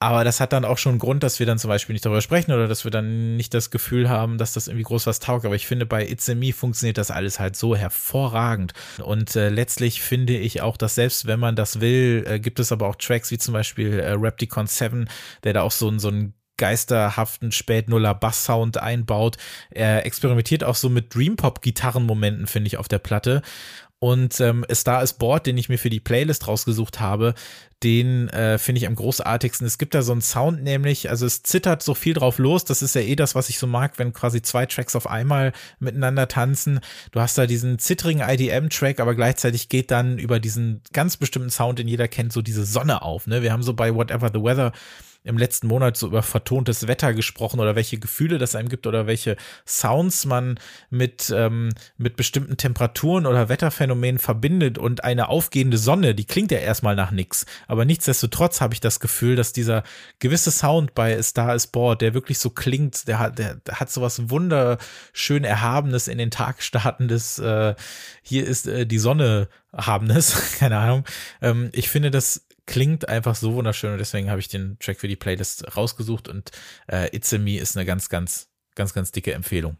Aber 0.01 0.23
das 0.23 0.39
hat 0.39 0.51
dann 0.51 0.65
auch 0.65 0.79
schon 0.79 0.93
einen 0.93 0.99
Grund, 0.99 1.21
dass 1.21 1.37
wir 1.37 1.45
dann 1.45 1.59
zum 1.59 1.67
Beispiel 1.67 1.93
nicht 1.93 2.03
darüber 2.03 2.21
sprechen 2.21 2.51
oder 2.51 2.67
dass 2.67 2.85
wir 2.85 2.89
dann 2.89 3.37
nicht 3.37 3.53
das 3.53 3.69
Gefühl 3.69 4.09
haben, 4.09 4.39
dass 4.39 4.53
das 4.53 4.67
irgendwie 4.67 4.85
groß 4.85 5.05
was 5.05 5.19
taugt. 5.19 5.45
Aber 5.45 5.53
ich 5.53 5.67
finde, 5.67 5.85
bei 5.85 6.03
It's 6.07 6.27
a 6.27 6.33
Me 6.33 6.53
funktioniert 6.53 6.97
das 6.97 7.11
alles 7.11 7.39
halt 7.39 7.55
so 7.55 7.75
hervorragend. 7.75 8.73
Und 9.03 9.35
äh, 9.35 9.49
letztlich 9.49 10.01
finde 10.01 10.35
ich 10.35 10.63
auch, 10.63 10.75
dass 10.75 10.95
selbst 10.95 11.27
wenn 11.27 11.39
man 11.39 11.55
das 11.55 11.81
will, 11.81 12.25
äh, 12.27 12.39
gibt 12.39 12.59
es 12.59 12.71
aber 12.71 12.87
auch 12.87 12.95
Tracks 12.95 13.29
wie 13.29 13.37
zum 13.37 13.53
Beispiel 13.53 13.99
äh, 13.99 14.13
Repticon 14.13 14.65
7, 14.65 15.07
der 15.43 15.53
da 15.53 15.61
auch 15.61 15.71
so, 15.71 15.95
so 15.99 16.09
ein 16.09 16.33
geisterhaften 16.61 17.51
Spätnuller 17.51 18.13
Bass-Sound 18.13 18.77
einbaut. 18.77 19.37
Er 19.71 20.05
experimentiert 20.05 20.63
auch 20.63 20.75
so 20.75 20.89
mit 20.89 21.13
Dream-Pop-Gitarrenmomenten, 21.13 22.45
finde 22.45 22.67
ich, 22.67 22.77
auf 22.77 22.87
der 22.87 22.99
Platte. 22.99 23.41
Und 24.03 24.39
ähm, 24.41 24.65
Star 24.73 25.03
is 25.03 25.13
Bored, 25.13 25.45
den 25.45 25.59
ich 25.59 25.69
mir 25.69 25.77
für 25.77 25.91
die 25.91 25.99
Playlist 25.99 26.47
rausgesucht 26.47 26.99
habe, 26.99 27.35
den 27.83 28.29
äh, 28.29 28.57
finde 28.57 28.79
ich 28.79 28.87
am 28.87 28.95
großartigsten. 28.95 29.67
Es 29.67 29.77
gibt 29.77 29.93
da 29.93 30.01
so 30.01 30.11
einen 30.11 30.21
Sound 30.21 30.63
nämlich, 30.63 31.11
also 31.11 31.27
es 31.27 31.43
zittert 31.43 31.83
so 31.83 31.93
viel 31.93 32.15
drauf 32.15 32.39
los. 32.39 32.65
Das 32.65 32.81
ist 32.81 32.95
ja 32.95 33.01
eh 33.01 33.15
das, 33.15 33.35
was 33.35 33.49
ich 33.49 33.59
so 33.59 33.67
mag, 33.67 33.99
wenn 33.99 34.11
quasi 34.11 34.41
zwei 34.41 34.65
Tracks 34.65 34.95
auf 34.95 35.05
einmal 35.05 35.53
miteinander 35.79 36.27
tanzen. 36.27 36.79
Du 37.11 37.19
hast 37.19 37.37
da 37.37 37.45
diesen 37.45 37.77
zittrigen 37.77 38.27
IDM-Track, 38.27 38.99
aber 38.99 39.13
gleichzeitig 39.13 39.69
geht 39.69 39.91
dann 39.91 40.17
über 40.17 40.39
diesen 40.39 40.81
ganz 40.93 41.17
bestimmten 41.17 41.51
Sound, 41.51 41.77
den 41.77 41.87
jeder 41.87 42.07
kennt, 42.07 42.33
so 42.33 42.41
diese 42.41 42.65
Sonne 42.65 43.03
auf. 43.03 43.27
Ne? 43.27 43.43
Wir 43.43 43.53
haben 43.53 43.61
so 43.61 43.75
bei 43.75 43.93
Whatever 43.93 44.31
the 44.33 44.41
Weather 44.41 44.71
im 45.23 45.37
letzten 45.37 45.67
Monat 45.67 45.97
so 45.97 46.07
über 46.07 46.23
vertontes 46.23 46.87
Wetter 46.87 47.13
gesprochen 47.13 47.59
oder 47.59 47.75
welche 47.75 47.99
Gefühle 47.99 48.37
das 48.37 48.55
einem 48.55 48.69
gibt 48.69 48.87
oder 48.87 49.05
welche 49.05 49.37
Sounds 49.67 50.25
man 50.25 50.59
mit, 50.89 51.31
ähm, 51.35 51.69
mit 51.97 52.15
bestimmten 52.15 52.57
Temperaturen 52.57 53.25
oder 53.25 53.47
Wetterphänomenen 53.47 54.19
verbindet 54.19 54.77
und 54.77 55.03
eine 55.03 55.29
aufgehende 55.29 55.77
Sonne, 55.77 56.15
die 56.15 56.25
klingt 56.25 56.51
ja 56.51 56.57
erstmal 56.57 56.95
nach 56.95 57.11
nix. 57.11 57.45
Aber 57.67 57.85
nichtsdestotrotz 57.85 58.61
habe 58.61 58.73
ich 58.73 58.79
das 58.79 58.99
Gefühl, 58.99 59.35
dass 59.35 59.53
dieser 59.53 59.83
gewisse 60.19 60.51
Sound 60.51 60.95
bei 60.95 61.21
Star 61.21 61.53
is 61.53 61.67
Bored, 61.67 62.01
der 62.01 62.13
wirklich 62.13 62.39
so 62.39 62.49
klingt, 62.49 63.07
der 63.07 63.19
hat, 63.19 63.37
der, 63.37 63.61
hat 63.71 63.91
so 63.91 64.01
was 64.01 64.29
wunderschön 64.29 65.43
Erhabenes 65.43 66.07
in 66.07 66.17
den 66.17 66.31
Tag 66.31 66.63
startendes, 66.63 67.37
äh, 67.39 67.75
hier 68.23 68.45
ist 68.47 68.67
äh, 68.67 68.87
die 68.87 68.99
Sonne 68.99 69.49
habendes, 69.75 70.57
keine 70.59 70.77
Ahnung. 70.77 71.05
Ähm, 71.41 71.69
ich 71.73 71.89
finde, 71.89 72.11
das 72.11 72.45
klingt 72.71 73.09
einfach 73.09 73.35
so 73.35 73.53
wunderschön 73.55 73.91
und 73.91 73.97
deswegen 73.97 74.29
habe 74.29 74.39
ich 74.39 74.47
den 74.47 74.79
Track 74.79 74.97
für 74.97 75.09
die 75.09 75.17
Playlist 75.17 75.75
rausgesucht 75.75 76.29
und 76.29 76.51
äh, 76.87 77.13
It's 77.13 77.33
a 77.33 77.37
Me 77.37 77.57
ist 77.57 77.75
eine 77.75 77.85
ganz, 77.85 78.07
ganz, 78.07 78.47
ganz, 78.75 78.93
ganz 78.93 79.11
dicke 79.11 79.33
Empfehlung. 79.33 79.75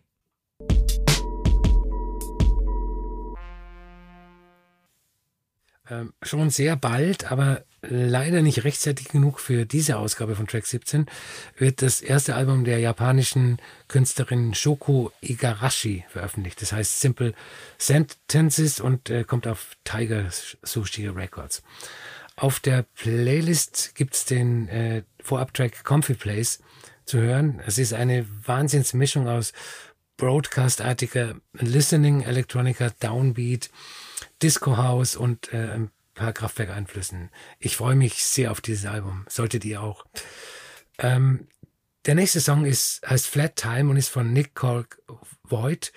Ähm, 5.90 6.14
schon 6.22 6.50
sehr 6.50 6.76
bald, 6.76 7.32
aber 7.32 7.64
leider 7.82 8.42
nicht 8.42 8.66
rechtzeitig 8.66 9.08
genug 9.08 9.40
für 9.40 9.66
diese 9.66 9.98
Ausgabe 9.98 10.36
von 10.36 10.48
Track 10.48 10.66
17, 10.66 11.06
wird 11.58 11.82
das 11.82 12.02
erste 12.02 12.36
Album 12.36 12.66
der 12.66 12.80
japanischen 12.80 13.58
Künstlerin 13.88 14.54
Shoko 14.54 15.14
Igarashi 15.22 16.04
veröffentlicht. 16.10 16.62
Das 16.62 16.74
heißt 16.74 17.00
Simple 17.00 17.34
Sentences 17.78 18.82
und 18.82 19.10
äh, 19.10 19.24
kommt 19.24 19.48
auf 19.48 19.78
Tiger 19.86 20.26
Sushi 20.30 21.08
Records. 21.08 21.64
Auf 22.42 22.60
der 22.60 22.82
Playlist 22.82 23.94
gibt 23.94 24.16
es 24.16 24.26
den 24.26 24.68
äh, 24.68 25.04
Vorabtrack 25.22 25.84
Comfy 25.84 26.16
Place 26.16 26.58
zu 27.06 27.20
hören. 27.20 27.62
Es 27.68 27.78
ist 27.78 27.94
eine 27.94 28.26
Wahnsinnsmischung 28.48 29.28
aus 29.28 29.54
Broadcast-artiger 30.18 31.36
Listening, 31.54 32.24
Electronica, 32.24 32.90
Downbeat, 33.00 33.70
Disco 34.42 34.76
House 34.76 35.16
und 35.16 35.54
äh, 35.54 35.70
ein 35.70 35.92
paar 36.16 36.34
Kraftwerkeinflüssen. 36.34 37.30
Ich 37.60 37.78
freue 37.78 37.96
mich 37.96 38.26
sehr 38.26 38.50
auf 38.50 38.60
dieses 38.60 38.88
Album. 38.88 39.24
Solltet 39.30 39.64
ihr 39.64 39.84
auch. 39.84 40.08
Ähm, 40.98 41.48
der 42.08 42.16
nächste 42.16 42.42
Song 42.42 42.66
ist, 42.66 43.08
heißt 43.08 43.28
Flat 43.28 43.56
Time 43.56 43.92
und 43.92 43.98
ist 43.98 44.10
von 44.10 44.34
Nick 44.34 44.56
Colk 44.56 45.00
Voigt. 45.44 45.94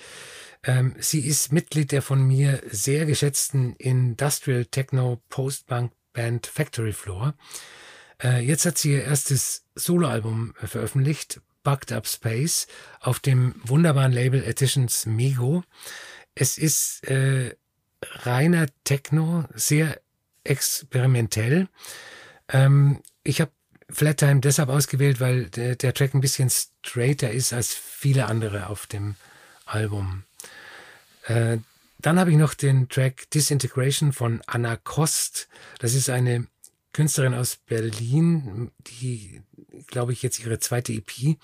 Ähm, 0.63 0.95
sie 0.99 1.27
ist 1.27 1.55
Mitglied 1.55 1.91
der 1.91 2.03
von 2.03 2.23
mir 2.23 2.63
sehr 2.71 3.07
geschätzten 3.07 3.77
Industrial 3.77 4.67
Techno 4.67 5.23
Post-Punk 5.31 5.91
Band 6.15 6.47
Factory 6.47 6.95
Floor. 6.95 7.35
Äh, 8.23 8.41
jetzt 8.41 8.65
hat 8.65 8.79
sie 8.79 8.93
ihr 8.93 9.05
erstes 9.05 9.65
Soloalbum 9.75 10.55
äh, 10.63 10.67
veröffentlicht, 10.67 11.43
Bugged 11.63 11.93
Up 11.93 12.07
Space, 12.07 12.67
auf 13.01 13.21
dem 13.21 13.55
wunderbaren 13.65 14.13
Label 14.13 14.43
Editions 14.43 15.05
Mego. 15.05 15.63
Es 16.35 16.57
ist 16.57 17.07
äh, 17.07 17.55
reiner 18.03 18.67
Techno, 18.85 19.45
sehr 19.55 20.01
experimentell. 20.45 21.69
Ähm, 22.49 23.03
ich 23.23 23.41
habe 23.41 23.51
Flattime 23.91 24.41
deshalb 24.41 24.69
ausgewählt, 24.71 25.21
weil 25.21 25.47
der, 25.51 25.77
der, 25.77 25.95
Track 25.95 26.15
ein 26.15 26.21
bisschen 26.21 26.51
straighter 26.51 27.31
ist 27.31 27.53
als 27.53 27.75
viele 27.75 28.27
andere 28.27 28.69
auf 28.69 28.87
dem 28.87 29.17
Album. 29.67 30.25
Äh, 31.27 31.59
dann 32.05 32.21
habe 32.21 32.31
ich 32.31 32.37
noch 32.37 32.53
den 32.53 32.91
Track 32.91 33.31
Disintegration 33.31 34.13
von 34.13 34.43
Anna 34.47 34.77
Kost. 34.77 35.49
Das 35.79 35.95
ist 35.95 36.11
eine 36.11 36.47
Künstlerin 36.93 37.33
aus 37.33 37.57
Berlin, 37.57 38.71
die, 38.87 39.41
glaube 39.87 40.13
ich, 40.13 40.23
jetzt 40.23 40.39
ihre 40.39 40.59
zweite 40.59 40.93
EP 40.93 41.39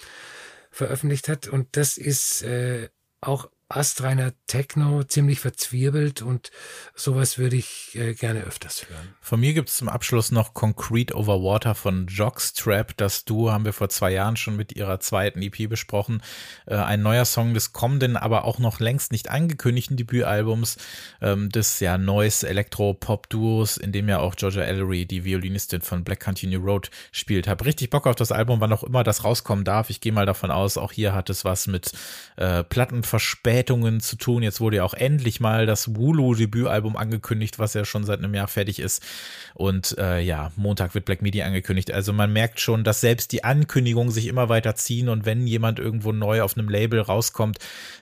veröffentlicht 0.71 1.29
hat. 1.29 1.49
Und 1.49 1.79
das 1.79 1.97
ist 1.97 2.43
äh, 2.43 2.91
auch 3.23 3.49
astreiner 3.71 4.33
Techno, 4.49 5.05
ziemlich 5.05 5.39
verzwirbelt 5.39 6.23
und 6.23 6.51
sowas 6.95 7.39
würde 7.39 7.55
ich 7.55 7.95
äh, 7.95 8.15
gerne 8.15 8.43
öfters 8.43 8.89
hören. 8.91 9.15
Von 9.21 9.39
mir 9.39 9.55
gibt 9.55 9.69
es 9.69 9.77
zum 9.77 9.89
Abschluss 9.89 10.33
noch 10.33 10.55
Concrete 10.55 11.15
Over 11.15 11.41
Water 11.43 11.77
von 11.77 12.09
Jockstrap. 12.09 12.97
Das 12.97 13.25
Duo 13.25 13.53
haben 13.53 13.65
wir 13.65 13.73
vor 13.73 13.89
zwei 13.89 14.11
Jahren 14.11 14.37
schon 14.37 14.57
mit 14.57 14.75
ihrer 14.75 14.99
zweiten 14.99 15.41
EP 15.41 15.69
besprochen. 15.69 16.21
Äh, 16.67 16.75
ein 16.77 17.03
neuer 17.03 17.25
Song 17.25 17.55
des 17.55 17.73
kommenden, 17.73 18.17
aber 18.17 18.45
auch 18.45 18.59
noch 18.59 18.81
längst 18.81 19.13
nicht 19.13 19.31
angekündigten 19.31 19.97
Debütalbums 19.97 20.77
ähm, 21.21 21.49
des 21.49 21.79
ja 21.79 21.97
neues 21.97 22.43
Elektro-Pop-Duos, 22.43 23.77
in 23.77 23.93
dem 23.93 24.09
ja 24.09 24.19
auch 24.19 24.35
Georgia 24.35 24.63
Ellery, 24.63 25.07
die 25.07 25.25
Violinistin 25.25 25.81
von 25.81 26.03
Black 26.03 26.19
Continue 26.25 26.59
Road, 26.59 26.91
spielt. 27.13 27.47
Hab 27.47 27.65
richtig 27.65 27.91
Bock 27.91 28.09
auf 28.09 28.17
das 28.17 28.33
Album, 28.33 28.61
wann 28.61 28.73
auch 28.73 28.83
immer 28.83 29.05
das 29.05 29.23
rauskommen 29.23 29.65
darf. 29.65 29.91
Ich 29.91 30.01
gehe 30.01 30.13
mal 30.13 30.27
davon 30.27 30.51
aus, 30.51 30.77
auch 30.77 30.91
hier 30.91 31.15
hat 31.15 31.31
es 31.31 31.45
was 31.45 31.69
mit 31.69 31.93
äh, 32.37 32.65
Plattenverspätung 32.65 33.60
Verspätungen 33.61 34.01
zu 34.01 34.17
tun. 34.17 34.43
Jetzt 34.43 34.61
wurde 34.61 34.77
ja 34.77 34.85
auch 34.85 34.95
endlich 34.95 35.39
mal 35.39 35.67
das 35.67 35.95
Wulu-Debütalbum 35.95 36.97
angekündigt, 36.97 37.59
was 37.59 37.75
ja 37.75 37.85
schon 37.85 38.05
seit 38.05 38.19
einem 38.19 38.35
Jahr 38.35 38.49
fertig 38.49 38.79
ist. 38.79 39.03
Und 39.55 39.99
äh, 39.99 40.21
ja, 40.21 40.51
Montag 40.57 40.95
wird 40.95 41.05
Black 41.05 41.21
Media 41.21 41.45
angekündigt. 41.45 41.93
Also 41.93 42.15
man 42.15 42.33
merkt 42.33 42.59
schon, 42.59 42.85
dass 42.85 43.03
selbst 43.03 43.33
die 43.33 43.45
Ankündigungen 43.45 44.11
sich 44.11 44.29
immer 44.29 44.49
weiter 44.49 44.77
ziehen 44.77 45.11
und 45.11 45.27
wenn 45.27 45.47
jemand 45.47 45.79
irgendwo 45.79 46.13
neu 46.13 46.41
auf 46.41 46.57
einem 46.57 46.71
Label 46.71 47.01
rauskommt, 47.01 47.59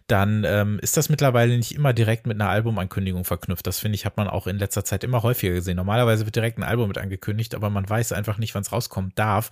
dann 0.07 0.45
ähm, 0.47 0.79
ist 0.81 0.97
das 0.97 1.09
mittlerweile 1.09 1.57
nicht 1.57 1.75
immer 1.75 1.93
direkt 1.93 2.29
mit 2.29 2.41
einer 2.41 2.51
Albumankündigung 2.51 3.25
verknüpft. 3.25 3.67
Das 3.67 3.81
finde 3.81 3.97
ich, 3.97 4.07
hat 4.07 4.17
man 4.17 4.29
auch 4.29 4.47
in 4.47 4.59
letzter 4.59 4.85
Zeit 4.85 5.03
immer 5.03 5.25
häufiger 5.25 5.55
gesehen. 5.55 5.77
Normalerweise 5.77 6.25
wird 6.25 6.37
direkt 6.37 6.59
ein 6.59 6.63
Album 6.63 6.87
mit 6.87 6.99
angekündigt, 6.99 7.57
aber 7.57 7.69
man 7.69 7.89
weiß 7.89 8.13
einfach 8.13 8.39
nicht, 8.39 8.55
wann 8.55 8.63
es 8.63 8.71
rauskommen 8.71 9.11
darf. 9.17 9.51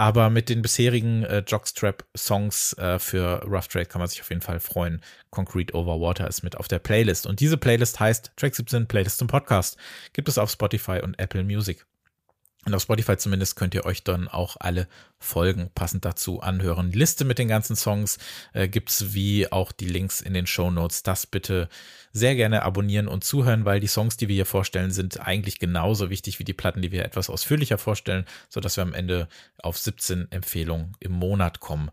Aber 0.00 0.30
mit 0.30 0.48
den 0.48 0.62
bisherigen 0.62 1.24
äh, 1.24 1.44
Jockstrap-Songs 1.46 2.72
äh, 2.78 2.98
für 2.98 3.42
Rough 3.44 3.68
Trade 3.68 3.84
kann 3.84 3.98
man 3.98 4.08
sich 4.08 4.22
auf 4.22 4.30
jeden 4.30 4.40
Fall 4.40 4.58
freuen. 4.58 5.02
Concrete 5.28 5.74
Over 5.74 6.00
Water 6.00 6.26
ist 6.26 6.42
mit 6.42 6.56
auf 6.56 6.68
der 6.68 6.78
Playlist. 6.78 7.26
Und 7.26 7.40
diese 7.40 7.58
Playlist 7.58 8.00
heißt 8.00 8.32
Track 8.34 8.54
17 8.54 8.88
Playlist 8.88 9.18
zum 9.18 9.28
Podcast. 9.28 9.76
Gibt 10.14 10.30
es 10.30 10.38
auf 10.38 10.50
Spotify 10.50 11.00
und 11.02 11.18
Apple 11.18 11.44
Music. 11.44 11.84
Und 12.66 12.74
auf 12.74 12.82
Spotify 12.82 13.16
zumindest 13.16 13.56
könnt 13.56 13.74
ihr 13.74 13.86
euch 13.86 14.04
dann 14.04 14.28
auch 14.28 14.56
alle 14.60 14.86
Folgen 15.18 15.70
passend 15.74 16.04
dazu 16.04 16.40
anhören. 16.40 16.92
Liste 16.92 17.24
mit 17.24 17.38
den 17.38 17.48
ganzen 17.48 17.74
Songs 17.74 18.18
äh, 18.52 18.68
gibt's 18.68 19.14
wie 19.14 19.50
auch 19.50 19.72
die 19.72 19.88
Links 19.88 20.20
in 20.20 20.34
den 20.34 20.46
Show 20.46 20.70
Notes. 20.70 21.02
Das 21.02 21.26
bitte 21.26 21.68
sehr 22.12 22.34
gerne 22.34 22.62
abonnieren 22.62 23.08
und 23.08 23.24
zuhören, 23.24 23.64
weil 23.64 23.80
die 23.80 23.86
Songs, 23.86 24.16
die 24.16 24.28
wir 24.28 24.34
hier 24.34 24.46
vorstellen, 24.46 24.90
sind 24.90 25.20
eigentlich 25.20 25.58
genauso 25.58 26.10
wichtig 26.10 26.38
wie 26.38 26.44
die 26.44 26.52
Platten, 26.52 26.82
die 26.82 26.92
wir 26.92 27.04
etwas 27.04 27.30
ausführlicher 27.30 27.78
vorstellen, 27.78 28.26
sodass 28.48 28.76
wir 28.76 28.82
am 28.82 28.94
Ende 28.94 29.28
auf 29.62 29.78
17 29.78 30.30
Empfehlungen 30.30 30.96
im 31.00 31.12
Monat 31.12 31.60
kommen. 31.60 31.90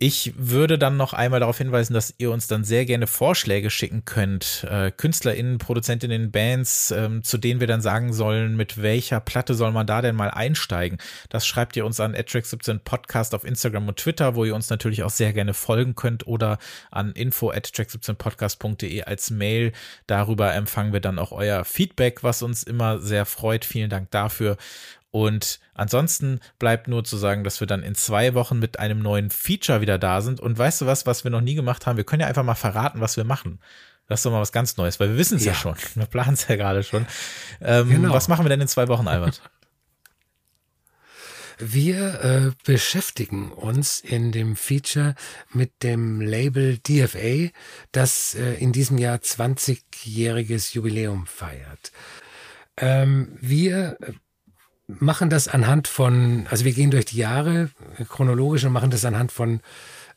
Ich 0.00 0.32
würde 0.36 0.78
dann 0.78 0.96
noch 0.96 1.12
einmal 1.12 1.40
darauf 1.40 1.58
hinweisen, 1.58 1.92
dass 1.92 2.14
ihr 2.18 2.30
uns 2.30 2.46
dann 2.46 2.62
sehr 2.62 2.84
gerne 2.84 3.08
Vorschläge 3.08 3.68
schicken 3.68 4.04
könnt. 4.04 4.64
Äh, 4.70 4.92
KünstlerInnen, 4.92 5.58
ProduzentInnen, 5.58 6.30
Bands, 6.30 6.92
ähm, 6.92 7.24
zu 7.24 7.36
denen 7.36 7.58
wir 7.58 7.66
dann 7.66 7.80
sagen 7.80 8.12
sollen, 8.12 8.56
mit 8.56 8.80
welcher 8.80 9.18
Platte 9.18 9.54
soll 9.54 9.72
man 9.72 9.88
da 9.88 10.00
denn 10.00 10.14
mal 10.14 10.30
einsteigen. 10.30 10.98
Das 11.30 11.48
schreibt 11.48 11.74
ihr 11.74 11.84
uns 11.84 11.98
an 11.98 12.14
track17 12.14 12.78
Podcast 12.78 13.34
auf 13.34 13.42
Instagram 13.42 13.88
und 13.88 13.96
Twitter, 13.96 14.36
wo 14.36 14.44
ihr 14.44 14.54
uns 14.54 14.70
natürlich 14.70 15.02
auch 15.02 15.10
sehr 15.10 15.32
gerne 15.32 15.52
folgen 15.52 15.96
könnt 15.96 16.28
oder 16.28 16.58
an 16.92 17.10
info 17.10 17.50
at 17.50 17.66
track17podcast.de 17.66 19.02
als 19.02 19.30
Mail. 19.30 19.72
Darüber 20.06 20.54
empfangen 20.54 20.92
wir 20.92 21.00
dann 21.00 21.18
auch 21.18 21.32
euer 21.32 21.64
Feedback, 21.64 22.22
was 22.22 22.42
uns 22.42 22.62
immer 22.62 23.00
sehr 23.00 23.26
freut. 23.26 23.64
Vielen 23.64 23.90
Dank 23.90 24.12
dafür. 24.12 24.58
Und 25.10 25.60
ansonsten 25.74 26.40
bleibt 26.58 26.86
nur 26.86 27.02
zu 27.02 27.16
sagen, 27.16 27.42
dass 27.42 27.60
wir 27.60 27.66
dann 27.66 27.82
in 27.82 27.94
zwei 27.94 28.34
Wochen 28.34 28.58
mit 28.58 28.78
einem 28.78 29.00
neuen 29.00 29.30
Feature 29.30 29.80
wieder 29.80 29.98
da 29.98 30.20
sind. 30.20 30.40
Und 30.40 30.58
weißt 30.58 30.82
du 30.82 30.86
was, 30.86 31.06
was 31.06 31.24
wir 31.24 31.30
noch 31.30 31.40
nie 31.40 31.54
gemacht 31.54 31.86
haben? 31.86 31.96
Wir 31.96 32.04
können 32.04 32.20
ja 32.20 32.26
einfach 32.26 32.44
mal 32.44 32.54
verraten, 32.54 33.00
was 33.00 33.16
wir 33.16 33.24
machen. 33.24 33.60
Das 34.06 34.20
ist 34.20 34.26
doch 34.26 34.32
mal 34.32 34.40
was 34.40 34.52
ganz 34.52 34.76
Neues, 34.76 35.00
weil 35.00 35.10
wir 35.10 35.18
wissen 35.18 35.36
es 35.36 35.44
ja. 35.44 35.52
ja. 35.52 35.58
schon. 35.58 35.76
Wir 35.94 36.06
planen 36.06 36.34
es 36.34 36.48
ja 36.48 36.56
gerade 36.56 36.82
schon. 36.82 37.06
Ähm, 37.60 37.90
genau. 37.90 38.12
Was 38.12 38.28
machen 38.28 38.44
wir 38.44 38.48
denn 38.48 38.60
in 38.60 38.68
zwei 38.68 38.88
Wochen, 38.88 39.08
Albert? 39.08 39.42
Wir 41.60 42.22
äh, 42.22 42.52
beschäftigen 42.64 43.50
uns 43.50 43.98
in 43.98 44.30
dem 44.30 44.54
Feature 44.54 45.16
mit 45.52 45.82
dem 45.82 46.20
Label 46.20 46.78
DFA, 46.78 47.50
das 47.90 48.36
äh, 48.36 48.54
in 48.54 48.70
diesem 48.70 48.96
Jahr 48.96 49.16
20-jähriges 49.18 50.74
Jubiläum 50.74 51.26
feiert. 51.26 51.90
Ähm, 52.76 53.36
wir 53.40 53.98
machen 54.88 55.30
das 55.30 55.48
anhand 55.48 55.86
von, 55.86 56.46
also 56.50 56.64
wir 56.64 56.72
gehen 56.72 56.90
durch 56.90 57.04
die 57.04 57.18
Jahre 57.18 57.70
chronologisch 58.08 58.64
und 58.64 58.72
machen 58.72 58.90
das 58.90 59.04
anhand 59.04 59.30
von 59.30 59.60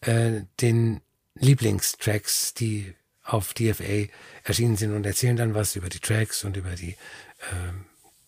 äh, 0.01 0.41
den 0.61 1.01
Lieblingstracks, 1.35 2.53
die 2.53 2.93
auf 3.23 3.53
DFA 3.53 4.07
erschienen 4.43 4.77
sind 4.77 4.93
und 4.93 5.05
erzählen 5.05 5.35
dann 5.35 5.53
was 5.53 5.75
über 5.75 5.89
die 5.89 5.99
Tracks 5.99 6.43
und 6.43 6.57
über 6.57 6.71
die 6.71 6.91
äh, 6.91 7.73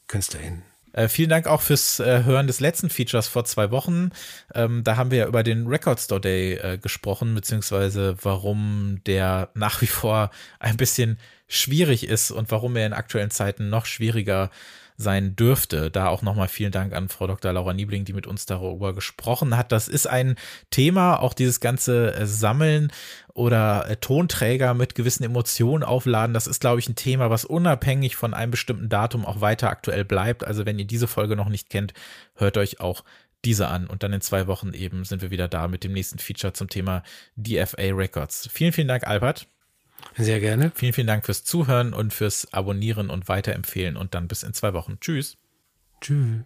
KünstlerInnen. 0.07 0.64
Äh, 0.91 1.07
vielen 1.07 1.30
Dank 1.30 1.48
auch 1.48 1.61
fürs 1.61 1.99
äh, 1.99 2.24
Hören 2.24 2.45
des 2.45 2.60
letzten 2.60 2.90
Features 2.90 3.28
vor 3.28 3.45
zwei 3.45 3.72
Wochen. 3.72 4.11
Ähm, 4.53 4.84
da 4.84 4.95
haben 4.95 5.10
wir 5.10 5.20
ja 5.20 5.28
über 5.28 5.41
den 5.41 5.65
Record 5.65 5.99
Store 5.99 6.22
Day 6.22 6.53
äh, 6.53 6.78
gesprochen, 6.78 7.34
beziehungsweise 7.34 8.15
warum 8.22 9.02
der 9.07 9.49
nach 9.56 9.82
wie 9.82 9.88
vor 9.88 10.30
ein 10.60 10.78
bisschen 10.78 11.18
schwierig 11.48 12.07
ist 12.07 12.30
und 12.30 12.52
warum 12.52 12.76
er 12.76 12.86
in 12.86 12.94
aktuellen 12.94 13.32
Zeiten 13.32 13.70
noch 13.70 13.88
schwieriger 13.88 14.52
sein 14.98 15.36
dürfte. 15.36 15.91
Da 15.91 16.07
auch 16.07 16.22
nochmal 16.22 16.48
vielen 16.48 16.72
Dank 16.72 16.94
an 16.94 17.10
Frau 17.10 17.28
Dr. 17.28 17.53
Laura 17.53 17.74
Niebling, 17.74 18.06
die 18.06 18.14
mit 18.14 18.28
uns 18.28 18.45
darüber 18.45 18.94
gesprochen 18.94 19.57
hat. 19.57 19.72
Das 19.72 19.88
ist 19.88 20.07
ein 20.07 20.36
Thema, 20.70 21.20
auch 21.20 21.34
dieses 21.34 21.60
ganze 21.60 22.14
äh, 22.14 22.26
Sammeln 22.26 22.91
oder 23.34 23.90
äh, 23.90 23.98
Tonträger 23.98 24.74
mit 24.74 24.95
gewissen 24.95 25.24
Emotionen 25.24 25.84
aufladen. 25.84 26.34
Das 26.34 26.48
ist, 26.48 26.61
glaube 26.61 26.80
ich, 26.80 26.90
ein 26.90 26.95
Thema, 26.95 27.30
was 27.30 27.45
unabhängig 27.45 28.15
von 28.15 28.34
einem 28.34 28.52
bestimmten 28.52 28.90
Datum 28.90 29.26
auch 29.26 29.41
weiter 29.41 29.70
aktuell 29.70 30.06
bleibt. 30.06 30.44
Also 30.44 30.65
wenn 30.65 30.80
ihr 30.80 30.86
diese 30.86 31.07
Folge 31.07 31.36
noch 31.36 31.49
nicht 31.49 31.70
kennt, 31.70 31.94
hört 32.36 32.57
euch 32.57 32.80
auch 32.80 33.03
diese 33.45 33.68
an 33.68 33.88
und 33.88 34.03
dann 34.03 34.14
in 34.14 34.22
zwei 34.22 34.48
Wochen 34.48 34.74
eben 34.74 35.03
sind 35.03 35.22
wir 35.22 35.32
wieder 35.32 35.48
da 35.48 35.68
mit 35.68 35.84
dem 35.84 35.91
nächsten 35.91 36.20
Feature 36.20 36.53
zum 36.53 36.70
Thema 36.70 37.03
DFA 37.36 37.94
Records. 37.94 38.49
Vielen, 38.52 38.72
vielen 38.72 38.88
Dank, 38.88 39.06
Albert. 39.06 39.48
Sehr 40.18 40.40
gerne. 40.40 40.72
Vielen, 40.76 40.94
vielen 40.94 41.08
Dank 41.08 41.26
fürs 41.26 41.44
Zuhören 41.44 41.94
und 41.94 42.14
fürs 42.14 42.54
Abonnieren 42.54 43.10
und 43.10 43.28
Weiterempfehlen 43.28 43.98
und 43.98 44.14
dann 44.14 44.28
bis 44.28 44.44
in 44.44 44.54
zwei 44.54 44.74
Wochen. 44.74 44.98
Tschüss. 45.00 45.38
Tschüss. 46.02 46.44